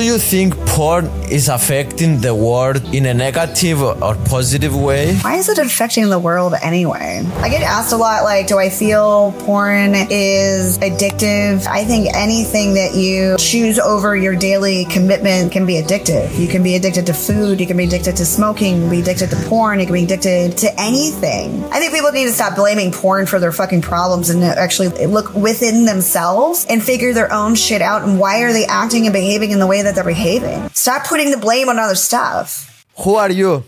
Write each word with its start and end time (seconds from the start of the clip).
do 0.00 0.06
you 0.06 0.18
think 0.18 0.69
porn 0.80 1.04
is 1.28 1.50
affecting 1.50 2.22
the 2.22 2.34
world 2.34 2.82
in 2.94 3.04
a 3.04 3.12
negative 3.12 3.82
or 3.82 4.14
positive 4.24 4.74
way? 4.74 5.14
Why 5.16 5.34
is 5.36 5.50
it 5.50 5.58
affecting 5.58 6.08
the 6.08 6.18
world 6.18 6.54
anyway? 6.62 7.22
I 7.36 7.50
get 7.50 7.60
asked 7.60 7.92
a 7.92 7.98
lot, 7.98 8.22
like, 8.22 8.46
do 8.46 8.56
I 8.56 8.70
feel 8.70 9.32
porn 9.40 9.94
is 10.08 10.78
addictive? 10.78 11.66
I 11.66 11.84
think 11.84 12.08
anything 12.16 12.72
that 12.80 12.94
you 12.94 13.36
choose 13.36 13.78
over 13.78 14.16
your 14.16 14.34
daily 14.34 14.86
commitment 14.86 15.52
can 15.52 15.66
be 15.66 15.74
addictive. 15.74 16.38
You 16.38 16.48
can 16.48 16.62
be 16.62 16.76
addicted 16.76 17.04
to 17.08 17.12
food, 17.12 17.60
you 17.60 17.66
can 17.66 17.76
be 17.76 17.84
addicted 17.84 18.16
to 18.16 18.24
smoking, 18.24 18.76
you 18.76 18.80
can 18.80 18.90
be 18.90 19.00
addicted 19.00 19.28
to 19.30 19.36
porn, 19.50 19.80
you 19.80 19.84
can 19.84 19.92
be 19.92 20.04
addicted 20.04 20.56
to 20.64 20.80
anything. 20.80 21.62
I 21.64 21.78
think 21.78 21.92
people 21.92 22.10
need 22.10 22.24
to 22.24 22.32
stop 22.32 22.56
blaming 22.56 22.90
porn 22.90 23.26
for 23.26 23.38
their 23.38 23.52
fucking 23.52 23.82
problems 23.82 24.30
and 24.30 24.42
actually 24.42 24.88
look 25.04 25.34
within 25.34 25.84
themselves 25.84 26.64
and 26.70 26.82
figure 26.82 27.12
their 27.12 27.30
own 27.30 27.54
shit 27.54 27.82
out 27.82 28.02
and 28.02 28.18
why 28.18 28.40
are 28.44 28.54
they 28.54 28.64
acting 28.64 29.04
and 29.04 29.12
behaving 29.12 29.50
in 29.50 29.58
the 29.58 29.66
way 29.66 29.82
that 29.82 29.94
they're 29.94 30.04
behaving. 30.04 30.69
Stop 30.72 31.06
putting 31.06 31.30
the 31.30 31.36
blame 31.36 31.68
on 31.68 31.78
other 31.78 31.94
stuff. 31.94 32.86
Who 32.98 33.14
are 33.14 33.30
you? 33.30 33.64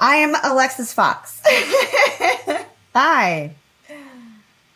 I 0.00 0.16
am 0.16 0.34
Alexis 0.44 0.94
Fawx. 0.94 1.40
Hi. 2.94 3.54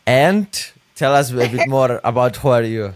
And 0.07 0.73
tell 0.97 1.15
us 1.15 1.31
a 1.31 1.35
bit 1.35 1.69
more 1.69 2.01
about 2.03 2.37
who 2.37 2.49
are 2.49 2.63
you? 2.63 2.95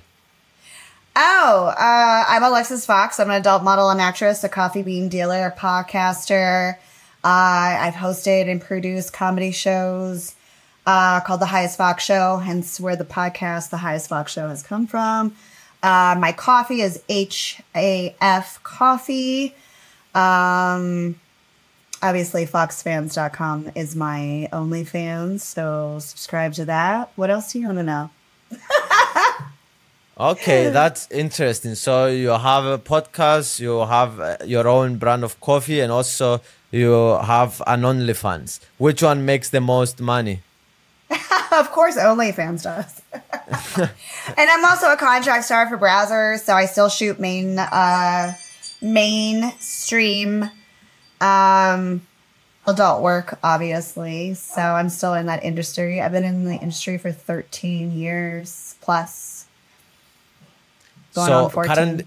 Oh, 1.15 1.69
uh, 1.69 2.25
I'm 2.29 2.43
Alexis 2.43 2.87
Fawx. 2.87 3.21
I'm 3.21 3.31
an 3.31 3.41
adult 3.41 3.63
model 3.63 3.91
and 3.91 4.01
actress, 4.01 4.45
a 4.45 4.49
coffee 4.49 4.83
bean 4.83 5.09
dealer, 5.09 5.47
a 5.47 5.53
podcaster. 5.53 6.75
Uh, 7.25 7.79
I've 7.81 7.95
hosted 7.95 8.51
and 8.51 8.61
produced 8.61 9.13
comedy 9.13 9.51
shows 9.51 10.35
uh, 10.85 11.21
called 11.21 11.41
The 11.41 11.47
Highest 11.47 11.79
Fawx 11.79 12.01
Show, 12.01 12.37
hence 12.39 12.79
where 12.79 12.97
the 12.97 13.05
podcast 13.05 13.71
The 13.71 13.79
Highest 13.79 14.11
Fawx 14.11 14.29
Show 14.29 14.49
has 14.49 14.63
come 14.63 14.87
from. 14.87 15.35
Uh, 15.87 16.17
my 16.19 16.33
coffee 16.33 16.81
is 16.81 17.01
H 17.09 17.63
A 17.77 18.13
F 18.21 18.61
Coffee. 18.65 19.55
Um, 20.17 21.21
obviously, 22.03 22.45
foxfans.com 22.45 23.71
is 23.77 23.95
my 23.95 24.49
OnlyFans, 24.53 25.43
so 25.43 25.99
subscribe 26.01 26.55
to 26.55 26.65
that. 26.65 27.13
What 27.15 27.31
else 27.31 27.53
do 27.53 27.61
you 27.61 27.67
want 27.67 27.79
to 27.79 27.85
know? 27.85 28.11
Okay, 30.19 30.71
that's 30.71 31.07
interesting. 31.11 31.75
So 31.75 32.07
you 32.07 32.31
have 32.31 32.65
a 32.65 32.79
podcast, 32.79 33.61
you 33.61 33.85
have 33.85 34.19
uh, 34.19 34.39
your 34.47 34.67
own 34.67 34.97
brand 34.97 35.23
of 35.25 35.39
coffee, 35.43 35.81
and 35.81 35.93
also 35.93 36.41
you 36.71 36.91
have 37.23 37.61
an 37.67 37.83
OnlyFans. 37.83 38.61
Which 38.79 39.03
one 39.03 39.27
makes 39.27 39.51
the 39.51 39.61
most 39.61 40.01
money? 40.01 40.41
of 41.53 41.71
course, 41.71 41.97
OnlyFans 41.97 42.63
does. 42.65 43.03
and 43.79 44.51
I'm 44.51 44.65
also 44.65 44.93
a 44.93 44.97
contract 44.97 45.45
star 45.45 45.69
for 45.69 45.79
Brazzers, 45.79 46.41
so 46.41 46.55
I 46.55 46.67
still 46.67 46.89
shoot 46.89 47.21
main 47.21 47.59
uh, 47.59 48.33
mainstream 48.83 50.51
um, 51.21 52.03
adult 52.67 53.03
work, 53.03 53.39
obviously. 53.43 54.35
So 54.35 54.61
I'm 54.61 54.89
still 54.89 55.15
in 55.15 55.27
that 55.27 55.45
industry. 55.45 56.01
I've 56.01 56.13
been 56.13 56.25
in 56.25 56.45
the 56.45 56.57
industry 56.57 56.99
for 56.99 57.13
13 57.13 57.93
years 57.93 58.75
plus. 58.81 59.47
Going 61.15 61.29
so 61.29 61.49
current, 61.49 62.03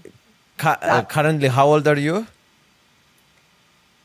cu- 0.58 0.68
uh, 0.68 1.02
currently, 1.02 1.48
how 1.48 1.66
old 1.66 1.88
are 1.88 1.98
you? 1.98 2.26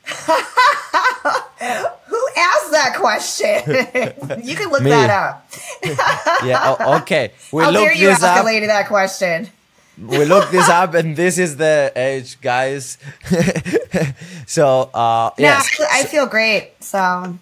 asked 2.37 2.71
that 2.71 2.95
question? 2.97 4.41
you 4.43 4.55
can 4.55 4.69
look 4.69 4.83
Me. 4.83 4.89
that 4.89 5.09
up. 5.09 5.49
yeah. 6.45 6.97
Okay. 7.01 7.31
We 7.51 7.63
How 7.63 7.71
dare 7.71 7.93
you 7.93 8.09
ask 8.09 8.23
up. 8.23 8.43
a 8.43 8.45
lady 8.45 8.67
that 8.67 8.87
question? 8.87 9.49
we 9.97 10.25
look 10.25 10.49
this 10.51 10.67
up 10.67 10.93
and 10.93 11.15
this 11.15 11.37
is 11.37 11.55
the 11.55 11.91
age 11.95 12.39
guys 12.41 12.97
so 14.45 14.89
uh 14.93 15.29
yes 15.37 15.71
no, 15.79 15.85
I, 15.89 16.03
feel 16.03 16.25
great 16.25 16.71
so 16.83 17.37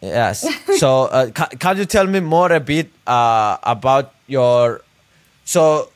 yes 0.00 0.46
so 0.78 1.04
uh, 1.12 1.30
ca- 1.30 1.52
can 1.58 1.76
you 1.76 1.84
tell 1.84 2.06
me 2.06 2.20
more 2.20 2.50
a 2.52 2.60
bit 2.60 2.90
uh 3.06 3.58
about 3.62 4.14
your 4.26 4.80
so 5.44 5.90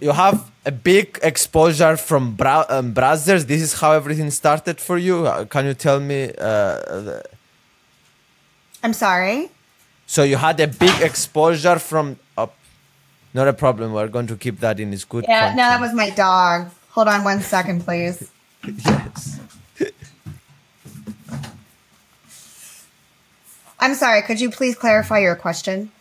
you 0.00 0.12
have 0.12 0.50
a 0.64 0.72
big 0.72 1.18
exposure 1.22 1.96
from 1.96 2.34
bra- 2.34 2.66
um, 2.68 2.94
Brazzers. 2.94 3.46
This 3.46 3.62
is 3.62 3.74
how 3.74 3.92
everything 3.92 4.30
started 4.30 4.80
for 4.80 4.98
you. 4.98 5.26
Uh, 5.26 5.44
can 5.44 5.66
you 5.66 5.74
tell 5.74 6.00
me? 6.00 6.24
Uh, 6.38 7.00
the... 7.06 7.22
I'm 8.82 8.92
sorry. 8.92 9.50
So 10.06 10.22
you 10.22 10.36
had 10.36 10.58
a 10.60 10.66
big 10.66 11.00
exposure 11.02 11.78
from. 11.78 12.18
Not 13.34 13.46
a 13.46 13.52
problem. 13.52 13.92
We're 13.92 14.08
going 14.08 14.26
to 14.28 14.36
keep 14.36 14.60
that 14.60 14.80
in. 14.80 14.92
It's 14.92 15.04
good. 15.04 15.24
Yeah. 15.28 15.40
Content. 15.40 15.56
No, 15.58 15.62
that 15.64 15.80
was 15.80 15.92
my 15.92 16.10
dog. 16.10 16.70
Hold 16.90 17.08
on 17.08 17.24
one 17.24 17.40
second, 17.40 17.84
please. 17.84 18.30
yes. 18.64 19.38
I'm 23.78 23.94
sorry. 23.94 24.22
Could 24.22 24.40
you 24.40 24.50
please 24.50 24.74
clarify 24.74 25.18
your 25.20 25.36
question? 25.36 25.92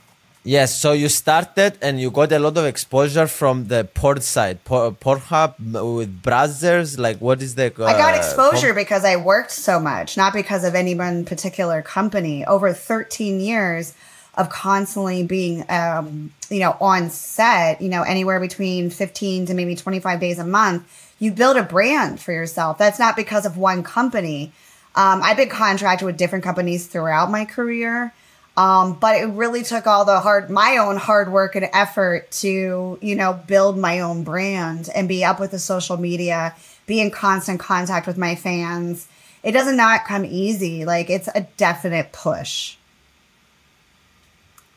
Yes, 0.47 0.74
so 0.74 0.94
you 0.94 1.09
started 1.09 1.78
and 1.81 2.00
you 2.00 2.09
got 2.09 2.31
a 2.31 2.40
lot 2.40 2.56
of 2.56 2.63
exposure 2.63 3.28
from 3.28 3.68
the 3.68 3.84
port 3.84 4.24
side, 4.24 4.63
Por- 4.63 4.94
Pornhub 4.94 5.56
with 5.59 6.24
Brazzers. 6.24 6.97
Like, 6.97 7.18
what 7.18 7.41
is 7.41 7.56
the? 7.56 7.66
Uh, 7.78 7.84
I 7.84 7.97
got 7.97 8.13
uh, 8.13 8.18
exposure 8.18 8.74
because 8.74 9.03
I 9.03 9.18
worked 9.18 9.52
so 9.52 9.78
much, 9.78 10.16
not 10.16 10.31
because 10.31 10.63
of 10.63 10.74
any 10.74 10.96
one 10.96 11.25
particular 11.25 11.81
company. 11.81 12.46
Over 12.46 12.72
13 12.72 13.41
years 13.41 13.94
of 14.35 14.50
constantly 14.50 15.22
being, 15.24 15.69
um, 15.69 16.31
you 16.50 16.62
know, 16.62 16.78
on 16.79 17.09
set, 17.09 17.81
you 17.81 17.90
know, 17.90 18.03
anywhere 18.03 18.40
between 18.40 18.90
15 18.90 19.47
to 19.47 19.53
maybe 19.53 19.75
25 19.75 20.22
days 20.22 20.40
a 20.40 20.46
month, 20.46 21.14
you 21.19 21.34
build 21.34 21.58
a 21.58 21.64
brand 21.64 22.22
for 22.22 22.31
yourself. 22.31 22.78
That's 22.78 23.00
not 23.00 23.18
because 23.18 23.46
of 23.46 23.58
one 23.58 23.84
company. 23.84 24.53
Um, 24.96 25.22
I've 25.22 25.35
been 25.35 25.50
contracted 25.50 26.06
with 26.06 26.16
different 26.16 26.46
companies 26.46 26.88
throughout 26.88 27.29
my 27.29 27.44
career. 27.44 28.14
Um, 28.57 28.94
but 28.94 29.22
it 29.22 29.25
really 29.25 29.62
took 29.62 29.85
all 29.85 30.03
the 30.03 30.19
hard, 30.19 30.50
my 30.50 30.78
own 30.78 30.97
hard 30.97 31.31
work 31.31 31.56
and 31.56 31.69
effort 31.73 32.31
to, 32.41 32.97
you 33.00 33.16
know, 33.16 33.40
build 33.45 33.78
my 33.78 34.00
own 34.00 34.23
brand 34.23 34.90
and 34.95 35.07
be 35.07 35.23
up 35.23 35.40
with 35.40 35.51
the 35.51 35.59
social 35.59 35.95
media, 35.95 36.56
be 36.88 37.00
in 37.00 37.12
constant 37.12 37.59
contact 37.59 38.07
with 38.07 38.17
my 38.17 38.34
fans. 38.34 39.07
It 39.44 39.51
does 39.51 39.72
not 39.72 40.06
come 40.06 40.25
easy. 40.25 40.85
Like 40.85 41.12
it's 41.12 41.29
a 41.35 41.41
definite 41.57 42.12
push. 42.12 42.78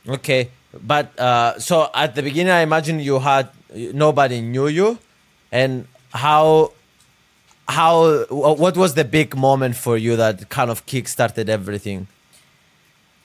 Okay. 0.07 0.51
But, 0.75 1.19
uh, 1.19 1.59
so 1.59 1.89
at 1.95 2.15
the 2.15 2.23
beginning, 2.23 2.53
I 2.53 2.61
imagine 2.61 3.01
you 3.01 3.19
had, 3.19 3.49
nobody 3.73 4.43
knew 4.43 4.69
you 4.69 4.99
and 5.51 5.89
how, 6.13 6.73
how, 7.67 8.25
what 8.29 8.77
was 8.77 8.93
the 8.93 9.05
big 9.05 9.35
moment 9.35 9.75
for 9.77 9.97
you 9.97 10.17
that 10.17 10.51
kind 10.51 10.71
of 10.71 10.85
kick 10.85 11.09
started 11.09 11.49
everything? 11.49 12.09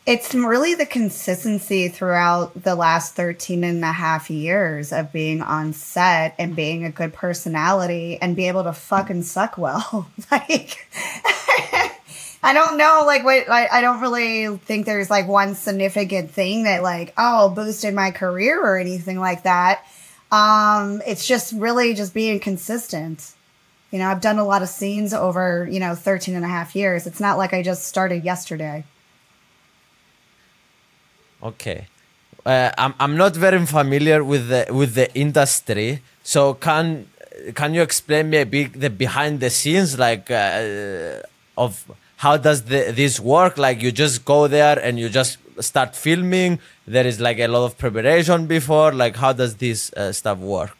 It's 0.05 0.35
really 0.35 0.75
the 0.75 0.85
consistency 0.85 1.87
throughout 1.87 2.61
the 2.61 2.75
last 2.75 3.15
13 3.15 3.63
and 3.63 3.83
a 3.83 3.91
half 3.91 4.29
years 4.29 4.93
of 4.93 5.11
being 5.11 5.41
on 5.41 5.73
set 5.73 6.35
and 6.37 6.55
being 6.55 6.85
a 6.85 6.91
good 6.91 7.11
personality 7.11 8.19
and 8.21 8.35
be 8.35 8.47
able 8.47 8.63
to 8.65 8.73
fucking 8.73 9.23
suck 9.23 9.57
well. 9.57 10.07
like, 10.31 10.87
I 12.43 12.53
don't 12.53 12.77
know, 12.77 13.01
like, 13.07 13.23
what, 13.23 13.49
I, 13.49 13.67
I 13.67 13.81
don't 13.81 13.99
really 13.99 14.55
think 14.57 14.85
there's 14.85 15.09
like 15.09 15.27
one 15.27 15.55
significant 15.55 16.29
thing 16.29 16.65
that, 16.65 16.83
like, 16.83 17.11
oh, 17.17 17.49
boosted 17.49 17.95
my 17.95 18.11
career 18.11 18.63
or 18.63 18.77
anything 18.77 19.19
like 19.19 19.41
that. 19.41 19.83
Um, 20.31 21.01
it's 21.07 21.25
just 21.25 21.51
really 21.53 21.95
just 21.95 22.13
being 22.13 22.39
consistent. 22.39 23.33
You 23.89 23.97
know, 23.97 24.09
I've 24.09 24.21
done 24.21 24.37
a 24.37 24.45
lot 24.45 24.61
of 24.61 24.69
scenes 24.69 25.15
over, 25.15 25.67
you 25.67 25.79
know, 25.79 25.95
13 25.95 26.35
and 26.35 26.45
a 26.45 26.47
half 26.47 26.75
years. 26.75 27.07
It's 27.07 27.19
not 27.19 27.39
like 27.39 27.53
I 27.53 27.63
just 27.63 27.85
started 27.85 28.23
yesterday. 28.23 28.83
Okay. 31.45 31.87
Uh, 32.45 32.71
I'm 32.77 32.93
I'm 32.99 33.17
not 33.17 33.35
very 33.35 33.63
familiar 33.65 34.23
with 34.23 34.49
the 34.49 34.65
with 34.69 34.93
the 34.95 35.07
industry. 35.13 36.01
So 36.23 36.55
can 36.55 37.07
can 37.53 37.73
you 37.75 37.81
explain 37.81 38.29
me 38.31 38.37
a 38.37 38.45
bit 38.45 38.79
the 38.79 38.89
behind 38.89 39.39
the 39.39 39.49
scenes 39.49 39.99
like 39.99 40.31
uh, 40.31 41.21
of 41.57 41.71
how 42.17 42.37
does 42.37 42.63
the, 42.63 42.91
this 42.95 43.19
work? 43.19 43.57
Like 43.57 43.81
you 43.81 43.91
just 43.91 44.25
go 44.25 44.47
there 44.47 44.79
and 44.79 44.99
you 44.99 45.09
just 45.09 45.37
start 45.59 45.95
filming. 45.95 46.59
There 46.87 47.05
is 47.05 47.19
like 47.19 47.39
a 47.39 47.47
lot 47.47 47.65
of 47.65 47.77
preparation 47.77 48.47
before. 48.47 48.91
Like 48.91 49.15
how 49.15 49.33
does 49.33 49.55
this 49.55 49.93
uh, 49.93 50.11
stuff 50.11 50.39
work? 50.39 50.77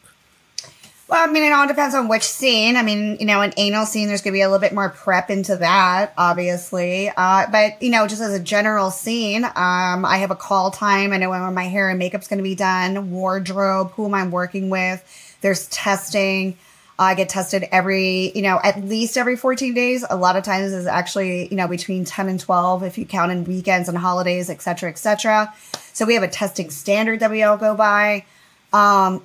Well, 1.08 1.22
I 1.22 1.30
mean, 1.30 1.44
it 1.44 1.52
all 1.52 1.68
depends 1.68 1.94
on 1.94 2.08
which 2.08 2.24
scene. 2.24 2.76
I 2.76 2.82
mean, 2.82 3.18
you 3.20 3.26
know, 3.26 3.40
an 3.40 3.52
anal 3.56 3.86
scene, 3.86 4.08
there's 4.08 4.22
going 4.22 4.32
to 4.32 4.36
be 4.36 4.40
a 4.40 4.48
little 4.48 4.60
bit 4.60 4.72
more 4.72 4.88
prep 4.88 5.30
into 5.30 5.56
that, 5.56 6.12
obviously. 6.18 7.12
Uh, 7.16 7.46
but, 7.50 7.80
you 7.80 7.90
know, 7.90 8.08
just 8.08 8.20
as 8.20 8.34
a 8.34 8.40
general 8.40 8.90
scene, 8.90 9.44
um, 9.44 10.04
I 10.04 10.18
have 10.18 10.32
a 10.32 10.36
call 10.36 10.72
time. 10.72 11.12
I 11.12 11.18
know 11.18 11.30
when 11.30 11.54
my 11.54 11.64
hair 11.64 11.90
and 11.90 11.98
makeup's 11.98 12.26
going 12.26 12.38
to 12.38 12.42
be 12.42 12.56
done, 12.56 13.12
wardrobe, 13.12 13.92
who 13.92 14.06
am 14.06 14.14
I 14.14 14.26
working 14.26 14.68
with? 14.68 15.36
There's 15.42 15.68
testing. 15.68 16.58
I 16.98 17.14
get 17.14 17.28
tested 17.28 17.68
every, 17.70 18.32
you 18.34 18.42
know, 18.42 18.58
at 18.64 18.84
least 18.84 19.16
every 19.16 19.36
14 19.36 19.74
days. 19.74 20.04
A 20.08 20.16
lot 20.16 20.34
of 20.34 20.42
times 20.42 20.72
is 20.72 20.88
actually, 20.88 21.46
you 21.48 21.56
know, 21.56 21.68
between 21.68 22.04
10 22.04 22.28
and 22.28 22.40
12 22.40 22.82
if 22.82 22.98
you 22.98 23.06
count 23.06 23.30
in 23.30 23.44
weekends 23.44 23.88
and 23.88 23.96
holidays, 23.96 24.50
et 24.50 24.60
cetera, 24.60 24.90
et 24.90 24.98
cetera. 24.98 25.54
So 25.92 26.04
we 26.04 26.14
have 26.14 26.24
a 26.24 26.28
testing 26.28 26.70
standard 26.70 27.20
that 27.20 27.30
we 27.30 27.44
all 27.44 27.58
go 27.58 27.76
by. 27.76 28.24
Um, 28.72 29.22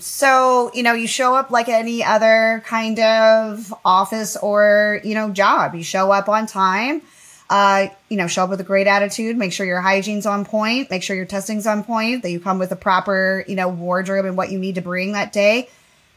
so, 0.00 0.70
you 0.74 0.82
know, 0.82 0.94
you 0.94 1.06
show 1.06 1.34
up 1.34 1.50
like 1.50 1.68
any 1.68 2.02
other 2.02 2.62
kind 2.66 2.98
of 2.98 3.72
office 3.84 4.36
or, 4.36 5.00
you 5.04 5.14
know, 5.14 5.30
job. 5.30 5.74
You 5.74 5.82
show 5.82 6.10
up 6.10 6.28
on 6.28 6.46
time. 6.46 7.02
Uh, 7.50 7.88
you 8.08 8.16
know, 8.16 8.26
show 8.26 8.44
up 8.44 8.50
with 8.50 8.60
a 8.60 8.64
great 8.64 8.86
attitude. 8.86 9.36
Make 9.36 9.52
sure 9.52 9.66
your 9.66 9.82
hygiene's 9.82 10.24
on 10.24 10.46
point. 10.46 10.90
Make 10.90 11.02
sure 11.02 11.14
your 11.14 11.26
testing's 11.26 11.66
on 11.66 11.84
point. 11.84 12.22
That 12.22 12.30
you 12.30 12.40
come 12.40 12.58
with 12.58 12.72
a 12.72 12.76
proper, 12.76 13.44
you 13.46 13.56
know, 13.56 13.68
wardrobe 13.68 14.24
and 14.24 14.38
what 14.38 14.50
you 14.50 14.58
need 14.58 14.76
to 14.76 14.80
bring 14.80 15.12
that 15.12 15.32
day. 15.32 15.68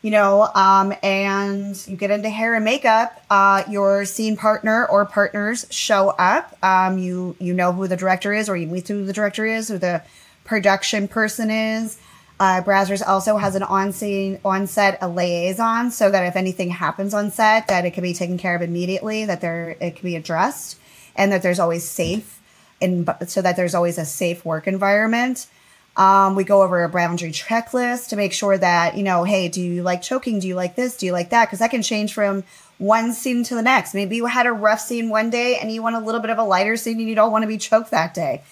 You 0.01 0.11
know, 0.11 0.43
um, 0.53 0.93
and 1.03 1.75
you 1.87 1.97
get 1.97 2.11
into 2.11 2.29
hair 2.29 2.53
and 2.53 2.63
makeup. 2.63 3.21
Uh, 3.29 3.63
your 3.69 4.05
scene 4.05 4.37
partner 4.37 4.85
or 4.85 5.05
partners 5.05 5.65
show 5.71 6.09
up. 6.09 6.55
Um, 6.63 6.99
you 6.99 7.35
you 7.39 7.53
know 7.53 7.73
who 7.73 7.87
the 7.87 7.97
director 7.97 8.31
is, 8.31 8.47
or 8.47 8.55
you 8.55 8.67
meet 8.67 8.87
who 8.87 9.03
the 9.03 9.13
director 9.13 9.45
is, 9.45 9.67
who 9.67 9.77
the 9.77 10.03
production 10.45 11.07
person 11.07 11.49
is. 11.49 11.97
Uh, 12.37 12.61
Brazzers 12.61 13.05
also 13.05 13.37
has 13.37 13.55
an 13.55 13.63
on-scene, 13.63 14.39
on-set 14.43 14.97
a 15.01 15.07
liaison, 15.07 15.89
so 15.89 16.11
that 16.11 16.25
if 16.25 16.35
anything 16.35 16.69
happens 16.69 17.13
on 17.13 17.31
set, 17.31 17.67
that 17.67 17.85
it 17.85 17.91
can 17.91 18.03
be 18.03 18.13
taken 18.13 18.37
care 18.37 18.55
of 18.55 18.61
immediately, 18.61 19.23
that 19.25 19.39
there 19.39 19.77
it 19.79 19.95
can 19.95 20.03
be 20.03 20.17
addressed, 20.17 20.77
and 21.15 21.31
that 21.31 21.41
there's 21.41 21.59
always 21.59 21.87
safe, 21.87 22.41
and 22.81 23.09
so 23.27 23.41
that 23.41 23.55
there's 23.55 23.73
always 23.73 23.97
a 23.97 24.03
safe 24.03 24.43
work 24.43 24.67
environment. 24.67 25.47
Um, 25.95 26.35
we 26.35 26.43
go 26.43 26.61
over 26.61 26.83
a 26.83 26.89
boundary 26.89 27.31
checklist 27.31 28.09
to 28.09 28.17
make 28.17 28.33
sure 28.33 28.57
that 28.57 28.97
you 28.97 29.03
know, 29.03 29.23
hey, 29.23 29.47
do 29.47 29.61
you 29.61 29.81
like 29.81 30.01
choking? 30.01 30.39
Do 30.39 30.47
you 30.49 30.55
like 30.55 30.75
this? 30.75 30.97
Do 30.97 31.05
you 31.05 31.13
like 31.13 31.29
that? 31.29 31.45
Because 31.45 31.59
that 31.59 31.71
can 31.71 31.81
change 31.81 32.13
from 32.13 32.43
one 32.79 33.13
scene 33.13 33.45
to 33.45 33.55
the 33.55 33.61
next. 33.61 33.93
Maybe 33.93 34.17
you 34.17 34.25
had 34.25 34.45
a 34.45 34.51
rough 34.51 34.81
scene 34.81 35.07
one 35.07 35.29
day, 35.29 35.57
and 35.57 35.71
you 35.71 35.81
want 35.81 35.95
a 35.95 35.99
little 35.99 36.19
bit 36.19 36.31
of 36.31 36.37
a 36.37 36.43
lighter 36.43 36.75
scene, 36.75 36.99
and 36.99 37.07
you 37.07 37.15
don't 37.15 37.31
want 37.31 37.43
to 37.43 37.47
be 37.47 37.57
choked 37.57 37.91
that 37.91 38.13
day 38.13 38.43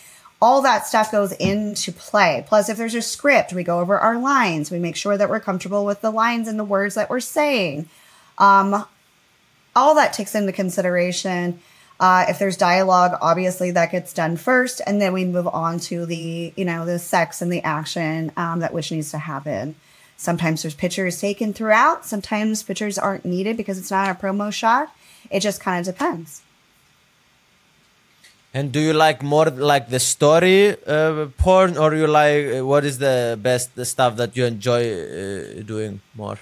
all 0.44 0.62
that 0.62 0.86
stuff 0.86 1.10
goes 1.10 1.32
into 1.32 1.90
play. 1.94 2.44
Plus, 2.46 2.68
if 2.68 2.76
there's 2.76 2.96
a 2.96 3.02
script, 3.02 3.54
we 3.54 3.64
go 3.64 3.80
over 3.80 3.98
our 3.98 4.20
lines. 4.20 4.70
We 4.70 4.78
make 4.78 4.98
sure 4.98 5.18
that 5.18 5.30
we're 5.30 5.40
comfortable 5.40 5.86
with 5.86 6.02
the 6.02 6.12
lines 6.12 6.50
and 6.50 6.60
the 6.60 6.66
words 6.66 6.96
that 6.96 7.10
we're 7.10 7.22
saying. 7.22 7.88
Um, 8.38 8.86
all 9.74 9.96
that 9.96 10.12
takes 10.12 10.36
into 10.36 10.52
consideration. 10.52 11.62
Uh, 11.98 12.26
if 12.28 12.40
there's 12.40 12.58
dialogue, 12.58 13.18
obviously 13.22 13.72
that 13.72 13.94
gets 13.94 14.12
done 14.12 14.36
first, 14.36 14.82
and 14.86 15.02
then 15.02 15.14
we 15.14 15.24
move 15.24 15.48
on 15.48 15.80
to 15.80 16.06
the 16.06 16.52
you 16.58 16.66
know 16.66 16.86
the 16.86 17.00
sex 17.00 17.42
and 17.42 17.50
the 17.50 17.64
action 17.64 18.34
um, 18.36 18.60
that 18.60 18.74
which 18.74 18.92
needs 18.92 19.12
to 19.12 19.20
happen. 19.20 19.76
Sometimes 20.18 20.62
there's 20.62 20.76
pictures 20.76 21.22
taken 21.22 21.54
throughout. 21.54 22.06
Sometimes 22.06 22.64
pictures 22.64 22.98
aren't 22.98 23.24
needed 23.24 23.56
because 23.56 23.78
it's 23.78 23.92
not 23.92 24.10
a 24.10 24.20
promo 24.20 24.52
shot. 24.52 24.94
It 25.32 25.40
just 25.40 25.62
kind 25.62 25.88
of 25.88 25.96
depends. 25.96 26.43
And 28.54 28.72
do 28.72 28.80
you 28.80 28.94
like 28.94 29.24
more 29.24 29.50
like 29.50 29.90
the 29.90 30.00
story 30.00 30.78
uh, 30.86 31.26
porn, 31.38 31.76
or 31.76 31.96
you 31.96 32.06
like 32.06 32.58
uh, 32.58 32.66
what 32.66 32.86
is 32.86 33.00
the 33.00 33.38
best 33.42 33.76
the 33.76 33.84
stuff 33.84 34.16
that 34.18 34.38
you 34.38 34.46
enjoy 34.46 34.94
uh, 34.94 35.64
doing 35.64 36.02
more? 36.14 36.38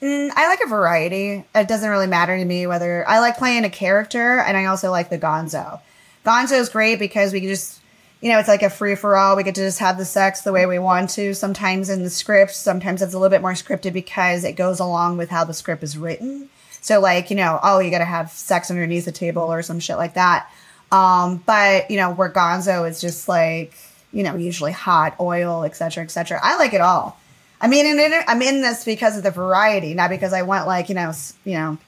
Mm, 0.00 0.30
I 0.34 0.48
like 0.48 0.60
a 0.64 0.68
variety. 0.68 1.44
It 1.54 1.68
doesn't 1.68 1.90
really 1.90 2.06
matter 2.06 2.36
to 2.36 2.44
me 2.44 2.66
whether 2.66 3.06
I 3.06 3.18
like 3.18 3.36
playing 3.36 3.64
a 3.64 3.70
character, 3.70 4.38
and 4.40 4.56
I 4.56 4.64
also 4.64 4.90
like 4.90 5.10
the 5.10 5.18
Gonzo. 5.18 5.80
Gonzo 6.24 6.58
is 6.58 6.70
great 6.70 6.98
because 6.98 7.32
we 7.32 7.40
can 7.40 7.50
just, 7.50 7.80
you 8.22 8.32
know, 8.32 8.38
it's 8.38 8.48
like 8.48 8.62
a 8.62 8.70
free 8.70 8.94
for 8.94 9.16
all. 9.16 9.36
We 9.36 9.42
get 9.42 9.54
to 9.56 9.60
just 9.60 9.78
have 9.78 9.98
the 9.98 10.06
sex 10.06 10.40
the 10.40 10.52
way 10.52 10.64
we 10.64 10.78
want 10.78 11.10
to. 11.10 11.34
Sometimes 11.34 11.90
in 11.90 12.02
the 12.02 12.10
script, 12.10 12.52
sometimes 12.54 13.02
it's 13.02 13.12
a 13.12 13.18
little 13.18 13.30
bit 13.30 13.42
more 13.42 13.52
scripted 13.52 13.92
because 13.92 14.42
it 14.42 14.52
goes 14.52 14.80
along 14.80 15.18
with 15.18 15.28
how 15.28 15.44
the 15.44 15.54
script 15.54 15.82
is 15.82 15.98
written. 15.98 16.48
So, 16.80 17.00
like, 17.00 17.28
you 17.28 17.36
know, 17.36 17.60
oh, 17.62 17.78
you 17.78 17.90
got 17.90 17.98
to 17.98 18.04
have 18.04 18.30
sex 18.30 18.70
underneath 18.70 19.04
the 19.04 19.12
table 19.12 19.42
or 19.42 19.62
some 19.62 19.80
shit 19.80 19.98
like 19.98 20.14
that. 20.14 20.50
Um, 20.92 21.42
but 21.46 21.90
you 21.90 21.96
know, 21.96 22.12
where 22.12 22.30
Gonzo 22.30 22.88
is 22.88 23.00
just 23.00 23.28
like, 23.28 23.74
you 24.12 24.22
know, 24.22 24.36
usually 24.36 24.72
hot, 24.72 25.16
oil, 25.20 25.64
etc., 25.64 26.04
etc. 26.04 26.40
I 26.42 26.56
like 26.56 26.74
it 26.74 26.80
all. 26.80 27.18
I 27.60 27.68
mean, 27.68 27.86
I'm 28.28 28.42
in 28.42 28.60
this 28.60 28.84
because 28.84 29.16
of 29.16 29.22
the 29.22 29.30
variety, 29.30 29.94
not 29.94 30.10
because 30.10 30.32
I 30.32 30.42
want 30.42 30.66
like 30.66 30.88
you 30.88 30.94
know, 30.94 31.12
you 31.44 31.54
know, 31.54 31.78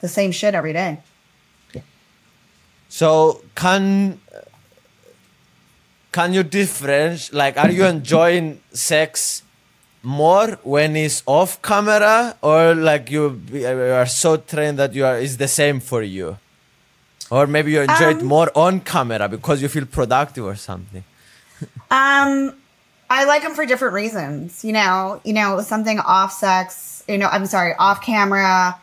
the 0.00 0.08
same 0.08 0.32
shit 0.32 0.54
every 0.54 0.72
day. 0.72 1.00
So 2.88 3.42
can 3.54 4.20
can 6.12 6.32
you 6.32 6.42
differentiate? 6.42 7.34
Like, 7.34 7.58
are 7.58 7.70
you 7.70 7.84
enjoying 7.84 8.60
sex 8.72 9.42
more 10.02 10.58
when 10.62 10.96
it's 10.96 11.22
off 11.26 11.60
camera, 11.60 12.36
or 12.40 12.74
like 12.74 13.10
you, 13.10 13.42
you 13.52 13.66
are 13.66 14.06
so 14.06 14.38
trained 14.38 14.78
that 14.78 14.94
you 14.94 15.04
are 15.04 15.18
is 15.18 15.36
the 15.36 15.48
same 15.48 15.80
for 15.80 16.02
you? 16.02 16.38
Or 17.30 17.46
maybe 17.46 17.72
you 17.72 17.80
enjoy 17.80 18.12
um, 18.12 18.18
it 18.18 18.22
more 18.22 18.50
on 18.54 18.80
camera 18.80 19.28
because 19.28 19.60
you 19.60 19.68
feel 19.68 19.86
productive 19.86 20.44
or 20.44 20.54
something. 20.54 21.04
um, 21.90 22.54
I 23.10 23.24
like 23.24 23.42
them 23.42 23.54
for 23.54 23.66
different 23.66 23.94
reasons. 23.94 24.64
You 24.64 24.72
know, 24.72 25.20
you 25.24 25.32
know, 25.32 25.60
something 25.60 25.98
off 25.98 26.32
sex. 26.32 27.02
You 27.08 27.18
know, 27.18 27.28
I'm 27.28 27.46
sorry, 27.46 27.74
off 27.78 28.02
camera 28.02 28.80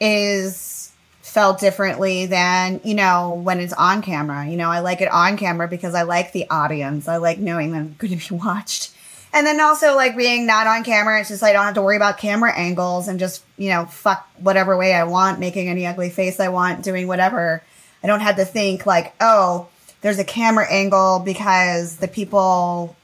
is 0.00 0.92
felt 1.20 1.60
differently 1.60 2.26
than 2.26 2.80
you 2.84 2.94
know 2.94 3.40
when 3.42 3.60
it's 3.60 3.72
on 3.74 4.00
camera. 4.00 4.46
You 4.46 4.56
know, 4.56 4.70
I 4.70 4.80
like 4.80 5.00
it 5.00 5.10
on 5.10 5.36
camera 5.36 5.68
because 5.68 5.94
I 5.94 6.02
like 6.02 6.32
the 6.32 6.48
audience. 6.48 7.08
I 7.08 7.16
like 7.18 7.38
knowing 7.38 7.72
that 7.72 7.78
I'm 7.78 7.96
going 7.98 8.18
to 8.18 8.28
be 8.28 8.36
watched. 8.44 8.95
And 9.36 9.46
then 9.46 9.60
also 9.60 9.94
like 9.94 10.16
being 10.16 10.46
not 10.46 10.66
on 10.66 10.82
camera, 10.82 11.20
it's 11.20 11.28
just 11.28 11.42
like 11.42 11.50
I 11.50 11.52
don't 11.52 11.66
have 11.66 11.74
to 11.74 11.82
worry 11.82 11.96
about 11.96 12.16
camera 12.16 12.56
angles 12.56 13.06
and 13.06 13.20
just, 13.20 13.44
you 13.58 13.68
know, 13.68 13.84
fuck 13.84 14.26
whatever 14.38 14.78
way 14.78 14.94
I 14.94 15.04
want, 15.04 15.38
making 15.38 15.68
any 15.68 15.86
ugly 15.86 16.08
face 16.08 16.40
I 16.40 16.48
want, 16.48 16.82
doing 16.82 17.06
whatever. 17.06 17.62
I 18.02 18.06
don't 18.06 18.20
have 18.20 18.36
to 18.36 18.46
think 18.46 18.86
like, 18.86 19.14
oh, 19.20 19.68
there's 20.00 20.18
a 20.18 20.24
camera 20.24 20.66
angle 20.70 21.18
because 21.18 21.98
the 21.98 22.08
people 22.08 22.96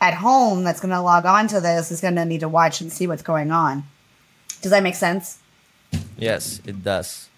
at 0.00 0.14
home 0.14 0.64
that's 0.64 0.80
going 0.80 0.90
to 0.90 1.02
log 1.02 1.26
on 1.26 1.48
to 1.48 1.60
this 1.60 1.92
is 1.92 2.00
going 2.00 2.14
to 2.14 2.24
need 2.24 2.40
to 2.40 2.48
watch 2.48 2.80
and 2.80 2.90
see 2.90 3.06
what's 3.06 3.22
going 3.22 3.50
on. 3.50 3.84
Does 4.62 4.70
that 4.70 4.82
make 4.82 4.94
sense? 4.94 5.38
Yes, 6.16 6.62
it 6.64 6.82
does. 6.82 7.28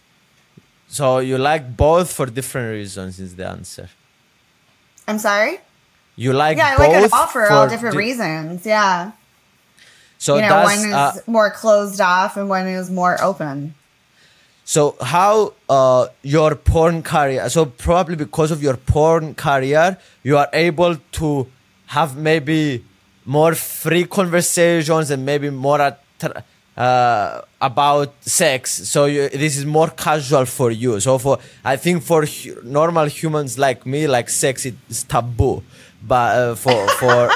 So 0.87 1.19
you 1.19 1.37
like 1.37 1.77
both 1.77 2.13
for 2.13 2.27
different 2.27 2.71
reasons 2.71 3.19
is 3.19 3.35
the 3.35 3.49
answer. 3.49 3.89
I'm 5.09 5.19
sorry? 5.19 5.59
You 6.17 6.33
like 6.33 6.57
yeah, 6.57 6.75
I 6.75 6.77
like 6.77 7.05
it 7.05 7.13
all 7.13 7.27
for, 7.27 7.51
all 7.51 7.69
different 7.69 7.93
di- 7.93 7.99
reasons. 7.99 8.65
Yeah. 8.65 9.13
So 10.19 10.37
you 10.37 10.43
know, 10.43 10.63
one 10.63 10.79
is 10.79 10.95
uh, 10.95 11.21
more 11.27 11.51
closed 11.51 12.01
off 12.01 12.37
and 12.39 12.49
one 12.49 12.67
is 12.67 12.91
more 12.91 13.23
open. 13.23 13.75
So 14.65 14.97
how 15.01 15.53
uh, 15.69 16.09
your 16.23 16.55
porn 16.55 17.03
career? 17.03 17.49
So 17.51 17.67
probably 17.67 18.17
because 18.17 18.51
of 18.51 18.63
your 18.63 18.77
porn 18.77 19.35
career, 19.35 19.99
you 20.23 20.39
are 20.39 20.49
able 20.53 20.97
to 21.13 21.47
have 21.89 22.17
maybe 22.17 22.83
more 23.27 23.55
free 23.55 24.05
conversations 24.05 25.11
and 25.11 25.25
maybe 25.27 25.51
more 25.51 25.97
uh, 26.77 27.41
about 27.61 28.13
sex. 28.23 28.71
So 28.89 29.05
you, 29.05 29.29
this 29.29 29.57
is 29.57 29.67
more 29.67 29.89
casual 29.91 30.47
for 30.47 30.71
you. 30.71 30.99
So 30.99 31.19
for 31.19 31.39
I 31.65 31.77
think 31.77 32.03
for 32.03 32.25
hu- 32.25 32.61
normal 32.65 33.07
humans 33.07 33.59
like 33.59 33.85
me, 33.85 34.07
like 34.07 34.31
sex 34.31 34.67
is 34.67 35.05
taboo 35.05 35.63
but 36.07 36.39
uh, 36.39 36.55
for 36.55 36.89
for 36.89 37.31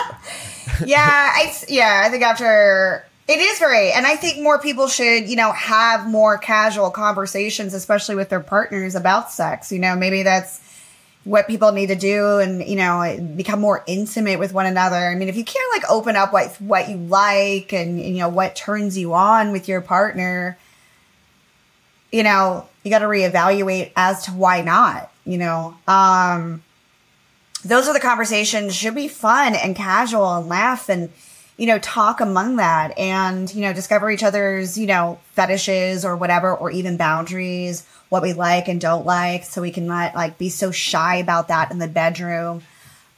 yeah, 0.87 1.33
I 1.35 1.53
yeah, 1.69 2.03
I 2.05 2.09
think 2.11 2.23
after 2.23 3.05
it 3.31 3.39
is 3.39 3.59
very, 3.61 3.93
and 3.93 4.07
I 4.07 4.17
think 4.17 4.43
more 4.43 4.59
people 4.59 4.89
should, 4.89 5.29
you 5.29 5.37
know, 5.37 5.53
have 5.53 6.09
more 6.09 6.37
casual 6.37 6.91
conversations, 6.91 7.75
especially 7.75 8.17
with 8.17 8.29
their 8.29 8.41
partners 8.41 8.97
about 8.97 9.31
sex. 9.31 9.71
You 9.71 9.79
know, 9.79 9.95
maybe 9.95 10.25
that's 10.25 10.61
what 11.23 11.47
people 11.47 11.71
need 11.71 11.89
to 11.89 11.95
do, 11.95 12.39
and 12.39 12.67
you 12.67 12.77
know, 12.77 13.33
become 13.37 13.61
more 13.61 13.85
intimate 13.87 14.39
with 14.39 14.53
one 14.53 14.67
another. 14.67 14.97
I 14.97 15.15
mean, 15.15 15.29
if 15.29 15.37
you 15.37 15.45
can't 15.45 15.73
like 15.73 15.89
open 15.91 16.17
up 16.17 16.33
what 16.33 16.57
what 16.61 16.89
you 16.89 16.97
like 16.97 17.73
and 17.73 18.00
you 18.00 18.19
know 18.19 18.29
what 18.29 18.57
turns 18.57 18.99
you 18.99 19.15
on 19.15 19.53
with 19.53 19.69
your 19.69 19.81
partner, 19.81 20.59
you 22.11 22.23
know, 22.23 22.67
you 22.83 22.91
got 22.91 23.00
to 23.00 23.07
reevaluate 23.07 23.93
as 23.97 24.25
to 24.25 24.33
why 24.33 24.62
not. 24.62 25.11
You 25.25 25.39
know, 25.39 25.77
um 25.87 26.62
those 27.64 27.88
are 27.88 27.93
the 27.93 28.00
conversations 28.00 28.75
should 28.75 28.95
be 28.95 29.09
fun 29.09 29.55
and 29.55 29.76
casual 29.76 30.37
and 30.37 30.49
laugh 30.49 30.88
and 30.88 31.11
you 31.57 31.67
know 31.67 31.79
talk 31.79 32.21
among 32.23 32.57
that 32.57 32.99
and 32.99 33.55
you 33.55 33.61
know 33.61 33.73
discover 33.73 34.11
each 34.11 34.23
other's 34.23 34.79
you 34.79 34.87
know 34.87 35.19
fetishes 35.33 36.05
or 36.05 36.17
whatever 36.17 36.55
or 36.55 36.71
even 36.71 36.97
boundaries 36.97 37.87
what 38.09 38.23
we 38.23 38.33
like 38.33 38.67
and 38.67 38.81
don't 38.81 39.05
like 39.05 39.45
so 39.45 39.61
we 39.61 39.71
can 39.71 39.87
not 39.87 40.14
like 40.14 40.38
be 40.38 40.49
so 40.49 40.71
shy 40.71 41.17
about 41.17 41.49
that 41.49 41.71
in 41.71 41.79
the 41.79 41.87
bedroom. 41.87 42.62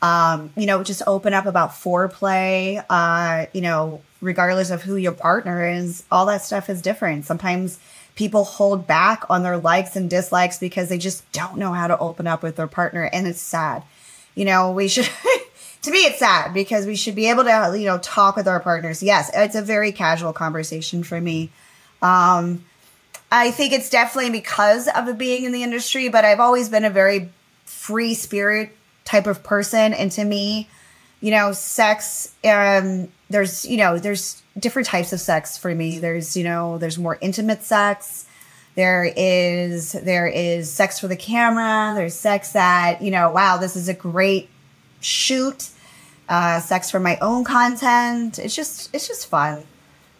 Um, 0.02 0.50
you 0.56 0.66
know 0.66 0.82
just 0.82 1.02
open 1.06 1.32
up 1.32 1.46
about 1.46 1.70
foreplay 1.70 2.84
uh, 2.90 3.46
you 3.52 3.60
know 3.60 4.02
regardless 4.20 4.70
of 4.70 4.82
who 4.82 4.96
your 4.96 5.12
partner 5.12 5.68
is 5.68 6.02
all 6.10 6.26
that 6.26 6.42
stuff 6.42 6.68
is 6.68 6.82
different. 6.82 7.24
Sometimes 7.24 7.78
people 8.16 8.42
hold 8.42 8.88
back 8.88 9.22
on 9.30 9.44
their 9.44 9.56
likes 9.56 9.94
and 9.94 10.10
dislikes 10.10 10.58
because 10.58 10.88
they 10.88 10.98
just 10.98 11.30
don't 11.30 11.56
know 11.56 11.72
how 11.72 11.86
to 11.86 11.96
open 11.98 12.26
up 12.26 12.42
with 12.42 12.56
their 12.56 12.66
partner 12.66 13.08
and 13.12 13.28
it's 13.28 13.40
sad 13.40 13.84
you 14.34 14.44
know, 14.44 14.72
we 14.72 14.88
should, 14.88 15.08
to 15.82 15.90
me, 15.90 15.98
it's 15.98 16.18
sad 16.18 16.54
because 16.54 16.86
we 16.86 16.96
should 16.96 17.14
be 17.14 17.28
able 17.28 17.44
to, 17.44 17.74
you 17.78 17.86
know, 17.86 17.98
talk 17.98 18.36
with 18.36 18.48
our 18.48 18.60
partners. 18.60 19.02
Yes, 19.02 19.30
it's 19.34 19.54
a 19.54 19.62
very 19.62 19.92
casual 19.92 20.32
conversation 20.32 21.02
for 21.02 21.20
me. 21.20 21.50
Um, 22.00 22.64
I 23.30 23.50
think 23.50 23.72
it's 23.72 23.88
definitely 23.88 24.30
because 24.30 24.88
of 24.88 25.16
being 25.16 25.44
in 25.44 25.52
the 25.52 25.62
industry, 25.62 26.08
but 26.08 26.24
I've 26.24 26.40
always 26.40 26.68
been 26.68 26.84
a 26.84 26.90
very 26.90 27.30
free 27.64 28.14
spirit 28.14 28.76
type 29.04 29.26
of 29.26 29.42
person. 29.42 29.94
And 29.94 30.12
to 30.12 30.24
me, 30.24 30.68
you 31.20 31.30
know, 31.30 31.52
sex, 31.52 32.34
um, 32.44 33.08
there's, 33.30 33.64
you 33.64 33.76
know, 33.76 33.98
there's 33.98 34.42
different 34.58 34.86
types 34.86 35.12
of 35.12 35.20
sex 35.20 35.56
for 35.56 35.74
me. 35.74 35.98
There's, 35.98 36.36
you 36.36 36.44
know, 36.44 36.78
there's 36.78 36.98
more 36.98 37.16
intimate 37.20 37.62
sex. 37.62 38.26
There 38.74 39.12
is, 39.16 39.92
there 39.92 40.26
is 40.26 40.70
sex 40.70 40.98
for 40.98 41.08
the 41.08 41.16
camera. 41.16 41.92
There's 41.94 42.14
sex 42.14 42.52
that, 42.52 43.02
you 43.02 43.10
know, 43.10 43.30
wow, 43.30 43.58
this 43.58 43.76
is 43.76 43.88
a 43.88 43.94
great 43.94 44.48
shoot. 45.00 45.68
Uh, 46.28 46.60
sex 46.60 46.90
for 46.90 47.00
my 47.00 47.18
own 47.18 47.44
content. 47.44 48.38
It's 48.38 48.56
just, 48.56 48.94
it's 48.94 49.06
just 49.06 49.26
fun. 49.26 49.64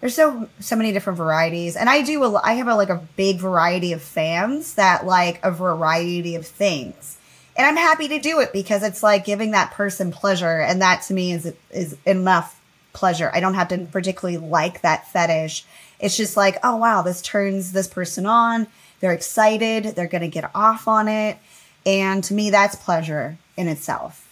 There's 0.01 0.15
so, 0.15 0.49
so 0.61 0.77
many 0.77 0.93
different 0.93 1.17
varieties. 1.17 1.77
And 1.77 1.89
I 1.89 2.03
do, 2.03 2.23
a, 2.25 2.41
I 2.43 2.55
have 2.55 2.69
a, 2.69 2.75
like 2.75 2.91
a 2.91 3.03
big 3.17 3.39
variety 3.39 3.93
of 3.93 4.03
fans 4.03 4.75
that 4.75 5.07
like 5.07 5.41
a 5.43 5.51
variety 5.51 6.35
of 6.35 6.47
things 6.47 7.19
and 7.57 7.67
I'm 7.67 7.77
happy 7.77 8.09
to 8.09 8.19
do 8.19 8.41
it 8.41 8.53
because 8.53 8.83
it's 8.83 9.03
like 9.03 9.25
giving 9.25 9.51
that 9.51 9.73
person 9.73 10.11
pleasure, 10.11 10.61
and 10.61 10.81
that 10.81 11.03
to 11.03 11.15
me 11.15 11.33
is 11.33 11.53
is 11.71 11.97
enough 12.07 12.61
pleasure. 12.93 13.31
I 13.33 13.41
don't 13.41 13.55
have 13.55 13.69
to 13.69 13.79
particularly 13.79 14.39
like 14.39 14.83
that 14.83 15.09
fetish. 15.09 15.65
It's 16.03 16.17
just 16.17 16.37
like, 16.37 16.59
oh 16.63 16.77
wow, 16.77 17.01
this 17.01 17.23
turns 17.23 17.73
this 17.73 17.89
person 17.89 18.27
on. 18.27 18.67
They're 19.01 19.13
excited. 19.13 19.85
They're 19.97 20.07
gonna 20.07 20.29
get 20.29 20.51
off 20.55 20.87
on 20.87 21.09
it, 21.09 21.39
and 21.87 22.23
to 22.25 22.35
me, 22.35 22.51
that's 22.51 22.77
pleasure 22.77 23.39
in 23.57 23.69
itself. 23.69 24.29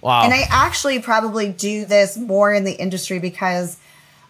Wow. 0.00 0.22
And 0.22 0.32
I 0.32 0.44
actually 0.48 1.00
probably 1.00 1.50
do 1.50 1.84
this 1.84 2.16
more 2.16 2.54
in 2.54 2.64
the 2.64 2.72
industry 2.72 3.18
because 3.18 3.76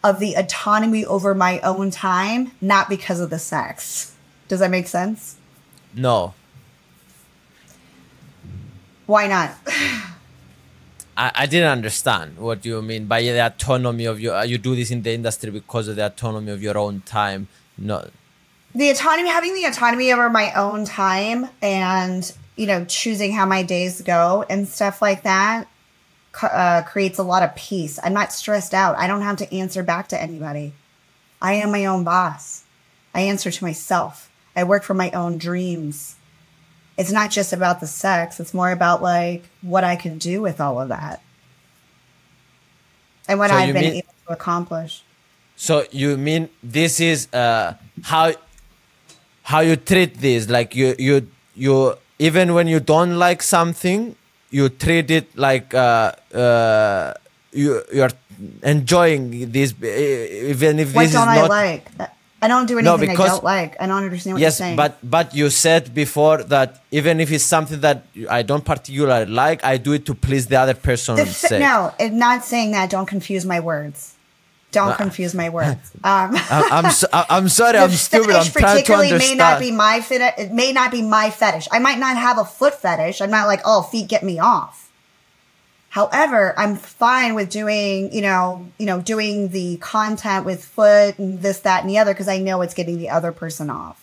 of 0.03 0.19
the 0.19 0.35
autonomy 0.35 1.05
over 1.05 1.35
my 1.35 1.61
own 1.61 1.91
time, 1.91 2.53
not 2.61 2.89
because 2.89 3.21
of 3.21 3.31
the 3.31 3.39
sex. 3.39 4.15
Does 4.49 4.61
that 4.61 4.71
make 4.71 4.89
sense? 4.89 5.37
No. 5.95 6.35
Why 9.07 9.27
not? 9.27 9.53
I, 11.21 11.33
I 11.35 11.47
didn't 11.47 11.69
understand 11.69 12.39
what 12.39 12.65
you 12.65 12.81
mean 12.81 13.05
by 13.05 13.21
the 13.21 13.45
autonomy 13.45 14.07
of 14.07 14.19
your. 14.21 14.43
You 14.45 14.57
do 14.57 14.75
this 14.75 14.91
in 14.91 15.03
the 15.03 15.13
industry 15.13 15.51
because 15.51 15.87
of 15.87 15.97
the 15.97 16.07
autonomy 16.07 16.51
of 16.51 16.63
your 16.63 16.79
own 16.79 17.03
time. 17.03 17.49
No. 17.77 18.09
The 18.75 18.89
autonomy, 18.89 19.29
having 19.29 19.55
the 19.55 19.65
autonomy 19.65 20.13
over 20.13 20.31
my 20.31 20.51
own 20.55 20.87
time, 20.87 21.51
and 21.61 22.33
you 22.57 22.67
know, 22.67 22.87
choosing 22.87 23.33
how 23.33 23.45
my 23.45 23.63
days 23.63 24.01
go 24.01 24.47
and 24.49 24.67
stuff 24.67 25.03
like 25.03 25.23
that, 25.25 25.69
uh, 26.43 26.83
creates 26.87 27.19
a 27.19 27.23
lot 27.23 27.43
of 27.43 27.55
peace. 27.55 27.99
I'm 28.03 28.15
not 28.15 28.33
stressed 28.33 28.73
out. 28.73 28.97
I 28.97 29.07
don't 29.07 29.23
have 29.23 29.37
to 29.39 29.55
answer 29.55 29.83
back 29.83 30.09
to 30.09 30.21
anybody. 30.21 30.73
I 31.43 31.55
am 31.55 31.71
my 31.71 31.85
own 31.85 32.03
boss. 32.03 32.65
I 33.15 33.21
answer 33.21 33.51
to 33.51 33.65
myself. 33.65 34.31
I 34.57 34.65
work 34.65 34.85
for 34.85 34.95
my 34.95 35.11
own 35.11 35.37
dreams. 35.37 36.17
It's 36.99 37.13
not 37.13 37.31
just 37.31 37.53
about 37.53 37.81
the 37.81 37.87
sex, 37.87 38.41
it's 38.41 38.53
more 38.53 38.73
about 38.73 39.03
like 39.03 39.45
what 39.63 39.85
I 39.85 39.97
can 39.97 40.19
do 40.19 40.43
with 40.43 40.61
all 40.61 40.81
of 40.81 40.89
that 40.89 41.23
and 43.31 43.39
what 43.39 43.51
so 43.51 43.57
I've 43.57 43.73
been 43.73 43.85
mean, 43.85 44.03
able 44.03 44.15
to 44.27 44.33
accomplish. 44.33 45.03
So 45.55 45.87
you 45.93 46.17
mean 46.17 46.49
this 46.63 46.99
is 46.99 47.29
uh, 47.33 47.75
how 48.03 48.33
how 49.43 49.61
you 49.61 49.77
treat 49.77 50.19
this? 50.19 50.51
Like 50.51 50.75
you 50.75 50.97
you 50.99 51.29
you 51.55 51.95
even 52.19 52.55
when 52.55 52.67
you 52.67 52.81
don't 52.81 53.15
like 53.17 53.43
something, 53.43 54.17
you 54.51 54.69
treat 54.69 55.11
it 55.11 55.37
like 55.39 55.73
uh, 55.75 56.13
uh, 56.35 57.15
you 57.53 57.83
you're 57.95 58.11
enjoying 58.63 59.53
this 59.53 59.75
even 59.79 60.81
if 60.81 60.95
what 60.95 61.03
this 61.03 61.13
don't 61.13 61.29
is 61.29 61.39
I 61.39 61.41
not 61.47 61.51
like? 61.51 61.85
I 62.43 62.49
don't 62.49 62.67
do 62.67 62.79
anything 62.79 62.99
no, 62.99 62.99
because, 62.99 63.21
I 63.21 63.29
don't 63.29 63.45
like. 63.45 63.77
I 63.81 63.87
don't 63.87 64.03
understand 64.03 64.35
what 64.35 64.41
yes, 64.41 64.59
you're 64.59 64.67
saying. 64.67 64.77
but 64.77 64.99
but 65.03 65.35
you 65.35 65.51
said 65.51 65.93
before 65.95 66.43
that 66.45 66.83
even 66.91 67.21
if 67.21 67.31
it's 67.31 67.45
something 67.45 67.81
that 67.81 68.05
I 68.31 68.43
don't 68.43 68.65
particularly 68.65 69.31
like, 69.31 69.63
I 69.63 69.77
do 69.77 69.93
it 69.93 70.07
to 70.07 70.15
please 70.15 70.47
the 70.47 70.57
other 70.57 70.75
person. 70.75 71.17
The 71.17 71.27
fi- 71.27 71.59
no, 71.59 71.93
I'm 72.01 72.19
not 72.19 72.45
saying 72.45 72.71
that. 72.73 72.89
Don't 72.89 73.07
confuse 73.07 73.45
my 73.45 73.61
words. 73.61 74.15
Don't 74.73 74.93
uh, 74.93 74.97
confuse 74.97 75.35
my 75.35 75.49
words. 75.49 75.93
Um, 76.03 76.31
I'm 76.35 76.91
so, 76.93 77.07
I'm 77.13 77.49
sorry. 77.61 77.77
I'm 77.77 77.91
stupid. 77.91 78.35
I'm 78.35 78.47
trying 78.47 78.85
to 78.85 78.95
understand. 78.95 79.19
May 79.19 79.35
not 79.35 79.61
be 79.61 79.71
my 79.71 80.01
fit. 80.01 80.23
It 80.39 80.53
may 80.53 80.73
not 80.73 80.91
be 80.91 81.03
my 81.03 81.31
fetish. 81.31 81.69
I 81.71 81.79
might 81.79 81.99
not 81.99 82.17
have 82.17 82.39
a 82.39 82.45
foot 82.45 82.75
fetish. 82.75 83.21
I'm 83.21 83.31
not 83.31 83.47
like, 83.47 83.61
oh, 83.67 83.83
feet 83.83 84.09
get 84.09 84.23
me 84.23 84.39
off. 84.39 84.90
However, 85.91 86.55
I'm 86.57 86.77
fine 86.77 87.35
with 87.35 87.51
doing, 87.51 88.13
you 88.13 88.23
know, 88.23 88.69
you 88.79 88.87
know, 88.87 89.01
doing 89.01 89.49
the 89.49 89.77
content 89.79 90.47
with 90.47 90.65
foot 90.65 91.19
and 91.19 91.43
this, 91.43 91.61
that, 91.61 91.83
and 91.83 91.91
the 91.91 91.99
other 91.99 92.15
because 92.15 92.29
I 92.29 92.39
know 92.39 92.63
it's 92.63 92.75
getting 92.75 92.99
the 92.99 93.11
other 93.11 93.33
person 93.33 93.71
off. 93.71 94.01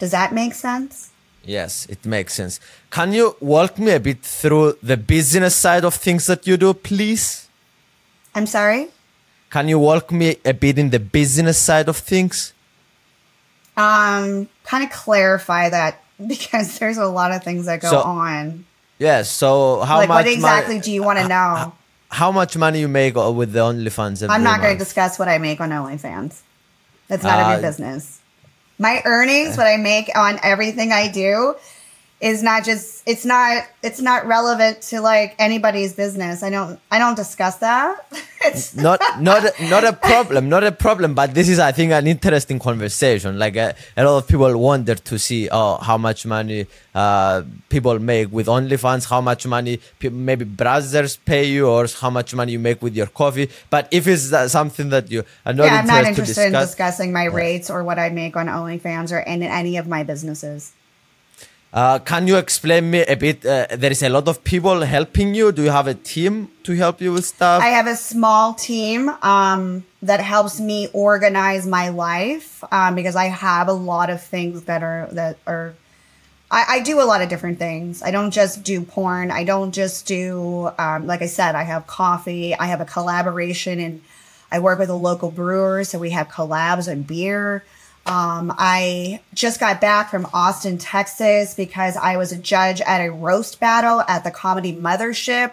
Does 0.00 0.10
that 0.10 0.34
make 0.34 0.54
sense? 0.54 1.12
Yes, 1.44 1.86
it 1.86 2.04
makes 2.04 2.34
sense. 2.34 2.58
Can 2.90 3.12
you 3.12 3.36
walk 3.38 3.78
me 3.78 3.92
a 3.92 4.00
bit 4.00 4.22
through 4.22 4.76
the 4.82 4.96
business 4.96 5.54
side 5.54 5.84
of 5.84 5.94
things 5.94 6.26
that 6.26 6.48
you 6.48 6.56
do, 6.56 6.74
please? 6.74 7.48
I'm 8.34 8.46
sorry? 8.46 8.88
Can 9.50 9.68
you 9.68 9.78
walk 9.78 10.10
me 10.10 10.38
a 10.44 10.52
bit 10.52 10.78
in 10.78 10.90
the 10.90 10.98
business 10.98 11.58
side 11.58 11.88
of 11.88 11.96
things? 11.98 12.52
Um, 13.76 14.48
kind 14.64 14.82
of 14.82 14.90
clarify 14.90 15.68
that 15.68 16.02
because 16.26 16.80
there's 16.80 16.98
a 16.98 17.06
lot 17.06 17.30
of 17.30 17.44
things 17.44 17.66
that 17.66 17.80
go 17.80 17.90
so, 17.90 18.00
on. 18.00 18.64
Yes. 19.04 19.30
So 19.30 19.80
how 19.82 19.98
like, 19.98 20.08
much? 20.08 20.24
What 20.24 20.32
exactly 20.32 20.80
do 20.80 20.90
you 20.90 21.02
want 21.02 21.18
to 21.18 21.28
know? 21.28 21.74
How 22.08 22.32
much 22.32 22.56
money 22.56 22.80
you 22.80 22.88
make 22.88 23.14
with 23.16 23.52
the 23.52 23.60
OnlyFans? 23.60 24.26
I'm 24.28 24.42
not 24.42 24.60
going 24.60 24.72
to 24.72 24.78
discuss 24.78 25.18
what 25.18 25.28
I 25.28 25.38
make 25.38 25.60
on 25.60 25.70
OnlyFans. 25.70 26.40
That's 27.08 27.22
none 27.22 27.38
uh, 27.38 27.44
of 27.44 27.52
your 27.52 27.70
business. 27.70 28.20
My 28.78 29.02
earnings, 29.04 29.56
what 29.56 29.66
I 29.66 29.76
make 29.76 30.10
on 30.16 30.38
everything 30.42 30.90
I 30.92 31.08
do, 31.08 31.54
is 32.24 32.42
not 32.42 32.64
just 32.64 33.02
it's 33.06 33.26
not 33.26 33.66
it's 33.82 34.00
not 34.00 34.26
relevant 34.26 34.80
to 34.80 35.02
like 35.02 35.36
anybody's 35.38 35.92
business. 35.92 36.42
I 36.42 36.48
don't 36.48 36.80
I 36.90 36.98
don't 36.98 37.16
discuss 37.16 37.56
that. 37.56 38.06
it's 38.46 38.74
not 38.74 38.98
not 39.20 39.44
not 39.60 39.84
a 39.84 39.92
problem, 39.92 40.48
not 40.48 40.64
a 40.64 40.72
problem. 40.72 41.14
But 41.14 41.34
this 41.34 41.50
is 41.50 41.58
I 41.58 41.72
think 41.72 41.92
an 41.92 42.06
interesting 42.06 42.58
conversation. 42.58 43.38
Like 43.38 43.56
a, 43.56 43.68
uh, 43.68 43.72
a 43.98 44.04
lot 44.04 44.16
of 44.16 44.26
people 44.26 44.56
wonder 44.56 44.94
to 44.94 45.18
see 45.18 45.50
oh 45.52 45.76
how 45.76 45.98
much 45.98 46.24
money 46.24 46.66
uh, 46.94 47.42
people 47.68 47.98
make 47.98 48.32
with 48.32 48.46
OnlyFans, 48.46 49.06
how 49.06 49.20
much 49.20 49.46
money 49.46 49.78
maybe 50.00 50.46
Brazzers 50.46 51.18
pay 51.26 51.44
you, 51.44 51.68
or 51.68 51.86
how 52.00 52.08
much 52.08 52.34
money 52.34 52.52
you 52.52 52.58
make 52.58 52.80
with 52.80 52.96
your 52.96 53.08
coffee. 53.08 53.50
But 53.68 53.88
if 53.90 54.06
it's 54.06 54.30
something 54.50 54.88
that 54.88 55.10
you 55.10 55.24
are 55.44 55.52
not 55.52 55.66
yeah, 55.66 55.80
I'm 55.80 55.86
not 55.86 56.04
interested 56.06 56.26
discuss, 56.26 56.46
in 56.46 56.52
discussing 56.52 57.12
my 57.12 57.24
rates 57.24 57.68
or 57.68 57.84
what 57.84 57.98
I 57.98 58.08
make 58.08 58.34
on 58.34 58.46
OnlyFans 58.46 59.12
or 59.12 59.18
in 59.18 59.42
any 59.42 59.76
of 59.76 59.86
my 59.86 60.04
businesses. 60.04 60.72
Uh, 61.74 61.98
can 61.98 62.28
you 62.28 62.36
explain 62.36 62.88
me 62.88 63.02
a 63.02 63.16
bit? 63.16 63.44
Uh, 63.44 63.66
there 63.72 63.90
is 63.90 64.00
a 64.04 64.08
lot 64.08 64.28
of 64.28 64.44
people 64.44 64.82
helping 64.82 65.34
you. 65.34 65.50
Do 65.50 65.64
you 65.64 65.70
have 65.70 65.88
a 65.88 65.94
team 65.94 66.48
to 66.62 66.72
help 66.76 67.00
you 67.00 67.12
with 67.12 67.24
stuff? 67.24 67.60
I 67.60 67.70
have 67.70 67.88
a 67.88 67.96
small 67.96 68.54
team 68.54 69.08
um, 69.22 69.84
that 70.00 70.20
helps 70.20 70.60
me 70.60 70.88
organize 70.92 71.66
my 71.66 71.88
life 71.88 72.62
um, 72.70 72.94
because 72.94 73.16
I 73.16 73.24
have 73.24 73.66
a 73.66 73.72
lot 73.72 74.08
of 74.08 74.22
things 74.22 74.62
that 74.62 74.84
are 74.84 75.08
that 75.10 75.36
are. 75.48 75.74
I, 76.48 76.64
I, 76.68 76.80
do 76.82 77.00
a 77.00 77.06
lot 77.12 77.22
of 77.22 77.28
different 77.28 77.58
things. 77.58 78.02
I 78.04 78.12
don't 78.12 78.30
just 78.30 78.62
do 78.62 78.82
porn. 78.82 79.32
I 79.32 79.42
don't 79.42 79.72
just 79.72 80.06
do, 80.06 80.70
um, 80.78 81.08
like 81.08 81.22
I 81.22 81.26
said, 81.26 81.56
I 81.56 81.64
have 81.64 81.88
coffee. 81.88 82.54
I 82.54 82.66
have 82.66 82.80
a 82.80 82.84
collaboration, 82.84 83.80
and 83.80 84.00
I 84.52 84.60
work 84.60 84.78
with 84.78 84.90
a 84.90 84.94
local 84.94 85.32
brewer, 85.32 85.82
so 85.82 85.98
we 85.98 86.10
have 86.10 86.28
collabs 86.28 86.86
and 86.86 87.04
beer. 87.04 87.64
Um, 88.06 88.54
I 88.58 89.20
just 89.32 89.60
got 89.60 89.80
back 89.80 90.10
from 90.10 90.26
Austin, 90.34 90.76
Texas 90.76 91.54
because 91.54 91.96
I 91.96 92.18
was 92.18 92.32
a 92.32 92.38
judge 92.38 92.80
at 92.82 93.00
a 93.00 93.10
roast 93.10 93.60
battle 93.60 94.02
at 94.06 94.24
the 94.24 94.30
Comedy 94.30 94.74
Mothership. 94.74 95.52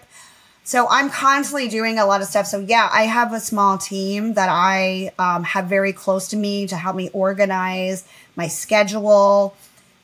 So 0.63 0.87
I'm 0.89 1.09
constantly 1.09 1.69
doing 1.69 1.97
a 1.97 2.05
lot 2.05 2.21
of 2.21 2.27
stuff. 2.27 2.47
So 2.47 2.59
yeah, 2.59 2.89
I 2.91 3.03
have 3.03 3.33
a 3.33 3.39
small 3.39 3.77
team 3.77 4.33
that 4.33 4.49
I 4.49 5.11
um, 5.17 5.43
have 5.43 5.65
very 5.65 5.93
close 5.93 6.27
to 6.29 6.37
me 6.37 6.67
to 6.67 6.75
help 6.75 6.95
me 6.95 7.09
organize 7.13 8.05
my 8.35 8.47
schedule, 8.47 9.55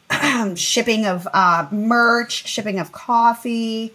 shipping 0.56 1.06
of 1.06 1.28
uh, 1.34 1.68
merch, 1.72 2.48
shipping 2.48 2.80
of 2.80 2.92
coffee, 2.92 3.94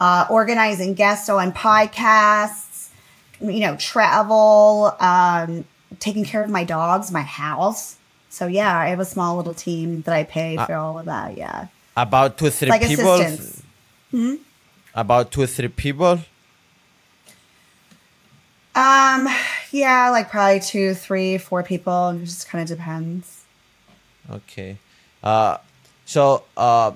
uh, 0.00 0.26
organizing 0.28 0.94
guests 0.94 1.28
on 1.28 1.52
podcasts, 1.52 2.88
you 3.40 3.60
know, 3.60 3.76
travel, 3.76 4.94
um, 4.98 5.64
taking 5.98 6.24
care 6.24 6.42
of 6.42 6.50
my 6.50 6.64
dogs, 6.64 7.10
my 7.10 7.22
house. 7.22 7.96
So 8.30 8.46
yeah, 8.46 8.76
I 8.76 8.88
have 8.88 9.00
a 9.00 9.04
small 9.04 9.36
little 9.36 9.54
team 9.54 10.02
that 10.02 10.14
I 10.14 10.24
pay 10.24 10.56
uh, 10.56 10.66
for 10.66 10.74
all 10.74 10.98
of 10.98 11.06
that. 11.06 11.36
Yeah. 11.36 11.66
About 11.96 12.38
two 12.38 12.50
three 12.50 12.70
like 12.70 12.82
people. 12.82 13.24
Hmm? 14.10 14.34
About 14.94 15.30
two 15.30 15.46
three 15.46 15.68
people. 15.68 16.20
Um. 18.74 19.28
Yeah, 19.70 20.10
like 20.10 20.30
probably 20.30 20.60
two, 20.60 20.94
three, 20.94 21.38
four 21.38 21.62
people. 21.62 22.10
It 22.10 22.24
just 22.24 22.48
kind 22.48 22.62
of 22.62 22.76
depends. 22.76 23.44
Okay. 24.30 24.78
Uh. 25.22 25.58
So. 26.04 26.44
Uh 26.56 26.92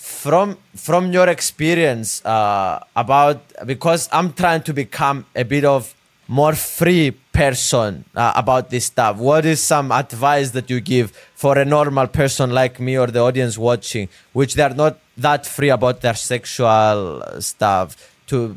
from 0.00 0.56
from 0.74 1.12
your 1.12 1.28
experience 1.28 2.24
uh, 2.24 2.82
about 2.96 3.42
because 3.66 4.08
I'm 4.10 4.32
trying 4.32 4.62
to 4.62 4.72
become 4.72 5.26
a 5.36 5.44
bit 5.44 5.64
of 5.64 5.94
more 6.30 6.54
free 6.54 7.10
person 7.32 8.04
uh, 8.14 8.32
about 8.36 8.70
this 8.70 8.86
stuff? 8.86 9.16
What 9.16 9.44
is 9.44 9.60
some 9.60 9.90
advice 9.90 10.50
that 10.52 10.70
you 10.70 10.80
give 10.80 11.10
for 11.34 11.58
a 11.58 11.64
normal 11.64 12.06
person 12.06 12.50
like 12.50 12.78
me 12.78 12.96
or 12.96 13.08
the 13.08 13.18
audience 13.18 13.58
watching, 13.58 14.08
which 14.32 14.54
they're 14.54 14.74
not 14.74 14.98
that 15.16 15.44
free 15.44 15.70
about 15.70 16.00
their 16.00 16.14
sexual 16.14 17.22
stuff? 17.40 17.96
To 18.28 18.56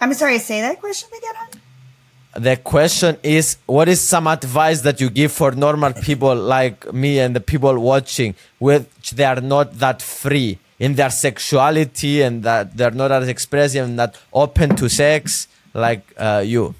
I'm 0.00 0.14
sorry, 0.14 0.38
say 0.38 0.60
that 0.60 0.80
question 0.80 1.08
again. 1.18 1.60
the 2.36 2.56
question 2.56 3.16
is 3.24 3.56
what 3.66 3.88
is 3.88 4.00
some 4.00 4.28
advice 4.28 4.82
that 4.82 5.00
you 5.00 5.10
give 5.10 5.32
for 5.32 5.50
normal 5.50 5.92
people 5.92 6.34
like 6.34 6.92
me 6.92 7.18
and 7.18 7.34
the 7.34 7.40
people 7.40 7.76
watching 7.78 8.36
which 8.60 9.10
they 9.10 9.24
are 9.24 9.40
not 9.40 9.76
that 9.80 10.00
free 10.00 10.56
in 10.80 10.94
their 10.94 11.10
sexuality 11.10 12.22
and 12.22 12.42
that 12.42 12.76
they're 12.76 12.90
not 12.90 13.12
as 13.12 13.28
expressive 13.28 13.84
and 13.84 13.98
that 13.98 14.16
open 14.32 14.74
to 14.74 14.88
sex 14.88 15.46
like 15.74 16.02
uh, 16.18 16.42
you 16.44 16.74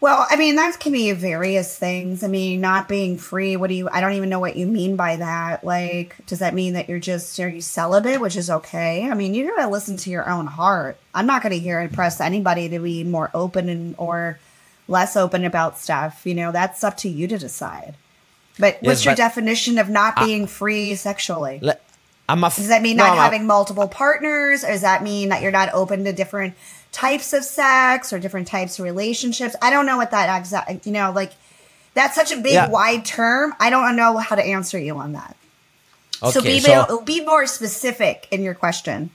Well, 0.00 0.26
I 0.28 0.34
mean, 0.34 0.56
that 0.56 0.80
can 0.80 0.90
be 0.90 1.12
various 1.12 1.78
things. 1.78 2.24
I 2.24 2.26
mean, 2.26 2.60
not 2.60 2.88
being 2.88 3.18
free, 3.18 3.54
what 3.54 3.68
do 3.68 3.74
you, 3.74 3.88
I 3.92 4.00
don't 4.00 4.14
even 4.14 4.30
know 4.30 4.40
what 4.40 4.56
you 4.56 4.66
mean 4.66 4.96
by 4.96 5.14
that. 5.14 5.62
Like, 5.62 6.16
does 6.26 6.40
that 6.40 6.54
mean 6.54 6.72
that 6.72 6.88
you're 6.88 6.98
just, 6.98 7.38
are 7.38 7.48
you 7.48 7.60
celibate, 7.60 8.20
which 8.20 8.34
is 8.34 8.50
okay? 8.50 9.08
I 9.08 9.14
mean, 9.14 9.32
you 9.32 9.54
gotta 9.54 9.70
listen 9.70 9.96
to 9.98 10.10
your 10.10 10.28
own 10.28 10.48
heart. 10.48 10.96
I'm 11.14 11.26
not 11.26 11.40
gonna 11.40 11.54
hear 11.54 11.78
and 11.78 11.92
press 11.92 12.20
anybody 12.20 12.68
to 12.70 12.80
be 12.80 13.04
more 13.04 13.30
open 13.32 13.68
and, 13.68 13.94
or 13.96 14.40
less 14.88 15.16
open 15.16 15.44
about 15.44 15.78
stuff. 15.78 16.22
You 16.24 16.34
know, 16.34 16.50
that's 16.50 16.82
up 16.82 16.96
to 16.98 17.08
you 17.08 17.28
to 17.28 17.38
decide. 17.38 17.94
But 18.62 18.76
what's 18.80 19.00
Yes, 19.00 19.04
your 19.06 19.12
but- 19.12 19.16
definition 19.18 19.76
of 19.78 19.88
not 19.88 20.14
being 20.24 20.46
free 20.46 20.94
sexually? 20.94 21.58
Le- 21.60 21.76
I'm 22.28 22.44
a 22.44 22.46
f- 22.46 22.56
Does 22.56 22.68
that 22.68 22.80
mean 22.80 22.96
no, 22.96 23.02
not 23.04 23.14
I'm 23.14 23.18
a- 23.18 23.22
having 23.22 23.44
multiple 23.44 23.88
partners? 23.88 24.62
Or 24.62 24.68
does 24.68 24.82
that 24.82 25.02
mean 25.02 25.30
that 25.30 25.42
you're 25.42 25.50
not 25.50 25.70
open 25.74 26.04
to 26.04 26.12
different 26.12 26.54
types 26.92 27.32
of 27.32 27.42
sex 27.42 28.12
or 28.12 28.20
different 28.20 28.46
types 28.46 28.78
of 28.78 28.84
relationships? 28.84 29.56
I 29.60 29.70
don't 29.70 29.84
know 29.84 29.96
what 29.96 30.12
that 30.12 30.28
exact, 30.38 30.86
you 30.86 30.92
know, 30.92 31.10
like 31.10 31.32
that's 31.94 32.14
such 32.14 32.30
a 32.30 32.36
big, 32.36 32.52
Yeah. 32.54 32.68
wide 32.68 33.04
term. 33.04 33.52
I 33.58 33.68
don't 33.68 33.96
know 33.96 34.16
how 34.18 34.36
to 34.36 34.44
answer 34.44 34.78
you 34.78 34.96
on 34.96 35.12
that. 35.14 35.34
so 36.30 36.40
be, 36.40 36.60
so- 36.60 37.02
be 37.04 37.20
more 37.24 37.46
specific 37.48 38.28
in 38.30 38.42
your 38.44 38.54
question. 38.54 39.10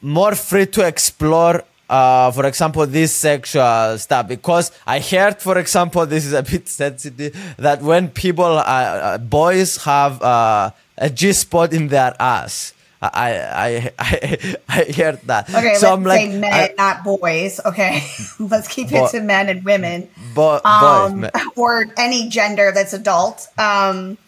more 0.00 0.34
free 0.34 0.64
to 0.64 0.86
explore 0.86 1.64
uh, 1.88 2.30
for 2.30 2.46
example 2.46 2.86
this 2.86 3.12
sexual 3.12 3.96
stuff 3.98 4.28
because 4.28 4.70
i 4.86 4.98
heard 5.00 5.40
for 5.40 5.58
example 5.58 6.04
this 6.06 6.24
is 6.26 6.32
a 6.32 6.42
bit 6.42 6.68
sensitive 6.82 7.34
that 7.58 7.80
when 7.82 8.08
people 8.10 8.44
uh, 8.44 8.62
uh, 8.62 9.18
boys 9.18 9.76
have 9.84 10.20
uh, 10.22 10.70
a 10.98 11.10
g 11.10 11.32
spot 11.32 11.72
in 11.72 11.88
their 11.88 12.14
ass 12.20 12.72
I, 13.00 13.06
I 13.06 13.92
I 13.98 14.54
I 14.68 14.84
heard 14.92 15.20
that. 15.30 15.48
Okay, 15.54 15.74
so 15.74 15.86
let's 15.86 15.96
I'm 15.96 16.02
like, 16.02 16.30
say 16.32 16.38
men, 16.38 16.52
I- 16.52 16.74
not 16.76 17.04
boys. 17.04 17.60
Okay, 17.64 18.02
let's 18.40 18.66
keep 18.66 18.90
Bo- 18.90 19.06
it 19.06 19.10
to 19.12 19.20
men 19.20 19.48
and 19.48 19.64
women, 19.64 20.08
bo- 20.34 20.58
boys, 20.58 21.12
um, 21.12 21.20
ma- 21.20 21.30
or 21.54 21.86
any 21.96 22.28
gender 22.28 22.72
that's 22.74 22.92
adult. 22.92 23.46
Um, 23.56 24.18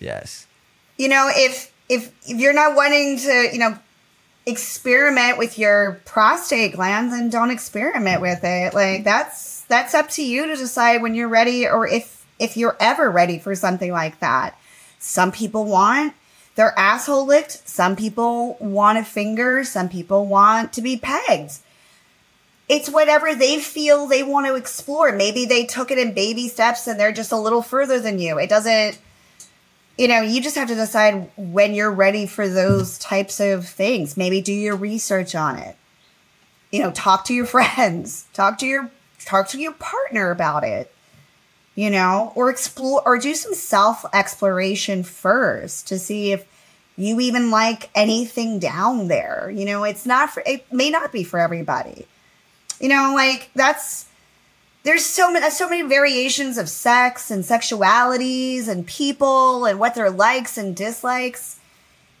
yes, 0.00 0.46
you 0.96 1.08
know 1.08 1.28
if 1.34 1.70
if 1.90 2.08
if 2.26 2.40
you're 2.40 2.54
not 2.56 2.74
wanting 2.74 3.18
to 3.18 3.48
you 3.52 3.58
know 3.58 3.76
experiment 4.46 5.38
with 5.38 5.58
your 5.58 6.00
prostate 6.04 6.74
glands 6.74 7.14
and 7.14 7.32
don't 7.32 7.50
experiment 7.50 8.20
with 8.20 8.40
it. 8.42 8.74
Like 8.74 9.04
that's 9.04 9.62
that's 9.62 9.94
up 9.94 10.10
to 10.10 10.24
you 10.24 10.46
to 10.46 10.56
decide 10.56 11.02
when 11.02 11.14
you're 11.14 11.28
ready 11.28 11.66
or 11.66 11.86
if 11.86 12.26
if 12.38 12.56
you're 12.56 12.76
ever 12.80 13.10
ready 13.10 13.38
for 13.38 13.54
something 13.54 13.92
like 13.92 14.20
that. 14.20 14.58
Some 14.98 15.32
people 15.32 15.64
want 15.64 16.14
their 16.56 16.78
asshole 16.78 17.26
licked. 17.26 17.68
Some 17.68 17.96
people 17.96 18.56
want 18.60 18.98
a 18.98 19.04
finger. 19.04 19.64
Some 19.64 19.88
people 19.88 20.26
want 20.26 20.72
to 20.74 20.82
be 20.82 20.96
pegged. 20.96 21.58
It's 22.68 22.88
whatever 22.88 23.34
they 23.34 23.60
feel 23.60 24.06
they 24.06 24.22
want 24.22 24.46
to 24.46 24.54
explore. 24.54 25.12
Maybe 25.12 25.44
they 25.44 25.66
took 25.66 25.90
it 25.90 25.98
in 25.98 26.14
baby 26.14 26.48
steps 26.48 26.86
and 26.86 26.98
they're 26.98 27.12
just 27.12 27.32
a 27.32 27.36
little 27.36 27.60
further 27.60 28.00
than 28.00 28.18
you. 28.18 28.38
It 28.38 28.48
doesn't 28.48 28.98
you 29.96 30.08
know, 30.08 30.20
you 30.22 30.40
just 30.40 30.56
have 30.56 30.68
to 30.68 30.74
decide 30.74 31.30
when 31.36 31.74
you're 31.74 31.92
ready 31.92 32.26
for 32.26 32.48
those 32.48 32.98
types 32.98 33.38
of 33.40 33.68
things. 33.68 34.16
Maybe 34.16 34.40
do 34.40 34.52
your 34.52 34.76
research 34.76 35.34
on 35.34 35.58
it. 35.58 35.76
You 36.72 36.82
know, 36.82 36.90
talk 36.90 37.24
to 37.26 37.34
your 37.34 37.46
friends, 37.46 38.26
talk 38.32 38.58
to 38.58 38.66
your 38.66 38.90
talk 39.24 39.48
to 39.48 39.60
your 39.60 39.72
partner 39.72 40.30
about 40.30 40.64
it. 40.64 40.90
You 41.76 41.90
know, 41.90 42.32
or 42.36 42.50
explore 42.50 43.02
or 43.04 43.18
do 43.18 43.34
some 43.34 43.54
self 43.54 44.04
exploration 44.12 45.02
first 45.02 45.88
to 45.88 45.98
see 45.98 46.32
if 46.32 46.46
you 46.96 47.18
even 47.20 47.50
like 47.50 47.90
anything 47.94 48.60
down 48.60 49.08
there. 49.08 49.50
You 49.52 49.64
know, 49.64 49.84
it's 49.84 50.06
not 50.06 50.30
for 50.30 50.42
it 50.46 50.72
may 50.72 50.90
not 50.90 51.12
be 51.12 51.24
for 51.24 51.38
everybody. 51.38 52.06
You 52.80 52.88
know, 52.88 53.12
like 53.14 53.50
that's 53.54 54.06
there's 54.84 55.04
so 55.04 55.30
many 55.30 55.50
so 55.50 55.68
many 55.68 55.82
variations 55.82 56.56
of 56.56 56.68
sex 56.68 57.30
and 57.30 57.42
sexualities 57.42 58.68
and 58.68 58.86
people 58.86 59.64
and 59.64 59.78
what 59.78 59.94
their 59.94 60.10
likes 60.10 60.56
and 60.56 60.76
dislikes 60.76 61.58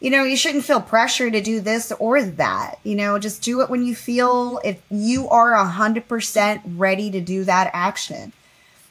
you 0.00 0.10
know 0.10 0.24
you 0.24 0.36
shouldn't 0.36 0.64
feel 0.64 0.80
pressure 0.80 1.30
to 1.30 1.40
do 1.40 1.60
this 1.60 1.92
or 1.92 2.22
that 2.22 2.78
you 2.82 2.94
know 2.94 3.18
just 3.18 3.42
do 3.42 3.60
it 3.60 3.70
when 3.70 3.84
you 3.84 3.94
feel 3.94 4.60
if 4.64 4.80
you 4.90 5.28
are 5.28 5.52
100% 5.52 6.62
ready 6.76 7.10
to 7.10 7.20
do 7.20 7.44
that 7.44 7.70
action 7.72 8.32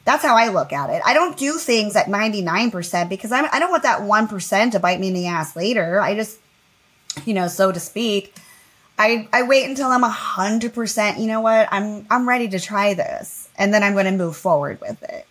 that's 0.06 0.24
how 0.24 0.36
i 0.36 0.48
look 0.48 0.72
at 0.72 0.90
it 0.90 1.02
i 1.06 1.14
don't 1.14 1.38
do 1.38 1.58
things 1.58 1.96
at 1.96 2.08
99% 2.08 3.10
because 3.10 3.32
I'm, 3.32 3.46
i 3.52 3.60
don't 3.60 3.72
want 3.72 3.84
that 3.84 4.02
1% 4.02 4.72
to 4.72 4.80
bite 4.80 5.00
me 5.00 5.10
in 5.10 5.14
the 5.14 5.28
ass 5.28 5.56
later 5.56 6.00
i 6.00 6.16
just 6.16 6.40
you 7.26 7.34
know 7.34 7.48
so 7.48 7.72
to 7.72 7.80
speak 7.80 8.36
I, 8.98 9.28
I 9.34 9.44
wait 9.44 9.68
until 9.68 9.90
I'm 9.90 10.04
a 10.04 10.10
hundred 10.10 10.74
percent. 10.74 11.20
You 11.20 11.28
know 11.28 11.42
what? 11.42 11.68
I'm 11.72 12.06
I'm 12.12 12.30
ready 12.30 12.48
to 12.50 12.60
try 12.60 12.94
this, 12.94 13.43
and 13.58 13.74
then 13.74 13.84
I'm 13.84 13.94
going 13.94 14.06
to 14.06 14.12
move 14.12 14.36
forward 14.36 14.80
with 14.82 15.02
it. 15.04 15.26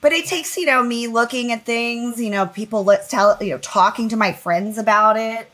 But 0.00 0.12
it 0.12 0.26
takes 0.26 0.56
you 0.56 0.66
know 0.66 0.82
me 0.82 1.06
looking 1.06 1.52
at 1.52 1.64
things. 1.64 2.20
You 2.20 2.30
know, 2.30 2.46
people 2.46 2.84
let's 2.84 3.08
tell 3.08 3.36
you 3.40 3.50
know 3.50 3.58
talking 3.58 4.08
to 4.10 4.16
my 4.16 4.32
friends 4.32 4.78
about 4.78 5.16
it. 5.16 5.50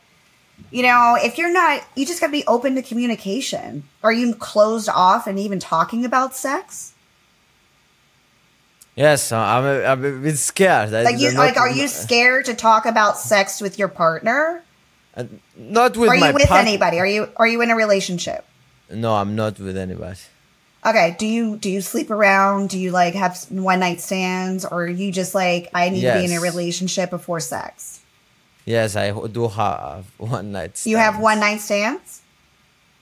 You 0.71 0.83
know, 0.83 1.17
if 1.19 1.39
you're 1.39 1.53
not, 1.53 1.83
you 1.97 2.07
just 2.07 2.21
got 2.21 2.27
to 2.27 2.33
be 2.33 2.45
open 2.47 2.75
to 2.77 2.83
communication. 2.83 3.85
Are 4.03 4.13
you 4.13 4.35
closed 4.35 4.89
off 4.89 5.27
and 5.27 5.39
even 5.39 5.59
talking 5.59 6.05
about 6.05 6.37
sex? 6.37 6.95
yes, 8.97 9.33
uh, 9.33 9.39
I'm 9.39 9.65
a, 9.65 9.85
I'm 9.85 10.05
a 10.05 10.19
bit 10.19 10.37
scared. 10.37 10.93
Like 10.93 11.19
you, 11.19 11.33
like, 11.33 11.57
are 11.57 11.71
you 11.71 11.89
scared 11.89 12.47
to 12.47 12.55
talk 12.55 12.87
about 12.87 13.19
sex 13.19 13.61
with 13.61 13.79
your 13.79 13.89
partner? 13.89 14.63
uh, 15.17 15.25
Not 15.57 15.97
with 15.97 16.11
Are 16.11 16.17
you 16.17 16.35
with 16.35 16.51
anybody? 16.51 16.99
Are 17.01 17.07
you 17.07 17.29
are 17.37 17.47
you 17.47 17.61
in 17.63 17.71
a 17.71 17.77
relationship? 17.77 18.45
No, 18.91 19.15
I'm 19.15 19.35
not 19.35 19.59
with 19.59 19.77
anybody. 19.77 20.21
Okay. 20.87 21.17
Do 21.19 21.27
you 21.27 21.57
do 21.57 21.71
you 21.71 21.81
sleep 21.81 22.11
around? 22.11 22.69
Do 22.71 22.79
you 22.79 22.91
like 22.91 23.15
have 23.15 23.39
one 23.51 23.81
night 23.81 24.01
stands, 24.01 24.65
or 24.65 24.85
are 24.85 24.89
you 24.89 25.11
just 25.13 25.35
like 25.35 25.71
I 25.75 25.89
need 25.89 26.03
to 26.03 26.13
be 26.19 26.25
in 26.27 26.33
a 26.33 26.41
relationship 26.41 27.11
before 27.11 27.41
sex? 27.41 28.01
Yes, 28.67 28.97
I 28.97 29.11
do 29.29 29.49
have 29.49 30.07
one 30.19 30.53
night. 30.53 30.85
You 30.87 30.97
have 30.99 31.19
one 31.19 31.41
night 31.41 31.61
stands, 31.61 32.23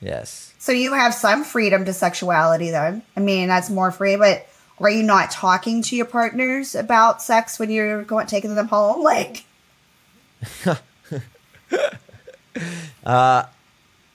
Yes. 0.01 0.53
so 0.59 0.73
you 0.73 0.92
have 0.95 1.14
some 1.14 1.45
freedom 1.45 1.85
to 1.85 1.92
sexuality. 1.92 2.71
Then 2.71 3.03
I 3.16 3.21
mean 3.21 3.49
that's 3.49 3.68
more 3.71 3.90
free. 3.90 4.16
But 4.16 4.47
are 4.79 4.90
you 4.90 5.03
not 5.03 5.31
talking 5.31 5.83
to 5.83 5.97
your 5.97 6.07
partners 6.07 6.75
about 6.75 7.23
sex 7.23 7.59
when 7.59 7.71
you're 7.71 8.03
going 8.05 8.27
taking 8.27 8.55
them 8.55 8.68
home? 8.68 9.03
Like 9.05 9.45
uh, 13.05 13.45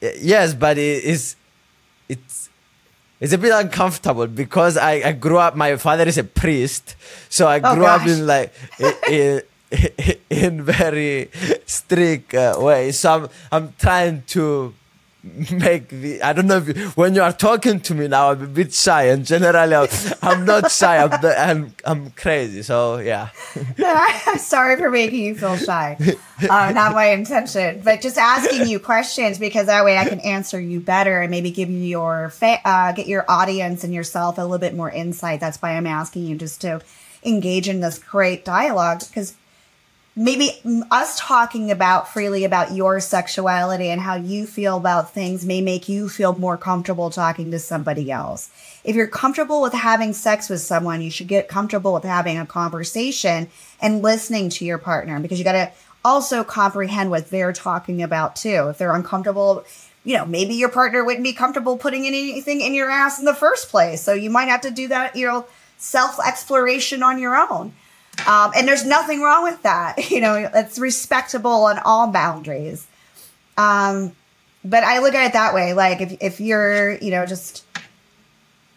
Y- 0.02 0.14
Yes, 0.22 0.54
but 0.54 0.78
it 0.78 1.04
is 1.04 1.36
it's 2.10 2.47
it's 3.20 3.34
a 3.34 3.38
bit 3.38 3.52
uncomfortable 3.52 4.28
because 4.28 4.78
I, 4.78 4.94
I 5.10 5.12
grew 5.14 5.38
up. 5.38 5.56
My 5.56 5.76
father 5.78 6.04
is 6.08 6.18
a 6.18 6.24
priest, 6.24 6.96
so 7.30 7.48
I 7.48 7.60
Oh, 7.64 7.76
grew 7.76 7.86
up 7.86 8.06
in 8.08 8.28
like 8.28 8.54
in, 9.10 9.42
in 10.30 10.62
very 10.64 11.30
strict 11.66 12.34
uh, 12.34 12.56
way. 12.60 12.92
So 12.92 13.12
I'm 13.14 13.30
I'm 13.52 13.74
trying 13.80 14.24
to 14.28 14.74
make 15.52 15.90
the 15.90 16.22
I 16.22 16.34
don't 16.34 16.48
know 16.48 16.58
if 16.58 16.68
you, 16.68 16.88
when 16.90 17.16
you 17.16 17.22
are 17.22 17.34
talking 17.34 17.80
to 17.82 17.96
me 17.96 18.08
now 18.08 18.32
I'm 18.32 18.44
a 18.44 18.48
bit 18.48 18.74
shy 18.74 19.04
and 19.04 19.26
generally 19.26 19.76
I'm, 19.76 19.88
I'm 20.22 20.46
not 20.46 20.72
shy 20.72 20.98
I'm, 20.98 21.22
the, 21.22 21.36
I'm 21.40 21.74
I'm 21.86 22.12
crazy 22.12 22.64
so 22.64 22.98
yeah 22.98 23.30
I'm 23.84 24.38
sorry 24.38 24.78
for 24.78 24.90
making 24.90 25.24
you 25.24 25.36
feel 25.36 25.58
shy. 25.58 25.98
Uh, 26.50 26.72
not 26.72 26.94
my 26.94 27.06
intention, 27.06 27.82
but 27.84 28.02
just 28.02 28.18
asking 28.18 28.68
you 28.68 28.80
questions 28.80 29.40
because 29.40 29.68
that 29.68 29.84
way 29.84 29.98
I 29.98 30.08
can 30.08 30.20
answer 30.20 30.60
you 30.60 30.80
better 30.80 31.22
and 31.22 31.32
maybe 31.32 31.52
give 31.52 31.70
you 31.70 31.80
your 31.80 32.30
fa- 32.30 32.62
uh, 32.64 32.92
get 32.92 33.08
your 33.08 33.26
audience 33.28 33.84
and 33.84 33.94
yourself 33.94 34.38
a 34.38 34.42
little 34.42 34.58
bit 34.60 34.76
more 34.76 34.92
insight. 34.92 35.40
That's 35.40 35.62
why 35.62 35.72
I'm 35.72 35.88
asking 35.88 36.26
you 36.26 36.36
just 36.36 36.62
to 36.62 36.82
engage 37.24 37.68
in 37.68 37.80
this 37.80 38.00
great 38.00 38.46
dialogue 38.46 39.00
because 39.08 39.36
maybe 40.18 40.60
us 40.90 41.20
talking 41.20 41.70
about 41.70 42.12
freely 42.12 42.44
about 42.44 42.74
your 42.74 43.00
sexuality 43.00 43.90
and 43.90 44.02
how 44.02 44.16
you 44.16 44.48
feel 44.48 44.78
about 44.78 45.14
things 45.14 45.46
may 45.46 45.62
make 45.62 45.88
you 45.88 46.10
feel 46.10 46.38
more 46.38 46.58
comfortable 46.58 47.12
talking 47.12 47.52
to 47.52 47.60
somebody 47.60 48.12
else. 48.12 48.50
If 48.84 48.96
you're 48.96 49.08
comfortable 49.08 49.62
with 49.62 49.74
having 49.74 50.14
sex 50.14 50.50
with 50.50 50.62
someone, 50.62 51.02
you 51.02 51.12
should 51.12 51.28
get 51.28 51.48
comfortable 51.48 51.94
with 51.94 52.04
having 52.04 52.40
a 52.40 52.48
conversation 52.48 53.48
and 53.80 54.02
listening 54.02 54.50
to 54.50 54.66
your 54.66 54.80
partner 54.80 55.20
because 55.20 55.38
you 55.38 55.46
got 55.46 55.52
to 55.52 55.72
also 56.04 56.44
comprehend 56.44 57.12
what 57.12 57.30
they're 57.30 57.54
talking 57.54 58.02
about 58.02 58.36
too. 58.36 58.70
If 58.70 58.80
they're 58.80 58.96
uncomfortable 58.96 59.66
you 60.04 60.16
know, 60.16 60.26
maybe 60.26 60.54
your 60.54 60.70
partner 60.70 61.04
wouldn't 61.04 61.26
be 61.26 61.34
comfortable 61.34 61.78
putting 61.78 62.08
anything 62.08 62.62
in 62.62 62.74
your 62.74 62.90
ass 62.90 63.20
in 63.20 63.26
the 63.26 63.34
first 63.34 63.68
place. 63.68 64.02
So 64.02 64.14
you 64.14 64.30
might 64.30 64.48
have 64.48 64.62
to 64.62 64.72
do 64.72 64.88
that, 64.88 65.18
you 65.18 65.28
know, 65.28 65.46
self 65.78 66.18
exploration 66.26 67.04
on 67.04 67.20
your 67.20 67.36
own. 67.36 67.74
Um, 68.26 68.52
and 68.56 68.68
there's 68.68 68.86
nothing 68.86 69.22
wrong 69.22 69.44
with 69.44 69.62
that. 69.64 69.98
You 70.10 70.22
know, 70.22 70.50
it's 70.54 70.80
respectable 70.80 71.66
on 71.66 71.80
all 71.80 72.08
boundaries. 72.08 72.88
Um, 73.58 74.16
but 74.64 74.84
I 74.84 75.00
look 75.00 75.14
at 75.14 75.28
it 75.28 75.34
that 75.34 75.54
way. 75.54 75.74
Like 75.74 76.02
if, 76.02 76.18
if 76.22 76.40
you're, 76.40 76.94
you 76.96 77.12
know, 77.12 77.26
just 77.26 77.66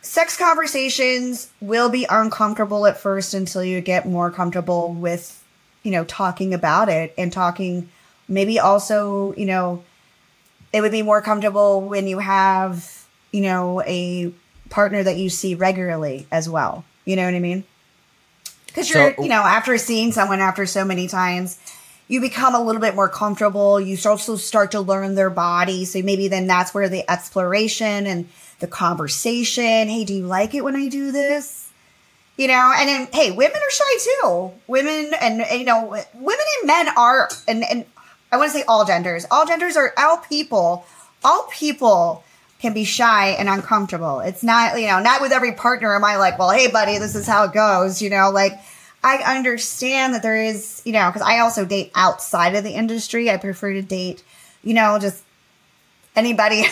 sex 0.03 0.37
conversations 0.37 1.51
will 1.61 1.89
be 1.89 2.07
uncomfortable 2.09 2.87
at 2.87 2.99
first 2.99 3.33
until 3.33 3.65
you 3.65 3.81
get 3.81 4.07
more 4.07 4.31
comfortable 4.31 4.93
with, 4.93 5.43
you 5.83 5.91
know, 5.91 6.05
talking 6.05 6.53
about 6.53 6.89
it 6.89 7.15
and 7.17 7.33
talking 7.33 7.89
maybe 8.29 8.59
also, 8.59 9.35
you 9.35 9.47
know, 9.47 9.83
it 10.73 10.81
would 10.81 10.93
be 10.93 11.03
more 11.03 11.21
comfortable 11.21 11.81
when 11.81 12.07
you 12.07 12.19
have, 12.19 13.07
you 13.33 13.41
know, 13.41 13.83
a 13.83 14.33
partner 14.69 15.03
that 15.03 15.17
you 15.17 15.29
see 15.29 15.55
regularly 15.55 16.27
as 16.31 16.49
well. 16.49 16.85
You 17.05 17.17
know 17.17 17.25
what 17.25 17.35
I 17.35 17.41
mean? 17.41 17.65
Because 18.71 18.89
you're, 18.89 19.15
so, 19.15 19.23
you 19.23 19.29
know, 19.29 19.43
after 19.43 19.77
seeing 19.79 20.13
someone 20.13 20.41
after 20.41 20.65
so 20.65 20.85
many 20.85 21.09
times, 21.09 21.59
you 22.09 22.21
become 22.21 22.55
a 22.55 22.61
little 22.61 22.81
bit 22.81 22.95
more 22.95 23.09
comfortable. 23.09 23.81
You 23.81 23.97
also 24.07 24.37
start 24.37 24.73
to 24.73 24.81
learn 24.81 25.15
their 25.15 25.31
body. 25.31 25.85
So 25.85 26.03
maybe 26.03 26.29
then 26.29 26.47
that's 26.47 26.73
where 26.73 26.89
the 26.89 27.09
exploration 27.11 28.07
and 28.07 28.29
the 28.59 28.67
conversation. 28.67 29.89
Hey, 29.89 30.05
do 30.05 30.15
you 30.15 30.27
like 30.27 30.55
it 30.55 30.63
when 30.63 30.77
I 30.77 30.89
do 30.89 31.13
this? 31.13 31.71
You 32.37 32.49
know, 32.49 32.73
and 32.75 32.89
then, 32.89 33.09
hey, 33.13 33.31
women 33.31 33.57
are 33.57 33.71
shy 33.71 33.99
too. 34.23 34.53
Women 34.67 35.13
and, 35.21 35.45
you 35.53 35.65
know, 35.65 35.89
women 36.15 36.47
and 36.61 36.67
men 36.67 36.89
are, 36.97 37.29
and, 37.47 37.63
and 37.63 37.85
I 38.33 38.39
want 38.39 38.53
to 38.53 38.59
say 38.59 38.65
all 38.67 38.85
genders. 38.85 39.27
All 39.31 39.47
genders 39.47 39.77
are 39.77 39.93
all 39.99 40.17
people. 40.17 40.87
All 41.23 41.49
people 41.53 42.25
can 42.61 42.75
be 42.75 42.85
shy 42.85 43.31
and 43.31 43.49
uncomfortable. 43.49 44.21
It's 44.21 44.43
not, 44.43 44.79
you 44.79 44.87
know, 44.87 45.01
not 45.01 45.21
with 45.21 45.33
every 45.33 45.53
partner 45.53 45.95
am 45.95 46.05
I 46.05 46.17
like, 46.17 46.39
well, 46.39 46.51
hey, 46.51 46.69
buddy, 46.69 46.99
this 46.99 47.15
is 47.15 47.27
how 47.27 47.45
it 47.45 47.53
goes. 47.53 48.03
You 48.03 48.11
know, 48.11 48.31
like 48.31 48.53
I 49.03 49.37
understand 49.37 50.15
that 50.15 50.23
there 50.23 50.37
is, 50.37 50.83
you 50.85 50.93
know, 50.93 51.09
because 51.09 51.23
I 51.23 51.39
also 51.41 51.65
date 51.65 51.91
outside 51.95 52.55
of 52.55 52.65
the 52.65 52.73
industry. 52.73 53.31
I 53.31 53.39
prefer 53.39 53.73
to 53.73 53.83
date, 53.83 54.23
you 54.63 54.75
know, 54.75 54.99
just 54.99 55.23
anybody. 56.15 56.63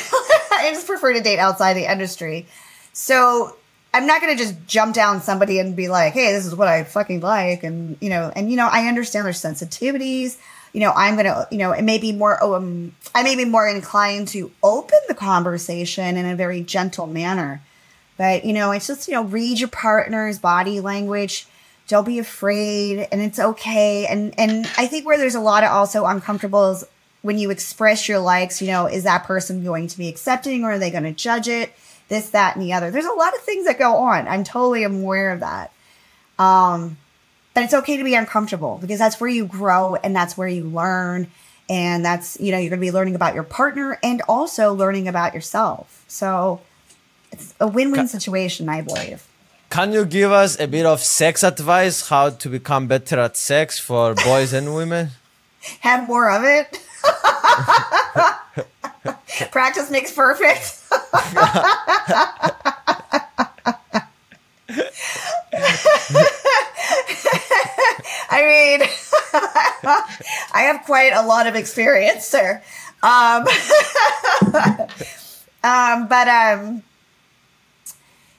I 0.53 0.71
just 0.73 0.87
prefer 0.87 1.15
to 1.15 1.21
date 1.21 1.39
outside 1.39 1.75
the 1.75 1.91
industry. 1.91 2.47
So 2.93 3.57
I'm 3.95 4.07
not 4.07 4.21
going 4.21 4.37
to 4.37 4.43
just 4.43 4.67
jump 4.67 4.95
down 4.95 5.23
somebody 5.23 5.59
and 5.59 5.75
be 5.75 5.89
like, 5.89 6.13
hey, 6.13 6.33
this 6.33 6.45
is 6.45 6.55
what 6.55 6.69
I 6.69 6.85
fucking 6.85 7.21
like. 7.21 7.63
And, 7.63 7.97
you 8.01 8.11
know, 8.11 8.31
and, 8.37 8.51
you 8.51 8.57
know, 8.57 8.69
I 8.71 8.89
understand 8.89 9.25
their 9.25 9.33
sensitivities 9.33 10.37
you 10.73 10.81
know, 10.81 10.93
I'm 10.95 11.17
gonna, 11.17 11.47
you 11.51 11.59
know, 11.59 11.73
it 11.73 11.83
may 11.83 11.99
be 11.99 12.13
more, 12.13 12.43
um, 12.43 12.95
I 13.15 13.23
may 13.23 13.37
be 13.37 13.45
more 13.45 13.69
inclined 13.69 14.29
to 14.29 14.51
open 14.63 14.99
the 15.09 15.15
conversation 15.15 16.17
in 16.17 16.27
a 16.27 16.37
very 16.37 16.63
gentle 16.63 17.07
manner. 17.07 17.63
But, 18.17 18.45
you 18.45 18.53
know, 18.53 18.73
it's 18.73 18.87
just, 18.87 19.09
you 19.09 19.15
know, 19.15 19.23
read 19.23 19.61
your 19.61 19.69
partner's 19.69 20.39
body 20.39 20.81
language. 20.81 21.47
Don't 21.87 22.05
be 22.05 22.19
afraid 22.19 23.09
and 23.11 23.21
it's 23.23 23.39
okay. 23.39 24.07
And, 24.07 24.35
and 24.39 24.67
I 24.77 24.87
think 24.87 25.07
where 25.07 25.17
there's 25.17 25.37
a 25.37 25.41
lot 25.41 25.65
of 25.65 25.71
also 25.71 26.05
uncomfortable 26.05 26.73
is 26.73 26.85
when 27.23 27.39
you 27.39 27.51
express 27.51 28.09
your 28.09 28.19
likes, 28.19 28.61
you 28.61 28.69
know, 28.69 28.87
is 28.87 29.05
that 29.05 29.25
person 29.25 29.65
going 29.65 29.87
to 29.87 29.97
be 29.97 30.09
accepting 30.09 30.65
or 30.65 30.73
are 30.73 30.79
they 30.79 30.91
going 30.91 31.05
to 31.05 31.13
judge 31.13 31.49
it? 31.49 31.73
This, 32.09 32.31
that, 32.31 32.57
and 32.57 32.65
the 32.65 32.73
other. 32.73 32.91
There's 32.91 33.05
a 33.05 33.13
lot 33.13 33.35
of 33.35 33.41
things 33.41 33.67
that 33.67 33.79
go 33.79 33.97
on. 33.97 34.27
I'm 34.29 34.43
totally 34.43 34.83
aware 34.83 35.31
of 35.31 35.41
that. 35.41 35.73
Um, 36.39 36.97
but 37.59 37.65
it's 37.65 37.75
okay 37.75 37.97
to 37.97 38.05
be 38.05 38.15
uncomfortable 38.15 38.79
because 38.81 39.01
that's 39.01 39.21
where 39.21 39.29
you 39.29 39.45
grow 39.45 39.97
and 39.97 40.15
that's 40.15 40.37
where 40.37 40.47
you 40.47 40.63
learn. 40.63 41.27
And 41.69 42.05
that's, 42.05 42.39
you 42.39 42.53
know, 42.53 42.59
you're 42.59 42.71
going 42.71 42.79
to 42.79 42.87
be 42.87 42.93
learning 42.93 43.17
about 43.17 43.35
your 43.35 43.43
partner 43.43 43.99
and 44.01 44.23
also 44.29 44.73
learning 44.73 45.09
about 45.09 45.35
yourself. 45.35 46.05
So 46.07 46.61
it's 47.33 47.57
a 47.59 47.67
win 47.67 47.91
win 47.91 48.07
situation, 48.07 48.69
I 48.69 48.83
believe. 48.83 49.27
Can 49.71 49.93
you 49.93 50.05
give 50.05 50.31
us 50.31 50.57
a 50.61 50.69
bit 50.69 50.87
of 50.87 51.01
sex 51.01 51.43
advice, 51.43 52.09
how 52.09 52.31
to 52.31 52.49
become 52.49 52.87
better 52.87 53.19
at 53.19 53.37
sex 53.37 53.77
for 53.77 54.15
boys 54.15 54.53
and 54.53 54.73
women? 54.73 55.09
Have 55.81 56.07
more 56.07 56.31
of 56.31 56.45
it. 56.45 56.81
Practice 59.51 59.91
makes 59.91 60.13
perfect. 60.13 60.81
I 68.31 68.43
mean, 68.45 68.89
I 70.53 70.63
have 70.63 70.85
quite 70.85 71.13
a 71.15 71.23
lot 71.27 71.47
of 71.47 71.55
experience, 71.55 72.27
sir. 72.27 72.63
Um, 73.03 73.43
um, 75.63 76.09
but 76.09 76.29
um, 76.29 76.83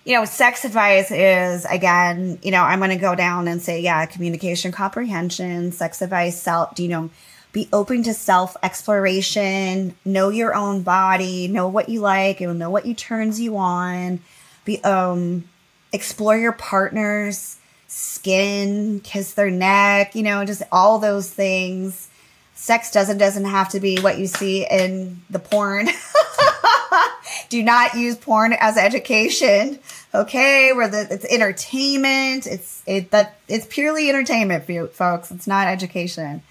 you 0.03 0.15
know, 0.15 0.25
sex 0.25 0.65
advice 0.65 1.11
is 1.11 1.65
again, 1.65 2.39
you 2.41 2.51
know, 2.51 2.63
I'm 2.63 2.79
going 2.79 2.91
to 2.91 2.97
go 2.97 3.15
down 3.15 3.47
and 3.47 3.61
say, 3.61 3.81
yeah, 3.81 4.05
communication 4.05 4.71
comprehension, 4.71 5.71
sex 5.71 6.01
advice, 6.01 6.41
self, 6.41 6.79
you 6.79 6.87
know, 6.87 7.09
be 7.51 7.69
open 7.73 8.03
to 8.03 8.13
self 8.13 8.55
exploration, 8.63 9.95
know 10.05 10.29
your 10.29 10.53
own 10.55 10.81
body, 10.81 11.47
know 11.47 11.67
what 11.67 11.89
you 11.89 12.01
like, 12.01 12.41
and 12.41 12.59
know 12.59 12.69
what 12.69 12.85
you 12.85 12.93
turns 12.93 13.39
you 13.39 13.57
on. 13.57 14.19
Be 14.65 14.83
um, 14.83 15.45
explore 15.91 16.37
your 16.37 16.53
partner's 16.53 17.58
skin, 17.89 19.01
kiss 19.01 19.33
their 19.33 19.49
neck, 19.51 20.15
you 20.15 20.23
know, 20.23 20.45
just 20.45 20.61
all 20.71 20.99
those 20.99 21.29
things. 21.29 22.07
Sex 22.55 22.91
doesn't 22.91 23.17
doesn't 23.17 23.45
have 23.45 23.69
to 23.69 23.79
be 23.79 23.99
what 23.99 24.17
you 24.17 24.27
see 24.27 24.65
in 24.69 25.21
the 25.29 25.39
porn. 25.39 25.89
Do 27.49 27.63
not 27.63 27.95
use 27.95 28.15
porn 28.15 28.53
as 28.59 28.77
education. 28.77 29.79
Okay, 30.13 30.71
where 30.73 30.87
the 30.87 31.07
it's 31.09 31.25
entertainment. 31.25 32.45
It's 32.45 32.83
it 32.85 33.11
that 33.11 33.37
it's 33.47 33.65
purely 33.65 34.09
entertainment, 34.09 34.65
folks. 34.93 35.31
It's 35.31 35.47
not 35.47 35.67
education. 35.67 36.41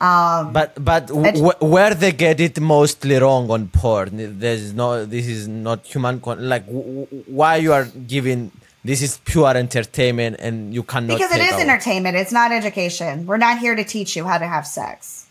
Um, 0.00 0.52
but 0.52 0.84
but 0.84 1.06
w- 1.06 1.52
where 1.60 1.94
they 1.94 2.10
get 2.10 2.40
it 2.40 2.58
mostly 2.60 3.16
wrong 3.16 3.48
on 3.50 3.68
porn, 3.68 4.38
there's 4.40 4.74
no. 4.74 5.06
This 5.06 5.28
is 5.28 5.46
not 5.46 5.86
human. 5.86 6.20
Con- 6.20 6.48
like 6.48 6.66
w- 6.66 7.06
why 7.26 7.56
you 7.56 7.72
are 7.72 7.84
giving 7.84 8.50
this 8.84 9.00
is 9.02 9.18
pure 9.24 9.56
entertainment 9.56 10.36
and 10.40 10.74
you 10.74 10.82
cannot 10.82 11.18
because 11.18 11.32
it 11.32 11.40
is 11.40 11.52
entertainment. 11.52 12.16
It's 12.16 12.32
not 12.32 12.50
education. 12.52 13.26
We're 13.26 13.36
not 13.36 13.58
here 13.58 13.74
to 13.74 13.84
teach 13.84 14.16
you 14.16 14.24
how 14.24 14.38
to 14.38 14.46
have 14.46 14.66
sex. 14.66 15.26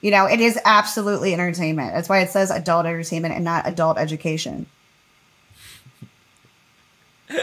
You 0.00 0.10
know 0.10 0.26
it 0.26 0.40
is 0.40 0.58
absolutely 0.64 1.32
entertainment. 1.32 1.94
That's 1.94 2.08
why 2.08 2.20
it 2.20 2.30
says 2.30 2.50
adult 2.50 2.86
entertainment 2.86 3.34
and 3.34 3.44
not 3.44 3.66
adult 3.66 3.98
education. 3.98 4.66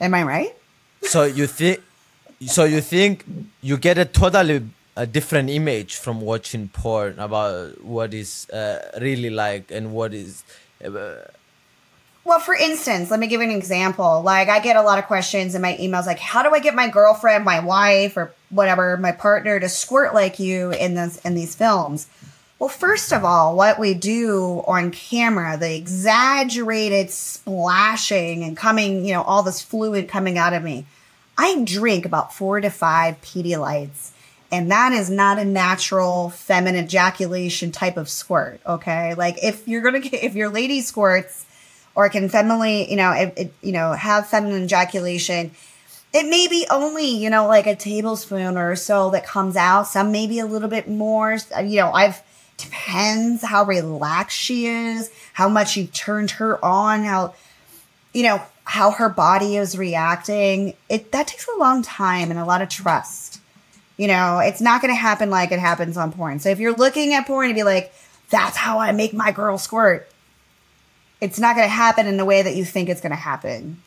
Am 0.00 0.14
i 0.14 0.22
right? 0.22 0.54
So 1.02 1.24
you 1.24 1.46
think 1.46 1.80
so 2.46 2.64
you 2.64 2.80
think 2.80 3.24
you 3.62 3.76
get 3.76 3.98
a 3.98 4.04
totally 4.04 4.66
a 4.96 5.06
different 5.06 5.50
image 5.50 5.96
from 5.96 6.20
watching 6.20 6.68
porn 6.68 7.18
about 7.18 7.82
what 7.82 8.12
is 8.12 8.48
uh, 8.50 8.90
really 9.00 9.30
like 9.30 9.70
and 9.70 9.92
what 9.92 10.12
is 10.12 10.44
uh, 10.84 11.16
well, 12.24 12.38
for 12.38 12.54
instance, 12.54 13.10
let 13.10 13.18
me 13.18 13.26
give 13.26 13.40
you 13.40 13.48
an 13.48 13.56
example. 13.56 14.22
Like, 14.22 14.48
I 14.48 14.60
get 14.60 14.76
a 14.76 14.82
lot 14.82 14.98
of 14.98 15.06
questions 15.06 15.54
in 15.54 15.62
my 15.62 15.76
emails, 15.80 16.06
like, 16.06 16.18
how 16.18 16.42
do 16.42 16.50
I 16.50 16.60
get 16.60 16.74
my 16.74 16.88
girlfriend, 16.88 17.44
my 17.44 17.60
wife, 17.60 18.16
or 18.16 18.34
whatever, 18.50 18.96
my 18.96 19.12
partner 19.12 19.58
to 19.58 19.68
squirt 19.68 20.12
like 20.14 20.38
you 20.38 20.70
in 20.70 20.94
this 20.94 21.18
in 21.24 21.34
these 21.34 21.54
films? 21.54 22.08
Well, 22.58 22.68
first 22.68 23.10
of 23.10 23.24
all, 23.24 23.56
what 23.56 23.78
we 23.78 23.94
do 23.94 24.62
on 24.66 24.90
camera, 24.90 25.56
the 25.56 25.74
exaggerated 25.74 27.10
splashing 27.10 28.44
and 28.44 28.54
coming, 28.54 29.06
you 29.06 29.14
know, 29.14 29.22
all 29.22 29.42
this 29.42 29.62
fluid 29.62 30.08
coming 30.08 30.36
out 30.36 30.52
of 30.52 30.62
me. 30.62 30.84
I 31.38 31.62
drink 31.64 32.04
about 32.04 32.34
four 32.34 32.60
to 32.60 32.68
five 32.68 33.18
Pedialytes, 33.22 34.10
and 34.52 34.70
that 34.70 34.92
is 34.92 35.08
not 35.08 35.38
a 35.38 35.44
natural 35.46 36.28
feminine 36.28 36.84
ejaculation 36.84 37.72
type 37.72 37.96
of 37.96 38.10
squirt. 38.10 38.60
Okay, 38.66 39.14
like 39.14 39.42
if 39.42 39.66
you're 39.66 39.80
gonna 39.80 40.00
get, 40.00 40.22
if 40.22 40.34
your 40.34 40.50
lady 40.50 40.82
squirts 40.82 41.46
or 41.94 42.08
can 42.08 42.28
feminine, 42.28 42.88
you 42.88 42.96
know, 42.96 43.12
it, 43.12 43.34
it, 43.36 43.54
you 43.62 43.72
know, 43.72 43.92
have 43.92 44.28
feminine 44.28 44.64
ejaculation. 44.64 45.50
It 46.12 46.28
may 46.28 46.48
be 46.48 46.66
only, 46.70 47.06
you 47.06 47.30
know, 47.30 47.46
like 47.46 47.66
a 47.66 47.76
tablespoon 47.76 48.56
or 48.56 48.74
so 48.76 49.10
that 49.10 49.26
comes 49.26 49.56
out. 49.56 49.84
Some 49.84 50.12
maybe 50.12 50.38
a 50.38 50.46
little 50.46 50.68
bit 50.68 50.88
more. 50.88 51.38
You 51.62 51.76
know, 51.76 51.92
I've 51.92 52.22
depends 52.56 53.42
how 53.42 53.64
relaxed 53.64 54.38
she 54.38 54.66
is, 54.66 55.10
how 55.32 55.48
much 55.48 55.76
you 55.76 55.86
turned 55.86 56.32
her 56.32 56.62
on, 56.64 57.04
how 57.04 57.34
you 58.12 58.24
know, 58.24 58.42
how 58.64 58.90
her 58.92 59.08
body 59.08 59.56
is 59.56 59.78
reacting. 59.78 60.74
It 60.88 61.12
that 61.12 61.28
takes 61.28 61.46
a 61.48 61.58
long 61.58 61.82
time 61.82 62.30
and 62.30 62.38
a 62.38 62.44
lot 62.44 62.62
of 62.62 62.68
trust. 62.68 63.40
You 63.96 64.08
know, 64.08 64.38
it's 64.38 64.60
not 64.60 64.80
going 64.80 64.92
to 64.92 64.98
happen 64.98 65.28
like 65.28 65.52
it 65.52 65.58
happens 65.58 65.96
on 65.96 66.12
porn. 66.12 66.38
So 66.40 66.48
if 66.48 66.58
you're 66.58 66.74
looking 66.74 67.12
at 67.12 67.26
porn 67.26 67.46
and 67.46 67.54
be 67.54 67.64
like, 67.64 67.92
that's 68.30 68.56
how 68.56 68.78
I 68.78 68.92
make 68.92 69.12
my 69.12 69.30
girl 69.30 69.58
squirt 69.58 70.10
it's 71.20 71.38
not 71.38 71.56
going 71.56 71.66
to 71.66 71.72
happen 71.72 72.06
in 72.06 72.16
the 72.16 72.24
way 72.24 72.42
that 72.42 72.56
you 72.56 72.64
think 72.64 72.88
it's 72.88 73.00
going 73.00 73.10
to 73.10 73.16
happen. 73.16 73.82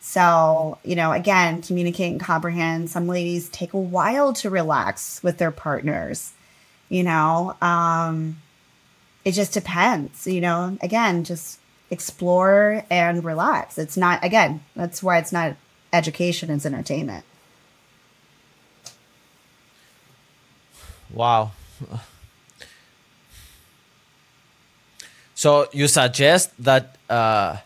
So, 0.00 0.78
you 0.84 0.96
know, 0.96 1.12
again, 1.12 1.62
communicate 1.62 2.12
and 2.12 2.20
comprehend. 2.20 2.90
Some 2.90 3.06
ladies 3.06 3.48
take 3.48 3.72
a 3.72 3.78
while 3.78 4.34
to 4.34 4.50
relax 4.50 5.22
with 5.22 5.38
their 5.38 5.50
partners. 5.50 6.32
You 6.90 7.04
know, 7.04 7.56
um, 7.62 8.36
it 9.24 9.32
just 9.32 9.54
depends. 9.54 10.26
You 10.26 10.42
know, 10.42 10.76
again, 10.82 11.24
just 11.24 11.58
explore 11.90 12.84
and 12.90 13.24
relax. 13.24 13.78
It's 13.78 13.96
not 13.96 14.22
again. 14.22 14.62
That's 14.76 15.02
why 15.02 15.18
it's 15.18 15.32
not 15.32 15.56
education; 15.92 16.50
it's 16.50 16.66
entertainment. 16.66 17.24
Wow. 21.10 21.52
So 25.44 25.68
you 25.72 25.88
suggest 25.88 26.52
that 26.64 26.96
uh, 27.06 27.58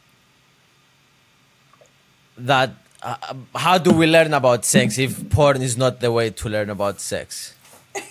that 2.37 2.73
uh, 3.01 3.35
how 3.55 3.79
do 3.79 3.93
we 3.93 4.09
learn 4.09 4.35
about 4.35 4.65
sex 4.65 4.99
if 4.99 5.31
porn 5.31 5.63
is 5.63 5.77
not 5.79 6.01
the 6.01 6.11
way 6.11 6.31
to 6.31 6.49
learn 6.49 6.71
about 6.71 7.01
sex? 7.01 7.55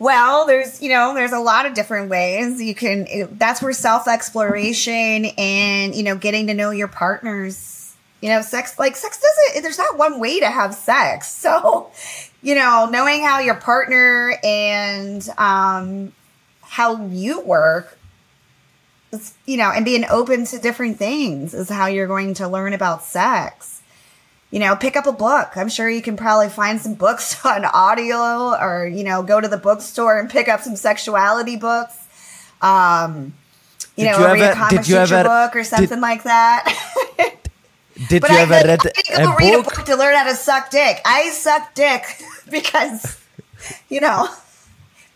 Well, 0.00 0.46
there's, 0.46 0.80
you 0.80 0.90
know, 0.90 1.12
there's 1.12 1.32
a 1.32 1.40
lot 1.40 1.66
of 1.66 1.74
different 1.74 2.08
ways 2.08 2.62
you 2.62 2.72
can, 2.72 3.08
that's 3.32 3.60
where 3.60 3.72
self 3.72 4.06
exploration 4.06 5.26
and, 5.36 5.92
you 5.92 6.04
know, 6.04 6.14
getting 6.16 6.46
to 6.46 6.54
know 6.54 6.70
your 6.70 6.86
partners, 6.86 7.96
you 8.20 8.28
know, 8.28 8.40
sex, 8.42 8.78
like 8.78 8.94
sex 8.94 9.20
doesn't, 9.20 9.62
there's 9.64 9.78
not 9.78 9.98
one 9.98 10.20
way 10.20 10.38
to 10.38 10.50
have 10.50 10.74
sex. 10.74 11.34
So, 11.44 11.90
you 12.42 12.54
know, 12.54 12.88
knowing 12.90 13.24
how 13.24 13.40
your 13.40 13.56
partner 13.56 14.38
and, 14.44 15.28
um, 15.36 16.12
how 16.62 17.06
you 17.06 17.40
work, 17.40 17.97
you 19.46 19.56
know, 19.56 19.70
and 19.70 19.84
being 19.84 20.04
open 20.08 20.44
to 20.46 20.58
different 20.58 20.98
things 20.98 21.54
is 21.54 21.68
how 21.68 21.86
you're 21.86 22.06
going 22.06 22.34
to 22.34 22.48
learn 22.48 22.72
about 22.72 23.02
sex 23.02 23.78
you 24.50 24.60
know, 24.60 24.76
pick 24.76 24.96
up 24.96 25.06
a 25.06 25.12
book. 25.12 25.56
I'm 25.56 25.68
sure 25.68 25.88
you 25.90 26.02
can 26.02 26.16
probably 26.16 26.48
find 26.48 26.80
some 26.80 26.94
books 26.94 27.44
on 27.44 27.64
audio 27.64 28.56
or, 28.58 28.86
you 28.86 29.04
know, 29.04 29.22
go 29.22 29.40
to 29.40 29.48
the 29.48 29.58
bookstore 29.58 30.18
and 30.18 30.30
pick 30.30 30.48
up 30.48 30.60
some 30.60 30.76
sexuality 30.76 31.56
books. 31.56 31.96
Um, 32.60 33.34
you 33.96 34.04
did 34.04 34.12
know, 34.12 34.18
you 34.18 34.26
read 34.26 34.50
a 34.50 34.54
comic 34.54 34.90
ever, 34.90 35.24
book 35.24 35.56
or 35.56 35.64
something 35.64 35.88
did, 35.88 36.00
like 36.00 36.22
that. 36.22 36.64
did 38.08 38.22
but 38.22 38.30
you 38.30 38.36
I, 38.36 38.40
ever 38.40 38.52
read 38.52 38.70
I 38.70 39.22
a, 39.22 39.36
read 39.36 39.54
a 39.54 39.62
book 39.62 39.84
to 39.84 39.96
learn 39.96 40.14
how 40.14 40.24
to 40.24 40.34
suck 40.34 40.70
dick? 40.70 41.00
I 41.04 41.30
suck 41.30 41.74
dick 41.74 42.04
because, 42.50 43.20
you 43.88 44.00
know, 44.00 44.28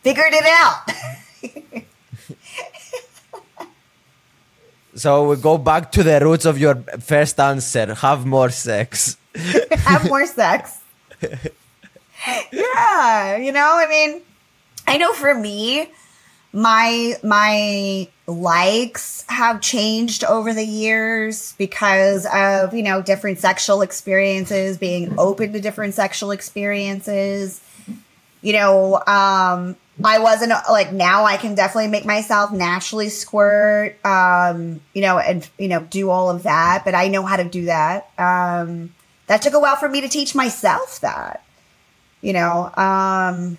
figured 0.03 0.33
it 0.33 0.45
out. 0.45 1.85
So 4.95 5.29
we 5.29 5.37
go 5.37 5.59
back 5.59 5.93
to 5.93 6.03
the 6.03 6.21
roots 6.21 6.45
of 6.45 6.59
your 6.59 6.77
first 7.01 7.39
answer. 7.41 7.95
Have 7.95 8.27
more 8.27 8.51
sex. 8.51 9.17
have 9.35 10.09
more 10.09 10.27
sex. 10.27 10.79
yeah, 12.53 13.37
you 13.37 13.53
know, 13.53 13.71
I 13.75 13.87
mean, 13.89 14.21
I 14.87 14.99
know 14.99 15.13
for 15.15 15.35
me, 15.35 15.89
my 16.53 17.15
my 17.23 18.09
likes 18.27 19.25
have 19.29 19.61
changed 19.61 20.25
over 20.25 20.53
the 20.53 20.65
years 20.65 21.55
because 21.57 22.27
of, 22.33 22.75
you 22.75 22.83
know, 22.83 23.01
different 23.01 23.39
sexual 23.39 23.81
experiences, 23.83 24.77
being 24.77 25.19
open 25.19 25.53
to 25.55 25.61
different 25.61 25.95
sexual 25.95 26.31
experiences. 26.31 27.61
You 28.43 28.53
know, 28.55 29.03
um 29.07 29.77
I 30.03 30.19
wasn't 30.19 30.53
like 30.71 30.93
now 30.93 31.25
I 31.25 31.37
can 31.37 31.55
definitely 31.55 31.89
make 31.89 32.05
myself 32.05 32.51
naturally 32.51 33.09
squirt 33.11 33.99
um 34.07 34.81
you 34.95 35.03
know 35.03 35.19
and 35.19 35.49
you 35.59 35.69
know 35.69 35.81
do 35.81 36.11
all 36.11 36.31
of 36.31 36.45
that, 36.45 36.85
but 36.85 36.95
I 36.95 37.09
know 37.09 37.23
how 37.23 37.37
to 37.37 37.45
do 37.45 37.67
that. 37.67 38.11
Um 38.19 38.95
that 39.27 39.43
took 39.43 39.55
a 39.55 39.61
while 39.61 39.77
for 39.77 39.89
me 39.89 40.01
to 40.01 40.09
teach 40.09 40.35
myself 40.35 41.01
that. 41.01 41.43
You 42.21 42.33
know, 42.33 42.71
um, 42.77 43.59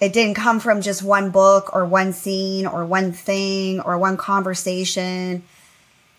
it 0.00 0.12
didn't 0.12 0.34
come 0.34 0.60
from 0.60 0.80
just 0.80 1.02
one 1.02 1.30
book 1.30 1.74
or 1.74 1.84
one 1.84 2.12
scene 2.12 2.66
or 2.66 2.84
one 2.84 3.12
thing 3.12 3.80
or 3.80 3.98
one 3.98 4.16
conversation. 4.16 5.42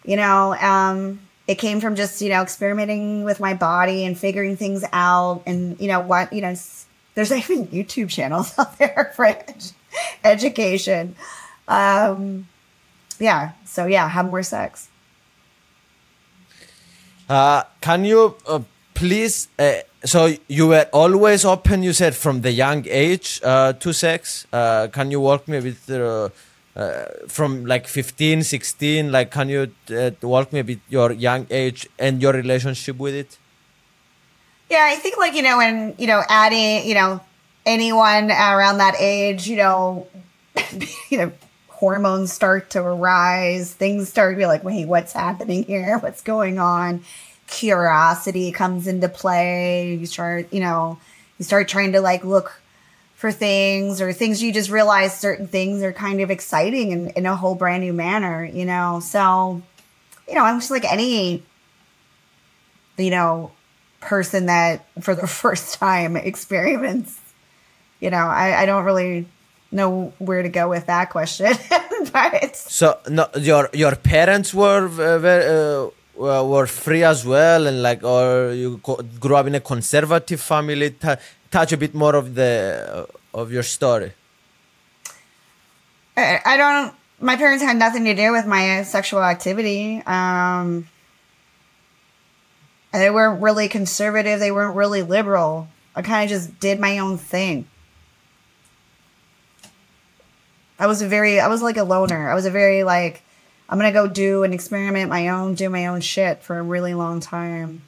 You 0.06 0.18
know, 0.18 0.54
um, 0.54 1.20
it 1.48 1.56
came 1.56 1.82
from 1.82 1.96
just, 1.96 2.22
you 2.22 2.30
know, 2.30 2.42
experimenting 2.42 3.24
with 3.24 3.40
my 3.40 3.54
body 3.54 4.06
and 4.06 4.18
figuring 4.18 4.56
things 4.56 4.86
out. 4.94 5.44
And, 5.46 5.80
you 5.82 5.88
know, 5.88 6.00
what, 6.00 6.32
you 6.32 6.42
know, 6.42 6.56
there's 7.16 7.32
even 7.42 7.68
YouTube 7.68 8.10
channels 8.10 8.54
out 8.60 8.78
there 8.78 9.12
for 9.16 9.26
ed- 9.26 9.72
education. 10.24 11.16
Um, 11.68 12.48
yeah. 13.20 13.52
So, 13.66 13.86
yeah, 13.86 14.08
have 14.10 14.30
more 14.30 14.44
sex. 14.44 14.90
Uh, 17.32 17.64
can 17.80 18.04
you 18.04 18.36
uh, 18.46 18.60
please 18.94 19.48
uh, 19.58 19.76
so 20.04 20.36
you 20.50 20.68
were 20.68 20.86
always 20.92 21.46
open 21.46 21.82
you 21.82 21.94
said 21.94 22.14
from 22.14 22.42
the 22.42 22.52
young 22.52 22.86
age 22.90 23.40
uh, 23.46 23.72
to 23.72 23.94
sex 23.94 24.46
uh, 24.52 24.90
can 24.92 25.10
you 25.12 25.22
walk 25.22 25.48
me 25.48 25.62
with 25.62 25.90
uh, 25.90 26.28
from 27.30 27.66
like 27.66 27.88
15 27.88 28.44
16 28.44 29.14
like 29.14 29.32
can 29.32 29.48
you 29.48 29.72
walk 30.22 30.52
me 30.52 30.62
with 30.62 30.82
your 30.90 31.14
young 31.14 31.48
age 31.50 31.88
and 31.98 32.22
your 32.22 32.34
relationship 32.34 32.98
with 32.98 33.16
it 33.16 33.38
yeah 34.72 34.90
i 34.92 34.96
think 34.96 35.18
like 35.18 35.36
you 35.36 35.44
know 35.44 35.58
when 35.58 35.94
you 36.00 36.08
know 36.08 36.24
adding 36.28 36.88
you 36.88 36.96
know 36.96 37.22
anyone 37.66 38.32
around 38.32 38.80
that 38.80 38.96
age 39.00 39.48
you 39.48 39.58
know 39.58 40.08
you 41.10 41.18
know 41.20 41.32
hormones 41.68 42.34
start 42.34 42.72
to 42.72 42.80
arise 42.80 43.74
things 43.74 44.10
start 44.10 44.34
to 44.34 44.38
be 44.38 44.46
like 44.48 44.64
wait 44.64 44.88
what's 44.88 45.14
happening 45.14 45.64
here 45.64 46.00
what's 46.00 46.22
going 46.22 46.58
on 46.58 47.04
curiosity 47.52 48.52
comes 48.52 48.88
into 48.88 49.08
play. 49.08 49.96
You 49.96 50.06
start, 50.08 50.52
you 50.52 50.62
know, 50.62 50.98
you 51.38 51.46
start 51.46 51.68
trying 51.68 51.92
to 51.92 52.02
like 52.02 52.24
look 52.24 52.60
for 53.16 53.32
things 53.32 54.02
or 54.02 54.12
things 54.14 54.42
you 54.42 54.52
just 54.52 54.72
realize 54.72 55.20
certain 55.20 55.46
things 55.46 55.84
are 55.84 55.94
kind 55.94 56.22
of 56.22 56.32
exciting 56.32 56.92
in, 56.92 57.10
in 57.12 57.26
a 57.28 57.36
whole 57.36 57.54
brand 57.54 57.84
new 57.84 57.94
manner, 57.94 58.44
you 58.44 58.66
know. 58.66 59.00
So, 59.04 59.62
you 60.28 60.34
know, 60.34 60.44
I'm 60.44 60.60
just 60.60 60.72
like 60.72 60.92
any, 60.92 61.44
you 62.98 63.12
know, 63.12 63.52
person 64.02 64.48
that 64.48 64.86
for 65.00 65.16
the 65.16 65.28
first 65.42 65.76
time 65.80 66.18
experiments, 66.18 67.20
you 68.00 68.10
know, 68.10 68.28
I, 68.28 68.64
I 68.64 68.66
don't 68.66 68.84
really 68.84 69.28
know 69.72 70.12
where 70.20 70.44
to 70.44 70.50
go 70.50 70.70
with 70.70 70.88
that 70.88 71.10
question. 71.10 71.54
but 72.14 72.56
so 72.56 72.98
no, 73.10 73.28
your 73.40 73.70
your 73.74 73.96
parents 73.96 74.54
were 74.54 74.88
very, 74.88 75.46
uh, 75.46 75.90
uh, 76.20 76.44
were 76.44 76.68
free 76.68 77.04
as 77.04 77.26
well, 77.26 77.68
and 77.68 77.82
like, 77.82 78.04
or 78.04 78.52
you 78.54 78.82
grew 79.20 79.36
up 79.36 79.48
in 79.48 79.56
a 79.56 79.60
conservative 79.60 80.42
family. 80.42 80.92
T- 80.92 81.16
touch 81.50 81.72
a 81.72 81.78
bit 81.78 81.94
more 81.94 82.16
of 82.16 82.36
the 82.36 83.08
uh, 83.34 83.40
of 83.40 83.52
your 83.52 83.64
story. 83.64 84.12
I, 86.18 86.40
I 86.46 86.58
don't. 86.58 86.94
My 87.20 87.36
parents 87.36 87.64
had 87.64 87.78
nothing 87.78 88.06
to 88.06 88.16
do 88.16 88.32
with 88.32 88.48
my 88.48 88.84
sexual 88.84 89.24
activity. 89.24 90.02
Um, 90.06 90.88
they 93.00 93.10
weren't 93.10 93.42
really 93.42 93.70
conservative. 93.70 94.40
They 94.40 94.52
weren't 94.52 94.76
really 94.76 95.02
liberal. 95.02 95.70
I 95.96 96.02
kind 96.02 96.26
of 96.26 96.30
just 96.30 96.60
did 96.60 96.80
my 96.80 97.00
own 97.00 97.18
thing. 97.18 97.68
I 100.78 100.88
was 100.88 101.02
a 101.02 101.08
very, 101.08 101.40
I 101.40 101.48
was 101.48 101.62
like 101.62 101.78
a 101.78 101.84
loner. 101.84 102.30
I 102.30 102.36
was 102.36 102.46
a 102.46 102.52
very 102.52 102.84
like, 102.84 103.24
I'm 103.70 103.78
gonna 103.78 103.94
go 103.94 104.08
do 104.08 104.44
and 104.44 104.54
experiment 104.54 105.10
my 105.10 105.30
own, 105.30 105.56
do 105.56 105.70
my 105.70 105.88
own 105.88 106.02
shit 106.02 106.44
for 106.44 106.58
a 106.58 106.64
really 106.64 106.94
long 106.94 107.22
time. 107.22 107.84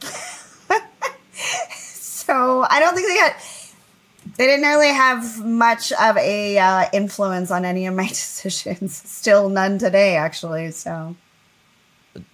so 0.00 0.76
I 2.68 2.80
don't 2.80 2.94
think 2.94 3.08
they 3.08 3.16
had. 3.16 3.34
They 4.36 4.46
didn't 4.46 4.66
really 4.66 4.88
have 4.88 5.44
much 5.44 5.92
of 5.92 6.16
a 6.16 6.58
uh, 6.58 6.86
influence 6.92 7.50
on 7.50 7.64
any 7.64 7.86
of 7.86 7.94
my 7.94 8.08
decisions. 8.08 8.96
Still 8.96 9.48
none 9.48 9.78
today, 9.78 10.16
actually. 10.16 10.70
So. 10.70 11.16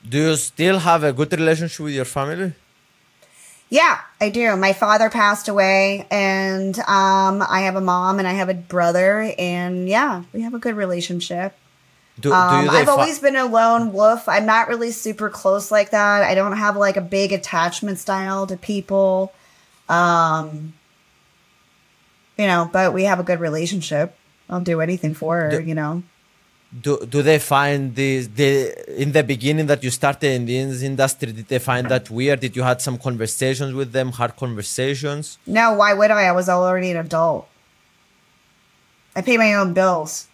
Do 0.08 0.18
you 0.18 0.36
still 0.36 0.78
have 0.78 1.04
a 1.04 1.12
good 1.12 1.32
relationship 1.32 1.80
with 1.80 1.94
your 1.94 2.04
family? 2.04 2.52
Yeah, 3.70 4.00
I 4.20 4.30
do. 4.30 4.56
My 4.56 4.72
father 4.72 5.08
passed 5.08 5.48
away, 5.48 6.06
and 6.10 6.76
um, 6.80 7.40
I 7.48 7.62
have 7.62 7.76
a 7.76 7.80
mom 7.80 8.18
and 8.18 8.26
I 8.26 8.32
have 8.32 8.48
a 8.48 8.54
brother, 8.54 9.32
and 9.38 9.88
yeah, 9.88 10.24
we 10.32 10.42
have 10.42 10.54
a 10.54 10.58
good 10.58 10.74
relationship. 10.74 11.54
Do, 12.18 12.32
um, 12.32 12.66
do 12.66 12.70
I've 12.72 12.88
always 12.88 13.20
been 13.20 13.36
a 13.36 13.46
lone 13.46 13.92
wolf. 13.92 14.28
I'm 14.28 14.44
not 14.44 14.68
really 14.68 14.90
super 14.90 15.30
close 15.30 15.70
like 15.70 15.90
that. 15.90 16.24
I 16.24 16.34
don't 16.34 16.56
have 16.56 16.76
like 16.76 16.96
a 16.96 17.00
big 17.00 17.32
attachment 17.32 17.98
style 17.98 18.46
to 18.48 18.56
people. 18.56 19.32
Um, 19.88 20.74
you 22.36 22.46
know, 22.46 22.68
but 22.72 22.92
we 22.92 23.04
have 23.04 23.20
a 23.20 23.22
good 23.22 23.40
relationship. 23.40 24.16
I'll 24.48 24.60
do 24.60 24.80
anything 24.80 25.14
for 25.14 25.36
her, 25.36 25.60
do, 25.60 25.66
you 25.66 25.74
know. 25.74 26.02
Do 26.72 27.04
do 27.04 27.20
they 27.22 27.40
find 27.40 27.96
this 27.96 28.28
the 28.28 29.00
in 29.02 29.10
the 29.10 29.24
beginning 29.24 29.66
that 29.66 29.82
you 29.82 29.90
started 29.90 30.30
in 30.30 30.46
this 30.46 30.82
industry, 30.82 31.32
did 31.32 31.48
they 31.48 31.58
find 31.58 31.88
that 31.88 32.08
weird? 32.10 32.38
Did 32.38 32.54
you 32.54 32.62
had 32.62 32.80
some 32.80 32.96
conversations 32.96 33.74
with 33.74 33.90
them, 33.90 34.12
hard 34.12 34.36
conversations? 34.36 35.38
No, 35.46 35.72
why 35.72 35.94
would 35.94 36.12
I? 36.12 36.22
I 36.22 36.32
was 36.32 36.48
already 36.48 36.92
an 36.92 36.98
adult. 36.98 37.48
I 39.16 39.22
pay 39.22 39.36
my 39.36 39.54
own 39.54 39.74
bills. 39.74 40.28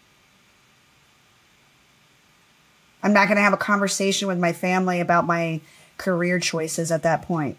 I'm 3.03 3.15
not 3.15 3.29
going 3.29 3.37
to 3.37 3.43
have 3.43 3.53
a 3.55 3.57
conversation 3.57 4.29
with 4.29 4.39
my 4.39 4.53
family 4.53 5.01
about 5.01 5.27
my 5.27 5.61
career 5.97 6.39
choices 6.39 6.91
at 6.91 7.03
that 7.05 7.23
point. 7.23 7.57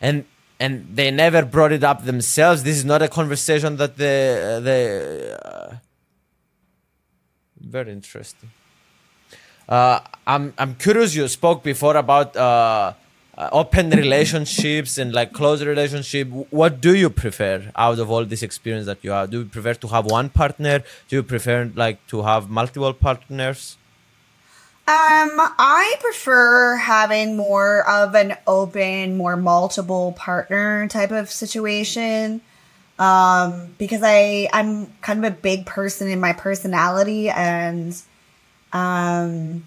And 0.00 0.24
and 0.60 0.86
they 0.94 1.10
never 1.10 1.44
brought 1.44 1.72
it 1.72 1.84
up 1.84 2.04
themselves. 2.04 2.62
This 2.62 2.76
is 2.76 2.84
not 2.84 3.02
a 3.02 3.08
conversation 3.08 3.76
that 3.76 3.96
they 3.96 4.60
they. 4.62 5.36
Uh, 5.44 5.74
very 7.60 7.92
interesting. 7.92 8.50
Uh, 9.68 10.00
I'm 10.26 10.54
I'm 10.58 10.74
curious. 10.74 11.14
You 11.14 11.26
spoke 11.28 11.62
before 11.62 11.96
about 11.96 12.36
uh, 12.36 12.92
uh, 13.36 13.48
open 13.52 13.90
relationships 13.90 14.98
and 14.98 15.12
like 15.12 15.32
close 15.32 15.62
relationship. 15.62 16.28
What 16.50 16.80
do 16.80 16.94
you 16.94 17.10
prefer 17.10 17.72
out 17.74 17.98
of 17.98 18.10
all 18.10 18.24
this 18.24 18.42
experience 18.42 18.86
that 18.86 18.98
you 19.02 19.10
have? 19.10 19.30
Do 19.30 19.40
you 19.40 19.46
prefer 19.46 19.74
to 19.74 19.88
have 19.88 20.06
one 20.06 20.28
partner? 20.28 20.80
Do 21.08 21.16
you 21.16 21.22
prefer 21.22 21.70
like 21.74 22.06
to 22.08 22.22
have 22.22 22.48
multiple 22.48 22.92
partners? 22.92 23.76
Um, 24.86 25.40
I 25.40 25.96
prefer 26.00 26.76
having 26.76 27.38
more 27.38 27.88
of 27.88 28.14
an 28.14 28.36
open, 28.46 29.16
more 29.16 29.34
multiple 29.34 30.12
partner 30.12 30.86
type 30.88 31.10
of 31.10 31.30
situation. 31.30 32.42
Um, 32.98 33.74
because 33.78 34.02
I 34.04 34.48
I'm 34.52 34.86
kind 35.00 35.24
of 35.24 35.32
a 35.32 35.36
big 35.36 35.64
person 35.64 36.08
in 36.08 36.20
my 36.20 36.32
personality 36.32 37.28
and 37.28 38.00
um 38.72 39.66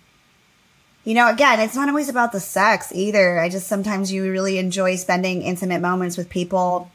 you 1.04 1.14
know, 1.14 1.30
again, 1.30 1.62
it's 1.62 1.76
not 1.76 1.90
always 1.90 2.10
about 2.10 2.32
the 2.32 2.40
sex 2.40 2.92
either. 2.94 3.40
I 3.40 3.50
just 3.50 3.68
sometimes 3.68 4.12
you 4.12 4.30
really 4.30 4.58
enjoy 4.58 4.98
spending 4.98 5.42
intimate 5.42 5.82
moments 5.82 6.16
with 6.16 6.30
people 6.30 6.92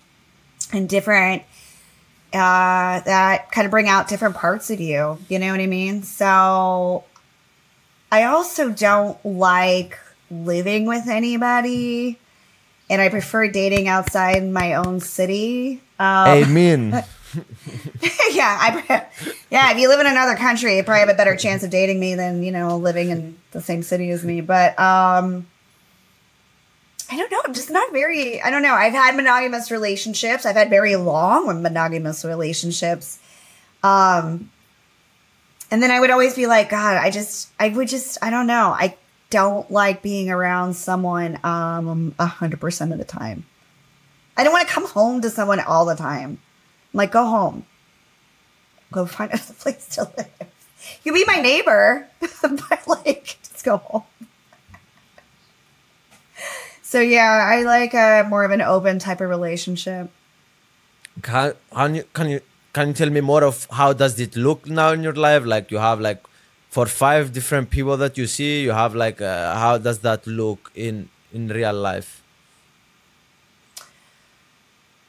and 0.72 0.88
different 0.88 1.42
uh 2.32 3.00
that 3.00 3.50
kind 3.50 3.64
of 3.64 3.70
bring 3.72 3.88
out 3.88 4.08
different 4.08 4.36
parts 4.36 4.70
of 4.70 4.80
you. 4.80 5.18
You 5.28 5.38
know 5.40 5.50
what 5.50 5.60
I 5.60 5.66
mean? 5.66 6.02
So 6.04 7.04
I 8.12 8.24
also 8.24 8.68
don't 8.68 9.18
like 9.24 9.98
living 10.30 10.84
with 10.84 11.08
anybody 11.08 12.18
and 12.90 13.00
I 13.00 13.08
prefer 13.08 13.48
dating 13.48 13.88
outside 13.88 14.46
my 14.46 14.74
own 14.74 15.00
city. 15.00 15.80
Um, 15.98 16.28
Amen. 16.28 16.90
yeah, 18.30 18.58
I 18.60 19.06
yeah. 19.50 19.70
If 19.72 19.78
you 19.78 19.88
live 19.88 20.00
in 20.00 20.06
another 20.06 20.36
country, 20.36 20.76
you 20.76 20.84
probably 20.84 21.00
have 21.00 21.08
a 21.08 21.14
better 21.14 21.36
chance 21.36 21.62
of 21.62 21.70
dating 21.70 21.98
me 21.98 22.14
than 22.14 22.42
you 22.42 22.52
know 22.52 22.76
living 22.76 23.08
in 23.08 23.38
the 23.52 23.62
same 23.62 23.82
city 23.82 24.10
as 24.10 24.22
me. 24.22 24.42
But 24.42 24.78
um, 24.78 25.46
I 27.10 27.16
don't 27.16 27.32
know. 27.32 27.40
I'm 27.42 27.54
just 27.54 27.70
not 27.70 27.92
very. 27.92 28.42
I 28.42 28.50
don't 28.50 28.62
know. 28.62 28.74
I've 28.74 28.92
had 28.92 29.16
monogamous 29.16 29.70
relationships. 29.70 30.44
I've 30.44 30.56
had 30.56 30.68
very 30.68 30.96
long 30.96 31.62
monogamous 31.62 32.26
relationships. 32.26 33.18
Um, 33.82 34.50
and 35.72 35.82
then 35.82 35.90
I 35.90 35.98
would 35.98 36.10
always 36.10 36.34
be 36.36 36.46
like, 36.46 36.68
God, 36.68 36.98
I 36.98 37.10
just, 37.10 37.48
I 37.58 37.70
would 37.70 37.88
just, 37.88 38.18
I 38.20 38.28
don't 38.28 38.46
know. 38.46 38.76
I 38.78 38.94
don't 39.30 39.70
like 39.70 40.02
being 40.02 40.28
around 40.28 40.74
someone 40.74 41.38
um 41.42 42.14
a 42.18 42.26
hundred 42.26 42.60
percent 42.60 42.92
of 42.92 42.98
the 42.98 43.04
time. 43.06 43.46
I 44.36 44.44
don't 44.44 44.52
want 44.52 44.68
to 44.68 44.72
come 44.72 44.86
home 44.86 45.22
to 45.22 45.30
someone 45.30 45.60
all 45.60 45.86
the 45.86 45.96
time. 45.96 46.38
I'm 46.92 46.98
like, 46.98 47.10
go 47.10 47.24
home. 47.24 47.64
Go 48.92 49.06
find 49.06 49.32
a 49.32 49.38
place 49.38 49.88
to 49.94 50.02
live. 50.16 50.28
You 51.04 51.14
be 51.14 51.24
my 51.24 51.36
neighbor, 51.36 52.06
but 52.20 52.86
like, 52.86 53.38
just 53.42 53.64
go 53.64 53.78
home. 53.78 54.04
so 56.82 57.00
yeah, 57.00 57.48
I 57.50 57.62
like 57.62 57.94
a 57.94 58.26
more 58.28 58.44
of 58.44 58.50
an 58.50 58.60
open 58.60 58.98
type 58.98 59.22
of 59.22 59.30
relationship. 59.30 60.10
Can, 61.22 61.54
can 61.72 61.94
you 61.94 62.04
can 62.12 62.28
you 62.28 62.42
can 62.72 62.88
you 62.88 62.94
tell 62.94 63.10
me 63.10 63.20
more 63.20 63.44
of 63.44 63.66
how 63.70 63.92
does 63.92 64.18
it 64.18 64.36
look 64.36 64.66
now 64.66 64.90
in 64.92 65.02
your 65.02 65.14
life? 65.14 65.44
Like 65.44 65.70
you 65.70 65.78
have 65.78 66.00
like 66.00 66.22
for 66.70 66.86
five 66.86 67.32
different 67.32 67.70
people 67.70 67.96
that 67.98 68.16
you 68.16 68.26
see, 68.26 68.62
you 68.62 68.72
have 68.72 68.94
like 68.94 69.20
uh, 69.20 69.54
how 69.54 69.78
does 69.78 69.98
that 70.00 70.26
look 70.26 70.72
in 70.74 71.08
in 71.32 71.48
real 71.48 71.74
life? 71.74 72.22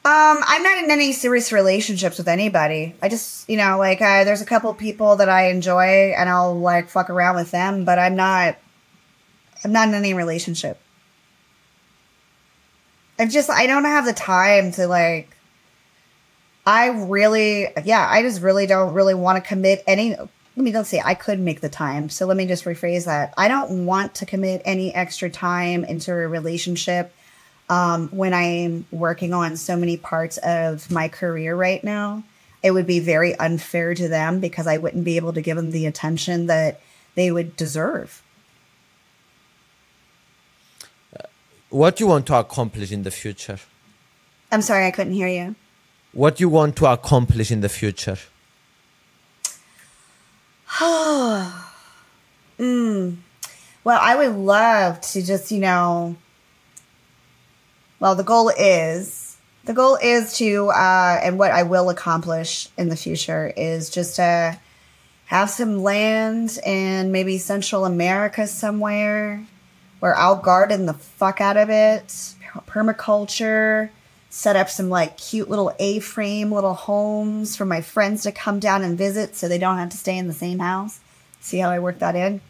Um, 0.06 0.40
I'm 0.46 0.62
not 0.62 0.84
in 0.84 0.92
any 0.92 1.14
serious 1.14 1.54
relationships 1.54 2.18
with 2.18 2.28
anybody. 2.28 2.94
I 3.02 3.08
just, 3.08 3.50
you 3.50 3.56
know, 3.56 3.78
like 3.78 4.02
uh, 4.02 4.26
there's 4.26 4.42
a 4.42 4.46
couple 4.46 4.74
people 4.74 5.16
that 5.16 5.30
I 5.30 5.48
enjoy 5.48 6.14
and 6.18 6.30
I'll 6.30 6.60
like 6.60 6.90
fuck 6.90 7.10
around 7.10 7.36
with 7.36 7.52
them, 7.52 7.86
but 7.86 7.98
I'm 7.98 8.16
not. 8.18 8.58
I'm 9.64 9.72
not 9.72 9.88
in 9.88 9.94
any 9.94 10.14
relationship. 10.14 10.78
I'm 13.18 13.30
just 13.30 13.50
I 13.50 13.66
don't 13.66 13.86
have 13.86 14.04
the 14.04 14.12
time 14.12 14.74
to 14.74 14.88
like 14.88 15.33
I 16.66 16.88
really, 16.88 17.68
yeah, 17.84 18.08
I 18.10 18.22
just 18.22 18.42
really 18.42 18.66
don't 18.68 18.94
really 18.94 19.14
want 19.14 19.42
to 19.44 19.48
commit 19.48 19.84
any. 19.86 20.16
Let 20.16 20.64
me 20.64 20.72
don't 20.72 20.86
say 20.86 21.02
I 21.04 21.14
could 21.14 21.40
make 21.40 21.62
the 21.62 21.70
time. 21.70 22.10
So 22.10 22.26
let 22.26 22.38
me 22.38 22.46
just 22.46 22.64
rephrase 22.64 23.06
that. 23.06 23.34
I 23.38 23.48
don't 23.48 23.86
want 23.86 24.16
to 24.16 24.26
commit 24.26 24.62
any 24.64 24.94
extra 24.94 25.30
time 25.30 25.84
into 25.84 26.12
a 26.12 26.28
relationship 26.28 27.14
um, 27.70 28.10
when 28.10 28.34
I'm 28.34 28.86
working 28.92 29.34
on 29.34 29.58
so 29.58 29.76
many 29.76 29.98
parts 29.98 30.38
of 30.38 30.90
my 30.92 31.08
career 31.10 31.56
right 31.56 31.84
now. 31.84 32.24
It 32.62 32.72
would 32.72 32.88
be 32.88 33.00
very 33.00 33.36
unfair 33.36 33.94
to 33.96 34.08
them 34.08 34.40
because 34.40 34.68
I 34.68 34.78
wouldn't 34.78 35.04
be 35.04 35.18
able 35.18 35.34
to 35.34 35.42
give 35.42 35.58
them 35.58 35.72
the 35.72 35.86
attention 35.86 36.46
that 36.46 36.80
they 37.16 37.30
would 37.32 37.58
deserve. 37.58 38.22
What 41.70 41.98
do 41.98 42.04
you 42.04 42.08
want 42.08 42.28
to 42.28 42.36
accomplish 42.36 42.92
in 42.92 43.04
the 43.04 43.12
future? 43.12 43.60
I'm 44.52 44.62
sorry, 44.62 44.86
I 44.86 44.92
couldn't 44.92 45.14
hear 45.14 45.28
you 45.28 45.56
what 46.14 46.40
you 46.40 46.48
want 46.48 46.76
to 46.78 46.86
accomplish 46.86 47.52
in 47.52 47.62
the 47.62 47.70
future? 47.70 48.18
mm. 50.80 51.52
Well, 53.84 54.00
I 54.02 54.16
would 54.16 54.36
love 54.36 55.02
to 55.02 55.22
just, 55.22 55.52
you 55.52 55.60
know, 55.60 56.16
well, 58.00 58.16
the 58.16 58.24
goal 58.24 58.50
is 58.58 59.24
the 59.66 59.74
goal 59.74 59.98
is 60.02 60.38
to, 60.38 60.70
uh, 60.70 61.20
and 61.24 61.40
what 61.40 61.52
I 61.52 61.64
will 61.64 61.90
accomplish 61.90 62.68
in 62.78 62.90
the 62.90 62.98
future 62.98 63.54
is 63.56 63.90
just 63.90 64.18
to 64.18 64.60
have 65.26 65.50
some 65.50 65.82
land 65.82 66.60
in 66.66 67.14
maybe 67.14 67.38
Central 67.38 67.86
America 67.86 68.46
somewhere 68.46 69.46
where 70.02 70.18
I'll 70.18 70.36
garden 70.36 70.86
the 70.86 70.94
fuck 70.94 71.40
out 71.40 71.56
of 71.56 71.70
it, 71.70 72.08
permaculture 72.68 73.90
set 74.34 74.56
up 74.56 74.68
some 74.68 74.90
like 74.90 75.16
cute 75.16 75.48
little 75.48 75.72
A-frame 75.78 76.52
little 76.52 76.74
homes 76.74 77.56
for 77.56 77.66
my 77.66 77.82
friends 77.82 78.24
to 78.24 78.32
come 78.32 78.58
down 78.58 78.82
and 78.82 78.98
visit 78.98 79.36
so 79.36 79.48
they 79.48 79.60
don't 79.60 79.78
have 79.78 79.90
to 79.90 79.98
stay 79.98 80.18
in 80.18 80.28
the 80.28 80.34
same 80.34 80.58
house. 80.58 81.00
See 81.40 81.60
how 81.60 81.70
I 81.70 81.78
work 81.78 82.00
that 82.00 82.16
in? 82.16 82.42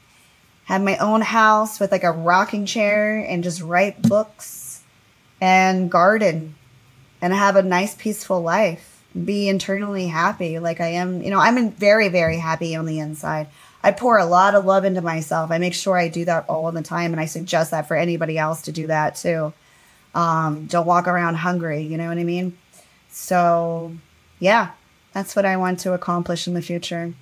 Have 0.63 0.81
my 0.81 0.95
own 0.99 1.19
house 1.19 1.81
with 1.81 1.91
like 1.91 2.05
a 2.05 2.11
rocking 2.11 2.65
chair 2.65 3.17
and 3.17 3.43
just 3.43 3.61
write 3.61 4.01
books 4.01 4.81
and 5.41 5.91
garden 5.91 6.55
and 7.21 7.33
have 7.33 7.57
a 7.57 7.63
nice 7.63 7.95
peaceful 7.95 8.41
life. 8.41 9.03
Be 9.13 9.49
internally 9.49 10.07
happy 10.07 10.59
like 10.59 10.79
I 10.79 10.87
am. 10.87 11.21
You 11.21 11.31
know, 11.31 11.39
I'm 11.39 11.69
very 11.71 12.07
very 12.07 12.37
happy 12.37 12.77
on 12.77 12.85
the 12.85 12.99
inside. 12.99 13.47
I 13.83 13.91
pour 13.91 14.17
a 14.17 14.25
lot 14.25 14.55
of 14.55 14.63
love 14.63 14.85
into 14.85 15.01
myself. 15.01 15.51
I 15.51 15.57
make 15.57 15.73
sure 15.73 15.97
I 15.97 16.07
do 16.07 16.23
that 16.23 16.47
all 16.47 16.71
the 16.71 16.81
time 16.81 17.11
and 17.11 17.19
I 17.19 17.25
suggest 17.25 17.71
that 17.71 17.89
for 17.89 17.97
anybody 17.97 18.37
else 18.37 18.61
to 18.63 18.71
do 18.71 18.87
that 18.87 19.17
too 19.17 19.51
um, 20.13 20.65
don't 20.65 20.85
walk 20.85 21.07
around 21.07 21.35
hungry. 21.35 21.81
You 21.81 21.97
know 21.97 22.07
what 22.07 22.17
I 22.17 22.23
mean? 22.23 22.57
So, 23.09 23.95
yeah, 24.39 24.71
that's 25.13 25.35
what 25.35 25.45
I 25.45 25.57
want 25.57 25.79
to 25.81 25.93
accomplish 25.93 26.47
in 26.47 26.53
the 26.53 26.61
future. 26.61 27.13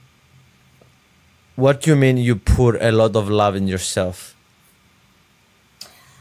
What 1.55 1.81
do 1.81 1.91
you 1.91 1.95
mean 1.95 2.17
you 2.17 2.35
put 2.37 2.81
a 2.81 2.91
lot 2.91 3.15
of 3.15 3.29
love 3.29 3.55
in 3.55 3.67
yourself? 3.67 4.35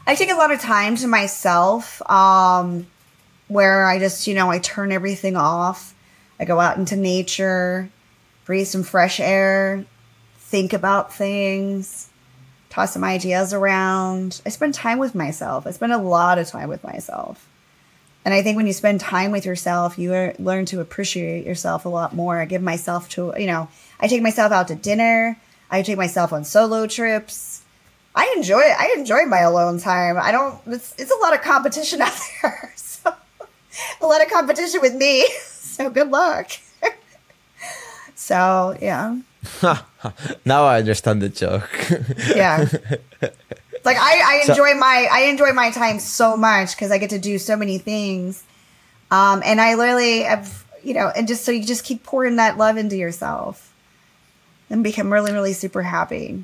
I 0.05 0.15
take 0.15 0.29
a 0.29 0.35
lot 0.35 0.51
of 0.51 0.59
time 0.59 0.95
to 0.97 1.07
myself 1.07 2.01
um, 2.09 2.87
where 3.47 3.85
I 3.85 3.97
just, 3.97 4.27
you 4.27 4.35
know, 4.35 4.49
I 4.49 4.59
turn 4.59 4.91
everything 4.91 5.35
off. 5.35 5.95
I 6.39 6.45
go 6.45 6.59
out 6.59 6.77
into 6.77 6.95
nature, 6.95 7.89
breathe 8.45 8.67
some 8.67 8.83
fresh 8.83 9.19
air, 9.19 9.85
think 10.37 10.73
about 10.73 11.13
things, 11.13 12.09
toss 12.71 12.93
some 12.93 13.03
ideas 13.03 13.53
around. 13.53 14.41
I 14.45 14.49
spend 14.49 14.73
time 14.73 14.97
with 14.97 15.13
myself. 15.13 15.67
I 15.67 15.71
spend 15.71 15.91
a 15.91 15.97
lot 15.97 16.39
of 16.39 16.47
time 16.47 16.69
with 16.69 16.83
myself. 16.83 17.47
And 18.23 18.33
I 18.33 18.41
think 18.41 18.55
when 18.55 18.65
you 18.65 18.73
spend 18.73 19.01
time 19.01 19.31
with 19.31 19.45
yourself, 19.45 19.99
you 19.99 20.33
learn 20.39 20.65
to 20.67 20.79
appreciate 20.79 21.45
yourself 21.45 21.85
a 21.85 21.89
lot 21.89 22.15
more. 22.15 22.39
I 22.39 22.45
give 22.45 22.61
myself 22.61 23.09
to, 23.09 23.33
you 23.37 23.47
know, 23.47 23.67
I 23.99 24.07
take 24.07 24.21
myself 24.21 24.51
out 24.51 24.69
to 24.69 24.75
dinner. 24.75 25.37
I 25.69 25.81
take 25.81 25.97
myself 25.97 26.31
on 26.31 26.43
solo 26.45 26.87
trips. 26.87 27.61
I 28.15 28.33
enjoy 28.37 28.59
it. 28.59 28.75
I 28.79 28.95
enjoy 28.97 29.25
my 29.25 29.39
alone 29.39 29.79
time. 29.79 30.17
I 30.17 30.31
don't, 30.31 30.59
it's, 30.67 30.95
it's 30.97 31.11
a 31.11 31.15
lot 31.15 31.33
of 31.33 31.41
competition 31.41 32.01
out 32.01 32.17
there. 32.41 32.73
So, 32.75 33.13
a 34.01 34.05
lot 34.05 34.21
of 34.21 34.29
competition 34.31 34.81
with 34.81 34.95
me. 34.95 35.27
So, 35.71 35.89
good 35.89 36.11
luck. 36.11 36.51
so, 38.15 38.77
yeah. 38.81 39.17
now 40.45 40.63
I 40.65 40.79
understand 40.79 41.21
the 41.21 41.29
joke. 41.29 41.69
yeah. 42.35 42.67
Like 43.83 43.97
I, 43.97 44.41
I 44.41 44.43
enjoy 44.47 44.73
so, 44.73 44.77
my 44.77 45.07
I 45.11 45.19
enjoy 45.21 45.53
my 45.53 45.71
time 45.71 45.99
so 45.99 46.37
much 46.37 46.75
because 46.75 46.91
I 46.91 46.97
get 46.97 47.09
to 47.11 47.19
do 47.19 47.39
so 47.39 47.55
many 47.55 47.77
things. 47.77 48.43
Um, 49.09 49.41
and 49.43 49.59
I 49.59 49.75
literally 49.75 50.21
have 50.21 50.65
you 50.83 50.93
know, 50.93 51.11
and 51.15 51.27
just 51.27 51.45
so 51.45 51.51
you 51.51 51.63
just 51.63 51.83
keep 51.83 52.03
pouring 52.03 52.37
that 52.37 52.57
love 52.57 52.77
into 52.77 52.95
yourself 52.97 53.73
and 54.69 54.83
become 54.83 55.11
really, 55.11 55.31
really 55.31 55.53
super 55.53 55.83
happy. 55.83 56.43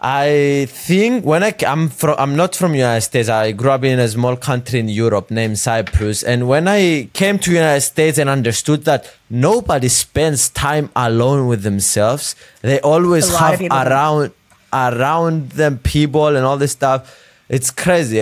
I 0.00 0.66
think 0.68 1.24
when 1.24 1.42
I 1.42 1.54
I'm 1.66 1.88
from 1.88 2.16
I'm 2.18 2.36
not 2.36 2.54
from 2.54 2.74
United 2.74 3.00
States. 3.00 3.28
I 3.28 3.52
grew 3.52 3.70
up 3.70 3.84
in 3.84 3.98
a 3.98 4.08
small 4.08 4.36
country 4.36 4.78
in 4.78 4.88
Europe 4.88 5.30
named 5.30 5.58
Cyprus. 5.58 6.22
And 6.22 6.46
when 6.46 6.68
I 6.68 7.08
came 7.14 7.38
to 7.38 7.50
United 7.50 7.80
States 7.80 8.18
and 8.18 8.28
understood 8.28 8.84
that 8.84 9.10
nobody 9.30 9.88
spends 9.88 10.50
time 10.50 10.90
alone 10.94 11.46
with 11.46 11.62
themselves, 11.62 12.36
they 12.60 12.80
always 12.80 13.30
A 13.30 13.32
lot 13.32 13.54
of 13.54 13.60
have 13.60 13.86
around 13.86 14.32
around 14.72 15.50
them 15.50 15.78
people 15.78 16.36
and 16.36 16.44
all 16.44 16.58
this 16.58 16.72
stuff. 16.72 17.20
It's 17.48 17.70
crazy. 17.70 18.20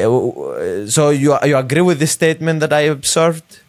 So 0.89 1.11
you 1.11 1.37
you 1.45 1.57
agree 1.57 1.81
with 1.81 1.99
this 1.99 2.13
statement 2.13 2.61
that 2.61 2.73
I 2.73 2.83
observed? 2.83 3.62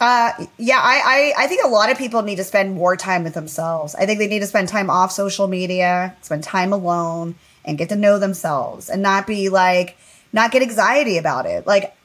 Uh, 0.00 0.46
yeah, 0.58 0.80
I, 0.80 1.34
I, 1.36 1.44
I 1.44 1.46
think 1.48 1.64
a 1.64 1.68
lot 1.68 1.90
of 1.90 1.98
people 1.98 2.22
need 2.22 2.36
to 2.36 2.44
spend 2.44 2.74
more 2.74 2.96
time 2.96 3.24
with 3.24 3.34
themselves. 3.34 3.96
I 3.96 4.06
think 4.06 4.20
they 4.20 4.28
need 4.28 4.40
to 4.40 4.46
spend 4.46 4.68
time 4.68 4.90
off 4.90 5.10
social 5.10 5.48
media, 5.48 6.16
spend 6.22 6.44
time 6.44 6.72
alone, 6.72 7.34
and 7.64 7.76
get 7.76 7.88
to 7.88 7.96
know 7.96 8.18
themselves, 8.18 8.88
and 8.88 9.02
not 9.02 9.26
be 9.26 9.48
like, 9.48 9.96
not 10.32 10.52
get 10.52 10.62
anxiety 10.62 11.18
about 11.18 11.46
it. 11.46 11.66
Like, 11.66 11.96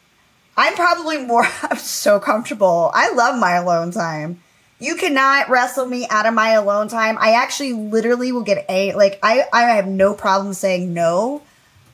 I'm 0.58 0.74
probably 0.74 1.20
more. 1.20 1.46
I'm 1.62 1.78
so 1.78 2.20
comfortable. 2.20 2.90
I 2.94 3.14
love 3.14 3.38
my 3.40 3.54
alone 3.54 3.92
time. 3.92 4.42
You 4.80 4.96
cannot 4.96 5.50
wrestle 5.50 5.86
me 5.86 6.08
out 6.10 6.26
of 6.26 6.34
my 6.34 6.50
alone 6.50 6.88
time. 6.88 7.18
I 7.20 7.34
actually 7.34 7.74
literally 7.74 8.32
will 8.32 8.42
get 8.42 8.66
a 8.68 8.94
like. 8.94 9.20
I 9.22 9.46
I 9.54 9.62
have 9.76 9.88
no 9.88 10.14
problem 10.14 10.54
saying 10.54 10.94
no. 10.94 11.44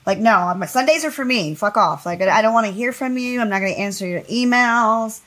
Like 0.05 0.17
no, 0.17 0.53
my 0.55 0.65
Sundays 0.65 1.03
are 1.05 1.11
for 1.11 1.25
me. 1.25 1.55
Fuck 1.55 1.77
off. 1.77 2.05
Like 2.05 2.21
I 2.21 2.41
don't 2.41 2.53
want 2.53 2.67
to 2.67 2.73
hear 2.73 2.91
from 2.93 3.17
you. 3.17 3.41
I'm 3.41 3.49
not 3.49 3.59
going 3.59 3.75
to 3.75 3.79
answer 3.79 4.07
your 4.07 4.21
emails 4.21 5.21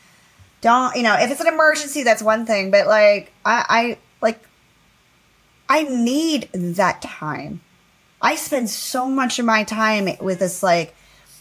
don't 0.62 0.96
you 0.96 1.02
know 1.02 1.14
if 1.18 1.30
it's 1.30 1.40
an 1.40 1.48
emergency 1.48 2.04
that's 2.04 2.22
one 2.22 2.46
thing 2.46 2.70
but 2.70 2.86
like 2.86 3.30
i 3.44 3.64
i 3.68 3.98
like 4.22 4.40
i 5.68 5.82
need 5.82 6.48
that 6.52 7.02
time. 7.02 7.60
I 8.24 8.36
spend 8.36 8.70
so 8.70 9.08
much 9.08 9.40
of 9.40 9.44
my 9.44 9.64
time 9.64 10.08
with 10.20 10.38
this 10.38 10.62
like 10.62 10.94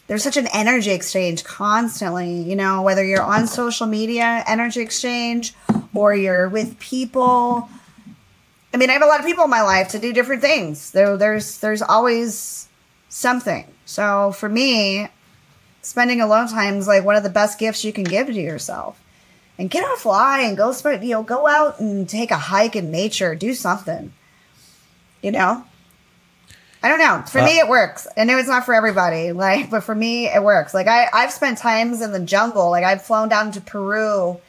there's 0.08 0.24
such 0.24 0.36
an 0.36 0.48
energy 0.52 0.92
exchange 0.92 1.44
constantly 1.44 2.42
you 2.42 2.56
know 2.56 2.82
whether 2.82 3.06
you're 3.06 3.22
on 3.22 3.48
social 3.48 3.88
media 3.88 4.44
energy 4.48 4.82
exchange 4.82 5.54
or 5.94 6.16
you're 6.16 6.50
with 6.50 6.80
people. 6.80 7.70
I 8.74 8.78
mean 8.78 8.90
i 8.90 8.94
have 8.94 9.04
a 9.04 9.06
lot 9.06 9.20
of 9.20 9.26
people 9.26 9.44
in 9.44 9.50
my 9.52 9.62
life 9.62 9.90
to 9.90 10.00
do 10.00 10.12
different 10.12 10.42
things. 10.42 10.92
There 10.92 11.16
there's 11.16 11.60
there's 11.60 11.84
always 11.84 12.68
something. 13.10 13.68
So 13.86 14.32
for 14.32 14.50
me 14.50 15.10
spending 15.84 16.22
alone 16.22 16.48
time 16.48 16.78
is 16.78 16.88
like 16.88 17.04
one 17.04 17.16
of 17.16 17.24
the 17.24 17.30
best 17.30 17.60
gifts 17.60 17.84
you 17.86 17.94
can 17.94 18.04
give 18.04 18.28
to 18.28 18.34
yourself 18.34 19.00
and 19.62 19.70
get 19.70 19.86
off 19.86 20.00
fly 20.00 20.42
and 20.42 20.58
go 20.58 20.72
spend 20.72 21.04
you 21.04 21.12
know 21.12 21.24
go 21.24 21.48
out 21.48 21.80
and 21.80 22.10
take 22.10 22.32
a 22.32 22.38
hike 22.38 22.76
in 22.76 22.90
nature 22.92 23.36
do 23.36 23.54
something 23.54 24.12
you 25.22 25.32
know? 25.32 25.64
I 26.84 26.90
don't 26.90 26.98
know. 26.98 27.24
For 27.28 27.42
Uh, 27.42 27.46
me 27.46 27.60
it 27.60 27.68
works. 27.68 28.08
I 28.18 28.24
know 28.24 28.40
it's 28.40 28.48
not 28.48 28.66
for 28.66 28.74
everybody 28.74 29.32
like 29.46 29.70
but 29.70 29.84
for 29.84 29.94
me 29.94 30.26
it 30.28 30.42
works. 30.44 30.74
Like 30.74 30.88
i 30.88 31.08
i've 31.14 31.32
spent 31.32 31.60
times 31.60 32.02
in 32.02 32.12
the 32.12 32.20
jungle. 32.20 32.72
Like 32.72 32.84
i've 32.84 33.04
flown 33.04 33.30
down 33.30 33.52
to 33.52 33.62
peru 33.62 34.42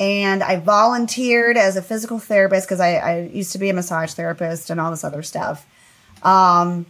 and 0.00 0.42
i 0.42 0.56
volunteered 0.56 1.56
as 1.56 1.76
a 1.76 1.82
physical 1.82 2.18
therapist 2.18 2.66
because 2.66 2.80
I, 2.80 2.94
I 2.96 3.20
used 3.32 3.52
to 3.52 3.58
be 3.58 3.68
a 3.68 3.74
massage 3.74 4.12
therapist 4.14 4.70
and 4.70 4.80
all 4.80 4.90
this 4.90 5.04
other 5.04 5.22
stuff. 5.22 5.66
Um 6.22 6.86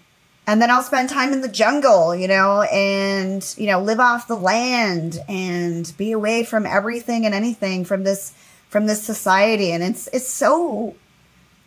and 0.46 0.62
then 0.62 0.70
I'll 0.70 0.82
spend 0.82 1.08
time 1.08 1.32
in 1.32 1.40
the 1.40 1.48
jungle, 1.48 2.14
you 2.14 2.28
know, 2.28 2.62
and 2.62 3.54
you 3.58 3.66
know, 3.66 3.80
live 3.80 3.98
off 3.98 4.28
the 4.28 4.36
land 4.36 5.18
and 5.28 5.92
be 5.96 6.12
away 6.12 6.44
from 6.44 6.66
everything 6.66 7.26
and 7.26 7.34
anything 7.34 7.84
from 7.84 8.04
this 8.04 8.32
from 8.68 8.86
this 8.86 9.02
society. 9.02 9.72
And 9.72 9.82
it's 9.82 10.08
it's 10.08 10.28
so 10.28 10.94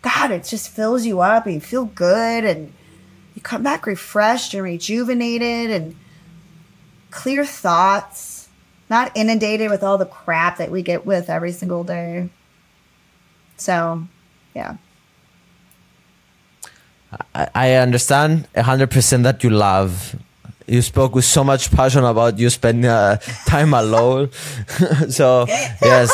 God, 0.02 0.32
it 0.32 0.46
just 0.46 0.70
fills 0.70 1.06
you 1.06 1.20
up 1.20 1.46
and 1.46 1.56
you 1.56 1.62
feel 1.62 1.86
good 1.86 2.46
and 2.46 2.72
you 3.36 3.42
come 3.42 3.64
back 3.64 3.86
refreshed 3.86 4.54
and 4.54 4.64
rejuvenated 4.64 5.72
and 5.72 5.96
clear 7.12 7.44
thoughts, 7.44 8.48
not 8.90 9.12
inundated 9.16 9.70
with 9.70 9.84
all 9.84 9.98
the 9.98 10.06
crap 10.06 10.58
that 10.58 10.72
we 10.72 10.82
get 10.82 11.06
with 11.06 11.30
every 11.30 11.52
single 11.52 11.84
day. 11.84 12.30
So, 13.58 14.08
yeah. 14.56 14.78
I 17.34 17.74
understand 17.74 18.48
hundred 18.56 18.92
percent 18.92 19.24
that 19.24 19.44
you 19.44 19.50
love. 19.50 20.16
You 20.68 20.82
spoke 20.84 21.16
with 21.16 21.26
so 21.26 21.44
much 21.44 21.72
passion 21.72 22.04
about 22.04 22.38
you 22.38 22.50
spending 22.50 22.86
uh, 22.86 23.18
time 23.48 23.74
alone. 23.74 24.30
so 25.10 25.46
yes, 25.48 26.12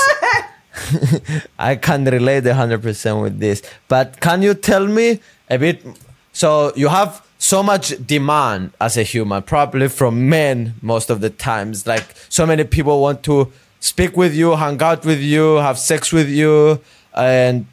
I 1.59 1.75
can 1.75 2.05
relate 2.05 2.45
hundred 2.45 2.81
percent 2.81 3.21
with 3.21 3.39
this. 3.39 3.61
But 3.87 4.21
can 4.21 4.41
you 4.41 4.53
tell 4.53 4.87
me 4.87 5.19
a 5.49 5.57
bit? 5.59 5.85
So 6.31 6.71
you 6.75 6.87
have 6.87 7.25
so 7.37 7.61
much 7.61 7.93
demand 8.05 8.71
as 8.79 8.97
a 8.97 9.03
human, 9.03 9.43
probably 9.43 9.89
from 9.89 10.29
men 10.29 10.75
most 10.81 11.09
of 11.09 11.19
the 11.19 11.29
times. 11.29 11.85
Like 11.85 12.05
so 12.29 12.45
many 12.45 12.63
people 12.63 13.01
want 13.01 13.23
to 13.23 13.51
speak 13.81 14.15
with 14.15 14.33
you, 14.33 14.55
hang 14.55 14.81
out 14.81 15.05
with 15.05 15.19
you, 15.19 15.55
have 15.55 15.77
sex 15.77 16.11
with 16.13 16.29
you, 16.29 16.79
and 17.13 17.65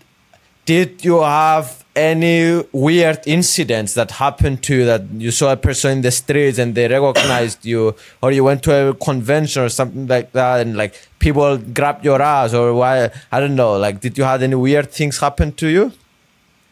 did 0.64 1.05
you 1.05 1.20
have 1.23 1.82
any 1.95 2.64
weird 2.72 3.20
incidents 3.26 3.95
that 3.95 4.12
happened 4.12 4.62
to 4.62 4.76
you 4.76 4.84
that 4.86 5.03
you 5.18 5.30
saw 5.30 5.53
a 5.53 5.57
person 5.57 5.93
in 5.93 6.01
the 6.03 6.11
streets 6.11 6.59
and 6.59 6.74
they 6.74 6.88
recognized 6.88 7.64
you 7.66 7.95
or 8.22 8.32
you 8.32 8.43
went 8.43 8.62
to 8.62 8.88
a 8.88 8.95
convention 8.95 9.62
or 9.62 9.68
something 9.68 10.07
like 10.07 10.32
that 10.32 10.61
and 10.61 10.76
like 10.76 10.95
people 11.18 11.59
grabbed 11.59 12.03
your 12.03 12.22
ass 12.22 12.55
or 12.55 12.72
why 12.72 13.11
i 13.30 13.38
don't 13.38 13.55
know 13.55 13.76
like 13.76 14.01
did 14.01 14.16
you 14.16 14.24
have 14.24 14.43
any 14.43 14.55
weird 14.55 14.90
things 14.90 15.18
happen 15.18 15.53
to 15.53 15.68
you 15.68 15.93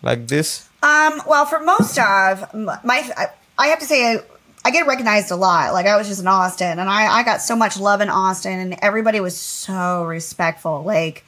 like 0.03 0.27
this 0.29 0.71
Um, 0.83 1.21
well, 1.27 1.45
for 1.45 1.61
most 1.61 1.99
of 1.99 2.55
my, 2.55 3.29
I, 3.59 3.67
have 3.67 3.81
to 3.81 3.85
say, 3.85 4.15
I, 4.15 4.23
I 4.65 4.71
get 4.71 4.87
recognized 4.87 5.31
a 5.31 5.37
lot. 5.37 5.75
Like 5.75 5.87
I 5.87 5.97
was 5.97 6.09
just 6.09 6.21
in 6.21 6.27
Austin, 6.27 6.79
and 6.79 6.89
I, 6.89 7.19
I 7.19 7.23
got 7.23 7.43
so 7.43 7.55
much 7.55 7.79
love 7.79 8.01
in 8.01 8.09
Austin, 8.09 8.59
and 8.59 8.77
everybody 8.81 9.21
was 9.21 9.37
so 9.37 10.05
respectful. 10.05 10.83
Like, 10.83 11.25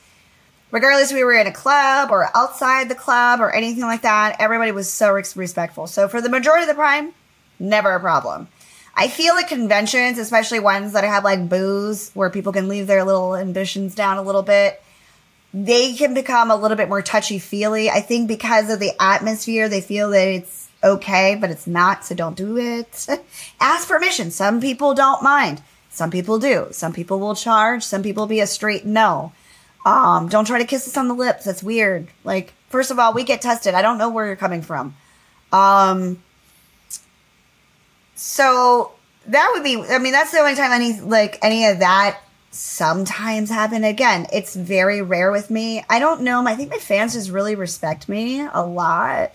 regardless 0.72 1.12
we 1.12 1.22
were 1.22 1.34
in 1.34 1.46
a 1.46 1.52
club 1.52 2.10
or 2.10 2.28
outside 2.36 2.88
the 2.88 2.96
club 2.96 3.40
or 3.40 3.52
anything 3.52 3.82
like 3.82 4.02
that, 4.02 4.36
everybody 4.40 4.72
was 4.72 4.92
so 4.92 5.12
respectful. 5.12 5.86
So 5.86 6.08
for 6.08 6.20
the 6.20 6.28
majority 6.28 6.68
of 6.68 6.76
the 6.76 6.82
time, 6.82 7.14
never 7.60 7.92
a 7.92 8.00
problem. 8.00 8.48
I 8.96 9.06
feel 9.06 9.34
at 9.34 9.48
conventions, 9.48 10.18
especially 10.18 10.58
ones 10.58 10.92
that 10.94 11.04
have 11.04 11.22
like 11.22 11.48
booze, 11.48 12.10
where 12.14 12.28
people 12.28 12.52
can 12.52 12.66
leave 12.66 12.88
their 12.88 13.04
little 13.04 13.36
ambitions 13.36 13.94
down 13.94 14.18
a 14.18 14.22
little 14.22 14.42
bit 14.42 14.82
they 15.54 15.92
can 15.92 16.14
become 16.14 16.50
a 16.50 16.56
little 16.56 16.76
bit 16.76 16.88
more 16.88 17.02
touchy 17.02 17.38
feely. 17.38 17.90
I 17.90 18.00
think 18.00 18.26
because 18.28 18.70
of 18.70 18.80
the 18.80 18.92
atmosphere, 19.00 19.68
they 19.68 19.80
feel 19.80 20.10
that 20.10 20.28
it's 20.28 20.68
okay, 20.82 21.36
but 21.38 21.50
it's 21.50 21.66
not. 21.66 22.04
So 22.04 22.14
don't 22.14 22.36
do 22.36 22.56
it. 22.56 23.06
Ask 23.60 23.88
permission. 23.88 24.30
Some 24.30 24.60
people 24.60 24.94
don't 24.94 25.22
mind. 25.22 25.62
Some 25.90 26.10
people 26.10 26.38
do. 26.38 26.68
Some 26.70 26.92
people 26.92 27.20
will 27.20 27.34
charge. 27.34 27.82
Some 27.82 28.02
people 28.02 28.26
be 28.26 28.40
a 28.40 28.46
straight 28.46 28.86
no. 28.86 29.32
Um, 29.84 30.28
don't 30.28 30.44
try 30.44 30.58
to 30.58 30.64
kiss 30.64 30.86
us 30.86 30.96
on 30.96 31.08
the 31.08 31.14
lips. 31.14 31.44
That's 31.44 31.62
weird. 31.62 32.08
Like, 32.24 32.52
first 32.68 32.90
of 32.90 32.98
all, 32.98 33.12
we 33.12 33.24
get 33.24 33.42
tested. 33.42 33.74
I 33.74 33.82
don't 33.82 33.98
know 33.98 34.10
where 34.10 34.26
you're 34.26 34.36
coming 34.36 34.62
from. 34.62 34.94
Um, 35.52 36.22
so 38.14 38.92
that 39.26 39.50
would 39.54 39.64
be, 39.64 39.82
I 39.82 39.98
mean, 39.98 40.12
that's 40.12 40.30
the 40.30 40.38
only 40.38 40.54
time 40.54 40.70
any, 40.72 41.00
like, 41.00 41.38
any 41.42 41.66
of 41.66 41.80
that 41.80 42.20
sometimes 42.52 43.50
happen. 43.50 43.82
Again, 43.82 44.26
it's 44.32 44.54
very 44.54 45.02
rare 45.02 45.32
with 45.32 45.50
me. 45.50 45.84
I 45.90 45.98
don't 45.98 46.20
know. 46.22 46.46
I 46.46 46.54
think 46.54 46.70
my 46.70 46.78
fans 46.78 47.14
just 47.14 47.30
really 47.30 47.54
respect 47.54 48.08
me 48.08 48.46
a 48.52 48.64
lot. 48.64 49.32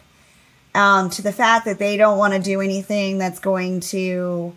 Um, 0.75 1.09
to 1.11 1.23
the 1.23 1.31
fact 1.31 1.65
that 1.65 1.79
they 1.79 1.97
don't 1.97 2.19
want 2.19 2.35
to 2.35 2.39
do 2.39 2.61
anything 2.61 3.17
that's 3.17 3.39
going 3.39 3.79
to 3.79 4.55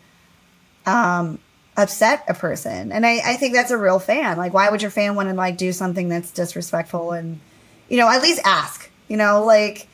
um, 0.84 1.38
upset 1.80 2.24
a 2.28 2.34
person. 2.34 2.92
And 2.92 3.06
I, 3.06 3.20
I 3.24 3.36
think 3.36 3.54
that's 3.54 3.70
a 3.70 3.78
real 3.78 3.98
fan. 3.98 4.36
Like, 4.36 4.52
why 4.52 4.70
would 4.70 4.82
your 4.82 4.90
fan 4.90 5.14
want 5.14 5.28
to 5.28 5.34
like 5.34 5.56
do 5.56 5.72
something 5.72 6.08
that's 6.08 6.30
disrespectful 6.30 7.12
and, 7.12 7.40
you 7.88 7.96
know, 7.96 8.08
at 8.08 8.22
least 8.22 8.40
ask, 8.44 8.90
you 9.08 9.16
know, 9.16 9.44
like, 9.44 9.88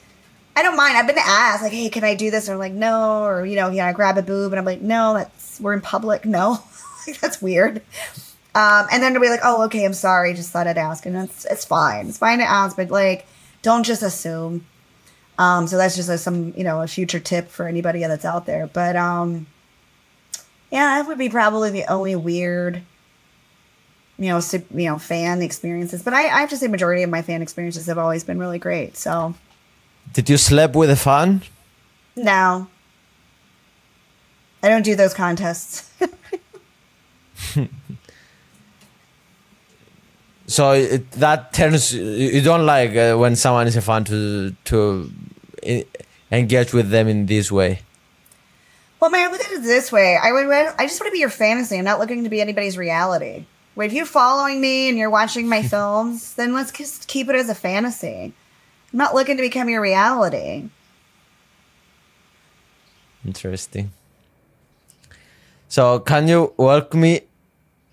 I 0.56 0.62
don't 0.62 0.76
mind. 0.76 0.96
I've 0.96 1.06
been 1.06 1.16
asked, 1.18 1.62
like, 1.62 1.72
hey, 1.72 1.90
can 1.90 2.02
I 2.02 2.14
do 2.14 2.30
this? 2.30 2.48
Or 2.48 2.56
like, 2.56 2.72
no. 2.72 3.24
Or, 3.24 3.44
you 3.44 3.56
know, 3.56 3.70
yeah, 3.70 3.86
I 3.86 3.92
grab 3.92 4.18
a 4.18 4.22
boob 4.22 4.52
and 4.52 4.58
I'm 4.58 4.64
like, 4.64 4.80
no, 4.80 5.14
that's, 5.14 5.60
we're 5.60 5.74
in 5.74 5.80
public. 5.80 6.24
No, 6.24 6.58
like, 7.06 7.20
that's 7.20 7.40
weird. 7.40 7.82
Um, 8.54 8.86
and 8.90 9.02
then 9.02 9.12
to 9.14 9.20
be 9.20 9.28
like, 9.28 9.40
oh, 9.42 9.64
okay, 9.64 9.84
I'm 9.84 9.92
sorry. 9.92 10.32
Just 10.32 10.50
thought 10.50 10.66
I'd 10.66 10.78
ask. 10.78 11.04
And 11.04 11.14
it's, 11.16 11.44
it's 11.44 11.64
fine. 11.64 12.08
It's 12.08 12.18
fine 12.18 12.38
to 12.38 12.44
ask, 12.44 12.74
but 12.74 12.90
like, 12.90 13.26
don't 13.62 13.84
just 13.84 14.02
assume. 14.02 14.66
Um, 15.38 15.66
so 15.66 15.76
that's 15.76 15.94
just 15.94 16.08
a, 16.08 16.16
some, 16.16 16.54
you 16.56 16.64
know, 16.64 16.80
a 16.80 16.86
future 16.86 17.20
tip 17.20 17.48
for 17.48 17.68
anybody 17.68 18.00
that's 18.00 18.24
out 18.24 18.46
there. 18.46 18.66
But, 18.66 18.96
um, 18.96 19.46
yeah, 20.70 20.98
that 20.98 21.06
would 21.06 21.18
be 21.18 21.28
probably 21.28 21.70
the 21.70 21.84
only 21.90 22.16
weird, 22.16 22.82
you 24.18 24.28
know, 24.28 24.40
su- 24.40 24.64
you 24.74 24.86
know, 24.86 24.98
fan 24.98 25.42
experiences. 25.42 26.02
But 26.02 26.14
I, 26.14 26.24
I 26.24 26.40
have 26.40 26.50
to 26.50 26.56
say, 26.56 26.68
majority 26.68 27.02
of 27.02 27.10
my 27.10 27.22
fan 27.22 27.42
experiences 27.42 27.86
have 27.86 27.98
always 27.98 28.24
been 28.24 28.38
really 28.38 28.58
great. 28.58 28.96
So 28.96 29.34
did 30.12 30.30
you 30.30 30.36
sleep 30.36 30.74
with 30.74 30.90
a 30.90 30.96
fan 30.96 31.42
no, 32.16 32.66
I 34.62 34.68
don't 34.70 34.82
do 34.82 34.96
those 34.96 35.12
contests. 35.12 35.90
so 40.46 40.72
it, 40.72 41.10
that 41.12 41.52
turns 41.52 41.92
you 41.92 42.40
don't 42.40 42.64
like 42.64 42.96
uh, 42.96 43.16
when 43.16 43.36
someone 43.36 43.66
is 43.66 43.76
a 43.76 43.82
fan 43.82 44.04
to 44.04 44.56
to 44.64 45.12
engage 46.32 46.72
with 46.72 46.88
them 46.88 47.06
in 47.06 47.26
this 47.26 47.52
way? 47.52 47.80
Well, 49.06 49.12
man, 49.12 49.30
look 49.30 49.40
at 49.40 49.52
it 49.52 49.62
this 49.62 49.92
way. 49.92 50.18
I 50.20 50.32
would. 50.32 50.48
I 50.50 50.84
just 50.84 51.00
want 51.00 51.06
to 51.06 51.12
be 51.12 51.20
your 51.20 51.30
fantasy. 51.30 51.78
I'm 51.78 51.84
not 51.84 52.00
looking 52.00 52.24
to 52.24 52.28
be 52.28 52.40
anybody's 52.40 52.76
reality. 52.76 53.46
If 53.76 53.92
you're 53.92 54.04
following 54.04 54.60
me 54.60 54.88
and 54.88 54.98
you're 54.98 55.10
watching 55.10 55.48
my 55.48 55.62
films, 55.74 56.34
then 56.34 56.52
let's 56.52 56.72
just 56.72 57.06
keep 57.06 57.28
it 57.28 57.36
as 57.36 57.48
a 57.48 57.54
fantasy. 57.54 58.34
I'm 58.92 58.98
not 58.98 59.14
looking 59.14 59.36
to 59.36 59.44
become 59.44 59.68
your 59.68 59.80
reality. 59.80 60.70
Interesting. 63.24 63.92
So, 65.68 66.00
can 66.00 66.26
you 66.26 66.52
walk 66.56 66.92
me 66.92 67.20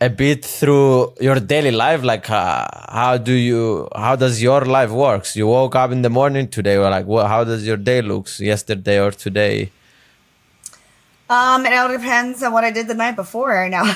a 0.01 0.09
bit 0.09 0.43
through 0.43 1.13
your 1.21 1.39
daily 1.39 1.69
life? 1.69 2.01
Like, 2.01 2.27
uh, 2.27 2.65
how 2.89 3.17
do 3.17 3.33
you, 3.33 3.87
how 3.95 4.15
does 4.15 4.41
your 4.41 4.65
life 4.65 4.89
works? 4.89 5.35
You 5.35 5.45
woke 5.45 5.75
up 5.75 5.91
in 5.91 6.01
the 6.01 6.09
morning 6.09 6.47
today, 6.47 6.77
or 6.77 6.89
like, 6.89 7.05
what, 7.05 7.27
how 7.27 7.43
does 7.43 7.67
your 7.67 7.77
day 7.77 8.01
looks 8.01 8.39
yesterday 8.39 8.99
or 8.99 9.11
today? 9.11 9.69
Um, 11.33 11.65
it 11.65 11.73
all 11.73 11.89
depends 11.89 12.43
on 12.43 12.53
what 12.53 12.63
I 12.63 12.69
did 12.69 12.87
the 12.87 12.93
night 12.93 13.15
before. 13.15 13.67
Now, 13.67 13.91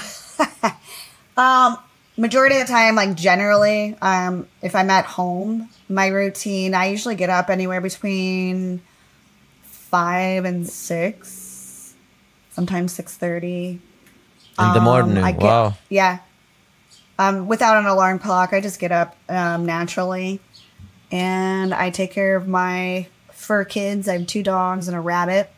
um, 1.37 1.77
majority 2.17 2.57
of 2.59 2.65
the 2.65 2.73
time, 2.73 2.95
like 2.95 3.15
generally, 3.15 3.95
um, 4.01 4.47
if 4.63 4.73
I'm 4.73 4.89
at 4.89 5.05
home, 5.05 5.69
my 5.87 6.07
routine, 6.07 6.73
I 6.73 6.87
usually 6.87 7.13
get 7.13 7.29
up 7.29 7.51
anywhere 7.51 7.79
between 7.79 8.81
five 9.61 10.45
and 10.45 10.67
six, 10.67 11.93
sometimes 12.49 12.93
six 12.93 13.15
thirty. 13.15 13.81
In 14.59 14.73
the 14.73 14.81
morning, 14.81 15.19
I 15.19 15.33
get, 15.33 15.43
wow. 15.43 15.77
Yeah. 15.89 16.17
Um, 17.19 17.47
without 17.47 17.77
an 17.77 17.85
alarm 17.85 18.17
clock, 18.17 18.51
I 18.51 18.61
just 18.61 18.79
get 18.79 18.91
up 18.91 19.15
um, 19.29 19.67
naturally, 19.67 20.39
and 21.11 21.71
I 21.71 21.91
take 21.91 22.13
care 22.13 22.35
of 22.35 22.47
my 22.47 23.05
fur 23.31 23.63
kids. 23.63 24.07
I 24.07 24.17
have 24.17 24.25
two 24.25 24.41
dogs 24.41 24.87
and 24.87 24.97
a 24.97 24.99
rabbit. 24.99 25.51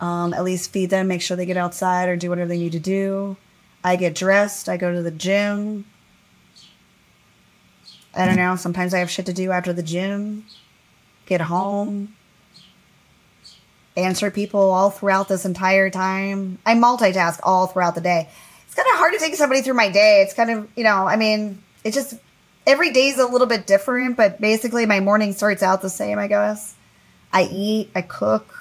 Um, 0.00 0.34
at 0.34 0.44
least 0.44 0.72
feed 0.72 0.90
them, 0.90 1.08
make 1.08 1.22
sure 1.22 1.36
they 1.36 1.46
get 1.46 1.56
outside 1.56 2.08
or 2.08 2.16
do 2.16 2.28
whatever 2.28 2.48
they 2.48 2.58
need 2.58 2.72
to 2.72 2.80
do. 2.80 3.36
I 3.82 3.96
get 3.96 4.14
dressed. 4.14 4.68
I 4.68 4.76
go 4.76 4.92
to 4.92 5.02
the 5.02 5.10
gym. 5.10 5.84
I 8.14 8.26
don't 8.26 8.36
know. 8.36 8.56
Sometimes 8.56 8.94
I 8.94 8.98
have 8.98 9.10
shit 9.10 9.26
to 9.26 9.32
do 9.32 9.50
after 9.50 9.72
the 9.72 9.82
gym. 9.82 10.46
Get 11.26 11.42
home. 11.42 12.14
Answer 13.96 14.30
people 14.30 14.60
all 14.60 14.90
throughout 14.90 15.28
this 15.28 15.44
entire 15.44 15.90
time. 15.90 16.58
I 16.66 16.74
multitask 16.74 17.40
all 17.42 17.66
throughout 17.66 17.94
the 17.94 18.00
day. 18.00 18.28
It's 18.66 18.74
kind 18.74 18.88
of 18.92 18.98
hard 18.98 19.12
to 19.12 19.18
take 19.20 19.36
somebody 19.36 19.62
through 19.62 19.74
my 19.74 19.88
day. 19.88 20.22
It's 20.22 20.34
kind 20.34 20.50
of, 20.50 20.68
you 20.76 20.82
know, 20.82 21.06
I 21.06 21.16
mean, 21.16 21.62
it's 21.84 21.94
just 21.94 22.14
every 22.66 22.92
day 22.92 23.08
is 23.08 23.18
a 23.18 23.26
little 23.26 23.46
bit 23.46 23.66
different, 23.66 24.16
but 24.16 24.40
basically 24.40 24.86
my 24.86 25.00
morning 25.00 25.32
starts 25.32 25.62
out 25.62 25.82
the 25.82 25.90
same, 25.90 26.18
I 26.18 26.26
guess. 26.26 26.74
I 27.32 27.44
eat, 27.44 27.90
I 27.94 28.02
cook, 28.02 28.53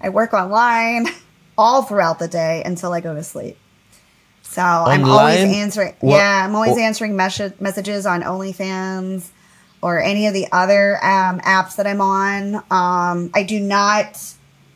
I 0.00 0.08
work 0.10 0.32
online 0.32 1.06
all 1.58 1.82
throughout 1.82 2.18
the 2.18 2.28
day 2.28 2.62
until 2.64 2.92
I 2.92 3.00
go 3.00 3.14
to 3.14 3.22
sleep. 3.22 3.56
So 4.42 4.62
I'm 4.62 5.04
always 5.04 5.40
answering. 5.40 5.94
What- 6.00 6.16
yeah, 6.16 6.44
I'm 6.44 6.54
always 6.54 6.72
what- 6.72 6.80
answering 6.80 7.16
mes- 7.16 7.60
messages 7.60 8.06
on 8.06 8.22
OnlyFans 8.22 9.28
or 9.82 10.00
any 10.02 10.26
of 10.26 10.34
the 10.34 10.46
other 10.50 10.96
um, 11.04 11.40
apps 11.40 11.76
that 11.76 11.86
I'm 11.86 12.00
on. 12.00 12.56
Um, 12.70 13.30
I 13.34 13.44
do 13.46 13.60
not 13.60 14.20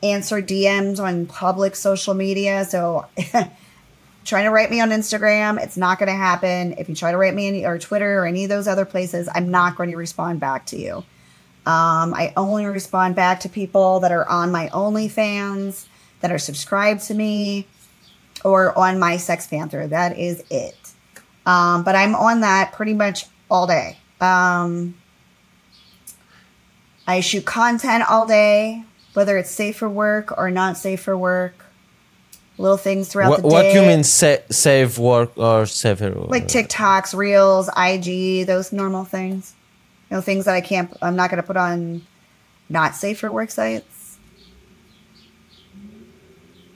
answer 0.02 0.42
DMs 0.42 1.00
on 1.00 1.26
public 1.26 1.74
social 1.76 2.14
media. 2.14 2.64
So 2.64 3.06
trying 4.24 4.44
to 4.44 4.50
write 4.50 4.70
me 4.70 4.80
on 4.80 4.90
Instagram, 4.90 5.60
it's 5.62 5.76
not 5.76 5.98
going 5.98 6.08
to 6.08 6.14
happen. 6.14 6.74
If 6.78 6.88
you 6.88 6.94
try 6.94 7.10
to 7.10 7.16
write 7.16 7.34
me 7.34 7.48
any, 7.48 7.64
or 7.66 7.78
Twitter 7.78 8.20
or 8.20 8.26
any 8.26 8.44
of 8.44 8.50
those 8.50 8.68
other 8.68 8.84
places, 8.84 9.28
I'm 9.34 9.50
not 9.50 9.76
going 9.76 9.90
to 9.90 9.96
respond 9.96 10.38
back 10.40 10.66
to 10.66 10.78
you. 10.78 11.04
Um, 11.64 12.12
I 12.14 12.32
only 12.36 12.64
respond 12.66 13.14
back 13.14 13.40
to 13.40 13.48
people 13.48 14.00
that 14.00 14.10
are 14.10 14.28
on 14.28 14.50
my 14.50 14.68
OnlyFans, 14.70 15.86
that 16.20 16.32
are 16.32 16.38
subscribed 16.38 17.02
to 17.04 17.14
me, 17.14 17.66
or 18.44 18.76
on 18.76 18.98
my 18.98 19.16
Sex 19.16 19.46
Panther. 19.46 19.86
That 19.86 20.18
is 20.18 20.42
it. 20.50 20.76
Um, 21.46 21.84
but 21.84 21.94
I'm 21.94 22.14
on 22.14 22.40
that 22.40 22.72
pretty 22.72 22.94
much 22.94 23.26
all 23.50 23.66
day. 23.66 23.96
Um, 24.20 24.94
I 27.06 27.20
shoot 27.20 27.44
content 27.44 28.08
all 28.10 28.26
day, 28.26 28.84
whether 29.14 29.36
it's 29.38 29.50
safe 29.50 29.76
for 29.76 29.88
work 29.88 30.36
or 30.36 30.50
not 30.50 30.76
safe 30.76 31.00
for 31.00 31.16
work. 31.16 31.54
Little 32.58 32.76
things 32.76 33.08
throughout 33.08 33.30
What, 33.30 33.42
the 33.42 33.48
day. 33.48 33.54
what 33.54 33.62
do 33.62 33.80
you 33.80 33.82
mean 33.86 34.04
sa- 34.04 34.36
save 34.50 34.98
work 34.98 35.32
or 35.36 35.66
save 35.66 36.00
Like 36.00 36.46
TikToks, 36.48 37.14
Reels, 37.14 37.68
IG, 37.76 38.46
those 38.46 38.72
normal 38.72 39.04
things. 39.04 39.54
Know, 40.12 40.20
things 40.20 40.44
that 40.44 40.54
I 40.54 40.60
can't, 40.60 40.94
I'm 41.00 41.16
not 41.16 41.30
going 41.30 41.40
to 41.40 41.46
put 41.46 41.56
on 41.56 42.02
not 42.68 42.94
safe 42.94 43.20
for 43.20 43.32
work 43.32 43.50
sites. 43.50 44.18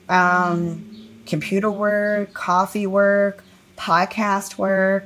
Um, 0.08 1.20
computer 1.26 1.70
work, 1.70 2.32
coffee 2.32 2.86
work, 2.86 3.44
podcast 3.76 4.56
work, 4.56 5.04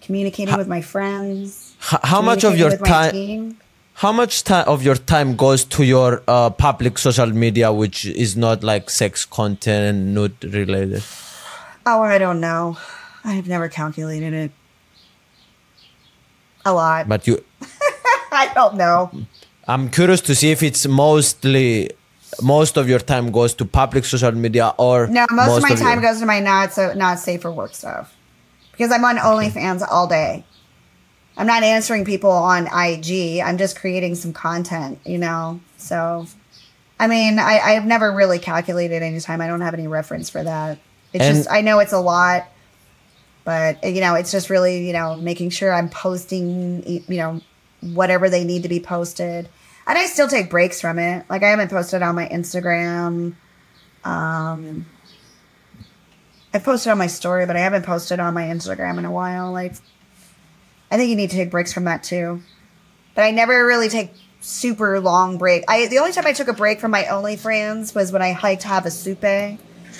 communicating 0.00 0.56
with 0.56 0.68
my 0.68 0.80
friends. 0.80 1.74
How 1.80 2.22
much 2.22 2.44
of 2.44 2.56
your 2.56 2.76
communicating 2.76 3.48
with 3.48 3.50
my 3.50 3.56
time 3.56 3.60
how 3.98 4.10
much 4.10 4.42
time 4.42 4.66
of 4.66 4.82
your 4.82 4.96
time 4.96 5.36
goes 5.36 5.64
to 5.64 5.84
your 5.84 6.20
uh, 6.26 6.50
public 6.50 6.98
social 6.98 7.26
media 7.26 7.72
which 7.72 8.04
is 8.06 8.36
not 8.36 8.64
like 8.64 8.90
sex 8.90 9.24
content 9.24 9.86
and 9.88 10.12
nude 10.12 10.42
related 10.42 11.00
Oh, 11.86 12.02
I 12.02 12.16
don't 12.18 12.40
know. 12.40 12.78
I 13.24 13.32
have 13.32 13.46
never 13.46 13.68
calculated 13.68 14.32
it. 14.32 14.50
A 16.64 16.72
lot. 16.72 17.08
but 17.08 17.26
you 17.26 17.42
I 18.32 18.50
don't 18.54 18.74
know. 18.76 19.10
i'm 19.68 19.88
curious 19.90 20.20
to 20.22 20.34
see 20.34 20.50
if 20.50 20.62
it's 20.62 20.86
mostly 20.86 21.90
most 22.42 22.76
of 22.76 22.88
your 22.88 22.98
time 22.98 23.30
goes 23.30 23.54
to 23.54 23.64
public 23.64 24.04
social 24.04 24.32
media 24.32 24.74
or 24.78 25.06
No, 25.06 25.24
most, 25.30 25.56
of 25.58 25.62
my 25.62 25.74
time 25.74 26.00
your- 26.00 26.10
goes 26.10 26.20
to 26.20 26.26
my 26.26 26.40
not 26.40 26.72
so 26.72 26.92
not 26.94 27.18
safe 27.18 27.42
for 27.42 27.52
work 27.52 27.74
stuff 27.74 28.14
because 28.72 28.90
I'm 28.90 29.04
on 29.04 29.16
OnlyFans 29.18 29.86
all 29.88 30.08
day. 30.08 30.44
I'm 31.36 31.46
not 31.46 31.62
answering 31.62 32.04
people 32.04 32.30
on 32.30 32.66
IG. 32.66 33.40
I'm 33.40 33.56
just 33.58 33.76
creating 33.78 34.14
some 34.16 34.32
content, 34.32 34.98
you 35.04 35.18
know. 35.18 35.60
So, 35.76 36.26
I 36.98 37.06
mean, 37.06 37.38
I, 37.38 37.58
I've 37.60 37.84
never 37.86 38.12
really 38.12 38.38
calculated 38.40 39.00
any 39.02 39.20
time. 39.20 39.40
I 39.40 39.46
don't 39.46 39.60
have 39.60 39.74
any 39.74 39.86
reference 39.86 40.28
for 40.30 40.42
that. 40.42 40.78
It's 41.12 41.24
And- 41.24 41.36
just 41.36 41.50
I 41.50 41.60
know 41.60 41.78
it's 41.78 41.92
a 41.92 41.98
lot, 42.00 42.46
but 43.44 43.82
you 43.84 44.00
know, 44.00 44.14
it's 44.14 44.32
just 44.32 44.50
really 44.50 44.86
you 44.86 44.92
know 44.92 45.16
making 45.16 45.50
sure 45.50 45.72
I'm 45.72 45.88
posting 45.88 47.04
you 47.08 47.16
know 47.16 47.40
whatever 47.80 48.30
they 48.30 48.44
need 48.44 48.62
to 48.62 48.68
be 48.68 48.80
posted. 48.80 49.48
And 49.86 49.98
I 49.98 50.06
still 50.06 50.28
take 50.28 50.48
breaks 50.48 50.80
from 50.80 50.98
it. 50.98 51.26
Like 51.28 51.42
I 51.42 51.50
haven't 51.50 51.70
posted 51.70 52.02
on 52.02 52.14
my 52.14 52.26
Instagram. 52.28 53.34
Um, 54.04 54.86
I 56.54 56.58
posted 56.58 56.92
on 56.92 56.98
my 56.98 57.06
story, 57.06 57.46
but 57.46 57.56
I 57.56 57.60
haven't 57.60 57.84
posted 57.84 58.20
on 58.20 58.32
my 58.32 58.44
Instagram 58.44 58.98
in 58.98 59.04
a 59.04 59.10
while. 59.10 59.52
Like, 59.52 59.74
I 60.90 60.96
think 60.96 61.10
you 61.10 61.16
need 61.16 61.30
to 61.30 61.36
take 61.36 61.50
breaks 61.50 61.72
from 61.72 61.84
that 61.84 62.02
too. 62.04 62.42
But 63.14 63.22
I 63.22 63.30
never 63.30 63.66
really 63.66 63.88
take 63.88 64.14
super 64.40 65.00
long 65.00 65.36
break. 65.36 65.64
I 65.68 65.86
the 65.88 65.98
only 65.98 66.12
time 66.12 66.26
I 66.26 66.32
took 66.32 66.48
a 66.48 66.52
break 66.52 66.80
from 66.80 66.90
my 66.90 67.06
only 67.06 67.36
friends 67.36 67.94
was 67.94 68.12
when 68.12 68.22
I 68.22 68.32
hiked 68.32 68.62
Havasupai. 68.62 69.58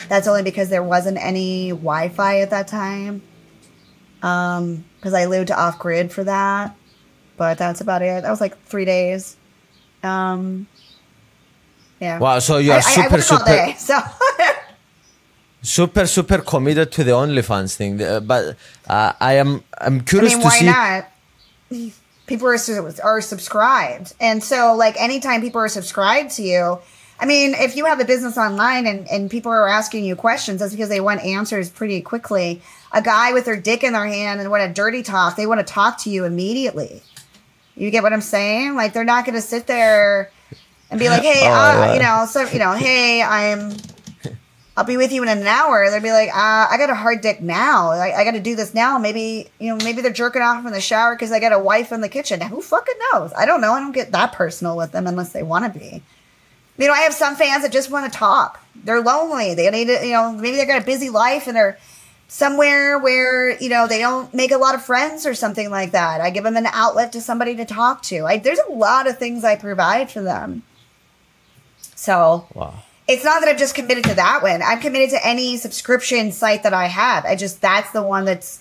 That's 0.08 0.26
only 0.28 0.42
because 0.42 0.68
there 0.68 0.82
wasn't 0.82 1.18
any 1.18 1.70
Wi-Fi 1.70 2.40
at 2.40 2.50
that 2.50 2.68
time. 2.68 3.22
Um, 4.24 4.84
because 4.96 5.12
I 5.14 5.26
lived 5.26 5.50
off 5.50 5.78
grid 5.78 6.10
for 6.10 6.24
that. 6.24 6.74
But 7.36 7.58
that's 7.58 7.80
about 7.80 8.00
it. 8.02 8.22
That 8.22 8.30
was 8.30 8.40
like 8.40 8.56
three 8.64 8.84
days. 8.86 9.36
Um, 10.02 10.66
yeah. 12.00 12.18
wow 12.18 12.38
so 12.38 12.58
you 12.58 12.72
are 12.72 12.74
I- 12.76 12.78
I 12.78 12.80
super 12.82 13.10
work 13.16 13.32
all 13.32 13.38
super 13.38 13.44
day, 13.44 13.74
so. 13.78 13.98
super 15.62 16.06
super 16.06 16.38
committed 16.38 16.92
to 16.92 17.04
the 17.04 17.12
OnlyFans 17.12 17.74
thing 17.76 18.00
Uh, 18.02 18.20
but 18.20 18.56
uh, 18.86 19.12
i 19.20 19.32
am 19.34 19.62
i'm 19.80 20.00
I 20.00 20.02
curious 20.02 20.32
mean, 20.34 20.40
to 20.42 20.46
why 20.46 20.58
see 20.58 20.66
not? 20.66 21.08
People 22.26 22.48
are 22.48 22.58
are 23.02 23.20
subscribed, 23.20 24.14
and 24.20 24.42
so 24.42 24.74
like 24.74 24.96
anytime 25.00 25.42
people 25.42 25.60
are 25.60 25.68
subscribed 25.68 26.30
to 26.36 26.42
you, 26.42 26.78
I 27.20 27.26
mean, 27.26 27.52
if 27.54 27.76
you 27.76 27.84
have 27.84 28.00
a 28.00 28.04
business 28.04 28.38
online 28.38 28.86
and 28.86 29.06
and 29.10 29.30
people 29.30 29.52
are 29.52 29.68
asking 29.68 30.04
you 30.04 30.16
questions, 30.16 30.60
that's 30.60 30.72
because 30.72 30.88
they 30.88 31.00
want 31.00 31.20
answers 31.22 31.68
pretty 31.68 32.00
quickly. 32.00 32.62
A 32.94 33.02
guy 33.02 33.32
with 33.32 33.44
their 33.44 33.60
dick 33.60 33.82
in 33.84 33.92
their 33.92 34.06
hand 34.06 34.40
and 34.40 34.50
want 34.50 34.62
a 34.62 34.72
dirty 34.72 35.02
talk, 35.02 35.36
they 35.36 35.46
want 35.46 35.58
to 35.60 35.70
talk 35.70 35.98
to 36.04 36.10
you 36.10 36.24
immediately. 36.24 37.02
You 37.76 37.90
get 37.90 38.02
what 38.02 38.12
I'm 38.12 38.20
saying? 38.22 38.74
Like 38.76 38.92
they're 38.92 39.04
not 39.04 39.24
going 39.26 39.34
to 39.34 39.42
sit 39.42 39.66
there 39.66 40.30
and 40.90 40.98
be 41.00 41.08
like, 41.08 41.22
"Hey, 41.24 41.42
Oh, 41.46 41.52
uh, 41.52 41.72
yeah. 41.86 41.94
you 41.94 42.00
know, 42.00 42.26
so 42.26 42.42
you 42.50 42.58
know, 42.58 42.72
hey, 42.72 43.22
I'm." 43.22 43.72
I'll 44.76 44.82
be 44.84 44.96
with 44.96 45.12
you 45.12 45.22
in 45.22 45.28
an 45.28 45.46
hour. 45.46 45.88
They'd 45.88 46.02
be 46.02 46.10
like, 46.10 46.30
uh, 46.30 46.66
I 46.68 46.74
got 46.78 46.90
a 46.90 46.96
hard 46.96 47.20
dick 47.20 47.40
now. 47.40 47.90
I, 47.92 48.12
I 48.18 48.24
got 48.24 48.32
to 48.32 48.40
do 48.40 48.56
this 48.56 48.74
now. 48.74 48.98
Maybe, 48.98 49.48
you 49.60 49.68
know, 49.68 49.84
maybe 49.84 50.02
they're 50.02 50.12
jerking 50.12 50.42
off 50.42 50.66
in 50.66 50.72
the 50.72 50.80
shower 50.80 51.14
because 51.14 51.30
I 51.30 51.38
got 51.38 51.52
a 51.52 51.60
wife 51.60 51.92
in 51.92 52.00
the 52.00 52.08
kitchen. 52.08 52.40
Who 52.40 52.60
fucking 52.60 52.94
knows? 53.12 53.32
I 53.36 53.46
don't 53.46 53.60
know. 53.60 53.72
I 53.72 53.78
don't 53.78 53.92
get 53.92 54.10
that 54.10 54.32
personal 54.32 54.76
with 54.76 54.90
them 54.90 55.06
unless 55.06 55.32
they 55.32 55.44
want 55.44 55.72
to 55.72 55.78
be. 55.78 56.02
You 56.76 56.88
know, 56.88 56.92
I 56.92 57.02
have 57.02 57.14
some 57.14 57.36
fans 57.36 57.62
that 57.62 57.70
just 57.70 57.88
want 57.92 58.12
to 58.12 58.18
talk. 58.18 58.60
They're 58.74 59.00
lonely. 59.00 59.54
They 59.54 59.70
need 59.70 59.84
to, 59.84 60.04
you 60.04 60.12
know, 60.12 60.32
maybe 60.32 60.56
they 60.56 60.66
got 60.66 60.82
a 60.82 60.84
busy 60.84 61.08
life 61.08 61.46
and 61.46 61.54
they're 61.54 61.78
somewhere 62.28 62.98
where 62.98 63.56
you 63.62 63.68
know 63.68 63.86
they 63.86 63.98
don't 63.98 64.32
make 64.34 64.50
a 64.50 64.56
lot 64.58 64.74
of 64.74 64.84
friends 64.84 65.26
or 65.26 65.34
something 65.34 65.70
like 65.70 65.92
that. 65.92 66.20
I 66.20 66.30
give 66.30 66.44
them 66.44 66.56
an 66.56 66.66
outlet 66.66 67.12
to 67.12 67.20
somebody 67.20 67.56
to 67.56 67.64
talk 67.64 68.02
to. 68.04 68.24
I, 68.26 68.38
there's 68.38 68.58
a 68.58 68.72
lot 68.72 69.06
of 69.06 69.18
things 69.18 69.44
I 69.44 69.56
provide 69.56 70.10
for 70.10 70.22
them. 70.22 70.62
So 71.94 72.46
Wow. 72.54 72.74
it's 73.06 73.24
not 73.24 73.40
that 73.40 73.48
I'm 73.48 73.58
just 73.58 73.74
committed 73.74 74.04
to 74.04 74.14
that 74.14 74.42
one. 74.42 74.62
I'm 74.62 74.80
committed 74.80 75.10
to 75.10 75.26
any 75.26 75.56
subscription 75.56 76.32
site 76.32 76.62
that 76.64 76.74
I 76.74 76.86
have. 76.86 77.24
I 77.24 77.36
just 77.36 77.60
that's 77.60 77.92
the 77.92 78.02
one 78.02 78.24
that's 78.24 78.60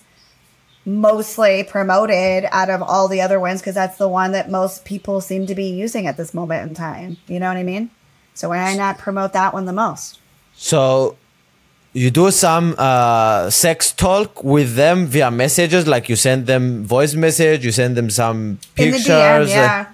mostly 0.86 1.64
promoted 1.64 2.46
out 2.50 2.68
of 2.68 2.82
all 2.82 3.08
the 3.08 3.22
other 3.22 3.40
ones 3.40 3.60
because 3.60 3.74
that's 3.74 3.96
the 3.96 4.08
one 4.08 4.32
that 4.32 4.50
most 4.50 4.84
people 4.84 5.20
seem 5.20 5.46
to 5.46 5.54
be 5.54 5.64
using 5.64 6.06
at 6.06 6.16
this 6.16 6.34
moment 6.34 6.68
in 6.68 6.74
time. 6.74 7.16
You 7.26 7.40
know 7.40 7.48
what 7.48 7.56
I 7.56 7.62
mean? 7.62 7.90
So 8.34 8.50
why 8.50 8.74
not 8.76 8.98
promote 8.98 9.32
that 9.32 9.54
one 9.54 9.64
the 9.64 9.72
most? 9.72 10.18
So 10.54 11.16
you 11.94 12.10
do 12.10 12.30
some 12.32 12.74
uh, 12.76 13.48
sex 13.50 13.92
talk 13.92 14.42
with 14.42 14.74
them 14.74 15.06
via 15.06 15.30
messages, 15.30 15.86
like 15.86 16.08
you 16.08 16.16
send 16.16 16.46
them 16.46 16.84
voice 16.84 17.14
message, 17.14 17.64
you 17.64 17.70
send 17.72 17.96
them 17.96 18.10
some 18.10 18.58
pictures. 18.74 19.06
In 19.06 19.14
the 19.14 19.46
DM, 19.46 19.48
yeah. 19.48 19.86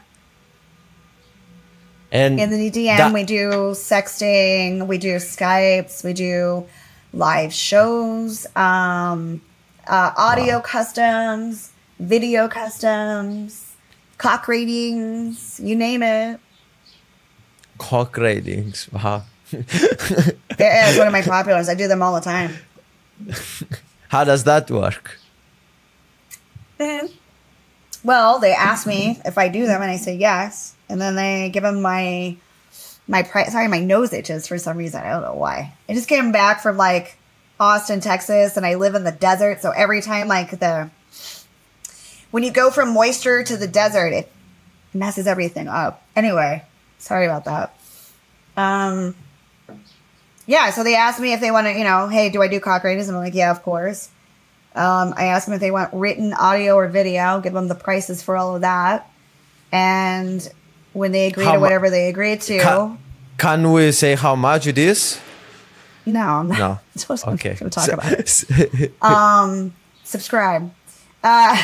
and 2.10 2.40
In 2.40 2.50
the 2.50 2.70
DM, 2.70 2.96
that- 2.96 3.12
we 3.12 3.22
do 3.24 3.50
sexting, 3.74 4.86
we 4.86 4.98
do 4.98 5.16
Skypes, 5.16 6.02
we 6.02 6.12
do 6.12 6.66
live 7.12 7.52
shows, 7.52 8.46
um, 8.56 9.40
uh, 9.86 10.12
audio 10.16 10.60
customs, 10.60 11.70
video 11.98 12.48
customs, 12.48 13.76
cock 14.16 14.48
ratings, 14.48 15.60
you 15.62 15.76
name 15.76 16.02
it. 16.02 16.40
cock 17.78 18.16
ratings. 18.16 18.88
Wow. 18.92 19.24
Yeah, 20.58 20.90
it's 20.90 20.98
one 20.98 21.06
of 21.06 21.12
my 21.12 21.22
populars. 21.22 21.70
I 21.70 21.74
do 21.74 21.88
them 21.88 22.02
all 22.02 22.14
the 22.14 22.20
time. 22.20 22.54
How 24.08 24.24
does 24.24 24.44
that 24.44 24.70
work? 24.70 25.18
Well, 28.02 28.38
they 28.38 28.52
ask 28.52 28.86
me 28.86 29.20
if 29.24 29.38
I 29.38 29.48
do 29.48 29.66
them, 29.66 29.82
and 29.82 29.90
I 29.90 29.96
say 29.96 30.16
yes, 30.16 30.74
and 30.88 31.00
then 31.00 31.16
they 31.16 31.50
give 31.50 31.62
them 31.62 31.82
my 31.82 32.36
my 33.08 33.22
price. 33.22 33.52
Sorry, 33.52 33.68
my 33.68 33.80
nose 33.80 34.12
itches 34.12 34.46
for 34.46 34.58
some 34.58 34.76
reason. 34.76 35.02
I 35.02 35.10
don't 35.10 35.22
know 35.22 35.34
why. 35.34 35.72
I 35.88 35.94
just 35.94 36.08
came 36.08 36.32
back 36.32 36.62
from 36.62 36.76
like 36.76 37.16
Austin, 37.58 38.00
Texas, 38.00 38.56
and 38.56 38.64
I 38.64 38.74
live 38.74 38.94
in 38.94 39.04
the 39.04 39.12
desert, 39.12 39.60
so 39.60 39.70
every 39.70 40.00
time 40.00 40.28
like 40.28 40.58
the 40.58 40.90
when 42.30 42.42
you 42.42 42.50
go 42.50 42.70
from 42.70 42.94
moisture 42.94 43.42
to 43.44 43.56
the 43.56 43.66
desert, 43.66 44.12
it 44.12 44.30
messes 44.94 45.26
everything 45.26 45.68
up. 45.68 46.02
Anyway, 46.16 46.64
sorry 46.98 47.26
about 47.26 47.44
that. 47.44 47.74
Um, 48.56 49.14
yeah, 50.50 50.70
so 50.70 50.82
they 50.82 50.96
asked 50.96 51.20
me 51.20 51.32
if 51.32 51.40
they 51.40 51.52
want 51.52 51.68
to, 51.68 51.72
you 51.78 51.84
know, 51.84 52.08
hey, 52.08 52.28
do 52.28 52.42
I 52.42 52.48
do? 52.48 52.60
And 52.64 53.00
I'm 53.08 53.14
like, 53.14 53.34
yeah, 53.34 53.52
of 53.52 53.62
course. 53.62 54.08
Um, 54.74 55.14
I 55.16 55.26
asked 55.26 55.46
them 55.46 55.54
if 55.54 55.60
they 55.60 55.70
want 55.70 55.94
written 55.94 56.32
audio 56.32 56.74
or 56.74 56.88
video, 56.88 57.40
give 57.40 57.52
them 57.52 57.68
the 57.68 57.76
prices 57.76 58.20
for 58.20 58.36
all 58.36 58.56
of 58.56 58.62
that. 58.62 59.08
And 59.70 60.46
when 60.92 61.12
they 61.12 61.28
agree 61.28 61.44
How 61.44 61.52
to 61.54 61.60
whatever 61.60 61.88
they 61.88 62.08
agree 62.08 62.36
to, 62.36 62.58
Can, 62.58 62.98
can 63.38 63.72
we 63.72 63.92
say 63.92 64.16
how 64.16 64.34
much 64.34 64.66
it 64.66 64.76
is? 64.76 65.20
no, 66.04 66.20
I'm 66.20 66.48
not 66.48 66.58
No. 66.58 66.78
supposed 66.96 67.28
Okay. 67.28 67.54
to 67.54 67.70
talk 67.70 67.88
about 67.88 68.12
it. 68.12 68.92
Um, 69.00 69.72
subscribe. 70.02 70.72
Uh, 71.22 71.56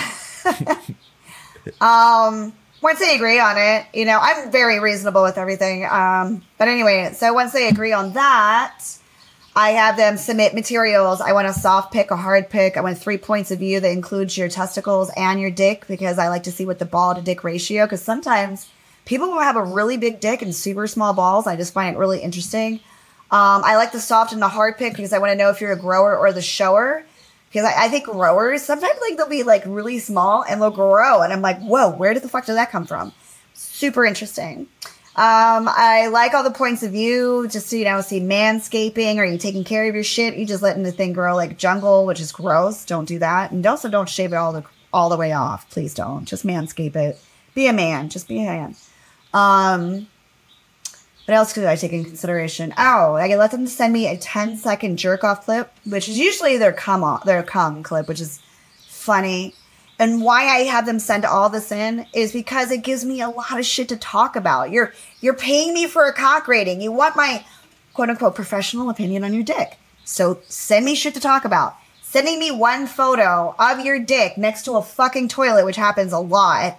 um, 1.80 2.52
once 2.86 3.00
they 3.00 3.16
agree 3.16 3.40
on 3.40 3.58
it, 3.58 3.84
you 3.92 4.04
know, 4.04 4.16
I'm 4.22 4.52
very 4.52 4.78
reasonable 4.78 5.24
with 5.24 5.38
everything. 5.38 5.84
Um, 5.86 6.44
but 6.56 6.68
anyway, 6.68 7.10
so 7.14 7.32
once 7.32 7.52
they 7.52 7.66
agree 7.66 7.92
on 7.92 8.12
that, 8.12 8.80
I 9.56 9.70
have 9.70 9.96
them 9.96 10.16
submit 10.16 10.54
materials. 10.54 11.20
I 11.20 11.32
want 11.32 11.48
a 11.48 11.52
soft 11.52 11.92
pick, 11.92 12.12
a 12.12 12.16
hard 12.16 12.48
pick. 12.48 12.76
I 12.76 12.82
want 12.82 12.96
three 12.96 13.18
points 13.18 13.50
of 13.50 13.58
view 13.58 13.80
that 13.80 13.90
includes 13.90 14.38
your 14.38 14.48
testicles 14.48 15.10
and 15.16 15.40
your 15.40 15.50
dick 15.50 15.88
because 15.88 16.16
I 16.16 16.28
like 16.28 16.44
to 16.44 16.52
see 16.52 16.64
what 16.64 16.78
the 16.78 16.84
ball 16.84 17.12
to 17.12 17.20
dick 17.20 17.42
ratio. 17.42 17.86
Because 17.86 18.02
sometimes 18.02 18.70
people 19.04 19.32
will 19.32 19.40
have 19.40 19.56
a 19.56 19.64
really 19.64 19.96
big 19.96 20.20
dick 20.20 20.40
and 20.40 20.54
super 20.54 20.86
small 20.86 21.12
balls. 21.12 21.48
I 21.48 21.56
just 21.56 21.74
find 21.74 21.96
it 21.96 21.98
really 21.98 22.20
interesting. 22.20 22.74
Um, 23.32 23.62
I 23.64 23.74
like 23.74 23.90
the 23.90 23.98
soft 23.98 24.32
and 24.32 24.40
the 24.40 24.48
hard 24.48 24.78
pick 24.78 24.92
because 24.92 25.12
I 25.12 25.18
want 25.18 25.32
to 25.32 25.36
know 25.36 25.50
if 25.50 25.60
you're 25.60 25.72
a 25.72 25.76
grower 25.76 26.16
or 26.16 26.32
the 26.32 26.40
shower. 26.40 27.04
Because 27.48 27.64
I, 27.64 27.86
I 27.86 27.88
think 27.88 28.04
growers 28.04 28.62
sometimes 28.62 28.98
like 29.00 29.16
they'll 29.16 29.28
be 29.28 29.42
like 29.42 29.62
really 29.66 29.98
small 29.98 30.44
and 30.44 30.60
they'll 30.60 30.70
grow, 30.70 31.22
and 31.22 31.32
I'm 31.32 31.42
like, 31.42 31.60
whoa, 31.60 31.90
where 31.90 32.14
did 32.14 32.22
the 32.22 32.28
fuck 32.28 32.46
did 32.46 32.56
that 32.56 32.70
come 32.70 32.86
from? 32.86 33.12
Super 33.54 34.04
interesting. 34.04 34.68
Um, 35.16 35.66
I 35.66 36.08
like 36.08 36.34
all 36.34 36.42
the 36.42 36.50
points 36.50 36.82
of 36.82 36.92
view, 36.92 37.48
just 37.48 37.70
to, 37.70 37.78
you 37.78 37.86
know, 37.86 38.02
see 38.02 38.20
manscaping. 38.20 39.16
Are 39.16 39.24
you 39.24 39.38
taking 39.38 39.64
care 39.64 39.88
of 39.88 39.94
your 39.94 40.04
shit? 40.04 40.36
You 40.36 40.44
just 40.44 40.62
letting 40.62 40.82
the 40.82 40.92
thing 40.92 41.14
grow 41.14 41.34
like 41.34 41.56
jungle, 41.56 42.04
which 42.04 42.20
is 42.20 42.32
gross. 42.32 42.84
Don't 42.84 43.08
do 43.08 43.18
that, 43.20 43.50
and 43.50 43.64
also 43.66 43.88
don't 43.88 44.10
shave 44.10 44.34
it 44.34 44.36
all 44.36 44.52
the 44.52 44.64
all 44.92 45.08
the 45.08 45.16
way 45.16 45.32
off. 45.32 45.70
Please 45.70 45.94
don't. 45.94 46.26
Just 46.26 46.44
manscape 46.44 46.96
it. 46.96 47.18
Be 47.54 47.66
a 47.66 47.72
man. 47.72 48.10
Just 48.10 48.28
be 48.28 48.42
a 48.42 48.44
man. 48.44 48.76
Um, 49.32 50.06
what 51.26 51.34
else 51.34 51.52
could 51.52 51.64
I 51.64 51.74
take 51.74 51.92
in 51.92 52.04
consideration? 52.04 52.72
Oh, 52.78 53.14
I 53.14 53.28
can 53.28 53.38
let 53.38 53.50
them 53.50 53.66
send 53.66 53.92
me 53.92 54.06
a 54.06 54.16
10 54.16 54.56
second 54.56 54.96
jerk 54.96 55.24
off 55.24 55.44
clip, 55.44 55.72
which 55.84 56.08
is 56.08 56.18
usually 56.18 56.56
their 56.56 56.72
come 56.72 57.02
on 57.02 57.20
their 57.26 57.42
come 57.42 57.82
clip, 57.82 58.06
which 58.06 58.20
is 58.20 58.40
funny. 58.86 59.54
And 59.98 60.22
why 60.22 60.44
I 60.44 60.58
have 60.64 60.86
them 60.86 61.00
send 61.00 61.24
all 61.24 61.48
this 61.48 61.72
in 61.72 62.06
is 62.12 62.32
because 62.32 62.70
it 62.70 62.84
gives 62.84 63.04
me 63.04 63.20
a 63.20 63.28
lot 63.28 63.58
of 63.58 63.66
shit 63.66 63.88
to 63.88 63.96
talk 63.96 64.36
about. 64.36 64.70
You're 64.70 64.92
you're 65.20 65.34
paying 65.34 65.74
me 65.74 65.88
for 65.88 66.04
a 66.04 66.12
cock 66.12 66.46
rating. 66.46 66.80
You 66.80 66.92
want 66.92 67.16
my 67.16 67.44
quote 67.92 68.10
unquote 68.10 68.36
professional 68.36 68.88
opinion 68.88 69.24
on 69.24 69.34
your 69.34 69.42
dick. 69.42 69.78
So 70.04 70.38
send 70.46 70.84
me 70.84 70.94
shit 70.94 71.14
to 71.14 71.20
talk 71.20 71.44
about. 71.44 71.74
Sending 72.02 72.38
me 72.38 72.52
one 72.52 72.86
photo 72.86 73.56
of 73.58 73.84
your 73.84 73.98
dick 73.98 74.38
next 74.38 74.62
to 74.64 74.74
a 74.74 74.82
fucking 74.82 75.26
toilet, 75.26 75.64
which 75.64 75.76
happens 75.76 76.12
a 76.12 76.20
lot. 76.20 76.78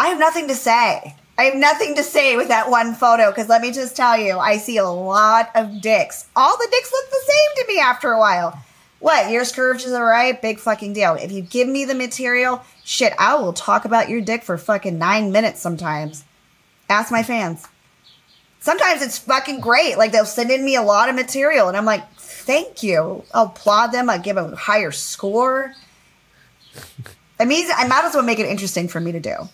I 0.00 0.08
have 0.08 0.18
nothing 0.18 0.48
to 0.48 0.54
say. 0.54 1.16
I 1.38 1.44
have 1.44 1.54
nothing 1.54 1.94
to 1.96 2.02
say 2.02 2.36
with 2.36 2.48
that 2.48 2.70
one 2.70 2.94
photo 2.94 3.30
because 3.30 3.48
let 3.48 3.62
me 3.62 3.72
just 3.72 3.96
tell 3.96 4.18
you, 4.18 4.38
I 4.38 4.58
see 4.58 4.76
a 4.76 4.88
lot 4.88 5.50
of 5.54 5.80
dicks. 5.80 6.26
All 6.36 6.56
the 6.56 6.68
dicks 6.70 6.92
look 6.92 7.10
the 7.10 7.32
same 7.32 7.64
to 7.64 7.72
me 7.72 7.80
after 7.80 8.12
a 8.12 8.18
while. 8.18 8.62
What? 9.00 9.30
Yours 9.30 9.50
curved 9.50 9.84
is 9.84 9.92
alright? 9.92 10.40
Big 10.40 10.58
fucking 10.58 10.92
deal. 10.92 11.14
If 11.14 11.32
you 11.32 11.40
give 11.40 11.68
me 11.68 11.84
the 11.84 11.94
material, 11.94 12.62
shit, 12.84 13.14
I 13.18 13.34
will 13.34 13.52
talk 13.52 13.84
about 13.84 14.08
your 14.08 14.20
dick 14.20 14.44
for 14.44 14.56
fucking 14.58 14.98
nine 14.98 15.32
minutes 15.32 15.60
sometimes. 15.60 16.24
Ask 16.88 17.10
my 17.10 17.22
fans. 17.22 17.66
Sometimes 18.60 19.02
it's 19.02 19.18
fucking 19.18 19.60
great. 19.60 19.98
Like 19.98 20.12
they'll 20.12 20.24
send 20.24 20.50
in 20.50 20.64
me 20.64 20.76
a 20.76 20.82
lot 20.82 21.08
of 21.08 21.16
material 21.16 21.66
and 21.66 21.76
I'm 21.76 21.86
like, 21.86 22.08
thank 22.16 22.82
you. 22.82 23.24
I'll 23.34 23.46
applaud 23.46 23.88
them. 23.88 24.08
I 24.08 24.18
give 24.18 24.36
them 24.36 24.52
a 24.52 24.56
higher 24.56 24.92
score. 24.92 25.74
I 27.40 27.44
mean, 27.44 27.66
I 27.74 27.88
might 27.88 28.04
as 28.04 28.14
well 28.14 28.22
make 28.22 28.38
it 28.38 28.46
interesting 28.46 28.86
for 28.86 29.00
me 29.00 29.10
to 29.10 29.20
do. 29.20 29.48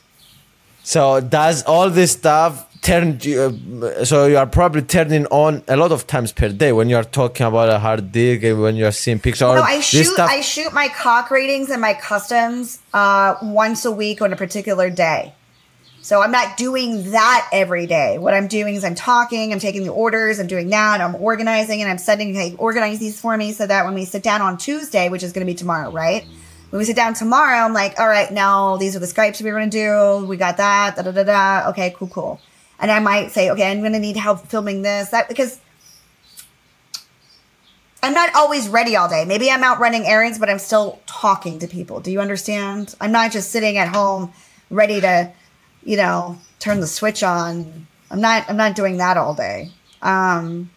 So 0.89 1.21
does 1.21 1.65
all 1.65 1.91
this 1.91 2.13
stuff 2.13 2.65
turn? 2.81 3.19
you- 3.21 3.61
Uh, 3.85 4.05
so 4.07 4.25
you 4.25 4.39
are 4.39 4.47
probably 4.47 4.81
turning 4.81 5.27
on 5.27 5.63
a 5.69 5.77
lot 5.77 5.93
of 5.93 6.07
times 6.07 6.33
per 6.33 6.49
day 6.49 6.73
when 6.73 6.89
you 6.89 6.97
are 6.97 7.05
talking 7.21 7.45
about 7.45 7.69
a 7.69 7.79
hard 7.79 8.11
dick 8.11 8.43
and 8.43 8.63
when 8.63 8.75
you 8.75 8.87
are 8.87 8.97
seeing 9.03 9.19
pictures. 9.19 9.55
No, 9.55 9.61
I 9.61 9.81
shoot. 9.81 10.07
stuff- 10.15 10.31
I 10.31 10.41
shoot 10.41 10.73
my 10.73 10.89
cock 10.89 11.31
ratings 11.31 11.69
and 11.69 11.83
my 11.83 11.93
customs 11.93 12.79
uh, 12.95 13.35
once 13.43 13.85
a 13.85 13.91
week 13.93 14.23
on 14.23 14.33
a 14.33 14.37
particular 14.37 14.89
day. 14.89 15.35
So 16.01 16.23
I'm 16.23 16.31
not 16.33 16.57
doing 16.57 17.11
that 17.13 17.47
every 17.53 17.87
day. 17.87 18.17
What 18.17 18.33
I'm 18.33 18.47
doing 18.47 18.75
is 18.75 18.83
I'm 18.83 18.95
talking, 18.95 19.53
I'm 19.53 19.59
taking 19.59 19.83
the 19.83 19.91
orders, 19.93 20.39
I'm 20.39 20.47
doing 20.47 20.71
that, 20.71 21.03
I'm 21.03 21.17
organizing, 21.17 21.83
and 21.83 21.91
I'm 21.91 21.99
sending. 21.99 22.35
Hey, 22.35 22.55
organize 22.57 22.99
these 22.99 23.21
for 23.21 23.37
me 23.37 23.53
so 23.53 23.67
that 23.67 23.85
when 23.85 23.93
we 23.93 24.07
sit 24.07 24.23
down 24.23 24.41
on 24.41 24.57
Tuesday, 24.57 25.11
which 25.11 25.23
is 25.23 25.33
going 25.35 25.47
to 25.47 25.51
be 25.53 25.59
tomorrow, 25.65 25.91
right? 25.91 26.25
When 26.71 26.79
we 26.79 26.85
sit 26.85 26.97
down 26.97 27.15
tomorrow, 27.15 27.59
I'm 27.65 27.73
like, 27.73 27.99
all 27.99 28.09
right, 28.09 28.31
now 28.31 28.77
these 28.77 28.95
are 28.95 28.99
the 28.99 29.07
Skypes 29.07 29.41
we're 29.43 29.53
going 29.53 29.71
to 29.71 30.21
do. 30.23 30.27
We 30.27 30.37
got 30.37 30.59
that. 30.59 30.97
Da 30.97 31.03
da 31.03 31.13
da 31.13 31.25
da. 31.25 31.71
Okay, 31.71 31.95
cool, 31.97 32.09
cool. 32.09 32.41
And 32.79 32.91
I 32.91 33.01
might 33.01 33.31
say, 33.33 33.51
okay, 33.51 33.71
I'm 33.71 33.81
going 33.81 33.95
to 33.95 33.99
need 33.99 34.17
help 34.17 34.47
filming 34.47 34.83
this, 34.83 35.09
that, 35.09 35.29
because 35.29 35.59
I'm 38.03 38.15
not 38.15 38.35
always 38.35 38.69
ready 38.69 38.97
all 38.97 39.09
day. 39.09 39.25
Maybe 39.25 39.51
I'm 39.51 39.65
out 39.65 39.81
running 39.81 40.07
errands, 40.07 40.39
but 40.39 40.49
I'm 40.49 40.59
still 40.59 41.01
talking 41.07 41.59
to 41.59 41.67
people. 41.67 42.01
Do 42.01 42.13
you 42.13 42.21
understand? 42.21 42.95
I'm 43.01 43.13
not 43.13 43.33
just 43.33 43.51
sitting 43.51 43.77
at 43.77 43.89
home 43.89 44.33
ready 44.71 45.01
to, 45.01 45.33
you 45.83 45.97
know, 45.97 46.39
turn 46.61 46.81
the 46.81 46.87
switch 46.87 47.23
on. 47.23 47.87
I'm 48.11 48.21
not 48.21 48.49
I'm 48.49 48.57
not 48.57 48.77
doing 48.77 48.99
that 48.99 49.17
all 49.17 49.35
day. 49.35 49.71
Um 50.01 50.71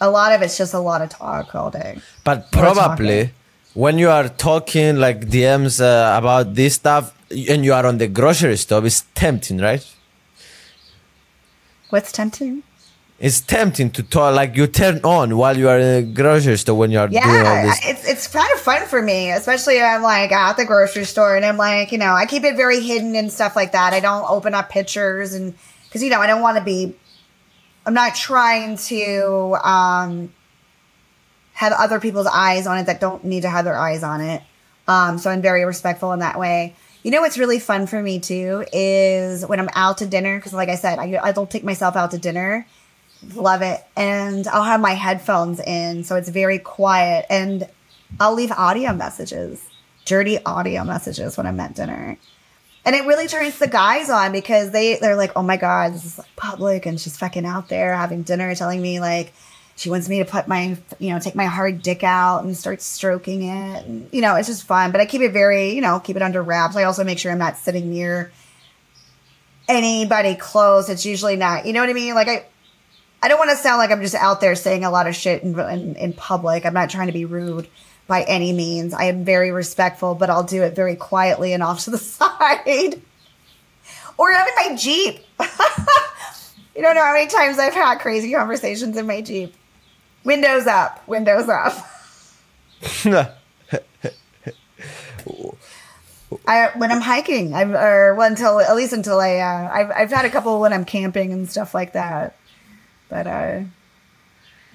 a 0.00 0.10
lot 0.10 0.32
of 0.32 0.42
it's 0.42 0.58
just 0.58 0.74
a 0.74 0.78
lot 0.78 1.02
of 1.02 1.08
talk 1.08 1.54
all 1.54 1.70
day. 1.70 1.98
But 2.24 2.52
probably 2.52 3.32
when 3.74 3.98
you 3.98 4.10
are 4.10 4.28
talking 4.28 4.96
like 4.96 5.20
DMs 5.26 5.80
uh, 5.80 6.18
about 6.18 6.54
this 6.54 6.74
stuff 6.74 7.14
and 7.30 7.64
you 7.64 7.72
are 7.72 7.86
on 7.86 7.98
the 7.98 8.08
grocery 8.08 8.56
store, 8.56 8.84
it's 8.84 9.04
tempting, 9.14 9.58
right? 9.58 9.84
What's 11.90 12.12
tempting? 12.12 12.62
It's 13.18 13.40
tempting 13.42 13.90
to 13.92 14.02
talk 14.02 14.34
like 14.34 14.56
you 14.56 14.66
turn 14.66 15.00
on 15.04 15.36
while 15.36 15.56
you 15.56 15.68
are 15.68 15.78
in 15.78 16.06
the 16.06 16.12
grocery 16.14 16.56
store 16.56 16.78
when 16.78 16.90
you 16.90 16.98
are 16.98 17.08
doing 17.08 17.22
all 17.22 17.30
Yeah, 17.32 17.62
this. 17.66 17.80
it's 17.84 18.08
it's 18.08 18.26
kind 18.28 18.48
of 18.54 18.60
fun 18.60 18.86
for 18.86 19.02
me, 19.02 19.30
especially 19.30 19.76
when 19.76 19.84
I'm 19.84 20.02
like 20.02 20.32
at 20.32 20.56
the 20.56 20.64
grocery 20.64 21.04
store 21.04 21.36
and 21.36 21.44
I'm 21.44 21.58
like, 21.58 21.92
you 21.92 21.98
know, 21.98 22.12
I 22.14 22.24
keep 22.24 22.44
it 22.44 22.56
very 22.56 22.80
hidden 22.80 23.14
and 23.16 23.30
stuff 23.30 23.56
like 23.56 23.72
that. 23.72 23.92
I 23.92 24.00
don't 24.00 24.24
open 24.30 24.54
up 24.54 24.70
pictures 24.70 25.34
and 25.34 25.54
because 25.84 26.02
you 26.02 26.08
know 26.08 26.18
I 26.20 26.26
don't 26.26 26.40
want 26.40 26.56
to 26.58 26.64
be. 26.64 26.94
I'm 27.84 27.92
not 27.94 28.14
trying 28.14 28.76
to 28.76 29.56
um, 29.64 30.32
have 31.60 31.74
other 31.74 32.00
people's 32.00 32.26
eyes 32.26 32.66
on 32.66 32.78
it 32.78 32.86
that 32.86 33.00
don't 33.00 33.22
need 33.22 33.42
to 33.42 33.50
have 33.50 33.66
their 33.66 33.76
eyes 33.76 34.02
on 34.02 34.22
it. 34.22 34.42
Um, 34.88 35.18
so 35.18 35.28
I'm 35.28 35.42
very 35.42 35.66
respectful 35.66 36.10
in 36.12 36.20
that 36.20 36.38
way. 36.38 36.74
You 37.02 37.10
know 37.10 37.20
what's 37.20 37.36
really 37.36 37.58
fun 37.58 37.86
for 37.86 38.02
me 38.02 38.18
too 38.18 38.64
is 38.72 39.44
when 39.44 39.60
I'm 39.60 39.68
out 39.74 39.98
to 39.98 40.06
dinner 40.06 40.38
because, 40.38 40.54
like 40.54 40.70
I 40.70 40.76
said, 40.76 40.98
I, 40.98 41.20
I 41.22 41.32
don't 41.32 41.50
take 41.50 41.62
myself 41.62 41.96
out 41.96 42.12
to 42.12 42.18
dinner. 42.18 42.66
Love 43.34 43.60
it, 43.60 43.78
and 43.94 44.48
I'll 44.48 44.62
have 44.62 44.80
my 44.80 44.94
headphones 44.94 45.60
in, 45.60 46.02
so 46.02 46.16
it's 46.16 46.30
very 46.30 46.58
quiet, 46.58 47.26
and 47.28 47.68
I'll 48.18 48.32
leave 48.32 48.52
audio 48.52 48.94
messages, 48.94 49.62
dirty 50.06 50.42
audio 50.42 50.82
messages 50.84 51.36
when 51.36 51.46
I'm 51.46 51.60
at 51.60 51.74
dinner. 51.74 52.16
And 52.86 52.96
it 52.96 53.04
really 53.04 53.28
turns 53.28 53.58
the 53.58 53.68
guys 53.68 54.08
on 54.08 54.32
because 54.32 54.70
they 54.70 54.96
they're 54.98 55.14
like, 55.16 55.32
oh 55.36 55.42
my 55.42 55.58
god, 55.58 55.92
this 55.92 56.06
is 56.06 56.16
like 56.16 56.34
public, 56.36 56.86
and 56.86 56.98
she's 56.98 57.18
fucking 57.18 57.44
out 57.44 57.68
there 57.68 57.94
having 57.94 58.22
dinner, 58.22 58.54
telling 58.54 58.80
me 58.80 58.98
like 58.98 59.34
she 59.80 59.88
wants 59.88 60.10
me 60.10 60.18
to 60.18 60.26
put 60.26 60.46
my, 60.46 60.76
you 60.98 61.08
know, 61.08 61.18
take 61.18 61.34
my 61.34 61.46
hard 61.46 61.80
dick 61.80 62.04
out 62.04 62.44
and 62.44 62.54
start 62.54 62.82
stroking 62.82 63.44
it. 63.44 63.86
And, 63.86 64.10
you 64.12 64.20
know, 64.20 64.36
it's 64.36 64.46
just 64.46 64.64
fun. 64.64 64.92
But 64.92 65.00
I 65.00 65.06
keep 65.06 65.22
it 65.22 65.32
very, 65.32 65.70
you 65.70 65.80
know, 65.80 65.98
keep 66.00 66.16
it 66.16 66.22
under 66.22 66.42
wraps. 66.42 66.76
I 66.76 66.82
also 66.82 67.02
make 67.02 67.18
sure 67.18 67.32
I'm 67.32 67.38
not 67.38 67.56
sitting 67.56 67.90
near 67.90 68.30
anybody 69.68 70.34
close. 70.34 70.90
It's 70.90 71.06
usually 71.06 71.36
not, 71.36 71.64
you 71.64 71.72
know 71.72 71.80
what 71.80 71.88
I 71.88 71.94
mean? 71.94 72.14
Like 72.14 72.28
I, 72.28 72.44
I 73.22 73.28
don't 73.28 73.38
want 73.38 73.52
to 73.52 73.56
sound 73.56 73.78
like 73.78 73.90
I'm 73.90 74.02
just 74.02 74.14
out 74.14 74.42
there 74.42 74.54
saying 74.54 74.84
a 74.84 74.90
lot 74.90 75.06
of 75.06 75.16
shit 75.16 75.42
in, 75.42 75.58
in, 75.58 75.96
in 75.96 76.12
public. 76.12 76.66
I'm 76.66 76.74
not 76.74 76.90
trying 76.90 77.06
to 77.06 77.14
be 77.14 77.24
rude 77.24 77.66
by 78.06 78.24
any 78.24 78.52
means. 78.52 78.92
I 78.92 79.04
am 79.04 79.24
very 79.24 79.50
respectful, 79.50 80.14
but 80.14 80.28
I'll 80.28 80.44
do 80.44 80.62
it 80.62 80.76
very 80.76 80.94
quietly 80.94 81.54
and 81.54 81.62
off 81.62 81.84
to 81.84 81.90
the 81.90 81.96
side. 81.96 83.00
or 84.18 84.30
I'm 84.30 84.46
in 84.46 84.54
my 84.56 84.76
Jeep. 84.76 85.20
you 86.76 86.82
don't 86.82 86.94
know 86.94 87.02
how 87.02 87.14
many 87.14 87.28
times 87.28 87.58
I've 87.58 87.72
had 87.72 88.00
crazy 88.00 88.30
conversations 88.34 88.94
in 88.98 89.06
my 89.06 89.22
Jeep. 89.22 89.54
Windows 90.24 90.66
up. 90.66 91.06
Windows 91.08 91.48
up. 91.48 91.86
I 96.46 96.70
when 96.76 96.92
I'm 96.92 97.00
hiking, 97.00 97.54
I 97.54 97.64
or 97.64 98.14
well, 98.14 98.26
until 98.26 98.60
at 98.60 98.74
least 98.76 98.92
until 98.92 99.20
I 99.20 99.36
uh, 99.36 99.70
I've 99.72 99.90
I've 99.90 100.10
had 100.10 100.24
a 100.24 100.30
couple 100.30 100.60
when 100.60 100.72
I'm 100.72 100.84
camping 100.84 101.32
and 101.32 101.50
stuff 101.50 101.74
like 101.74 101.92
that, 101.92 102.36
but 103.08 103.26
uh, 103.26 103.60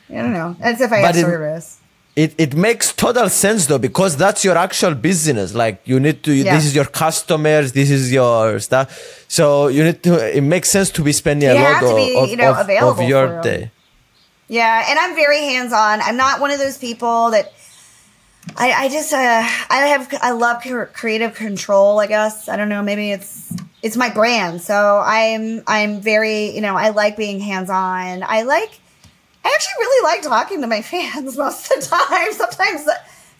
I 0.09 0.13
don't 0.13 0.33
know. 0.33 0.55
As 0.59 0.81
if 0.81 0.91
I 0.91 1.01
but 1.01 1.15
have 1.15 1.17
it, 1.17 1.21
service. 1.21 1.79
It 2.15 2.35
it 2.37 2.55
makes 2.55 2.93
total 2.93 3.29
sense 3.29 3.65
though 3.67 3.77
because 3.77 4.15
that's 4.17 4.43
your 4.45 4.57
actual 4.57 4.95
business. 4.95 5.53
Like 5.53 5.81
you 5.85 5.99
need 5.99 6.23
to. 6.23 6.33
Yeah. 6.33 6.55
This 6.55 6.65
is 6.65 6.75
your 6.75 6.85
customers. 6.85 7.71
This 7.71 7.89
is 7.89 8.11
your 8.11 8.59
stuff. 8.59 9.25
So 9.27 9.67
you 9.67 9.83
need 9.83 10.03
to. 10.03 10.37
It 10.37 10.41
makes 10.41 10.69
sense 10.69 10.89
to 10.91 11.01
be 11.03 11.13
spending 11.13 11.49
you 11.49 11.57
a 11.57 11.61
lot 11.61 11.83
of, 11.83 11.95
be, 11.95 12.27
you 12.29 12.37
know, 12.37 12.53
of, 12.53 12.69
of 12.69 13.01
your 13.01 13.41
day. 13.41 13.71
Yeah, 14.47 14.85
and 14.87 14.99
I'm 14.99 15.15
very 15.15 15.39
hands 15.39 15.73
on. 15.73 16.01
I'm 16.01 16.17
not 16.17 16.39
one 16.39 16.51
of 16.51 16.59
those 16.59 16.77
people 16.77 17.31
that 17.31 17.53
I, 18.57 18.71
I 18.71 18.89
just 18.89 19.11
uh, 19.11 19.17
I 19.17 19.87
have 19.87 20.13
I 20.21 20.31
love 20.31 20.63
creative 20.93 21.33
control. 21.33 21.99
I 21.99 22.07
guess 22.07 22.47
I 22.47 22.55
don't 22.55 22.69
know. 22.69 22.83
Maybe 22.83 23.11
it's 23.11 23.53
it's 23.81 23.97
my 23.97 24.09
brand. 24.09 24.61
So 24.61 25.01
I'm 25.03 25.63
I'm 25.67 25.99
very 25.99 26.53
you 26.53 26.61
know 26.61 26.75
I 26.75 26.89
like 26.89 27.17
being 27.17 27.39
hands 27.39 27.69
on. 27.69 28.23
I 28.23 28.43
like 28.43 28.79
I 29.43 29.49
actually 29.49 29.73
really 29.79 30.03
like 30.03 30.21
talking 30.21 30.61
to 30.61 30.67
my 30.67 30.81
fans 30.83 31.37
most 31.37 31.71
of 31.71 31.81
the 31.81 31.87
time. 31.87 32.31
Sometimes 32.33 32.87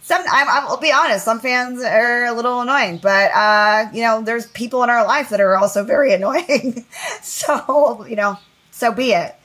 some 0.01 0.21
I'm, 0.21 0.47
I'll 0.67 0.77
be 0.77 0.91
honest. 0.91 1.23
Some 1.23 1.39
fans 1.39 1.83
are 1.83 2.25
a 2.25 2.33
little 2.33 2.61
annoying, 2.61 2.97
but 2.97 3.31
uh, 3.31 3.89
you 3.93 4.01
know 4.01 4.23
there's 4.23 4.47
people 4.47 4.83
in 4.83 4.89
our 4.89 5.05
life 5.05 5.29
that 5.29 5.39
are 5.39 5.55
also 5.55 5.83
very 5.83 6.13
annoying. 6.15 6.83
so 7.21 8.05
you 8.09 8.15
know 8.15 8.39
so 8.71 8.91
be 8.91 9.11
it 9.13 9.35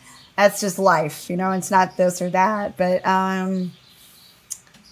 that's 0.41 0.61
just 0.61 0.79
life, 0.79 1.29
you 1.29 1.37
know, 1.37 1.51
it's 1.53 1.71
not 1.71 1.97
this 1.97 2.23
or 2.23 2.31
that. 2.31 2.77
But 2.77 3.07
um 3.07 3.73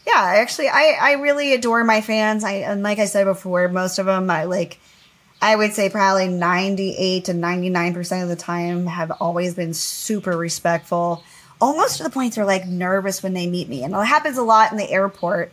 yeah, 0.07 0.23
actually 0.37 0.69
I 0.69 0.97
I 1.01 1.13
really 1.13 1.55
adore 1.55 1.85
my 1.85 2.01
fans. 2.01 2.45
I 2.45 2.53
and 2.53 2.83
like 2.83 2.99
I 2.99 3.07
said 3.07 3.25
before, 3.25 3.69
most 3.69 3.99
of 3.99 4.07
them 4.07 4.29
I 4.29 4.45
like 4.45 4.79
I 5.41 5.57
would 5.57 5.73
say 5.73 5.89
probably 5.89 6.29
98 6.29 7.27
to 7.27 7.33
99% 7.33 8.23
of 8.23 8.29
the 8.29 8.37
time 8.37 8.87
have 8.87 9.13
always 9.21 9.55
been 9.55 9.73
super 9.73 10.37
respectful. 10.37 11.23
Almost 11.61 11.99
to 11.99 12.03
the 12.03 12.11
point 12.11 12.35
they're 12.35 12.45
like 12.45 12.67
nervous 12.67 13.23
when 13.23 13.33
they 13.33 13.47
meet 13.49 13.69
me. 13.69 13.85
And 13.85 13.95
it 13.95 14.05
happens 14.05 14.37
a 14.37 14.43
lot 14.43 14.71
in 14.71 14.77
the 14.79 14.91
airport. 14.91 15.51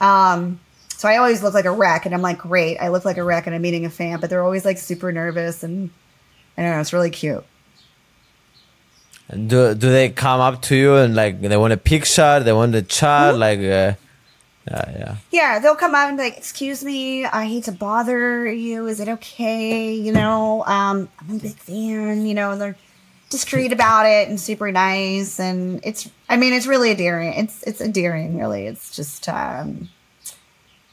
Um 0.00 0.58
so 0.88 1.08
I 1.08 1.18
always 1.18 1.42
look 1.42 1.54
like 1.54 1.64
a 1.64 1.72
wreck 1.72 2.06
and 2.06 2.14
I'm 2.14 2.22
like, 2.22 2.38
great, 2.38 2.78
I 2.78 2.88
look 2.88 3.04
like 3.04 3.16
a 3.16 3.24
wreck 3.24 3.46
and 3.46 3.54
I'm 3.54 3.62
meeting 3.62 3.84
a 3.84 3.90
fan, 3.90 4.20
but 4.20 4.30
they're 4.30 4.44
always 4.44 4.64
like 4.64 4.78
super 4.78 5.12
nervous 5.12 5.62
and 5.62 5.90
I 6.56 6.62
don't 6.62 6.72
know, 6.72 6.80
it's 6.80 6.92
really 6.92 7.10
cute. 7.10 7.44
Do 9.32 9.74
do 9.74 9.90
they 9.90 10.10
come 10.10 10.40
up 10.40 10.62
to 10.62 10.76
you 10.76 10.96
and 10.96 11.14
like 11.14 11.40
they 11.40 11.56
want 11.56 11.72
a 11.72 11.76
picture? 11.76 12.40
They 12.40 12.52
want 12.52 12.74
a 12.74 12.82
chat? 12.82 13.32
Mm-hmm. 13.32 13.40
Like, 13.40 13.58
uh, 13.58 13.94
yeah, 14.70 14.98
yeah. 14.98 15.16
Yeah, 15.30 15.58
they'll 15.58 15.74
come 15.74 15.94
up 15.94 16.08
and 16.08 16.16
be 16.18 16.24
like, 16.24 16.36
"Excuse 16.36 16.84
me, 16.84 17.24
I 17.24 17.46
hate 17.46 17.64
to 17.64 17.72
bother 17.72 18.50
you. 18.52 18.86
Is 18.86 19.00
it 19.00 19.08
okay? 19.08 19.94
You 19.94 20.12
know, 20.12 20.64
um, 20.66 21.08
I'm 21.20 21.36
a 21.36 21.38
big 21.38 21.56
fan. 21.56 22.26
You 22.26 22.34
know, 22.34 22.52
and 22.52 22.60
they're 22.60 22.76
discreet 23.30 23.72
about 23.72 24.04
it 24.04 24.28
and 24.28 24.38
super 24.38 24.70
nice, 24.70 25.40
and 25.40 25.80
it's. 25.82 26.10
I 26.28 26.36
mean, 26.36 26.52
it's 26.52 26.66
really 26.66 26.90
endearing. 26.90 27.32
It's 27.34 27.62
it's 27.62 27.80
endearing, 27.80 28.38
really. 28.38 28.66
It's 28.66 28.94
just. 28.94 29.28
um 29.28 29.88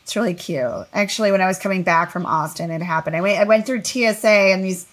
it's 0.09 0.15
really 0.15 0.33
cute. 0.33 0.87
Actually, 0.91 1.31
when 1.31 1.39
I 1.39 1.45
was 1.45 1.59
coming 1.59 1.83
back 1.83 2.09
from 2.09 2.25
Austin, 2.25 2.71
it 2.71 2.81
happened. 2.81 3.15
I 3.15 3.21
went 3.21 3.39
I 3.39 3.43
went 3.43 3.67
through 3.67 3.83
TSA 3.83 4.27
and 4.27 4.65
these 4.65 4.87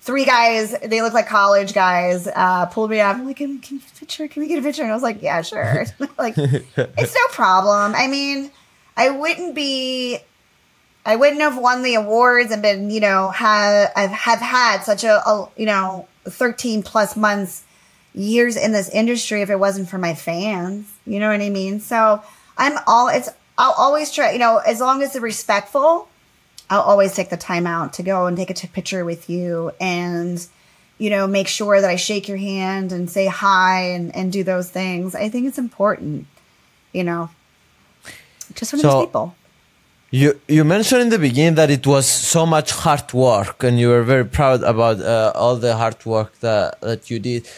three 0.00 0.24
guys, 0.24 0.74
they 0.80 1.02
look 1.02 1.12
like 1.12 1.26
college 1.26 1.74
guys, 1.74 2.26
uh, 2.26 2.66
pulled 2.66 2.90
me 2.90 3.00
up. 3.00 3.16
I'm 3.16 3.26
like, 3.26 3.36
can, 3.36 3.58
can 3.58 3.78
a 3.78 3.98
picture? 3.98 4.28
Can 4.28 4.42
we 4.42 4.48
get 4.48 4.58
a 4.58 4.62
picture? 4.62 4.82
And 4.82 4.90
I 4.90 4.94
was 4.94 5.02
like, 5.02 5.22
yeah, 5.22 5.42
sure. 5.42 5.86
like, 6.18 6.34
it's 6.36 7.14
no 7.14 7.26
problem. 7.30 7.94
I 7.94 8.06
mean, 8.08 8.50
I 8.96 9.10
wouldn't 9.10 9.54
be, 9.54 10.18
I 11.04 11.16
wouldn't 11.16 11.40
have 11.40 11.58
won 11.58 11.82
the 11.82 11.94
awards 11.94 12.50
and 12.50 12.62
been, 12.62 12.90
you 12.90 13.00
know, 13.00 13.30
have, 13.30 13.92
I've 13.94 14.10
have 14.10 14.40
had 14.40 14.82
such 14.82 15.04
a, 15.04 15.26
a, 15.28 15.48
you 15.56 15.66
know, 15.66 16.06
13 16.24 16.82
plus 16.82 17.16
months, 17.16 17.64
years 18.14 18.56
in 18.56 18.72
this 18.72 18.88
industry 18.88 19.40
if 19.40 19.50
it 19.50 19.58
wasn't 19.58 19.88
for 19.88 19.98
my 19.98 20.14
fans. 20.14 20.92
You 21.06 21.20
know 21.20 21.30
what 21.30 21.40
I 21.40 21.50
mean? 21.50 21.80
So 21.80 22.22
I'm 22.58 22.78
all, 22.86 23.08
it's, 23.08 23.28
I'll 23.56 23.72
always 23.72 24.10
try, 24.10 24.32
you 24.32 24.38
know, 24.38 24.58
as 24.58 24.80
long 24.80 25.02
as 25.02 25.14
it's 25.14 25.22
respectful 25.22 26.08
I'll 26.70 26.82
always 26.82 27.14
take 27.14 27.30
the 27.30 27.36
time 27.36 27.66
out 27.66 27.92
to 27.94 28.02
go 28.02 28.26
and 28.26 28.36
take 28.36 28.48
a 28.48 28.54
t- 28.54 28.68
picture 28.68 29.04
with 29.04 29.28
you 29.28 29.72
and, 29.80 30.46
you 30.98 31.10
know, 31.10 31.26
make 31.26 31.48
sure 31.48 31.80
that 31.80 31.90
I 31.90 31.96
shake 31.96 32.28
your 32.28 32.38
hand 32.38 32.92
and 32.92 33.10
say 33.10 33.26
hi 33.26 33.82
and, 33.90 34.14
and 34.14 34.32
do 34.32 34.44
those 34.44 34.70
things. 34.70 35.16
I 35.16 35.28
think 35.28 35.48
it's 35.48 35.58
important, 35.58 36.26
you 36.92 37.02
know, 37.02 37.28
just 38.54 38.70
for 38.70 38.78
so, 38.78 38.88
these 38.88 39.06
people. 39.06 39.34
You 40.12 40.40
you 40.48 40.64
mentioned 40.64 41.02
in 41.02 41.08
the 41.10 41.18
beginning 41.18 41.54
that 41.54 41.70
it 41.70 41.86
was 41.86 42.04
so 42.06 42.44
much 42.44 42.72
hard 42.72 43.12
work, 43.12 43.62
and 43.62 43.78
you 43.78 43.88
were 43.88 44.02
very 44.02 44.24
proud 44.24 44.62
about 44.64 45.00
uh, 45.00 45.32
all 45.36 45.54
the 45.54 45.76
hard 45.76 46.04
work 46.04 46.38
that 46.40 46.80
that 46.80 47.10
you 47.10 47.20
did. 47.20 47.48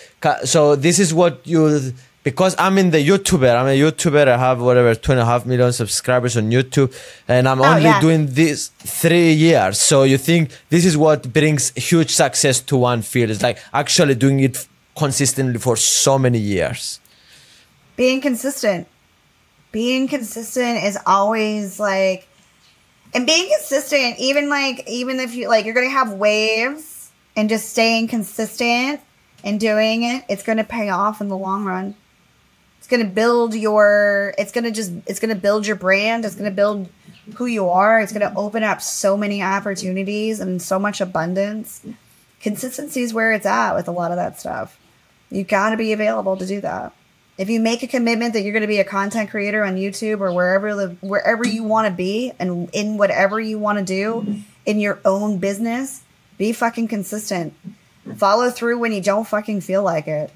So 0.45 0.77
this 0.77 0.99
is 0.99 1.15
what 1.15 1.41
you 1.47 1.95
because 2.23 2.55
I'm 2.59 2.79
in 2.79 2.91
the 2.91 2.99
YouTuber. 2.99 3.55
I'm 3.55 3.67
a 3.67 3.79
YouTuber. 3.79 4.29
I 4.29 4.37
have 4.37 4.61
whatever 4.61 4.95
two 4.95 5.13
and 5.13 5.21
a 5.21 5.25
half 5.25 5.45
million 5.45 5.73
subscribers 5.73 6.37
on 6.37 6.51
YouTube, 6.51 6.95
and 7.29 7.49
I'm 7.49 7.61
oh, 7.61 7.65
only 7.65 7.85
yeah. 7.85 8.01
doing 8.01 8.27
this 8.27 8.69
three 8.79 9.33
years. 9.33 9.79
So 9.79 10.05
you 10.05 10.19
think 10.19 10.51
this 10.69 10.85
is 10.85 10.97
what 10.97 11.33
brings 11.33 11.71
huge 11.71 12.11
success 12.11 12.61
to 12.61 12.77
one 12.77 13.03
field? 13.03 13.31
It's 13.31 13.43
like 13.43 13.59
actually 13.73 14.15
doing 14.15 14.41
it 14.41 14.67
consistently 14.97 15.59
for 15.59 15.77
so 15.77 16.19
many 16.19 16.39
years. 16.39 17.01
Being 17.97 18.21
consistent, 18.21 18.87
being 19.71 20.09
consistent 20.09 20.85
is 20.85 20.99
always 21.07 21.81
like, 21.81 22.29
and 23.15 23.27
being 23.27 23.51
consistent, 23.57 24.19
even 24.19 24.49
like 24.49 24.89
even 24.89 25.19
if 25.19 25.35
you 25.35 25.49
like, 25.49 25.65
you're 25.65 25.75
gonna 25.75 25.91
have 25.91 26.13
waves, 26.13 27.11
and 27.35 27.49
just 27.49 27.71
staying 27.71 28.09
consistent 28.09 29.01
and 29.45 29.59
doing 29.59 30.05
it, 30.05 30.25
it's 30.29 30.45
gonna 30.45 30.65
pay 30.65 30.89
off 30.89 31.21
in 31.21 31.29
the 31.29 31.37
long 31.37 31.65
run 31.65 31.97
going 32.87 33.05
to 33.05 33.11
build 33.11 33.55
your 33.55 34.35
it's 34.39 34.53
going 34.53 34.65
to 34.65 34.71
just 34.71 34.93
it's 35.07 35.21
going 35.21 35.35
to 35.35 35.41
build 35.41 35.67
your 35.67 35.77
brand. 35.77 36.25
It's 36.25 36.35
going 36.35 36.51
to 36.51 36.55
build 36.55 36.89
who 37.37 37.47
you 37.47 37.69
are. 37.69 38.01
It's 38.01 38.13
going 38.13 38.29
to 38.29 38.37
open 38.37 38.63
up 38.63 38.81
so 38.81 39.17
many 39.17 39.43
opportunities 39.43 40.41
and 40.41 40.61
so 40.61 40.79
much 40.79 41.01
abundance. 41.01 41.85
Consistency 42.41 43.03
is 43.03 43.15
where 43.15 43.33
it's 43.33 43.47
at 43.47 43.75
with 43.75 43.89
a 43.89 43.93
lot 43.93 44.11
of 44.11 44.17
that 44.17 44.41
stuff. 44.41 44.79
You 45.31 45.45
got 45.45 45.71
to 45.71 45.77
be 45.77 45.93
available 45.93 46.37
to 46.37 46.47
do 46.47 46.61
that. 46.61 46.93
If 47.39 47.49
you 47.49 47.61
make 47.61 47.83
a 47.83 47.87
commitment 47.87 48.35
that 48.35 48.43
you're 48.43 48.53
going 48.53 48.63
to 48.63 48.69
be 48.69 48.79
a 48.79 48.85
content 48.85 49.31
creator 49.31 49.65
on 49.65 49.77
youtube 49.77 50.21
or 50.21 50.33
wherever 50.33 50.75
the, 50.75 50.97
wherever 51.01 51.47
you 51.47 51.65
want 51.65 51.89
to 51.89 51.93
be 51.93 52.33
and 52.39 52.69
in 52.73 52.99
whatever 52.99 53.41
you 53.41 53.59
want 53.59 53.79
to 53.79 53.85
do 53.85 54.43
in 54.67 54.79
your 54.79 55.01
own 55.05 55.39
business 55.39 56.03
be 56.37 56.53
fucking 56.53 56.89
consistent. 56.89 57.55
Follow 58.17 58.51
through 58.51 58.79
when 58.79 58.93
you 58.93 59.01
don't 59.01 59.27
fucking 59.27 59.61
feel 59.61 59.83
like 59.83 60.09
it 60.09 60.31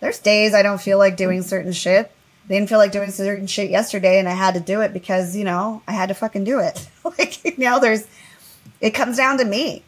there's 0.00 0.18
days 0.18 0.54
I 0.54 0.62
don't 0.62 0.80
feel 0.80 0.98
like 0.98 1.16
doing 1.16 1.42
certain 1.42 1.72
shit. 1.72 2.10
I 2.44 2.48
didn't 2.48 2.68
feel 2.68 2.78
like 2.78 2.92
doing 2.92 3.10
certain 3.10 3.46
shit 3.46 3.70
yesterday, 3.70 4.18
and 4.18 4.28
I 4.28 4.32
had 4.32 4.54
to 4.54 4.60
do 4.60 4.80
it 4.80 4.92
because 4.92 5.36
you 5.36 5.44
know 5.44 5.82
I 5.86 5.92
had 5.92 6.08
to 6.08 6.14
fucking 6.14 6.44
do 6.44 6.58
it. 6.58 6.88
like 7.04 7.58
know, 7.58 7.78
there's 7.78 8.06
it 8.80 8.90
comes 8.90 9.16
down 9.16 9.38
to 9.38 9.44
me. 9.44 9.84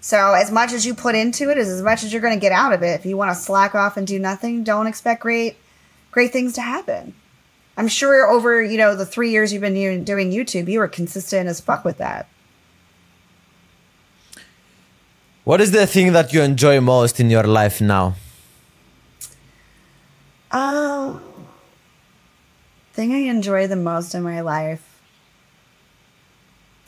So 0.00 0.32
as 0.34 0.50
much 0.50 0.72
as 0.72 0.84
you 0.84 0.94
put 0.94 1.14
into 1.14 1.50
it 1.50 1.56
is 1.56 1.68
as 1.68 1.82
much 1.82 2.04
as 2.04 2.12
you're 2.12 2.20
going 2.20 2.34
to 2.34 2.40
get 2.40 2.52
out 2.52 2.72
of 2.72 2.82
it. 2.82 3.00
If 3.00 3.06
you 3.06 3.16
want 3.16 3.30
to 3.30 3.34
slack 3.34 3.74
off 3.74 3.96
and 3.96 4.06
do 4.06 4.18
nothing, 4.18 4.64
don't 4.64 4.86
expect 4.86 5.22
great 5.22 5.56
great 6.10 6.32
things 6.32 6.52
to 6.54 6.60
happen. 6.60 7.14
I'm 7.76 7.88
sure 7.88 8.28
over, 8.28 8.62
you 8.62 8.78
know, 8.78 8.94
the 8.94 9.06
three 9.06 9.30
years 9.30 9.52
you've 9.52 9.62
been 9.62 10.04
doing 10.04 10.30
YouTube, 10.30 10.68
you 10.68 10.78
were 10.78 10.88
consistent 10.88 11.48
as 11.48 11.60
fuck 11.60 11.84
with 11.84 11.98
that. 11.98 12.28
What 15.42 15.60
is 15.60 15.72
the 15.72 15.86
thing 15.86 16.12
that 16.12 16.32
you 16.32 16.40
enjoy 16.40 16.80
most 16.80 17.18
in 17.18 17.30
your 17.30 17.42
life 17.44 17.80
now? 17.80 18.14
Um, 20.54 21.20
thing 22.92 23.12
I 23.12 23.28
enjoy 23.28 23.66
the 23.66 23.74
most 23.74 24.14
in 24.14 24.22
my 24.22 24.40
life. 24.40 25.00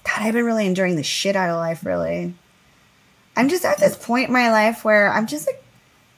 God, 0.05 0.23
I've 0.23 0.35
been 0.35 0.45
really 0.45 0.67
enjoying 0.67 0.95
the 0.95 1.03
shit 1.03 1.35
out 1.35 1.51
of 1.51 1.57
life. 1.57 1.85
Really, 1.85 2.33
I'm 3.37 3.49
just 3.49 3.65
at 3.65 3.79
this 3.79 3.97
point 3.97 4.29
in 4.29 4.33
my 4.33 4.53
life 4.53 4.85
where 4.85 5.11
I'm 5.11 5.27
just 5.27 5.49
like, 5.49 5.61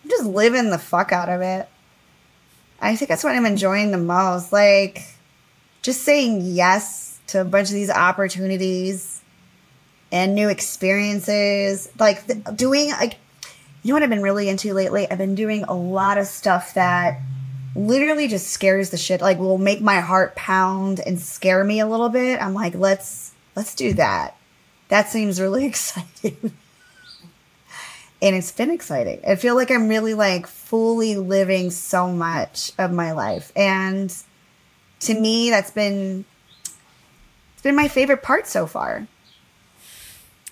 I'm 0.05 0.11
just 0.11 0.27
living 0.27 0.69
the 0.69 0.79
fuck 0.79 1.11
out 1.11 1.31
of 1.31 1.41
it. 1.41 1.67
I 2.83 2.95
think 2.97 3.09
that's 3.09 3.25
what 3.25 3.35
I'm 3.35 3.47
enjoying 3.47 3.93
the 3.93 3.99
most. 3.99 4.53
Like, 4.53 5.05
just 5.81 6.03
saying 6.03 6.43
yes 6.43 7.19
to 7.29 7.41
a 7.41 7.47
bunch 7.47 7.69
of 7.69 7.75
these 7.75 7.91
opportunities 7.91 9.23
and 10.13 10.35
new 10.35 10.51
experiences. 10.51 11.89
Like 11.99 12.27
th- 12.27 12.45
doing 12.57 12.91
like, 12.91 13.17
you 13.83 13.89
know 13.89 13.95
what 13.95 14.03
I've 14.03 14.11
been 14.11 14.23
really 14.23 14.51
into 14.51 14.75
lately? 14.75 15.11
I've 15.11 15.17
been 15.17 15.35
doing 15.35 15.65
a 15.65 15.75
lot 15.75 16.19
of 16.19 16.27
stuff 16.27 16.75
that 16.75 17.23
literally 17.79 18.27
just 18.27 18.49
scares 18.49 18.91
the 18.91 18.97
shit. 18.97 19.21
Like, 19.21 19.39
will 19.39 19.57
make 19.59 19.81
my 19.81 20.01
heart 20.01 20.35
pound 20.35 21.01
and 21.01 21.21
scare 21.21 21.63
me 21.63 21.81
a 21.81 21.87
little 21.87 22.09
bit. 22.09 22.43
I'm 22.43 22.53
like, 22.55 22.75
let's 22.75 23.33
let's 23.55 23.75
do 23.75 23.95
that. 23.95 24.37
That 24.89 25.09
seems 25.09 25.41
really 25.41 25.65
exciting. 25.73 26.53
and 28.21 28.37
it's 28.37 28.53
been 28.53 28.71
exciting. 28.71 29.21
I 29.27 29.37
feel 29.37 29.55
like 29.55 29.71
I'm 29.71 29.89
really 29.89 30.15
like 30.15 30.47
fully 30.47 31.17
living 31.17 31.71
so 31.71 32.09
much 32.09 32.73
of 32.79 32.93
my 32.93 33.13
life. 33.13 33.53
And 33.55 34.15
to 35.01 35.19
me, 35.19 35.51
that's 35.51 35.71
been 35.71 36.25
it's 37.55 37.63
been 37.63 37.77
my 37.77 37.89
favorite 37.89 38.23
part 38.23 38.47
so 38.47 38.67
far. 38.67 39.07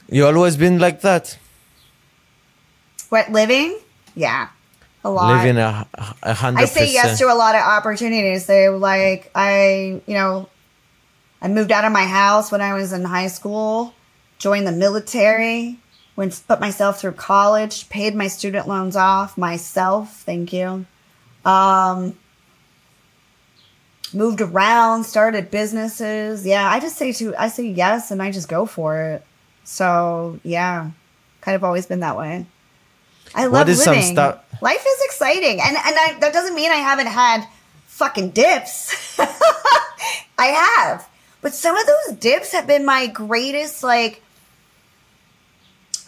You 0.09 0.25
always 0.27 0.57
been 0.57 0.79
like 0.79 1.01
that, 1.01 1.37
What 3.09 3.33
living? 3.33 3.77
Yeah. 4.15 4.49
A 5.07 5.11
lot. 5.11 5.37
living 5.37 5.57
a, 5.57 5.87
a 6.23 6.35
hundred. 6.35 6.63
I 6.63 6.65
say 6.65 6.93
yes 6.93 7.19
to 7.19 7.27
a 7.27 7.35
lot 7.35 7.55
of 7.55 7.61
opportunities. 7.61 8.47
They 8.47 8.69
like 8.69 9.31
I, 9.35 10.01
you 10.07 10.15
know, 10.15 10.49
I 11.41 11.49
moved 11.49 11.71
out 11.71 11.85
of 11.85 11.93
my 11.93 12.05
house 12.07 12.51
when 12.51 12.61
I 12.61 12.75
was 12.75 12.93
in 12.93 13.05
high 13.05 13.29
school, 13.29 13.95
joined 14.39 14.67
the 14.67 14.73
military, 14.73 15.79
went 16.17 16.43
put 16.49 16.59
myself 16.61 17.01
through 17.01 17.13
college, 17.13 17.89
paid 17.89 18.15
my 18.17 18.27
student 18.27 18.67
loans 18.67 18.97
off 18.97 19.39
myself. 19.39 20.23
Thank 20.23 20.53
you. 20.53 20.87
Um, 21.45 22.17
moved 24.13 24.41
around, 24.41 25.05
started 25.05 25.51
businesses. 25.51 26.45
Yeah, 26.47 26.69
I 26.69 26.81
just 26.81 26.97
say 26.97 27.13
to 27.13 27.35
I 27.37 27.49
say 27.49 27.67
yes 27.69 28.11
and 28.11 28.23
I 28.23 28.33
just 28.33 28.49
go 28.49 28.67
for 28.67 29.01
it. 29.01 29.25
So 29.65 30.41
yeah, 30.43 30.91
kind 31.43 31.55
of 31.55 31.63
always 31.65 31.87
been 31.87 32.01
that 32.01 32.17
way. 32.17 32.47
I 33.35 33.45
love 33.45 33.53
What 33.53 33.69
is 33.69 33.83
some 33.83 33.95
living. 33.97 34.13
stuff- 34.15 34.43
Life 34.61 34.85
is 34.87 35.03
exciting, 35.05 35.61
and 35.61 35.77
and 35.77 35.97
I, 35.99 36.17
that 36.21 36.33
doesn't 36.33 36.55
mean 36.55 36.71
I 36.71 36.77
haven't 36.77 37.09
had 37.09 37.47
fucking 37.87 38.31
dips. 38.31 39.19
I 40.39 40.47
have, 40.47 41.09
but 41.41 41.55
some 41.55 41.77
of 41.77 41.87
those 41.87 42.17
dips 42.19 42.53
have 42.53 42.67
been 42.67 42.85
my 42.85 43.07
greatest 43.07 43.83
like 43.83 44.23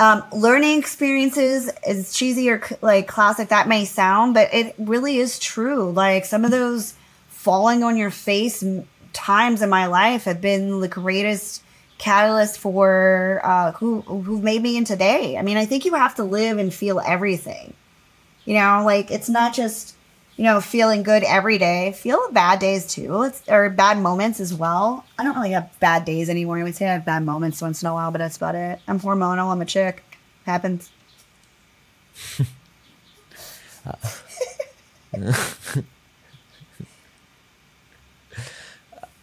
um, 0.00 0.24
learning 0.32 0.78
experiences. 0.78 1.68
As 1.86 2.12
cheesy 2.12 2.50
or 2.50 2.62
like 2.80 3.06
classic 3.06 3.48
that 3.48 3.68
may 3.68 3.84
sound, 3.84 4.34
but 4.34 4.52
it 4.52 4.74
really 4.78 5.18
is 5.18 5.38
true. 5.38 5.90
Like 5.90 6.24
some 6.24 6.44
of 6.44 6.50
those 6.50 6.94
falling 7.28 7.82
on 7.82 7.96
your 7.96 8.10
face 8.10 8.64
times 9.12 9.62
in 9.62 9.70
my 9.70 9.86
life 9.86 10.24
have 10.24 10.40
been 10.40 10.80
the 10.80 10.88
greatest 10.88 11.62
catalyst 11.98 12.58
for 12.58 13.40
uh, 13.44 13.72
who 13.72 14.00
who 14.02 14.40
made 14.40 14.62
me 14.62 14.76
in 14.76 14.84
today. 14.84 15.36
I 15.36 15.42
mean, 15.42 15.56
I 15.56 15.66
think 15.66 15.84
you 15.84 15.94
have 15.94 16.14
to 16.16 16.24
live 16.24 16.58
and 16.58 16.72
feel 16.72 17.00
everything. 17.00 17.74
You 18.48 18.54
know, 18.54 18.82
like 18.82 19.10
it's 19.10 19.28
not 19.28 19.52
just 19.52 19.94
you 20.38 20.44
know 20.44 20.62
feeling 20.62 21.02
good 21.02 21.22
every 21.22 21.58
day. 21.58 21.92
Feel 21.92 22.32
bad 22.32 22.60
days 22.60 22.86
too, 22.86 23.24
it's, 23.24 23.46
or 23.46 23.68
bad 23.68 23.98
moments 23.98 24.40
as 24.40 24.54
well. 24.54 25.04
I 25.18 25.22
don't 25.22 25.36
really 25.36 25.50
have 25.50 25.70
bad 25.80 26.06
days 26.06 26.30
anymore. 26.30 26.56
I 26.56 26.62
would 26.62 26.74
say 26.74 26.88
I 26.88 26.94
have 26.94 27.04
bad 27.04 27.26
moments 27.26 27.60
once 27.60 27.82
in 27.82 27.88
a 27.88 27.92
while, 27.92 28.10
but 28.10 28.20
that's 28.20 28.38
about 28.38 28.54
it. 28.54 28.80
I'm 28.88 29.00
hormonal. 29.00 29.52
I'm 29.52 29.60
a 29.60 29.66
chick. 29.66 30.02
Happens. 30.46 30.90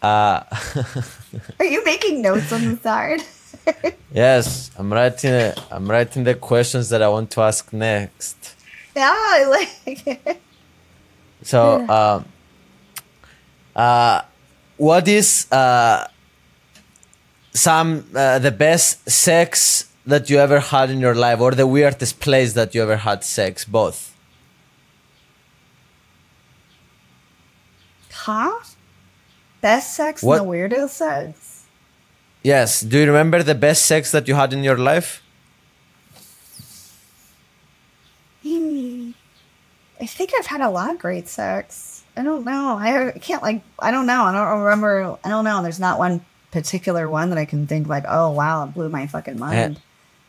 Are 0.02 0.46
you 1.60 1.84
making 1.84 2.22
notes 2.22 2.52
on 2.52 2.64
the 2.64 2.76
side? 2.80 3.22
Yes, 4.12 4.70
I'm 4.78 4.92
writing. 4.92 5.52
I'm 5.72 5.90
writing 5.90 6.22
the 6.22 6.36
questions 6.36 6.90
that 6.90 7.02
I 7.02 7.08
want 7.08 7.32
to 7.32 7.40
ask 7.40 7.72
next. 7.72 8.45
yeah, 9.00 9.12
I 9.14 9.44
like 9.44 10.06
it. 10.06 10.40
So, 11.42 11.86
um, 11.88 12.24
uh, 13.74 14.22
what 14.78 15.06
is 15.06 15.46
uh, 15.52 16.08
some 17.52 18.06
uh, 18.14 18.38
the 18.38 18.50
best 18.50 19.08
sex 19.08 19.90
that 20.06 20.30
you 20.30 20.38
ever 20.38 20.60
had 20.60 20.90
in 20.90 21.00
your 21.00 21.14
life, 21.14 21.40
or 21.40 21.52
the 21.52 21.66
weirdest 21.66 22.20
place 22.20 22.54
that 22.54 22.74
you 22.74 22.82
ever 22.82 22.96
had 22.96 23.22
sex? 23.22 23.64
Both. 23.64 24.14
Huh? 28.12 28.58
Best 29.60 29.94
sex 29.94 30.22
What- 30.22 30.38
and 30.38 30.46
the 30.46 30.50
weirdest 30.50 30.96
sex? 30.96 31.64
Yes. 32.42 32.80
Do 32.80 32.98
you 32.98 33.06
remember 33.06 33.42
the 33.42 33.54
best 33.54 33.84
sex 33.86 34.10
that 34.12 34.28
you 34.28 34.34
had 34.34 34.52
in 34.52 34.62
your 34.64 34.78
life? 34.78 35.22
Hmm. 38.46 39.10
I 40.00 40.06
think 40.06 40.30
I've 40.38 40.46
had 40.46 40.60
a 40.60 40.68
lot 40.70 40.90
of 40.90 40.98
great 40.98 41.26
sex. 41.28 42.04
I 42.16 42.22
don't 42.22 42.44
know. 42.44 42.76
I 42.78 43.12
can't 43.20 43.42
like. 43.42 43.62
I 43.78 43.90
don't 43.90 44.06
know. 44.06 44.22
I 44.24 44.32
don't 44.32 44.60
remember. 44.62 45.18
I 45.24 45.28
don't 45.28 45.44
know. 45.44 45.62
There's 45.62 45.80
not 45.80 45.98
one 45.98 46.24
particular 46.52 47.08
one 47.08 47.30
that 47.30 47.38
I 47.38 47.44
can 47.44 47.66
think 47.66 47.88
like. 47.88 48.04
Oh 48.08 48.30
wow, 48.30 48.64
it 48.64 48.74
blew 48.74 48.88
my 48.88 49.06
fucking 49.06 49.38
mind. 49.38 49.80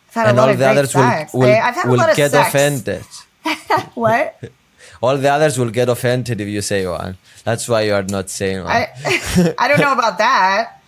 I've 0.10 0.14
had 0.14 0.28
and 0.30 0.38
a 0.38 0.42
lot 0.42 0.48
all 0.48 0.54
of 0.54 0.60
the 0.60 0.66
great 0.66 0.78
others 0.78 0.92
sex. 0.92 1.34
will, 1.34 1.42
will, 1.42 1.48
I, 1.48 1.56
have 1.56 1.76
had 1.76 1.86
a 1.86 1.94
lot 1.94 2.10
of 2.10 2.16
get 2.18 2.32
sex. 2.32 2.48
offended. 2.50 3.06
What? 3.94 4.40
All 5.02 5.16
the 5.18 5.30
others 5.30 5.60
will 5.60 5.70
get 5.70 5.90
offended 5.90 6.42
if 6.42 6.48
you 6.48 6.62
say 6.62 6.88
one. 6.88 7.18
That's 7.44 7.70
why 7.70 7.82
you 7.82 7.94
are 7.94 8.04
not 8.04 8.30
saying 8.30 8.64
one. 8.64 8.72
I 8.72 9.54
I 9.58 9.68
don't 9.68 9.80
know 9.80 9.94
about 10.00 10.18
that. 10.18 10.80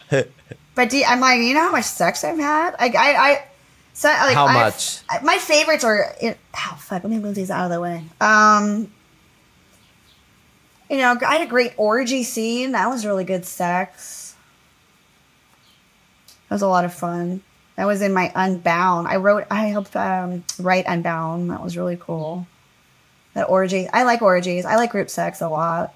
But 0.75 0.89
do 0.89 0.97
you- 0.97 1.05
I'm 1.05 1.19
like, 1.19 1.41
you 1.41 1.53
know 1.53 1.61
how 1.61 1.71
much 1.71 1.85
sex 1.85 2.23
I've 2.23 2.37
had? 2.39 2.75
Like 2.79 2.95
I 2.95 3.13
I. 3.13 3.43
So, 3.99 4.07
like, 4.07 4.33
How 4.33 4.45
I've- 4.45 4.57
much? 4.57 5.01
My 5.23 5.37
favorites 5.39 5.83
are. 5.83 6.15
It, 6.21 6.37
oh 6.55 6.77
fuck! 6.79 7.03
Let 7.03 7.09
me 7.11 7.19
move 7.19 7.35
these 7.35 7.51
out 7.51 7.65
of 7.65 7.71
the 7.71 7.81
way. 7.81 8.05
Um. 8.21 8.89
You 10.89 10.99
know, 10.99 11.17
I 11.27 11.33
had 11.33 11.41
a 11.41 11.49
great 11.49 11.73
orgy 11.75 12.23
scene. 12.23 12.71
That 12.71 12.87
was 12.87 13.05
really 13.05 13.25
good 13.25 13.43
sex. 13.43 14.35
That 16.47 16.55
was 16.55 16.61
a 16.61 16.67
lot 16.67 16.85
of 16.85 16.93
fun. 16.93 17.41
That 17.75 17.87
was 17.87 18.01
in 18.01 18.13
my 18.13 18.31
Unbound. 18.33 19.09
I 19.09 19.17
wrote. 19.17 19.43
I 19.51 19.65
helped 19.65 19.93
um, 19.97 20.45
write 20.57 20.85
Unbound. 20.87 21.49
That 21.51 21.61
was 21.61 21.75
really 21.75 21.97
cool. 21.99 22.47
That 23.33 23.49
orgy. 23.49 23.89
I 23.89 24.03
like 24.03 24.21
orgies. 24.21 24.63
I 24.63 24.77
like 24.77 24.91
group 24.91 25.09
sex 25.09 25.41
a 25.41 25.49
lot. 25.49 25.93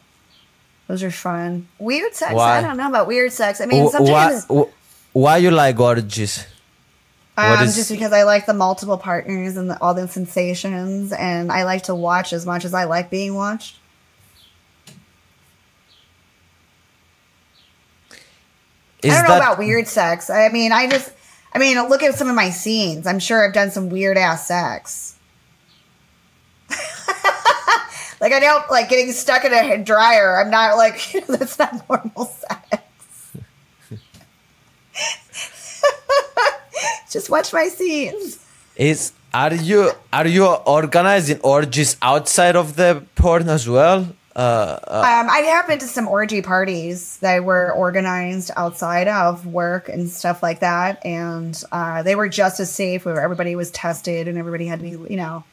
Those 0.89 1.04
are 1.04 1.12
fun. 1.12 1.70
Weird 1.80 2.14
sex. 2.16 2.34
Why? 2.34 2.58
I 2.58 2.62
don't 2.62 2.76
know 2.76 2.89
about 2.89 3.08
weird 3.08 3.32
sex. 3.32 3.62
I 3.62 3.66
mean, 3.66 3.84
Wh- 3.88 3.93
why, 4.01 4.36
sometimes 4.39 4.68
why 5.14 5.38
you 5.38 5.51
like 5.51 5.80
orgies? 5.80 6.47
Um, 7.38 7.64
is- 7.64 7.76
just 7.76 7.92
because 7.92 8.14
I 8.14 8.24
like 8.24 8.46
the 8.46 8.54
multiple 8.54 8.98
partners 8.98 9.58
and 9.58 9.70
the, 9.70 9.82
all 9.82 9.94
the 9.94 10.08
sensations, 10.08 11.12
and 11.12 11.52
I 11.52 11.64
like 11.64 11.84
to 11.84 11.96
watch 11.96 12.34
as 12.34 12.46
much 12.46 12.66
as 12.66 12.74
I 12.74 12.84
like 12.86 13.10
being 13.10 13.34
watched. 13.36 13.78
Is 19.02 19.14
I 19.14 19.22
don't 19.22 19.30
know 19.30 19.36
about 19.38 19.58
weird 19.60 19.88
sex. 19.88 20.30
I 20.30 20.48
mean, 20.50 20.72
I 20.72 20.90
just, 20.90 21.12
I 21.54 21.60
mean, 21.60 21.78
look 21.90 22.04
at 22.04 22.16
some 22.16 22.30
of 22.30 22.36
my 22.36 22.50
scenes. 22.50 23.06
I'm 23.06 23.20
sure 23.20 23.46
I've 23.46 23.54
done 23.54 23.70
some 23.70 23.90
weird 23.90 24.18
ass 24.18 24.48
sex. 24.48 25.18
like 26.70 28.32
I 28.32 28.40
don't 28.40 28.72
like 28.72 28.90
getting 28.90 29.12
stuck 29.12 29.44
in 29.44 29.54
a 29.54 29.84
dryer. 29.84 30.40
I'm 30.40 30.50
not 30.50 30.78
like 30.78 31.02
that's 31.28 31.60
not 31.60 31.88
normal 31.90 32.26
sex. 32.26 32.83
Just 37.14 37.30
watch 37.30 37.53
my 37.53 37.68
scenes. 37.68 38.39
is 38.76 39.14
are 39.34 39.53
you 39.53 39.91
are 40.11 40.28
you 40.28 40.45
organizing 40.45 41.39
orgies 41.41 41.95
outside 42.01 42.55
of 42.55 42.76
the 42.76 43.03
porn 43.16 43.49
as 43.49 43.68
well? 43.68 44.07
Uh, 44.36 44.80
uh, 44.88 45.20
Um, 45.22 45.30
I 45.30 45.41
have 45.53 45.68
been 45.68 45.78
to 45.80 45.86
some 45.86 46.07
orgy 46.07 46.41
parties 46.41 47.18
that 47.20 47.43
were 47.43 47.72
organized 47.72 48.49
outside 48.55 49.07
of 49.07 49.45
work 49.45 49.89
and 49.89 50.09
stuff 50.09 50.41
like 50.41 50.59
that, 50.61 51.05
and 51.05 51.53
uh, 51.72 52.01
they 52.01 52.16
were 52.16 52.30
just 52.30 52.59
as 52.59 52.74
safe. 52.74 53.05
Where 53.05 53.22
everybody 53.22 53.55
was 53.55 53.70
tested 53.72 54.28
and 54.28 54.38
everybody 54.38 54.66
had 54.66 54.80
to 54.80 54.86
be, 54.86 55.14
you 55.14 55.18
know. 55.18 55.43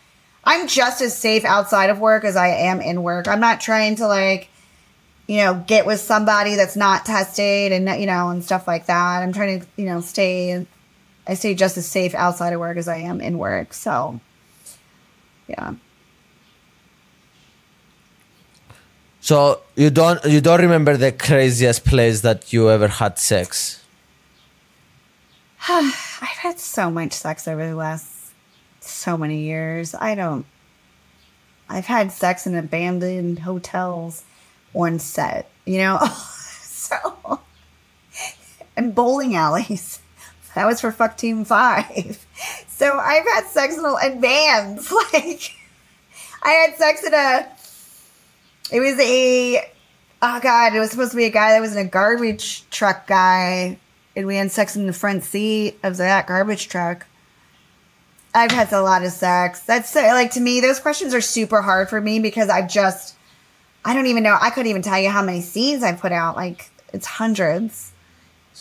I'm 0.44 0.66
just 0.66 1.02
as 1.02 1.14
safe 1.16 1.44
outside 1.44 1.90
of 1.90 1.98
work 1.98 2.24
as 2.24 2.36
I 2.36 2.48
am 2.48 2.80
in 2.80 3.02
work. 3.02 3.28
I'm 3.28 3.40
not 3.40 3.60
trying 3.60 3.96
to 3.96 4.06
like, 4.06 4.48
you 5.26 5.36
know, 5.36 5.62
get 5.66 5.84
with 5.84 6.00
somebody 6.00 6.56
that's 6.56 6.76
not 6.76 7.04
tested 7.04 7.72
and 7.72 8.00
you 8.00 8.06
know 8.06 8.30
and 8.30 8.42
stuff 8.42 8.66
like 8.66 8.86
that. 8.86 9.22
I'm 9.22 9.34
trying 9.34 9.60
to 9.60 9.66
you 9.76 9.84
know 9.84 10.00
stay. 10.00 10.66
I 11.26 11.34
stay 11.34 11.54
just 11.54 11.76
as 11.76 11.86
safe 11.86 12.14
outside 12.14 12.52
of 12.52 12.60
work 12.60 12.76
as 12.76 12.88
I 12.88 12.96
am 12.98 13.20
in 13.20 13.38
work. 13.38 13.74
So, 13.74 14.20
yeah. 15.48 15.74
So 19.20 19.60
you 19.76 19.90
don't 19.90 20.24
you 20.24 20.40
don't 20.40 20.60
remember 20.60 20.96
the 20.96 21.12
craziest 21.12 21.84
place 21.84 22.22
that 22.22 22.52
you 22.52 22.70
ever 22.70 22.88
had 22.88 23.18
sex? 23.18 23.84
I've 25.68 26.38
had 26.38 26.58
so 26.58 26.90
much 26.90 27.12
sex 27.12 27.46
over 27.46 27.68
the 27.68 27.76
last 27.76 28.32
so 28.80 29.16
many 29.16 29.42
years. 29.42 29.94
I 29.94 30.14
don't. 30.14 30.46
I've 31.68 31.86
had 31.86 32.12
sex 32.12 32.46
in 32.46 32.56
abandoned 32.56 33.40
hotels 33.40 34.24
on 34.74 34.98
set, 34.98 35.50
you 35.64 35.78
know? 35.78 35.98
so. 36.62 37.40
And 38.76 38.94
bowling 38.94 39.36
alleys. 39.36 40.00
That 40.60 40.66
was 40.66 40.82
for 40.82 40.92
Fuck 40.92 41.16
Team 41.16 41.44
5. 41.44 42.26
So 42.68 42.98
I've 42.98 43.26
had 43.34 43.44
sex 43.44 43.76
in, 43.76 43.84
in 43.84 44.20
vans. 44.22 44.90
Like, 45.12 45.54
I 46.42 46.50
had 46.50 46.76
sex 46.76 47.04
in 47.04 47.12
a. 47.12 47.46
It 48.72 48.80
was 48.80 48.98
a. 48.98 49.70
Oh, 50.22 50.40
God. 50.40 50.74
It 50.74 50.78
was 50.78 50.90
supposed 50.90 51.10
to 51.10 51.16
be 51.18 51.26
a 51.26 51.30
guy 51.30 51.52
that 51.52 51.60
was 51.60 51.76
in 51.76 51.86
a 51.86 51.88
garbage 51.88 52.68
truck 52.70 53.06
guy 53.06 53.78
and 54.16 54.26
we 54.26 54.36
had 54.36 54.50
sex 54.50 54.76
in 54.76 54.86
the 54.86 54.94
front 54.94 55.24
seat 55.24 55.78
of 55.82 55.98
that 55.98 56.26
garbage 56.26 56.68
truck. 56.68 57.06
I've 58.34 58.50
had 58.50 58.72
a 58.72 58.80
lot 58.80 59.04
of 59.04 59.12
sex. 59.12 59.60
That's 59.60 59.94
like 59.94 60.30
to 60.32 60.40
me, 60.40 60.60
those 60.60 60.80
questions 60.80 61.12
are 61.14 61.20
super 61.20 61.60
hard 61.60 61.90
for 61.90 62.00
me 62.00 62.18
because 62.18 62.48
I 62.48 62.66
just, 62.66 63.14
I 63.84 63.94
don't 63.94 64.06
even 64.06 64.22
know. 64.22 64.38
I 64.40 64.50
couldn't 64.50 64.70
even 64.70 64.82
tell 64.82 64.98
you 64.98 65.10
how 65.10 65.22
many 65.22 65.40
scenes 65.42 65.82
I've 65.82 66.00
put 66.00 66.12
out. 66.12 66.36
Like 66.36 66.70
it's 66.92 67.06
hundreds. 67.06 67.89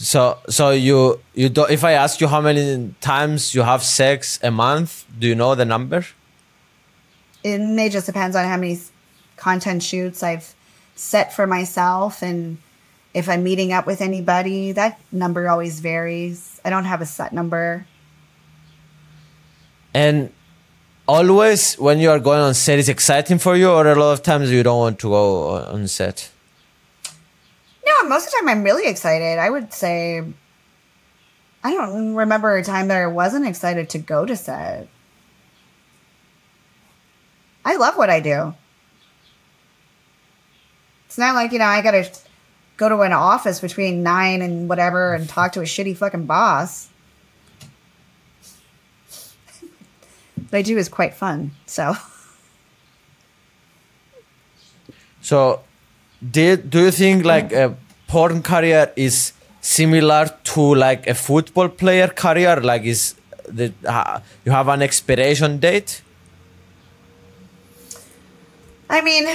So, 0.02 0.38
so 0.48 0.72
you 0.72 1.20
you 1.34 1.50
don't. 1.50 1.70
If 1.70 1.84
I 1.84 1.92
ask 1.92 2.22
you 2.22 2.28
how 2.28 2.40
many 2.40 2.96
times 3.02 3.54
you 3.54 3.64
have 3.64 3.84
sex 3.84 4.40
a 4.42 4.50
month, 4.50 5.06
do 5.20 5.28
you 5.28 5.36
know 5.36 5.56
the 5.56 5.66
number? 5.66 6.06
It 7.44 7.60
may 7.60 7.90
just 7.90 8.06
depends 8.06 8.36
on 8.36 8.46
how 8.46 8.56
many 8.56 8.80
content 9.36 9.84
shoots 9.84 10.24
I've 10.24 10.56
set 10.96 11.34
for 11.34 11.48
myself 11.48 12.22
and 12.22 12.58
if 13.14 13.28
I'm 13.28 13.44
meeting 13.44 13.74
up 13.74 13.88
with 13.88 14.02
anybody, 14.02 14.72
that 14.74 15.00
number 15.12 15.50
always 15.50 15.80
varies. 15.80 16.62
I 16.64 16.70
don't 16.70 16.86
have 16.86 17.02
a 17.02 17.06
set 17.06 17.34
number. 17.34 17.88
And 19.94 20.32
always 21.08 21.76
when 21.76 22.00
you 22.00 22.12
are 22.12 22.20
going 22.20 22.40
on 22.40 22.54
set, 22.54 22.78
it's 22.78 22.88
exciting 22.88 23.40
for 23.40 23.58
you, 23.58 23.70
or 23.70 23.88
a 23.88 23.96
lot 23.96 24.14
of 24.14 24.22
times 24.22 24.52
you 24.52 24.62
don't 24.62 24.80
want 24.80 25.00
to 25.00 25.10
go 25.10 25.50
on 25.58 25.88
set? 25.88 26.30
No, 27.86 28.10
most 28.10 28.28
of 28.28 28.32
the 28.32 28.38
time 28.40 28.50
I'm 28.50 28.64
really 28.64 28.88
excited. 28.90 29.40
I 29.40 29.50
would 29.50 29.74
say 29.74 30.24
I 31.64 31.74
don't 31.74 32.16
remember 32.16 32.56
a 32.56 32.64
time 32.64 32.88
that 32.88 32.98
I 32.98 33.08
wasn't 33.08 33.48
excited 33.48 33.90
to 33.90 34.00
go 34.00 34.26
to 34.26 34.36
set. 34.36 34.88
I 37.66 37.76
love 37.76 37.98
what 37.98 38.10
I 38.10 38.20
do. 38.20 38.54
It's 41.06 41.18
not 41.18 41.36
like, 41.36 41.52
you 41.52 41.60
know, 41.60 41.66
I 41.66 41.82
gotta 41.82 42.10
go 42.78 42.88
to 42.88 43.02
an 43.02 43.12
office 43.12 43.60
between 43.60 44.04
nine 44.04 44.42
and 44.42 44.70
whatever 44.70 45.14
and 45.14 45.28
talk 45.28 45.52
to 45.54 45.60
a 45.60 45.64
shitty 45.64 45.98
fucking 45.98 46.26
boss. 46.26 46.90
what 50.50 50.58
I 50.58 50.62
do 50.62 50.78
is 50.78 50.88
quite 50.88 51.14
fun. 51.14 51.52
So. 51.66 51.96
So, 55.22 55.62
did 56.20 56.70
do 56.70 56.80
you 56.86 56.92
think 56.92 57.26
like 57.26 57.52
a 57.52 57.76
porn 58.08 58.42
career 58.42 58.92
is 58.96 59.34
similar 59.62 60.30
to 60.44 60.76
like 60.76 61.08
a 61.08 61.14
football 61.14 61.70
player 61.70 62.08
career? 62.08 62.60
Like, 62.60 62.84
is 62.84 63.16
the 63.48 63.74
uh, 63.86 64.20
you 64.46 64.52
have 64.52 64.68
an 64.68 64.82
expiration 64.82 65.60
date? 65.60 66.02
I 68.90 69.02
mean, 69.02 69.28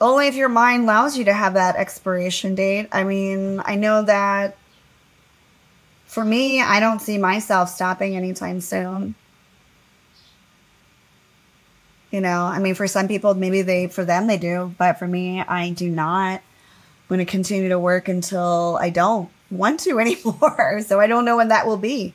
only 0.00 0.26
if 0.26 0.34
your 0.34 0.48
mind 0.48 0.84
allows 0.84 1.16
you 1.16 1.24
to 1.24 1.32
have 1.32 1.54
that 1.54 1.76
expiration 1.76 2.54
date. 2.54 2.88
I 2.92 3.04
mean, 3.04 3.62
I 3.64 3.76
know 3.76 4.02
that 4.02 4.56
for 6.06 6.24
me, 6.24 6.60
I 6.60 6.80
don't 6.80 7.00
see 7.00 7.18
myself 7.18 7.68
stopping 7.68 8.16
anytime 8.16 8.60
soon. 8.60 9.14
You 12.10 12.20
know, 12.20 12.42
I 12.44 12.58
mean, 12.58 12.74
for 12.74 12.86
some 12.86 13.06
people, 13.06 13.34
maybe 13.34 13.62
they, 13.62 13.86
for 13.88 14.04
them, 14.04 14.26
they 14.26 14.38
do, 14.38 14.74
but 14.78 14.98
for 14.98 15.06
me, 15.06 15.40
I 15.40 15.70
do 15.70 15.90
not. 15.90 16.40
I'm 16.40 17.16
going 17.16 17.18
to 17.18 17.30
continue 17.30 17.68
to 17.68 17.78
work 17.78 18.08
until 18.08 18.78
I 18.80 18.90
don't 18.90 19.28
want 19.50 19.80
to 19.80 19.98
anymore. 20.00 20.80
So 20.86 21.00
I 21.00 21.06
don't 21.06 21.24
know 21.24 21.36
when 21.36 21.48
that 21.48 21.66
will 21.66 21.76
be. 21.76 22.14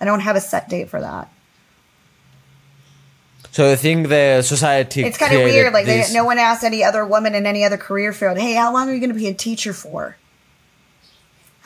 I 0.00 0.04
don't 0.04 0.20
have 0.20 0.36
a 0.36 0.40
set 0.40 0.68
date 0.68 0.88
for 0.88 1.00
that. 1.00 1.30
So 3.52 3.72
I 3.72 3.76
think 3.76 4.08
the 4.08 4.42
society. 4.42 5.02
It's 5.02 5.16
kind 5.16 5.34
of 5.34 5.42
weird. 5.42 5.72
Like 5.72 5.86
they, 5.86 6.04
no 6.12 6.24
one 6.24 6.38
asked 6.38 6.62
any 6.62 6.84
other 6.84 7.06
woman 7.06 7.34
in 7.34 7.46
any 7.46 7.64
other 7.64 7.78
career 7.78 8.12
field, 8.12 8.36
"Hey, 8.36 8.52
how 8.52 8.70
long 8.70 8.90
are 8.90 8.92
you 8.92 9.00
going 9.00 9.12
to 9.12 9.18
be 9.18 9.28
a 9.28 9.34
teacher 9.34 9.72
for? 9.72 10.16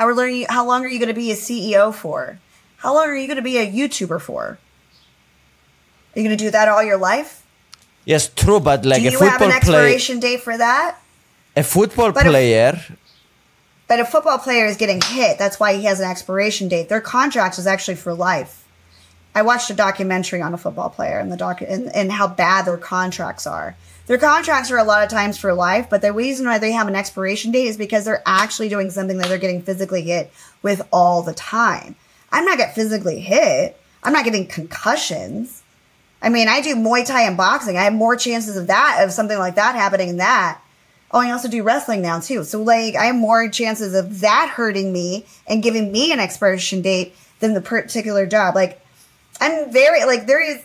How 0.00 0.06
are 0.06 0.28
you, 0.28 0.46
How 0.48 0.64
long 0.64 0.84
are 0.84 0.88
you 0.88 0.98
going 0.98 1.08
to 1.08 1.14
be 1.14 1.30
a 1.30 1.34
CEO 1.34 1.92
for? 1.92 2.38
How 2.76 2.94
long 2.94 3.08
are 3.08 3.14
you 3.16 3.26
going 3.26 3.36
to 3.36 3.42
be 3.42 3.58
a 3.58 3.70
YouTuber 3.70 4.20
for? 4.20 4.42
Are 4.42 4.58
you 6.14 6.22
going 6.22 6.36
to 6.36 6.42
do 6.42 6.50
that 6.50 6.68
all 6.68 6.82
your 6.82 6.96
life? 6.96 7.39
Yes, 8.10 8.28
true. 8.28 8.58
But 8.58 8.84
like 8.84 9.02
a 9.02 9.12
football 9.12 9.18
player. 9.18 9.20
Do 9.20 9.24
you 9.24 9.30
have 9.30 9.42
an 9.42 9.50
expiration 9.52 10.18
play, 10.18 10.32
date 10.32 10.42
for 10.42 10.58
that? 10.58 10.98
A 11.56 11.62
football 11.62 12.10
but 12.10 12.26
player. 12.26 12.72
A, 12.76 12.96
but 13.86 14.00
a 14.00 14.04
football 14.04 14.38
player 14.38 14.66
is 14.66 14.76
getting 14.76 15.00
hit. 15.00 15.38
That's 15.38 15.60
why 15.60 15.74
he 15.74 15.84
has 15.84 16.00
an 16.00 16.10
expiration 16.10 16.66
date. 16.66 16.88
Their 16.88 17.00
contract 17.00 17.56
is 17.56 17.68
actually 17.68 17.94
for 17.94 18.12
life. 18.12 18.66
I 19.32 19.42
watched 19.42 19.70
a 19.70 19.74
documentary 19.74 20.42
on 20.42 20.52
a 20.52 20.58
football 20.58 20.90
player 20.90 21.20
and 21.20 21.30
the 21.30 21.36
doc 21.36 21.60
and, 21.60 21.94
and 21.94 22.10
how 22.10 22.26
bad 22.26 22.64
their 22.64 22.76
contracts 22.76 23.46
are. 23.46 23.76
Their 24.08 24.18
contracts 24.18 24.72
are 24.72 24.78
a 24.78 24.82
lot 24.82 25.04
of 25.04 25.08
times 25.08 25.38
for 25.38 25.54
life, 25.54 25.86
but 25.88 26.02
the 26.02 26.12
reason 26.12 26.46
why 26.46 26.58
they 26.58 26.72
have 26.72 26.88
an 26.88 26.96
expiration 26.96 27.52
date 27.52 27.68
is 27.68 27.76
because 27.76 28.04
they're 28.04 28.24
actually 28.26 28.68
doing 28.68 28.90
something 28.90 29.18
that 29.18 29.28
they're 29.28 29.38
getting 29.38 29.62
physically 29.62 30.02
hit 30.02 30.32
with 30.62 30.82
all 30.92 31.22
the 31.22 31.32
time. 31.32 31.94
I'm 32.32 32.44
not 32.44 32.58
getting 32.58 32.74
physically 32.74 33.20
hit. 33.20 33.80
I'm 34.02 34.12
not 34.12 34.24
getting 34.24 34.48
concussions. 34.48 35.59
I 36.22 36.28
mean, 36.28 36.48
I 36.48 36.60
do 36.60 36.76
Muay 36.76 37.06
Thai 37.06 37.22
and 37.22 37.36
boxing. 37.36 37.76
I 37.76 37.84
have 37.84 37.94
more 37.94 38.16
chances 38.16 38.56
of 38.56 38.66
that, 38.66 39.02
of 39.02 39.12
something 39.12 39.38
like 39.38 39.54
that 39.54 39.74
happening 39.74 40.10
in 40.10 40.16
that. 40.18 40.60
Oh, 41.12 41.18
I 41.18 41.30
also 41.32 41.48
do 41.48 41.62
wrestling 41.62 42.02
now 42.02 42.20
too. 42.20 42.44
So 42.44 42.62
like, 42.62 42.94
I 42.94 43.06
have 43.06 43.16
more 43.16 43.48
chances 43.48 43.94
of 43.94 44.20
that 44.20 44.52
hurting 44.54 44.92
me 44.92 45.24
and 45.46 45.62
giving 45.62 45.90
me 45.90 46.12
an 46.12 46.20
expiration 46.20 46.82
date 46.82 47.14
than 47.40 47.54
the 47.54 47.60
particular 47.60 48.26
job. 48.26 48.54
Like, 48.54 48.80
I'm 49.40 49.72
very 49.72 50.04
like 50.04 50.26
there 50.26 50.42
is. 50.42 50.62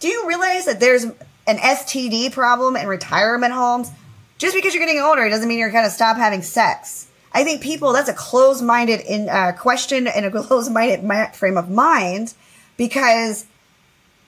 Do 0.00 0.08
you 0.08 0.26
realize 0.28 0.66
that 0.66 0.80
there's 0.80 1.04
an 1.04 1.56
STD 1.58 2.32
problem 2.32 2.76
in 2.76 2.86
retirement 2.86 3.52
homes? 3.52 3.90
Just 4.38 4.54
because 4.54 4.74
you're 4.74 4.84
getting 4.84 5.00
older, 5.00 5.24
it 5.24 5.30
doesn't 5.30 5.48
mean 5.48 5.58
you're 5.58 5.70
going 5.70 5.84
to 5.84 5.90
stop 5.90 6.16
having 6.16 6.42
sex. 6.42 7.08
I 7.32 7.44
think 7.44 7.62
people 7.62 7.92
that's 7.92 8.08
a 8.08 8.14
closed-minded 8.14 9.00
in 9.00 9.28
uh, 9.28 9.52
question 9.52 10.06
and 10.06 10.26
a 10.26 10.30
closed-minded 10.42 11.34
frame 11.34 11.56
of 11.56 11.70
mind 11.70 12.34
because 12.76 13.46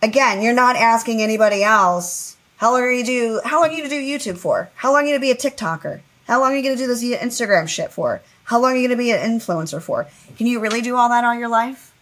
again, 0.03 0.43
you're 0.43 0.55
not 0.55 0.77
asking 0.77 1.23
anybody 1.23 1.63
else 1.63 2.37
how 2.57 2.73
long 2.73 2.83
are 2.83 2.91
you 2.91 3.05
do 3.05 3.41
how 3.45 3.61
long 3.61 3.71
are 3.71 3.73
you 3.73 3.83
to 3.83 3.89
do 3.89 4.01
YouTube 4.01 4.39
for? 4.39 4.71
How 4.77 4.93
long 4.93 5.05
are 5.05 5.09
you 5.09 5.15
to 5.15 5.21
be 5.21 5.31
a 5.31 5.37
TikToker? 5.37 6.01
How 6.27 6.41
long 6.41 6.53
are 6.53 6.57
you 6.57 6.63
going 6.63 6.77
to 6.77 6.83
do 6.83 6.89
this 6.89 7.05
Instagram 7.05 7.69
shit 7.69 7.93
for? 7.93 8.23
How 8.45 8.59
long 8.61 8.73
are 8.73 8.77
you 8.77 8.89
going 8.89 8.99
to 8.99 9.03
be 9.03 9.13
an 9.13 9.21
influencer 9.21 9.81
for? 9.81 10.07
Can 10.39 10.47
you 10.47 10.59
really 10.61 10.81
do 10.81 10.97
all 10.97 11.09
that 11.11 11.23
all 11.25 11.35
your 11.35 11.49
life? 11.49 11.93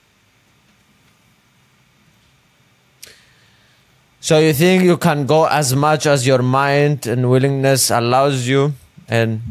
So 4.20 4.38
you 4.38 4.54
think 4.54 4.84
you 4.84 4.96
can 4.96 5.26
go 5.26 5.46
as 5.46 5.74
much 5.74 6.06
as 6.06 6.26
your 6.26 6.40
mind 6.40 7.06
and 7.06 7.28
willingness 7.28 7.90
allows 7.90 8.48
you, 8.48 8.72
and 9.06 9.42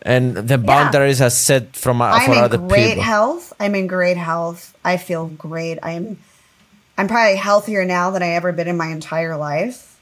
and 0.00 0.34
the 0.34 0.56
boundaries 0.56 1.20
yeah. 1.20 1.26
are 1.26 1.30
set 1.30 1.76
from 1.76 2.00
uh, 2.00 2.18
for 2.20 2.32
other 2.32 2.56
people. 2.56 2.72
I'm 2.72 2.80
in 2.80 2.86
great 2.86 2.98
health. 2.98 3.52
I'm 3.60 3.74
in 3.74 3.86
great 3.86 4.16
health. 4.16 4.74
I 4.82 4.96
feel 4.96 5.26
great. 5.26 5.78
I'm 5.82 6.16
I'm 6.98 7.06
probably 7.06 7.36
healthier 7.36 7.84
now 7.84 8.10
than 8.10 8.24
I 8.24 8.30
ever 8.30 8.50
been 8.50 8.66
in 8.66 8.76
my 8.76 8.88
entire 8.88 9.36
life. 9.36 10.00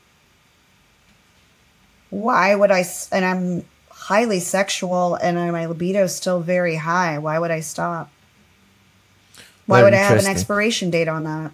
Why 2.09 2.55
would 2.55 2.71
I? 2.71 2.85
And 3.13 3.23
I'm 3.23 3.65
highly 3.91 4.41
sexual, 4.41 5.15
and 5.15 5.37
my 5.53 5.67
libido 5.67 6.05
is 6.05 6.15
still 6.15 6.41
very 6.41 6.77
high. 6.77 7.19
Why 7.19 7.39
would 7.39 7.51
I 7.51 7.61
stop? 7.61 8.11
Why 9.67 9.81
very 9.81 9.85
would 9.85 9.95
I 9.95 9.99
have 9.99 10.19
an 10.19 10.27
expiration 10.27 10.91
date 10.91 11.09
on 11.09 11.25
that? 11.25 11.53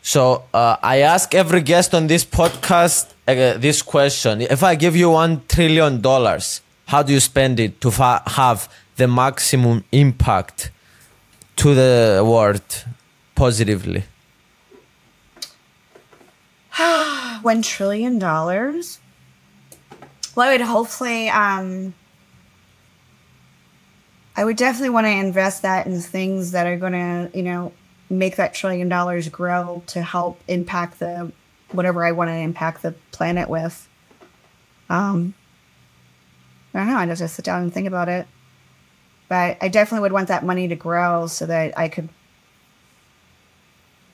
So 0.00 0.44
uh, 0.54 0.76
I 0.82 1.00
ask 1.00 1.34
every 1.34 1.60
guest 1.60 1.94
on 1.94 2.06
this 2.06 2.24
podcast 2.24 3.12
uh, 3.28 3.58
this 3.58 3.82
question: 3.82 4.40
If 4.40 4.62
I 4.62 4.74
give 4.74 4.96
you 4.96 5.10
one 5.10 5.42
trillion 5.48 6.00
dollars, 6.00 6.62
how 6.86 7.02
do 7.02 7.12
you 7.12 7.20
spend 7.20 7.60
it 7.60 7.78
to 7.82 7.90
fa- 7.90 8.22
have 8.26 8.72
the 8.96 9.06
maximum 9.06 9.84
impact 9.92 10.70
to 11.56 11.74
the 11.74 12.22
world 12.24 12.84
positively? 13.34 14.04
One 17.42 17.62
trillion 17.62 18.18
dollars. 18.18 18.98
Well, 20.34 20.48
I 20.48 20.52
would 20.52 20.60
hopefully, 20.62 21.28
um, 21.28 21.94
I 24.36 24.44
would 24.44 24.56
definitely 24.56 24.90
want 24.90 25.06
to 25.06 25.10
invest 25.10 25.62
that 25.62 25.86
in 25.86 26.00
things 26.00 26.52
that 26.52 26.66
are 26.66 26.78
going 26.78 26.92
to, 26.92 27.30
you 27.36 27.42
know, 27.42 27.72
make 28.08 28.36
that 28.36 28.54
trillion 28.54 28.88
dollars 28.88 29.28
grow 29.28 29.82
to 29.88 30.02
help 30.02 30.40
impact 30.48 30.98
the 31.00 31.32
whatever 31.72 32.04
I 32.04 32.12
want 32.12 32.28
to 32.28 32.34
impact 32.34 32.82
the 32.82 32.92
planet 33.10 33.48
with. 33.48 33.88
Um, 34.88 35.34
I 36.74 36.78
don't 36.78 36.88
know. 36.88 36.96
I 36.96 37.14
just 37.14 37.34
sit 37.34 37.44
down 37.44 37.62
and 37.62 37.72
think 37.72 37.86
about 37.86 38.08
it. 38.08 38.26
But 39.28 39.58
I 39.60 39.68
definitely 39.68 40.02
would 40.02 40.12
want 40.12 40.28
that 40.28 40.44
money 40.44 40.68
to 40.68 40.76
grow 40.76 41.26
so 41.26 41.46
that 41.46 41.78
I 41.78 41.88
could. 41.88 42.08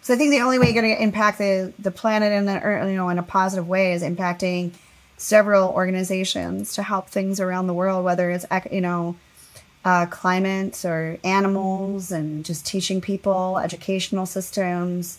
So 0.01 0.15
I 0.15 0.17
think 0.17 0.31
the 0.31 0.41
only 0.41 0.59
way 0.59 0.71
you're 0.71 0.81
going 0.81 0.97
to 0.97 1.03
impact 1.03 1.39
the 1.39 1.73
the 1.79 1.91
planet 1.91 2.33
in 2.33 2.47
the 2.47 2.55
you 2.89 2.97
know 2.97 3.09
in 3.09 3.19
a 3.19 3.23
positive 3.23 3.69
way 3.69 3.93
is 3.93 4.03
impacting 4.03 4.73
several 5.17 5.71
organizations 5.71 6.75
to 6.75 6.83
help 6.83 7.11
things 7.11 7.41
around 7.41 7.67
the 7.67 7.75
world, 7.75 8.05
whether 8.05 8.31
it's 8.31 8.47
you 8.71 8.81
know 8.81 9.17
uh, 9.85 10.07
climate 10.07 10.85
or 10.85 11.19
animals, 11.25 12.11
and 12.11 12.45
just 12.45 12.65
teaching 12.67 13.01
people 13.01 13.59
educational 13.59 14.27
systems. 14.27 15.19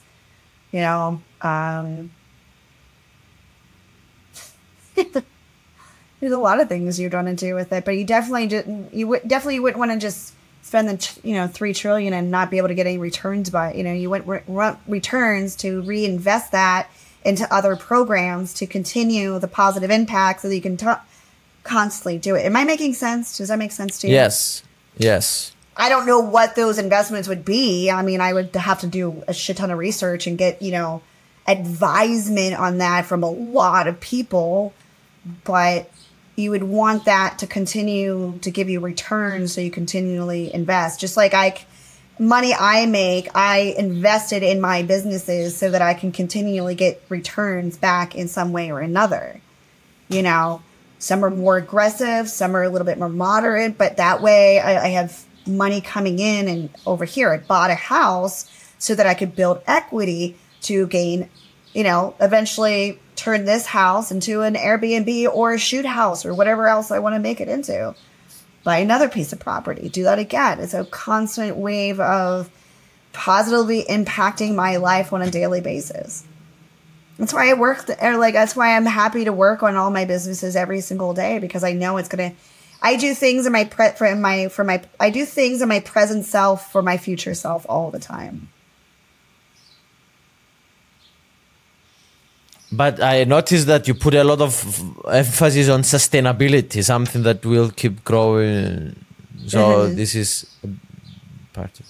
You 0.71 0.81
know, 0.81 1.21
um, 1.41 2.11
there's 6.19 6.33
a 6.33 6.37
lot 6.37 6.59
of 6.59 6.69
things 6.69 6.99
you'd 6.99 7.13
want 7.13 7.27
to 7.27 7.35
do 7.35 7.55
with 7.55 7.71
it, 7.73 7.85
but 7.85 7.91
you 7.91 8.05
definitely 8.05 8.47
didn't. 8.47 8.93
You 8.93 9.07
would 9.07 9.27
definitely 9.27 9.59
wouldn't 9.59 9.79
want 9.79 9.91
to 9.91 9.97
just 9.97 10.33
spend 10.69 10.87
the 10.87 11.19
you 11.23 11.33
know 11.33 11.47
three 11.47 11.73
trillion 11.73 12.13
and 12.13 12.29
not 12.29 12.51
be 12.51 12.57
able 12.57 12.67
to 12.67 12.75
get 12.75 12.85
any 12.85 12.99
returns 12.99 13.49
by 13.49 13.73
you 13.73 13.83
know 13.83 13.91
you 13.91 14.07
want 14.07 14.27
re- 14.27 14.75
returns 14.87 15.55
to 15.55 15.81
reinvest 15.81 16.51
that 16.51 16.91
into 17.25 17.51
other 17.51 17.75
programs 17.75 18.53
to 18.53 18.67
continue 18.67 19.39
the 19.39 19.47
positive 19.47 19.89
impact 19.89 20.41
so 20.41 20.47
that 20.47 20.53
you 20.53 20.61
can 20.61 20.77
t- 20.77 20.85
constantly 21.63 22.19
do 22.19 22.35
it. 22.35 22.45
Am 22.45 22.55
I 22.55 22.65
making 22.65 22.93
sense? 22.93 23.35
Does 23.35 23.47
that 23.47 23.57
make 23.57 23.71
sense 23.71 23.97
to 23.99 24.07
you? 24.07 24.13
Yes. 24.13 24.61
Yes. 24.95 25.53
I 25.75 25.89
don't 25.89 26.05
know 26.05 26.19
what 26.19 26.55
those 26.55 26.77
investments 26.77 27.27
would 27.27 27.43
be. 27.43 27.89
I 27.89 28.03
mean, 28.03 28.21
I 28.21 28.31
would 28.31 28.55
have 28.55 28.81
to 28.81 28.87
do 28.87 29.23
a 29.27 29.33
shit 29.33 29.57
ton 29.57 29.71
of 29.71 29.79
research 29.79 30.27
and 30.27 30.37
get, 30.37 30.61
you 30.61 30.71
know, 30.71 31.01
advisement 31.47 32.53
on 32.53 32.77
that 32.77 33.05
from 33.05 33.23
a 33.23 33.29
lot 33.29 33.87
of 33.87 33.99
people, 33.99 34.73
but 35.43 35.89
you 36.39 36.51
would 36.51 36.63
want 36.63 37.05
that 37.05 37.39
to 37.39 37.47
continue 37.47 38.39
to 38.41 38.49
give 38.49 38.69
you 38.69 38.79
returns 38.79 39.53
so 39.53 39.61
you 39.61 39.69
continually 39.69 40.53
invest. 40.53 40.99
Just 40.99 41.17
like 41.17 41.33
I 41.33 41.65
money 42.17 42.53
I 42.53 42.85
make, 42.85 43.29
I 43.35 43.75
invested 43.77 44.43
in 44.43 44.59
my 44.59 44.83
businesses 44.83 45.55
so 45.55 45.71
that 45.71 45.81
I 45.81 45.93
can 45.93 46.11
continually 46.11 46.75
get 46.75 47.01
returns 47.09 47.77
back 47.77 48.15
in 48.15 48.27
some 48.27 48.51
way 48.51 48.71
or 48.71 48.79
another. 48.79 49.41
You 50.09 50.21
know, 50.23 50.61
some 50.97 51.23
are 51.23 51.29
more 51.29 51.57
aggressive, 51.57 52.27
some 52.27 52.55
are 52.55 52.63
a 52.63 52.69
little 52.69 52.85
bit 52.85 52.97
more 52.97 53.09
moderate, 53.09 53.77
but 53.77 53.97
that 53.97 54.21
way 54.21 54.59
I, 54.59 54.85
I 54.85 54.87
have 54.89 55.23
money 55.47 55.81
coming 55.81 56.19
in. 56.19 56.47
And 56.47 56.69
over 56.85 57.05
here, 57.05 57.31
I 57.31 57.37
bought 57.37 57.71
a 57.71 57.75
house 57.75 58.49
so 58.77 58.95
that 58.95 59.07
I 59.07 59.13
could 59.13 59.35
build 59.35 59.61
equity 59.65 60.37
to 60.63 60.87
gain, 60.87 61.29
you 61.73 61.83
know, 61.83 62.15
eventually 62.19 62.99
turn 63.19 63.45
this 63.45 63.65
house 63.65 64.11
into 64.11 64.41
an 64.41 64.55
Airbnb 64.55 65.33
or 65.33 65.53
a 65.53 65.59
shoot 65.59 65.85
house 65.85 66.25
or 66.25 66.33
whatever 66.33 66.67
else 66.67 66.91
I 66.91 66.99
want 66.99 67.15
to 67.15 67.19
make 67.19 67.41
it 67.41 67.47
into 67.47 67.95
buy 68.63 68.79
another 68.79 69.09
piece 69.09 69.33
of 69.33 69.39
property, 69.39 69.89
do 69.89 70.03
that 70.03 70.19
again. 70.19 70.59
It's 70.59 70.73
a 70.73 70.85
constant 70.85 71.57
wave 71.57 71.99
of 71.99 72.49
positively 73.13 73.83
impacting 73.83 74.55
my 74.55 74.77
life 74.77 75.13
on 75.13 75.21
a 75.21 75.31
daily 75.31 75.61
basis. 75.61 76.23
That's 77.17 77.33
why 77.33 77.49
I 77.49 77.53
work, 77.53 77.89
or 78.01 78.17
like, 78.17 78.33
that's 78.33 78.55
why 78.55 78.75
I'm 78.75 78.85
happy 78.85 79.25
to 79.25 79.33
work 79.33 79.61
on 79.63 79.75
all 79.75 79.89
my 79.89 80.05
businesses 80.05 80.55
every 80.55 80.81
single 80.81 81.13
day 81.13 81.39
because 81.39 81.63
I 81.63 81.73
know 81.73 81.97
it's 81.97 82.07
going 82.07 82.31
to, 82.31 82.37
I 82.81 82.95
do 82.95 83.13
things 83.13 83.45
in 83.45 83.51
my 83.51 83.65
pre, 83.65 83.89
for 83.89 84.15
my, 84.15 84.47
for 84.47 84.63
my, 84.63 84.81
I 84.99 85.09
do 85.09 85.25
things 85.25 85.61
in 85.61 85.67
my 85.67 85.81
present 85.81 86.25
self 86.25 86.71
for 86.71 86.81
my 86.81 86.97
future 86.97 87.33
self 87.33 87.65
all 87.67 87.91
the 87.91 87.99
time. 87.99 88.49
But 92.71 93.01
I 93.01 93.23
noticed 93.23 93.65
that 93.67 93.87
you 93.87 93.95
put 93.95 94.13
a 94.13 94.23
lot 94.23 94.41
of 94.41 94.53
emphasis 95.11 95.69
on 95.69 95.81
sustainability, 95.81 96.83
something 96.83 97.23
that 97.23 97.43
will 97.45 97.71
keep 97.71 98.03
growing. 98.03 98.95
So 99.47 99.59
mm-hmm. 99.59 99.95
this 99.95 100.13
is 100.13 100.45
part 101.53 101.79
of. 101.79 101.85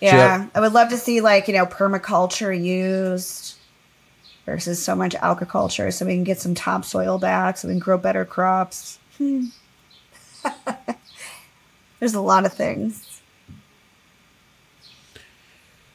Yeah, 0.00 0.44
so 0.44 0.50
I 0.54 0.60
would 0.60 0.74
love 0.74 0.90
to 0.90 0.96
see 0.96 1.20
like 1.20 1.48
you 1.48 1.54
know 1.54 1.66
permaculture 1.66 2.52
used 2.52 3.56
versus 4.44 4.82
so 4.82 4.94
much 4.94 5.14
agriculture, 5.14 5.90
so 5.90 6.06
we 6.06 6.14
can 6.14 6.24
get 6.24 6.40
some 6.40 6.54
topsoil 6.54 7.18
back, 7.18 7.56
so 7.56 7.68
we 7.68 7.74
can 7.74 7.80
grow 7.80 7.98
better 7.98 8.24
crops. 8.24 8.98
Hmm. 9.16 9.46
There's 11.98 12.14
a 12.14 12.20
lot 12.20 12.46
of 12.46 12.52
things. 12.52 13.20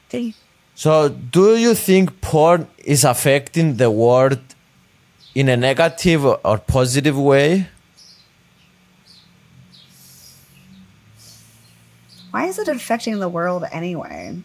Okay. 0.08 0.34
So, 0.76 1.08
do 1.08 1.56
you 1.56 1.74
think 1.74 2.20
porn 2.20 2.66
is 2.78 3.04
affecting 3.04 3.76
the 3.76 3.90
world 3.90 4.40
in 5.34 5.48
a 5.48 5.56
negative 5.56 6.24
or 6.24 6.58
positive 6.58 7.16
way? 7.16 7.68
Why 12.32 12.46
is 12.46 12.58
it 12.58 12.66
affecting 12.66 13.20
the 13.20 13.28
world 13.28 13.64
anyway? 13.70 14.36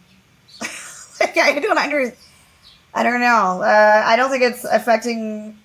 like, 1.20 1.36
I 1.36 1.58
don't 1.58 1.76
under, 1.76 2.14
I 2.94 3.02
don't 3.02 3.20
know. 3.20 3.62
Uh, 3.62 4.02
I 4.06 4.14
don't 4.14 4.30
think 4.30 4.44
it's 4.44 4.64
affecting. 4.64 5.58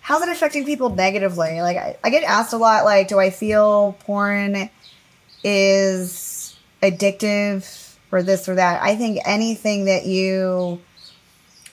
How's 0.00 0.22
it 0.22 0.28
affecting 0.28 0.64
people 0.64 0.90
negatively? 0.90 1.60
Like, 1.60 1.76
I, 1.76 1.96
I 2.04 2.10
get 2.10 2.22
asked 2.22 2.52
a 2.52 2.58
lot. 2.58 2.84
Like, 2.84 3.08
do 3.08 3.18
I 3.18 3.30
feel 3.30 3.96
porn 4.00 4.70
is 5.42 6.56
addictive? 6.80 7.83
Or 8.14 8.22
this 8.22 8.48
or 8.48 8.54
that. 8.54 8.82
I 8.82 8.96
think 8.96 9.20
anything 9.26 9.86
that 9.86 10.06
you 10.06 10.80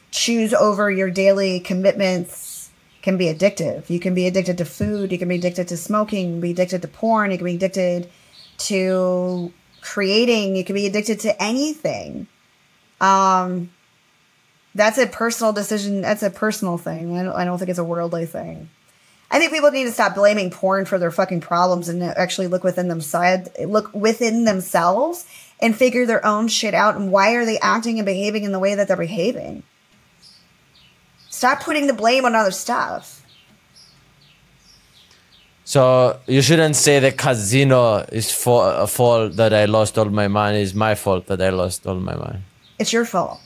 choose 0.09 0.53
over 0.53 0.91
your 0.91 1.09
daily 1.09 1.59
commitments 1.59 2.69
can 3.01 3.17
be 3.17 3.25
addictive. 3.25 3.89
You 3.89 3.99
can 3.99 4.13
be 4.13 4.27
addicted 4.27 4.57
to 4.57 4.65
food, 4.65 5.11
you 5.11 5.17
can 5.17 5.27
be 5.27 5.35
addicted 5.35 5.67
to 5.69 5.77
smoking, 5.77 6.39
be 6.39 6.51
addicted 6.51 6.81
to 6.81 6.87
porn, 6.87 7.31
you 7.31 7.37
can 7.37 7.45
be 7.45 7.55
addicted 7.55 8.09
to 8.57 9.51
creating, 9.81 10.55
you 10.55 10.63
can 10.63 10.75
be 10.75 10.85
addicted 10.85 11.19
to 11.21 11.41
anything. 11.41 12.27
Um 12.99 13.71
that's 14.73 14.97
a 14.97 15.07
personal 15.07 15.51
decision. 15.51 16.01
That's 16.01 16.23
a 16.23 16.29
personal 16.29 16.77
thing. 16.77 17.17
I 17.17 17.23
don't, 17.23 17.35
I 17.35 17.43
don't 17.43 17.57
think 17.57 17.69
it's 17.69 17.79
a 17.79 17.83
worldly 17.83 18.25
thing. 18.25 18.69
I 19.29 19.39
think 19.39 19.53
people 19.53 19.71
need 19.71 19.85
to 19.85 19.91
stop 19.91 20.15
blaming 20.15 20.49
porn 20.49 20.85
for 20.85 20.97
their 20.97 21.11
fucking 21.11 21.41
problems 21.41 21.87
and 21.87 22.03
actually 22.03 22.47
look 22.47 22.63
within 22.63 22.89
themselves, 22.89 23.49
look 23.65 23.93
within 23.93 24.43
themselves 24.43 25.25
and 25.61 25.75
figure 25.75 26.05
their 26.05 26.25
own 26.25 26.47
shit 26.47 26.73
out 26.73 26.95
and 26.95 27.11
why 27.11 27.33
are 27.35 27.45
they 27.45 27.59
acting 27.59 27.99
and 27.99 28.05
behaving 28.05 28.43
in 28.43 28.51
the 28.51 28.59
way 28.59 28.73
that 28.75 28.87
they're 28.87 28.97
behaving. 28.97 29.63
Stop 31.29 31.61
putting 31.61 31.87
the 31.87 31.93
blame 31.93 32.25
on 32.25 32.35
other 32.35 32.51
stuff. 32.51 33.19
So 35.63 36.19
you 36.27 36.41
shouldn't 36.41 36.75
say 36.75 36.99
the 36.99 37.11
casino 37.11 37.99
is 38.11 38.31
for 38.31 38.73
a 38.73 38.87
fault 38.87 39.37
that 39.37 39.53
I 39.53 39.65
lost 39.65 39.97
all 39.97 40.05
my 40.05 40.27
money. 40.27 40.61
It's 40.61 40.73
my 40.73 40.95
fault 40.95 41.27
that 41.27 41.41
I 41.41 41.49
lost 41.49 41.87
all 41.87 41.95
my 41.95 42.15
money. 42.15 42.39
It's 42.77 42.91
your 42.91 43.05
fault, 43.05 43.39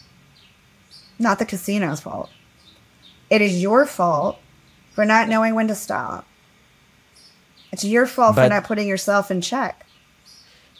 not 1.19 1.39
the 1.39 1.45
casino's 1.45 1.99
fault. 1.99 2.29
It 3.29 3.41
is 3.41 3.61
your 3.61 3.85
fault 3.85 4.39
for 4.93 5.05
not 5.05 5.27
knowing 5.27 5.53
when 5.53 5.67
to 5.67 5.75
stop. 5.75 6.25
It's 7.71 7.83
your 7.83 8.07
fault 8.07 8.35
but, 8.35 8.45
for 8.45 8.49
not 8.49 8.63
putting 8.63 8.87
yourself 8.87 9.29
in 9.29 9.41
check 9.41 9.85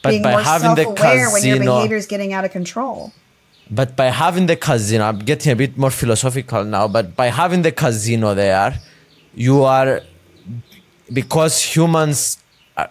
but 0.02 0.10
being 0.10 0.22
more 0.22 0.42
self-aware 0.42 1.30
when 1.30 1.44
your 1.44 1.58
behavior 1.58 1.96
is 1.96 2.06
getting 2.06 2.32
out 2.32 2.44
of 2.44 2.50
control. 2.50 3.12
But 3.70 3.96
by 3.96 4.06
having 4.06 4.46
the 4.46 4.56
casino, 4.56 5.04
I'm 5.04 5.18
getting 5.18 5.52
a 5.52 5.56
bit 5.56 5.76
more 5.76 5.90
philosophical 5.90 6.64
now. 6.64 6.86
But 6.86 7.16
by 7.16 7.26
having 7.26 7.62
the 7.62 7.72
casino 7.72 8.34
there, 8.34 8.78
you 9.34 9.64
are 9.64 10.02
because 11.12 11.60
humans 11.62 12.38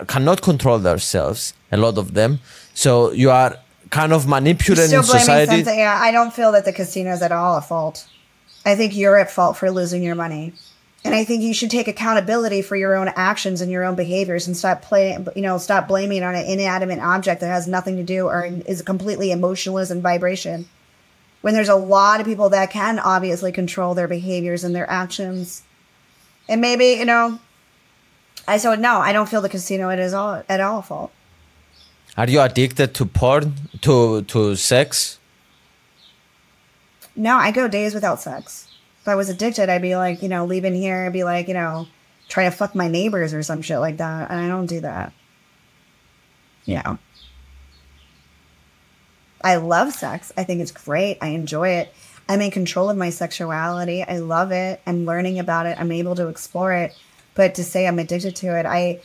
cannot 0.07 0.41
control 0.41 0.79
themselves. 0.79 1.53
A 1.71 1.77
lot 1.77 1.97
of 1.97 2.13
them, 2.13 2.39
so 2.73 3.11
you 3.11 3.31
are 3.31 3.57
kind 3.89 4.13
of 4.13 4.27
manipulating 4.27 5.01
society. 5.03 5.63
yeah, 5.65 5.99
I 6.01 6.11
don't 6.11 6.33
feel 6.33 6.51
that 6.51 6.65
the 6.65 6.73
casino 6.73 7.11
is 7.11 7.21
at 7.21 7.31
all 7.31 7.57
at 7.57 7.65
fault. 7.67 8.07
I 8.65 8.75
think 8.75 8.95
you're 8.95 9.17
at 9.17 9.31
fault 9.31 9.57
for 9.57 9.69
losing 9.71 10.03
your 10.03 10.15
money. 10.15 10.53
And 11.05 11.13
I 11.13 11.23
think 11.23 11.43
you 11.43 11.53
should 11.53 11.69
take 11.69 11.87
accountability 11.87 12.63
for 12.63 12.75
your 12.75 12.95
own 12.95 13.09
actions 13.15 13.61
and 13.61 13.71
your 13.71 13.83
own 13.83 13.93
behaviors 13.93 14.47
and 14.47 14.57
stop 14.57 14.81
playing, 14.81 15.27
you 15.35 15.43
know, 15.43 15.59
stop 15.59 15.87
blaming 15.87 16.23
on 16.23 16.33
an 16.33 16.47
inanimate 16.47 16.97
object 16.97 17.41
that 17.41 17.47
has 17.47 17.67
nothing 17.67 17.97
to 17.97 18.03
do 18.03 18.25
or 18.25 18.43
is 18.65 18.81
completely 18.81 19.31
emotionless 19.31 19.91
and 19.91 20.01
vibration. 20.01 20.67
When 21.41 21.53
there's 21.53 21.69
a 21.69 21.75
lot 21.75 22.21
of 22.21 22.25
people 22.25 22.49
that 22.49 22.71
can 22.71 22.97
obviously 22.97 23.51
control 23.51 23.93
their 23.93 24.07
behaviors 24.07 24.63
and 24.63 24.75
their 24.75 24.89
actions. 24.89 25.61
And 26.49 26.59
maybe, 26.59 26.85
you 26.93 27.05
know, 27.05 27.39
I 28.47 28.57
so 28.57 28.73
no, 28.73 28.97
I 28.97 29.13
don't 29.13 29.29
feel 29.29 29.41
the 29.41 29.49
casino 29.49 29.89
it 29.89 29.99
is 29.99 30.11
all 30.11 30.41
at 30.49 30.59
all 30.59 30.81
fault. 30.81 31.11
Are 32.17 32.27
you 32.27 32.41
addicted 32.41 32.95
to 32.95 33.05
porn, 33.05 33.53
to 33.81 34.23
to 34.23 34.55
sex? 34.55 35.19
No, 37.15 37.35
I 37.35 37.51
go 37.51 37.67
days 37.67 37.93
without 37.93 38.19
sex. 38.19 38.67
If 39.05 39.09
I 39.09 39.13
was 39.13 39.29
addicted, 39.29 39.69
I'd 39.69 39.83
be 39.83 39.95
like, 39.95 40.23
you 40.23 40.29
know, 40.29 40.45
leaving 40.45 40.73
here, 40.73 41.05
I'd 41.05 41.13
be 41.13 41.23
like, 41.23 41.47
you 41.47 41.53
know, 41.53 41.85
try 42.27 42.45
to 42.45 42.49
fuck 42.49 42.73
my 42.73 42.87
neighbors 42.87 43.35
or 43.35 43.43
some 43.43 43.61
shit 43.61 43.77
like 43.77 43.97
that. 43.97 44.31
And 44.31 44.39
I 44.39 44.47
don't 44.47 44.65
do 44.65 44.79
that. 44.79 45.13
Yeah. 46.63 46.97
I 49.43 49.57
love 49.57 49.93
sex. 49.93 50.33
I 50.35 50.43
think 50.43 50.59
it's 50.59 50.71
great. 50.71 51.19
I 51.21 51.27
enjoy 51.27 51.69
it. 51.69 51.93
I'm 52.27 52.41
in 52.41 52.49
control 52.49 52.89
of 52.89 52.97
my 52.97 53.11
sexuality. 53.11 54.01
I 54.01 54.17
love 54.17 54.51
it. 54.51 54.81
I'm 54.87 55.05
learning 55.05 55.37
about 55.37 55.67
it. 55.67 55.79
I'm 55.79 55.91
able 55.91 56.15
to 56.15 56.27
explore 56.27 56.73
it. 56.73 56.97
But 57.35 57.53
to 57.55 57.63
say 57.63 57.85
I'm 57.85 57.99
addicted 57.99 58.35
to 58.37 58.57
it, 58.57 58.65
I 58.65 59.01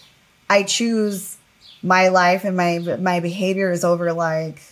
I 0.49 0.63
choose 0.63 1.37
my 1.83 2.09
life 2.09 2.45
and 2.45 2.57
my 2.57 2.79
my 2.99 3.21
behaviors 3.21 3.85
over 3.85 4.15
like 4.15 4.63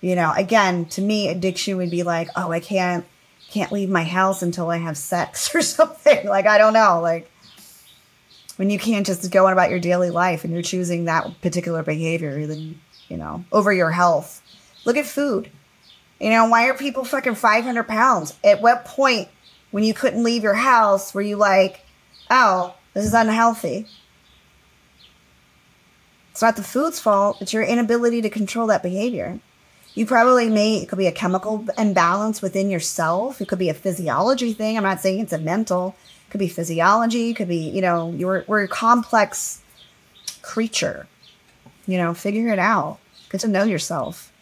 you 0.00 0.14
know, 0.14 0.32
again, 0.34 0.86
to 0.86 1.02
me 1.02 1.28
addiction 1.28 1.76
would 1.76 1.90
be 1.90 2.02
like, 2.02 2.28
oh, 2.34 2.50
I 2.50 2.60
can't 2.60 3.04
can't 3.50 3.72
leave 3.72 3.90
my 3.90 4.04
house 4.04 4.42
until 4.42 4.70
I 4.70 4.78
have 4.78 4.96
sex 4.96 5.54
or 5.54 5.62
something. 5.62 6.26
Like 6.26 6.46
I 6.46 6.58
don't 6.58 6.72
know, 6.72 7.00
like 7.00 7.30
when 8.56 8.70
you 8.70 8.78
can't 8.78 9.06
just 9.06 9.30
go 9.30 9.46
on 9.46 9.52
about 9.52 9.70
your 9.70 9.80
daily 9.80 10.10
life 10.10 10.44
and 10.44 10.52
you're 10.52 10.62
choosing 10.62 11.04
that 11.04 11.40
particular 11.40 11.82
behavior, 11.82 12.46
then 12.46 12.80
you 13.08 13.16
know, 13.16 13.44
over 13.52 13.72
your 13.72 13.90
health. 13.90 14.42
Look 14.84 14.96
at 14.96 15.06
food. 15.06 15.50
You 16.20 16.30
know, 16.30 16.46
why 16.48 16.68
are 16.68 16.74
people 16.74 17.04
fucking 17.04 17.34
500 17.34 17.88
pounds? 17.88 18.34
At 18.44 18.60
what 18.60 18.84
point 18.84 19.28
when 19.70 19.84
you 19.84 19.94
couldn't 19.94 20.22
leave 20.22 20.42
your 20.42 20.54
house 20.54 21.14
were 21.14 21.22
you 21.22 21.36
like, 21.36 21.84
oh, 22.30 22.74
this 22.94 23.04
is 23.04 23.14
unhealthy? 23.14 23.86
It's 26.30 26.42
not 26.42 26.56
the 26.56 26.62
food's 26.62 27.00
fault, 27.00 27.38
it's 27.40 27.52
your 27.52 27.62
inability 27.62 28.22
to 28.22 28.30
control 28.30 28.66
that 28.68 28.82
behavior. 28.82 29.40
You 29.94 30.06
probably 30.06 30.48
may, 30.48 30.78
it 30.78 30.88
could 30.88 30.98
be 30.98 31.08
a 31.08 31.12
chemical 31.12 31.66
imbalance 31.76 32.40
within 32.40 32.70
yourself. 32.70 33.40
It 33.40 33.48
could 33.48 33.58
be 33.58 33.68
a 33.68 33.74
physiology 33.74 34.52
thing. 34.52 34.76
I'm 34.76 34.84
not 34.84 35.00
saying 35.00 35.20
it's 35.20 35.32
a 35.32 35.38
mental. 35.38 35.96
It 36.26 36.30
could 36.30 36.38
be 36.38 36.48
physiology. 36.48 37.30
It 37.30 37.34
could 37.34 37.48
be, 37.48 37.68
you 37.68 37.80
know, 37.80 38.12
you're, 38.16 38.44
we're 38.46 38.64
a 38.64 38.68
complex 38.68 39.62
creature. 40.42 41.06
You 41.86 41.98
know, 41.98 42.14
figure 42.14 42.52
it 42.52 42.58
out. 42.58 42.98
Get 43.30 43.40
to 43.40 43.48
know 43.48 43.64
yourself. 43.64 44.32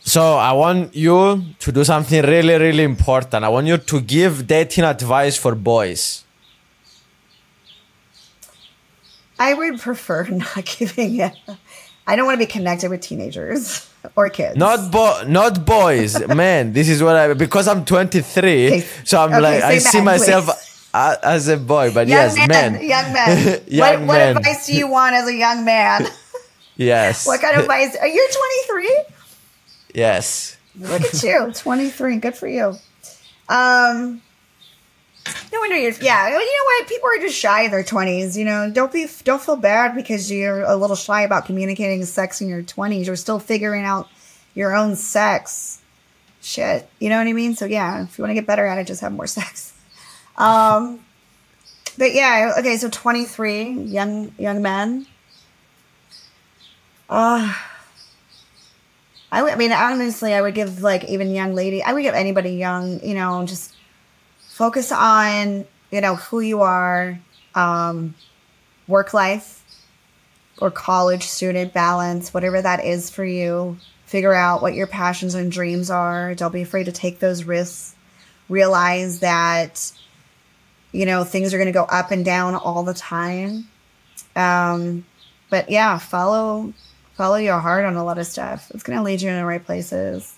So 0.00 0.36
I 0.36 0.52
want 0.52 0.94
you 0.94 1.42
to 1.58 1.72
do 1.72 1.82
something 1.82 2.22
really, 2.22 2.54
really 2.58 2.84
important. 2.84 3.42
I 3.44 3.48
want 3.48 3.66
you 3.66 3.78
to 3.78 4.00
give 4.00 4.46
dating 4.46 4.84
advice 4.84 5.36
for 5.38 5.54
boys. 5.54 6.24
I 9.38 9.54
would 9.54 9.80
prefer 9.80 10.24
not 10.30 10.64
giving 10.78 11.20
it. 11.20 11.32
I 12.06 12.16
don't 12.16 12.26
want 12.26 12.38
to 12.40 12.46
be 12.46 12.50
connected 12.50 12.90
with 12.90 13.00
teenagers 13.00 13.88
or 14.16 14.28
kids. 14.28 14.56
Not 14.56 14.90
bo- 14.90 15.24
not 15.26 15.64
boys, 15.64 16.26
man. 16.28 16.72
This 16.72 16.88
is 16.88 17.02
what 17.02 17.16
I 17.16 17.32
because 17.34 17.68
I'm 17.68 17.84
23, 17.84 18.66
okay. 18.66 18.80
so 19.04 19.20
I'm 19.20 19.32
okay, 19.32 19.40
like 19.40 19.62
I 19.62 19.78
see 19.78 20.00
myself 20.00 20.48
as 20.94 21.48
a 21.48 21.56
boy, 21.56 21.92
but 21.92 22.06
young 22.06 22.18
yes, 22.18 22.36
man, 22.36 22.48
man. 22.48 22.82
young 22.82 23.12
man. 23.12 23.60
young 23.66 24.06
what, 24.06 24.18
man. 24.18 24.34
what 24.34 24.38
advice 24.38 24.66
do 24.66 24.74
you 24.74 24.88
want 24.88 25.14
as 25.14 25.28
a 25.28 25.34
young 25.34 25.64
man? 25.64 26.06
yes. 26.76 27.26
what 27.26 27.40
kind 27.40 27.56
of 27.56 27.62
advice? 27.62 27.96
Are 27.96 28.08
you 28.08 28.28
23? 28.66 29.04
Yes. 29.94 30.56
Look 30.78 31.02
at 31.02 31.22
you, 31.22 31.52
23. 31.54 32.16
Good 32.18 32.36
for 32.36 32.48
you. 32.48 32.76
Um, 33.48 34.22
no 35.52 35.60
wonder 35.60 35.76
you're. 35.76 35.92
Yeah, 36.00 36.28
you 36.28 36.34
know 36.34 36.64
what? 36.64 36.88
People 36.88 37.08
are 37.08 37.18
just 37.18 37.38
shy 37.38 37.62
in 37.62 37.70
their 37.70 37.82
20s. 37.82 38.36
You 38.36 38.44
know, 38.44 38.70
don't 38.70 38.92
be, 38.92 39.06
don't 39.24 39.40
feel 39.40 39.56
bad 39.56 39.94
because 39.94 40.30
you're 40.30 40.62
a 40.62 40.76
little 40.76 40.96
shy 40.96 41.22
about 41.22 41.46
communicating 41.46 42.04
sex 42.04 42.40
in 42.40 42.48
your 42.48 42.62
20s. 42.62 43.06
You're 43.06 43.16
still 43.16 43.38
figuring 43.38 43.84
out 43.84 44.08
your 44.54 44.74
own 44.74 44.96
sex. 44.96 45.80
Shit, 46.42 46.88
you 46.98 47.08
know 47.08 47.16
what 47.18 47.26
I 47.26 47.32
mean? 47.32 47.54
So 47.54 47.64
yeah, 47.64 48.02
if 48.02 48.18
you 48.18 48.22
want 48.22 48.30
to 48.30 48.34
get 48.34 48.46
better 48.46 48.66
at 48.66 48.78
it, 48.78 48.86
just 48.86 49.00
have 49.00 49.12
more 49.12 49.26
sex. 49.28 49.72
Um, 50.36 51.00
but 51.96 52.12
yeah, 52.12 52.54
okay. 52.58 52.76
So 52.76 52.90
23, 52.90 53.70
young 53.70 54.34
young 54.38 54.60
men. 54.60 55.06
Uh 57.08 57.54
I 59.34 59.56
mean, 59.56 59.72
honestly, 59.72 60.32
I 60.32 60.40
would 60.40 60.54
give 60.54 60.82
like 60.82 61.04
even 61.04 61.32
young 61.32 61.54
lady, 61.54 61.82
I 61.82 61.92
would 61.92 62.02
give 62.02 62.14
anybody 62.14 62.50
young, 62.50 63.00
you 63.02 63.14
know, 63.14 63.44
just 63.44 63.73
focus 64.54 64.92
on, 64.92 65.64
you 65.90 66.00
know, 66.00 66.14
who 66.14 66.38
you 66.38 66.62
are, 66.62 67.18
um, 67.56 68.14
work 68.86 69.12
life 69.12 69.64
or 70.58 70.70
college 70.70 71.24
student 71.24 71.72
balance, 71.72 72.32
whatever 72.32 72.62
that 72.62 72.84
is 72.84 73.10
for 73.10 73.24
you. 73.24 73.76
Figure 74.06 74.32
out 74.32 74.62
what 74.62 74.74
your 74.74 74.86
passions 74.86 75.34
and 75.34 75.50
dreams 75.50 75.90
are. 75.90 76.36
Don't 76.36 76.52
be 76.52 76.62
afraid 76.62 76.84
to 76.84 76.92
take 76.92 77.18
those 77.18 77.42
risks. 77.42 77.96
Realize 78.48 79.18
that, 79.20 79.92
you 80.92 81.04
know, 81.04 81.24
things 81.24 81.52
are 81.52 81.58
going 81.58 81.66
to 81.66 81.72
go 81.72 81.84
up 81.84 82.12
and 82.12 82.24
down 82.24 82.54
all 82.54 82.84
the 82.84 82.94
time. 82.94 83.68
Um, 84.36 85.04
but 85.50 85.68
yeah, 85.68 85.98
follow 85.98 86.72
follow 87.14 87.36
your 87.36 87.58
heart 87.58 87.84
on 87.84 87.96
a 87.96 88.04
lot 88.04 88.18
of 88.18 88.26
stuff. 88.26 88.70
It's 88.72 88.84
going 88.84 88.98
to 88.98 89.04
lead 89.04 89.20
you 89.20 89.30
in 89.30 89.36
the 89.36 89.44
right 89.44 89.64
places. 89.64 90.32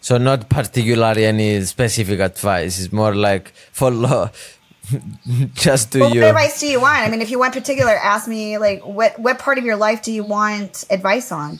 So 0.00 0.16
not 0.16 0.48
particularly 0.48 1.26
any 1.26 1.60
specific 1.62 2.20
advice. 2.20 2.80
It's 2.80 2.92
more 2.92 3.14
like 3.14 3.52
follow. 3.72 4.30
just 5.54 5.90
do 5.92 6.00
well, 6.00 6.14
you. 6.14 6.20
What 6.22 6.30
advice 6.30 6.60
do 6.60 6.66
you 6.66 6.80
want? 6.80 6.98
I 6.98 7.10
mean, 7.10 7.20
if 7.20 7.30
you 7.30 7.38
want 7.38 7.52
particular, 7.52 7.92
ask 7.92 8.26
me 8.26 8.58
like 8.58 8.84
what 8.84 9.18
what 9.18 9.38
part 9.38 9.58
of 9.58 9.64
your 9.64 9.76
life 9.76 10.02
do 10.02 10.12
you 10.12 10.24
want 10.24 10.84
advice 10.90 11.30
on? 11.30 11.58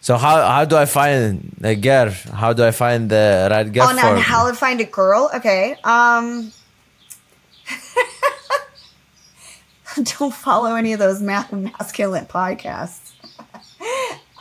So 0.00 0.16
how 0.16 0.46
how 0.46 0.64
do 0.64 0.76
I 0.76 0.86
find 0.86 1.54
a 1.62 1.74
girl? 1.74 2.10
How 2.10 2.52
do 2.52 2.64
I 2.64 2.70
find 2.70 3.10
the 3.10 3.48
right 3.50 3.70
girl? 3.70 3.88
Oh, 3.90 3.92
no, 3.92 4.16
how 4.16 4.48
to 4.48 4.56
find 4.56 4.80
a 4.80 4.84
girl? 4.84 5.30
Okay. 5.34 5.76
Um. 5.84 6.52
don't 10.20 10.34
follow 10.34 10.74
any 10.74 10.92
of 10.92 10.98
those 10.98 11.20
masculine 11.20 12.26
podcasts. 12.26 13.12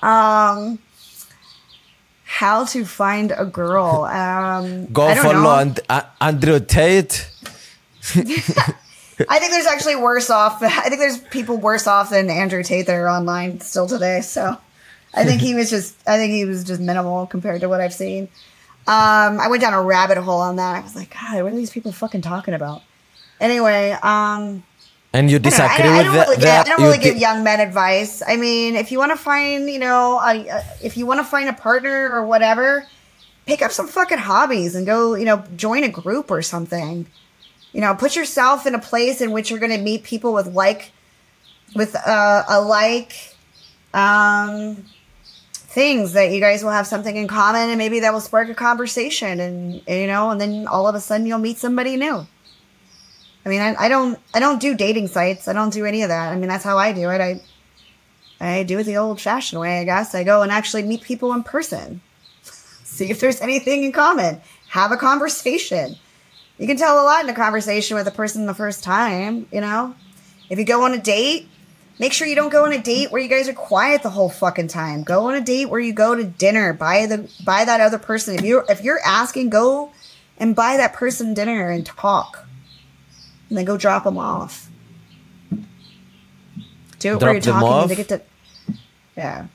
um, 0.04 0.80
how 2.30 2.64
to 2.64 2.86
find 2.86 3.34
a 3.36 3.44
girl? 3.44 4.06
Um, 4.20 4.86
Go 4.94 5.14
follow 5.16 5.60
and, 5.60 5.80
uh, 5.90 6.04
Andrew 6.22 6.60
Tate. 6.60 7.28
I 8.16 9.40
think 9.40 9.52
there's 9.52 9.66
actually 9.66 9.96
worse 9.96 10.30
off. 10.30 10.62
I 10.62 10.90
think 10.90 11.00
there's 11.00 11.18
people 11.18 11.58
worse 11.58 11.88
off 11.88 12.12
than 12.12 12.30
Andrew 12.30 12.62
Tate 12.62 12.86
that 12.86 12.94
are 12.94 13.10
online 13.10 13.62
still 13.62 13.88
today. 13.88 14.22
So 14.22 14.58
I 15.14 15.26
think 15.26 15.42
he 15.42 15.56
was 15.60 15.72
just. 15.72 15.96
I 16.08 16.18
think 16.18 16.32
he 16.32 16.46
was 16.46 16.64
just 16.64 16.80
minimal 16.80 17.26
compared 17.26 17.62
to 17.62 17.70
what 17.70 17.82
I've 17.82 17.94
seen. 17.94 18.30
Um, 18.88 19.40
I 19.40 19.48
went 19.50 19.62
down 19.62 19.74
a 19.74 19.82
rabbit 19.82 20.18
hole 20.18 20.42
on 20.42 20.58
that. 20.58 20.76
I 20.76 20.82
was 20.82 20.96
like, 20.96 21.14
God, 21.14 21.44
what 21.44 21.52
are 21.52 21.56
these 21.56 21.72
people 21.72 21.92
fucking 21.92 22.22
talking 22.22 22.54
about? 22.54 22.82
Anyway, 23.40 23.92
um, 24.04 24.64
and 25.14 25.32
you 25.32 25.40
disagree 25.40 25.86
I 25.86 25.98
with 25.98 26.08
I 26.08 26.14
really, 26.14 26.36
that? 26.38 26.68
I 26.68 26.70
don't 26.70 26.82
really 26.82 26.98
give 26.98 27.18
young 27.18 27.44
men 27.44 27.60
advice. 27.60 28.22
I 28.26 28.36
mean, 28.36 28.76
if 28.76 28.92
you 28.92 29.00
want 29.00 29.12
to 29.12 29.18
find, 29.18 29.70
you 29.70 29.80
know, 29.80 30.20
a, 30.20 30.64
if 30.84 30.98
you 30.98 31.06
want 31.06 31.20
to 31.20 31.24
find 31.24 31.50
a 31.50 31.54
partner 31.54 32.12
or 32.12 32.26
whatever, 32.26 32.86
pick 33.48 33.64
up 33.64 33.72
some 33.72 33.88
fucking 33.88 34.20
hobbies 34.20 34.76
and 34.76 34.86
go, 34.86 35.16
you 35.16 35.26
know, 35.26 35.44
join 35.56 35.84
a 35.84 35.90
group 35.90 36.30
or 36.30 36.44
something. 36.44 37.08
You 37.74 37.82
know, 37.82 37.96
put 37.96 38.16
yourself 38.16 38.68
in 38.68 38.76
a 38.76 38.80
place 38.80 39.22
in 39.22 39.32
which 39.32 39.50
you're 39.50 39.60
going 39.60 39.76
to 39.76 39.82
meet 39.82 40.04
people 40.04 40.34
with 40.34 40.48
like, 40.48 40.92
with 41.76 41.96
uh, 41.96 42.44
a 42.48 42.62
like, 42.62 43.36
um, 43.94 44.86
things 45.54 46.14
that 46.14 46.32
you 46.32 46.40
guys 46.40 46.64
will 46.64 46.72
have 46.72 46.88
something 46.88 47.16
in 47.16 47.28
common 47.28 47.70
and 47.70 47.78
maybe 47.78 48.00
that 48.00 48.12
will 48.12 48.22
spark 48.22 48.50
a 48.50 48.56
conversation 48.56 49.40
and, 49.40 49.82
you 49.88 50.08
know, 50.08 50.32
and 50.32 50.42
then 50.42 50.68
all 50.68 50.88
of 50.88 50.96
a 50.96 51.00
sudden 51.00 51.26
you'll 51.26 51.40
meet 51.40 51.58
somebody 51.58 51.96
new. 51.96 52.26
I 53.50 53.52
mean, 53.52 53.62
I, 53.62 53.86
I 53.86 53.90
don't 53.90 54.20
I 54.32 54.40
don't 54.40 54.62
do 54.62 54.76
dating 54.76 55.08
sites. 55.08 55.48
I 55.48 55.54
don't 55.54 55.74
do 55.74 55.84
any 55.86 56.04
of 56.04 56.10
that. 56.10 56.32
I 56.32 56.36
mean, 56.36 56.50
that's 56.50 56.64
how 56.64 56.78
I 56.78 56.94
do 56.94 57.10
it. 57.10 57.20
I 57.20 57.42
I 58.40 58.62
do 58.62 58.78
it 58.78 58.84
the 58.84 58.98
old 58.98 59.20
fashioned 59.20 59.60
way, 59.60 59.80
I 59.80 59.86
guess. 59.86 60.14
I 60.14 60.24
go 60.24 60.44
and 60.44 60.52
actually 60.52 60.84
meet 60.84 61.02
people 61.02 61.34
in 61.34 61.42
person. 61.42 62.02
See 62.44 63.10
if 63.10 63.20
there's 63.20 63.42
anything 63.42 63.84
in 63.84 63.92
common. 63.92 64.42
Have 64.70 64.92
a 64.92 64.98
conversation. 64.98 65.96
You 66.60 66.68
can 66.68 66.78
tell 66.78 67.02
a 67.02 67.04
lot 67.04 67.24
in 67.24 67.30
a 67.30 67.34
conversation 67.34 67.98
with 67.98 68.08
a 68.08 68.12
person 68.12 68.46
the 68.46 68.54
first 68.54 68.84
time, 68.84 69.48
you 69.52 69.62
know? 69.62 69.96
If 70.50 70.60
you 70.60 70.66
go 70.66 70.84
on 70.84 70.94
a 70.94 71.00
date, 71.00 71.48
make 71.98 72.14
sure 72.14 72.28
you 72.28 72.36
don't 72.36 72.52
go 72.52 72.66
on 72.66 72.74
a 72.74 72.82
date 72.82 73.12
where 73.12 73.22
you 73.22 73.30
guys 73.30 73.50
are 73.50 73.54
quiet 73.54 74.04
the 74.04 74.12
whole 74.12 74.30
fucking 74.30 74.68
time. 74.68 75.02
Go 75.04 75.28
on 75.28 75.36
a 75.36 75.42
date 75.42 75.70
where 75.70 75.80
you 75.80 75.94
go 75.94 76.14
to 76.14 76.24
dinner, 76.24 76.74
buy 76.74 77.08
the 77.08 77.28
buy 77.44 77.66
that 77.66 77.82
other 77.82 77.98
person. 77.98 78.36
If 78.36 78.46
you 78.46 78.64
if 78.70 78.84
you're 78.84 79.00
asking, 79.04 79.50
go 79.50 79.92
and 80.38 80.56
buy 80.56 80.78
that 80.78 80.94
person 80.94 81.34
dinner 81.34 81.72
and 81.72 81.84
talk 81.84 82.46
and 83.50 83.58
then 83.58 83.66
go 83.66 83.78
drop 83.78 84.04
them 84.04 84.18
off. 84.18 84.70
Do 87.00 87.16
it 87.16 87.20
drop 87.20 87.22
where 87.22 87.34
you're 87.34 87.42
talking 87.42 87.90
to 87.90 87.96
get 87.96 88.08
to, 88.10 88.22
yeah, 89.18 89.48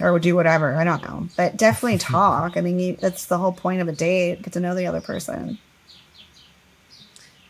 or 0.00 0.18
do 0.18 0.34
whatever. 0.34 0.76
I 0.76 0.84
don't 0.84 1.02
know, 1.02 1.28
but 1.36 1.56
definitely 1.56 1.98
talk. 1.98 2.56
I 2.56 2.60
mean, 2.60 2.78
you, 2.78 2.96
that's 2.96 3.26
the 3.26 3.38
whole 3.38 3.52
point 3.52 3.80
of 3.80 3.88
a 3.88 3.92
date: 3.92 4.42
get 4.42 4.52
to 4.54 4.60
know 4.60 4.74
the 4.74 4.86
other 4.86 5.00
person. 5.00 5.58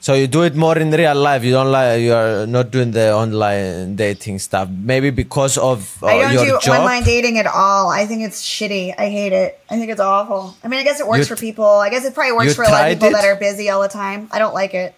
So 0.02 0.14
you 0.14 0.26
do 0.28 0.42
it 0.44 0.56
more 0.56 0.78
in 0.78 0.90
real 0.90 1.14
life. 1.14 1.44
You 1.44 1.52
don't 1.52 1.70
like. 1.70 2.00
You 2.00 2.14
are 2.14 2.46
not 2.46 2.70
doing 2.70 2.90
the 2.90 3.12
online 3.12 3.96
dating 3.96 4.38
stuff. 4.38 4.66
Maybe 4.70 5.10
because 5.10 5.58
of 5.58 6.02
uh, 6.02 6.06
I 6.06 6.32
don't 6.34 6.46
do 6.46 6.58
job. 6.62 6.80
online 6.80 7.02
dating 7.02 7.36
at 7.38 7.46
all. 7.46 7.90
I 7.90 8.06
think 8.06 8.22
it's 8.22 8.42
shitty. 8.42 8.94
I 8.96 9.10
hate 9.10 9.34
it. 9.34 9.60
I 9.68 9.76
think 9.78 9.90
it's 9.90 10.00
awful. 10.00 10.56
I 10.64 10.68
mean, 10.68 10.80
I 10.80 10.84
guess 10.84 11.00
it 11.00 11.06
works 11.06 11.28
You- 11.28 11.36
for 11.36 11.38
people. 11.38 11.66
I 11.66 11.90
guess 11.90 12.06
it 12.06 12.14
probably 12.14 12.32
works 12.32 12.54
for 12.54 12.62
a 12.64 12.68
lot 12.70 12.90
of 12.90 12.94
people 12.96 13.08
it? 13.08 13.12
that 13.12 13.24
are 13.26 13.36
busy 13.36 13.68
all 13.68 13.82
the 13.82 13.88
time. 13.88 14.28
I 14.32 14.38
don't 14.38 14.54
like 14.54 14.72
it. 14.72 14.94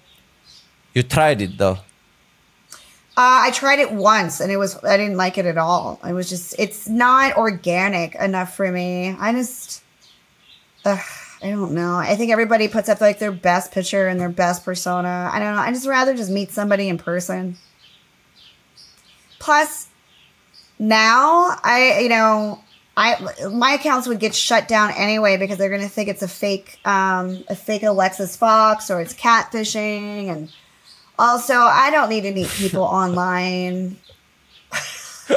You 0.94 1.02
tried 1.02 1.42
it 1.42 1.58
though. 1.58 1.78
Uh, 3.14 3.44
I 3.46 3.50
tried 3.50 3.78
it 3.80 3.92
once 3.92 4.40
and 4.40 4.50
it 4.52 4.56
was 4.56 4.82
I 4.84 4.96
didn't 4.96 5.16
like 5.16 5.36
it 5.36 5.46
at 5.46 5.58
all. 5.58 5.98
It 6.06 6.12
was 6.12 6.30
just 6.30 6.54
it's 6.58 6.88
not 6.88 7.36
organic 7.36 8.14
enough 8.14 8.54
for 8.54 8.70
me. 8.70 9.16
I 9.18 9.32
just 9.32 9.82
ugh, 10.84 10.98
I 11.42 11.50
don't 11.50 11.72
know. 11.72 11.96
I 11.96 12.14
think 12.16 12.30
everybody 12.30 12.68
puts 12.68 12.88
up 12.88 13.00
like 13.00 13.18
their 13.18 13.32
best 13.32 13.72
picture 13.72 14.06
and 14.06 14.20
their 14.20 14.28
best 14.28 14.64
persona. 14.64 15.30
I 15.32 15.38
don't 15.38 15.54
know. 15.54 15.60
I 15.60 15.72
just 15.72 15.86
rather 15.86 16.14
just 16.14 16.30
meet 16.30 16.50
somebody 16.50 16.88
in 16.88 16.98
person. 16.98 17.56
Plus 19.38 19.88
now 20.78 21.56
I 21.64 21.98
you 22.00 22.08
know 22.08 22.60
I 22.96 23.48
my 23.50 23.72
accounts 23.72 24.06
would 24.06 24.20
get 24.20 24.34
shut 24.34 24.68
down 24.68 24.92
anyway 24.92 25.36
because 25.36 25.58
they're 25.58 25.70
gonna 25.70 25.88
think 25.88 26.08
it's 26.08 26.22
a 26.22 26.28
fake 26.28 26.78
um 26.84 27.42
a 27.48 27.56
fake 27.56 27.82
Alexis 27.82 28.36
Fawx 28.36 28.94
or 28.94 29.00
it's 29.00 29.14
catfishing 29.14 30.28
and 30.28 30.52
also, 31.18 31.54
I 31.54 31.90
don't 31.90 32.08
need 32.08 32.22
to 32.22 32.32
meet 32.32 32.48
people 32.48 32.82
online. 32.82 33.96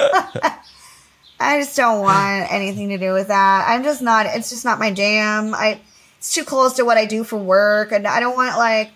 I 1.38 1.60
just 1.60 1.76
don't 1.76 2.02
want 2.02 2.52
anything 2.52 2.90
to 2.90 2.98
do 2.98 3.14
with 3.14 3.27
that. 3.27 3.65
I'm 3.68 3.84
just 3.84 4.02
not. 4.02 4.26
It's 4.26 4.49
just 4.49 4.65
not 4.65 4.80
my 4.80 4.91
jam. 4.91 5.53
I. 5.53 5.80
It's 6.26 6.34
too 6.34 6.43
close 6.43 6.73
to 6.73 6.85
what 6.85 6.97
I 6.97 7.06
do 7.06 7.23
for 7.23 7.38
work, 7.38 7.91
and 7.91 8.07
I 8.07 8.19
don't 8.19 8.35
want 8.35 8.57
like. 8.57 8.89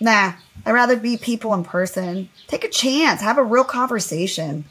Nah, 0.00 0.32
I'd 0.66 0.72
rather 0.72 0.96
be 0.96 1.16
people 1.16 1.54
in 1.54 1.62
person. 1.62 2.30
Take 2.48 2.64
a 2.64 2.68
chance. 2.68 3.20
Have 3.20 3.38
a 3.38 3.44
real 3.44 3.62
conversation. 3.62 4.64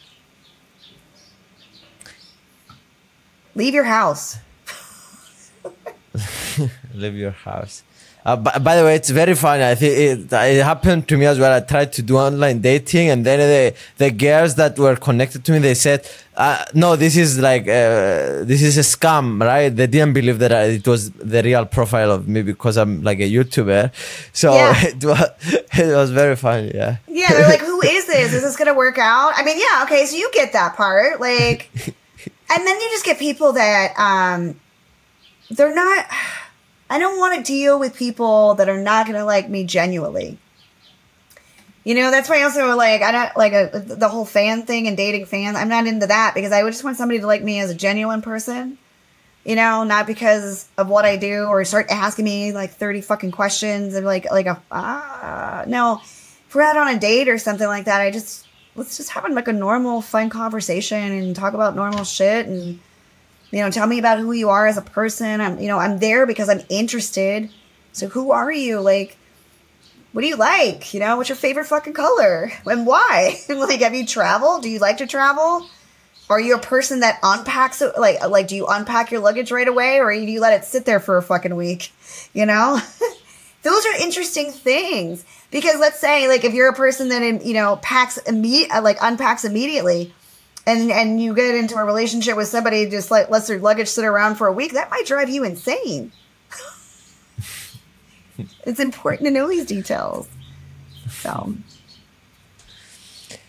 Leave 3.56 3.74
your 3.74 3.86
house. 3.86 4.40
leave 6.94 7.16
your 7.16 7.32
house. 7.32 7.84
Uh, 8.24 8.36
by, 8.36 8.58
by 8.60 8.76
the 8.76 8.84
way, 8.84 8.96
it's 8.96 9.10
very 9.10 9.34
funny. 9.34 9.64
I 9.64 9.74
think 9.74 9.94
it, 9.98 10.32
it 10.34 10.64
happened 10.64 11.08
to 11.08 11.18
me 11.18 11.26
as 11.26 11.40
well. 11.40 11.52
I 11.52 11.60
tried 11.62 11.92
to 11.94 12.04
do 12.04 12.18
online 12.18 12.62
dating, 12.62 13.10
and 13.10 13.26
then 13.26 13.40
the 13.40 13.76
the 13.98 14.12
girls 14.12 14.56
that 14.56 14.78
were 14.78 14.96
connected 14.96 15.44
to 15.46 15.52
me, 15.54 15.58
they 15.60 15.74
said, 15.74 16.08
uh, 16.38 16.64
"No, 16.76 16.96
this 16.96 17.18
is 17.18 17.40
like 17.40 17.64
uh, 17.64 18.44
this 18.46 18.62
is 18.62 18.78
a 18.78 18.82
scam, 18.82 19.42
right?" 19.42 19.76
They 19.76 19.88
didn't 19.88 20.14
believe 20.14 20.38
that 20.38 20.54
I, 20.54 20.64
it 20.80 20.88
was 20.88 21.10
the 21.12 21.42
real 21.42 21.66
profile 21.66 22.12
of 22.12 22.28
me 22.28 22.44
because 22.44 22.78
I'm 22.78 23.02
like 23.02 23.20
a 23.20 23.30
YouTuber. 23.30 23.92
So 24.34 24.54
Yeah. 24.54 24.76
it 24.94 25.04
was 25.04 25.30
it 25.74 25.96
was 25.96 26.12
very 26.12 26.36
funny. 26.36 26.72
Yeah. 26.76 26.98
Yeah, 27.08 27.30
they're 27.34 27.48
like, 27.50 27.62
who 27.62 27.82
is 27.82 28.06
this? 28.06 28.34
Is 28.34 28.44
this 28.44 28.56
gonna 28.56 28.76
work 28.76 29.00
out? 29.00 29.34
I 29.36 29.44
mean, 29.44 29.58
yeah, 29.58 29.84
okay, 29.84 30.06
so 30.06 30.16
you 30.16 30.30
get 30.32 30.54
that 30.54 30.76
part, 30.76 31.20
like, 31.20 31.70
and 32.52 32.68
then 32.68 32.80
you 32.82 32.88
just 32.92 33.06
get 33.06 33.18
people 33.18 33.54
that 33.54 33.94
um, 33.98 34.60
they're 35.50 35.74
not. 35.74 36.06
I 36.92 37.00
don't 37.00 37.18
want 37.18 37.38
to 37.38 37.42
deal 37.50 37.80
with 37.80 37.96
people 37.96 38.56
that 38.56 38.68
are 38.68 38.82
not 38.82 39.08
gonna 39.08 39.24
like 39.24 39.48
me 39.48 39.64
genuinely. 39.64 40.38
You 41.86 41.96
know, 41.96 42.12
that's 42.12 42.28
why 42.28 42.42
I 42.42 42.44
also 42.44 42.76
like 42.76 43.02
I 43.02 43.14
don't 43.14 43.38
like 43.38 43.54
a, 43.54 43.80
the 43.80 44.10
whole 44.10 44.26
fan 44.26 44.64
thing 44.64 44.88
and 44.88 44.98
dating 44.98 45.26
fans. 45.26 45.56
I'm 45.56 45.70
not 45.70 45.88
into 45.88 46.08
that 46.08 46.34
because 46.36 46.52
I 46.52 46.64
would 46.64 46.74
just 46.74 46.84
want 46.84 46.98
somebody 46.98 47.22
to 47.22 47.28
like 47.28 47.44
me 47.44 47.62
as 47.62 47.70
a 47.70 47.76
genuine 47.76 48.22
person. 48.22 48.78
You 49.46 49.56
know, 49.56 49.86
not 49.86 50.06
because 50.06 50.68
of 50.78 50.90
what 50.90 51.06
I 51.06 51.16
do 51.16 51.46
or 51.46 51.64
start 51.64 51.88
asking 51.90 52.26
me 52.26 52.52
like 52.52 52.72
30 52.72 53.00
fucking 53.00 53.32
questions 53.32 53.96
and 53.96 54.06
like 54.06 54.30
like 54.30 54.48
a 54.48 54.62
ah 54.70 55.64
no. 55.68 56.02
If 56.04 56.54
we're 56.54 56.64
out 56.64 56.76
on 56.76 56.94
a 56.94 57.00
date 57.00 57.30
or 57.30 57.38
something 57.38 57.68
like 57.68 57.86
that, 57.86 58.02
I 58.02 58.12
just 58.12 58.46
let's 58.76 58.98
just 58.98 59.12
have 59.12 59.32
like 59.32 59.48
a 59.48 59.54
normal 59.54 60.02
fun 60.02 60.30
conversation 60.30 61.14
and 61.14 61.34
talk 61.34 61.54
about 61.54 61.74
normal 61.74 62.04
shit 62.04 62.48
and 62.48 62.82
you 63.52 63.60
know, 63.60 63.70
tell 63.70 63.88
me 63.88 64.00
about 64.00 64.20
who 64.20 64.32
you 64.32 64.50
are 64.50 64.68
as 64.68 64.78
a 64.78 64.82
person. 64.82 65.42
I'm 65.42 65.60
you 65.60 65.68
know, 65.68 65.78
I'm 65.78 66.00
there 66.00 66.26
because 66.26 66.50
I'm 66.50 66.62
interested. 66.70 67.50
So 67.92 68.08
who 68.08 68.32
are 68.32 68.52
you? 68.52 68.80
Like 68.80 69.18
what 70.12 70.22
do 70.22 70.28
you 70.28 70.36
like? 70.36 70.94
You 70.94 71.00
know, 71.00 71.18
what's 71.18 71.30
your 71.30 71.38
favorite 71.38 71.68
fucking 71.68 71.94
color? 71.94 72.52
And 72.66 72.86
why? 72.86 73.40
like, 73.50 73.80
have 73.80 73.96
you 73.96 74.06
traveled? 74.06 74.64
Do 74.64 74.70
you 74.70 74.80
like 74.80 74.98
to 74.98 75.08
travel? 75.08 75.68
Are 76.30 76.40
you 76.40 76.56
a 76.56 76.60
person 76.60 77.02
that 77.02 77.20
unpacks 77.24 77.82
it? 77.82 77.98
Like, 77.98 78.26
like, 78.30 78.48
do 78.48 78.56
you 78.56 78.68
unpack 78.68 79.12
your 79.12 79.22
luggage 79.22 79.52
right 79.52 79.68
away, 79.68 80.00
or 80.00 80.14
do 80.14 80.20
you 80.20 80.40
let 80.40 80.54
it 80.54 80.66
sit 80.66 80.86
there 80.86 81.00
for 81.00 81.18
a 81.18 81.22
fucking 81.22 81.56
week? 81.56 81.92
You 82.34 82.46
know, 82.46 82.80
those 83.64 83.86
are 83.86 84.02
interesting 84.02 84.52
things 84.52 85.26
because 85.50 85.82
let's 85.82 86.00
say, 86.00 86.30
like, 86.30 86.46
if 86.46 86.54
you're 86.54 86.70
a 86.70 86.74
person 86.74 87.10
that 87.10 87.46
you 87.46 87.54
know 87.54 87.76
packs 87.82 88.18
imme- 88.26 88.70
like 88.82 88.98
unpacks 89.02 89.44
immediately, 89.44 90.14
and 90.66 90.92
and 90.92 91.22
you 91.22 91.34
get 91.34 91.56
into 91.56 91.76
a 91.76 91.84
relationship 91.84 92.38
with 92.38 92.48
somebody 92.48 92.84
who 92.84 92.90
just 92.90 93.12
like 93.12 93.30
lets 93.30 93.48
their 93.48 93.60
luggage 93.60 93.88
sit 93.88 94.06
around 94.06 94.36
for 94.36 94.48
a 94.48 94.54
week, 94.54 94.74
that 94.74 94.90
might 94.90 95.06
drive 95.06 95.30
you 95.30 95.44
insane. 95.44 96.12
it's 98.66 98.80
important 98.80 99.26
to 99.26 99.32
know 99.32 99.48
these 99.48 99.66
details. 99.66 100.28
So. 101.10 101.56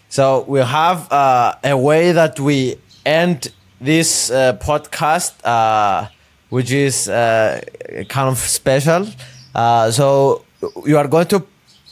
So 0.08 0.44
we 0.46 0.60
have 0.60 1.10
uh, 1.10 1.54
a 1.64 1.74
way 1.74 2.12
that 2.12 2.38
we 2.38 2.76
end 3.06 3.50
this 3.80 4.30
uh, 4.30 4.58
podcast, 4.58 5.32
uh, 5.42 6.08
which 6.50 6.70
is 6.70 7.08
uh, 7.08 7.62
kind 8.10 8.28
of 8.28 8.36
special. 8.36 9.06
Uh, 9.54 9.90
so 9.90 10.44
you 10.84 10.98
are 10.98 11.08
going 11.08 11.26
to, 11.28 11.42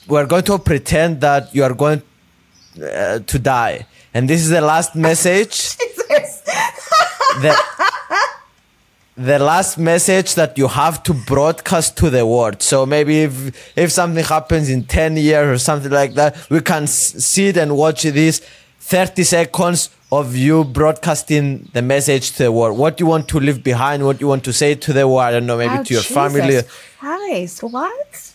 we 0.07 0.19
are 0.19 0.27
going 0.27 0.45
to 0.45 0.59
pretend 0.59 1.23
that 1.23 1.55
you 1.55 1.65
are 1.65 1.73
going 1.73 2.03
uh, 2.83 3.21
to 3.21 3.39
die, 3.39 3.87
and 4.15 4.29
this 4.29 4.41
is 4.43 4.49
the 4.51 4.61
last 4.61 4.95
message. 5.09 5.77
Jesus. 5.77 6.43
the, 7.43 7.57
the 9.17 9.39
last 9.39 9.77
message 9.79 10.35
that 10.35 10.57
you 10.57 10.67
have 10.69 11.03
to 11.03 11.13
broadcast 11.15 11.97
to 11.99 12.11
the 12.11 12.25
world. 12.25 12.63
So 12.63 12.87
maybe 12.87 13.23
if 13.23 13.77
if 13.77 13.93
something 13.93 14.25
happens 14.25 14.69
in 14.71 14.85
10 14.85 15.17
years 15.17 15.47
or 15.49 15.59
something 15.59 15.91
like 15.93 16.15
that, 16.15 16.37
we 16.51 16.61
can 16.61 16.85
s- 16.85 17.25
sit 17.25 17.57
and 17.57 17.77
watch 17.77 18.03
this 18.03 18.41
30 18.81 19.23
seconds 19.25 19.91
of 20.11 20.35
you 20.35 20.65
broadcasting 20.65 21.69
the 21.73 21.83
message 21.83 22.33
to 22.33 22.45
the 22.45 22.53
world. 22.53 22.77
What 22.79 22.99
you 22.99 23.07
want 23.07 23.29
to 23.29 23.39
leave 23.39 23.63
behind, 23.63 24.05
what 24.05 24.21
you 24.21 24.27
want 24.27 24.43
to 24.45 24.53
say 24.53 24.75
to 24.75 24.93
the 24.93 25.07
world, 25.07 25.21
I 25.21 25.31
don't 25.33 25.47
know, 25.47 25.59
maybe 25.59 25.75
Oh, 25.79 25.85
to 25.85 25.95
your 25.95 26.03
Jesus 26.03 26.15
family 26.17 26.63
Christ, 26.99 27.63
what? 27.63 28.33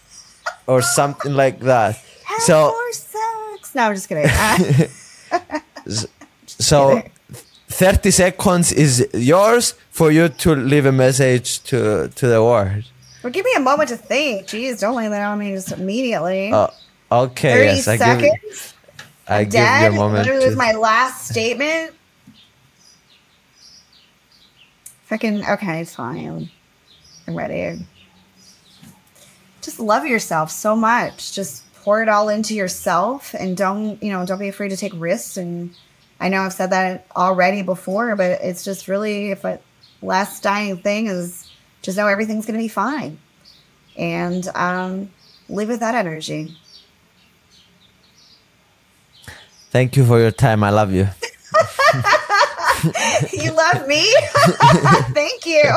or 0.68 0.82
something 0.82 1.34
like 1.34 1.60
that. 1.62 2.00
Have 2.24 2.42
So 2.42 2.68
more 2.70 2.92
sex. 2.94 3.76
No, 3.76 3.82
I'm 3.84 3.96
just 3.96 4.08
kidding. 4.08 4.26
Uh, 4.30 4.88
so 6.46 7.02
30 7.68 8.12
seconds 8.12 8.72
is 8.72 9.08
yours 9.14 9.74
for 9.92 10.12
you 10.12 10.30
to 10.30 10.56
leave 10.56 10.86
a 10.86 10.92
message 10.92 11.62
to 11.64 12.10
to 12.16 12.28
the 12.28 12.42
world. 12.44 12.84
well, 13.24 13.32
give 13.34 13.46
me 13.46 13.54
a 13.58 13.60
moment 13.60 13.90
to 13.90 13.98
think. 13.98 14.48
Jeez, 14.48 14.80
don't 14.80 14.96
lay 14.96 15.08
that 15.08 15.22
on 15.22 15.40
me 15.40 15.52
just 15.54 15.72
immediately. 15.72 16.52
Uh, 16.52 16.68
okay, 17.12 17.54
30 17.54 17.66
yes, 17.66 17.88
I 17.88 17.98
give, 17.98 18.06
seconds? 18.06 18.74
I 19.28 19.44
give 19.44 19.52
Dead? 19.54 19.92
you 19.94 19.98
a 19.98 20.02
moment. 20.02 20.26
Literally 20.26 20.46
was 20.46 20.54
to- 20.56 20.58
my 20.60 20.72
last 20.74 21.28
statement. 21.28 21.92
Freaking, 25.10 25.48
okay, 25.54 25.82
it's 25.82 25.96
fine. 25.96 26.50
I'm 27.28 27.36
ready. 27.36 27.86
Just 29.62 29.80
love 29.80 30.06
yourself 30.06 30.50
so 30.52 30.76
much. 30.76 31.32
Just 31.34 31.64
pour 31.86 32.02
it 32.02 32.10
all 32.10 32.30
into 32.30 32.56
yourself 32.56 33.36
and 33.36 33.56
don't, 33.56 34.02
you 34.02 34.12
know, 34.12 34.26
don't 34.26 34.40
be 34.40 34.48
afraid 34.48 34.70
to 34.70 34.76
take 34.76 34.92
risks. 34.96 35.38
And 35.38 35.70
I 36.20 36.30
know 36.30 36.42
I've 36.42 36.52
said 36.52 36.72
that 36.72 37.06
already 37.16 37.62
before, 37.62 38.16
but 38.16 38.42
it's 38.42 38.66
just 38.66 38.88
really, 38.88 39.30
if 39.30 39.44
a 39.44 39.60
last 40.02 40.42
dying 40.42 40.78
thing 40.78 41.06
is 41.06 41.48
just 41.84 41.96
know 41.96 42.08
everything's 42.08 42.48
going 42.48 42.58
to 42.58 42.64
be 42.64 42.68
fine. 42.68 43.20
And 43.96 44.48
um, 44.56 45.12
live 45.48 45.70
with 45.70 45.82
that 45.82 45.94
energy. 45.94 46.58
Thank 49.70 49.96
you 49.96 50.08
for 50.08 50.20
your 50.20 50.32
time. 50.32 50.64
I 50.64 50.72
love 50.72 50.92
you. 50.92 51.08
you 53.32 53.52
love 53.52 53.88
me? 53.88 54.12
Thank 55.14 55.46
you. 55.46 55.72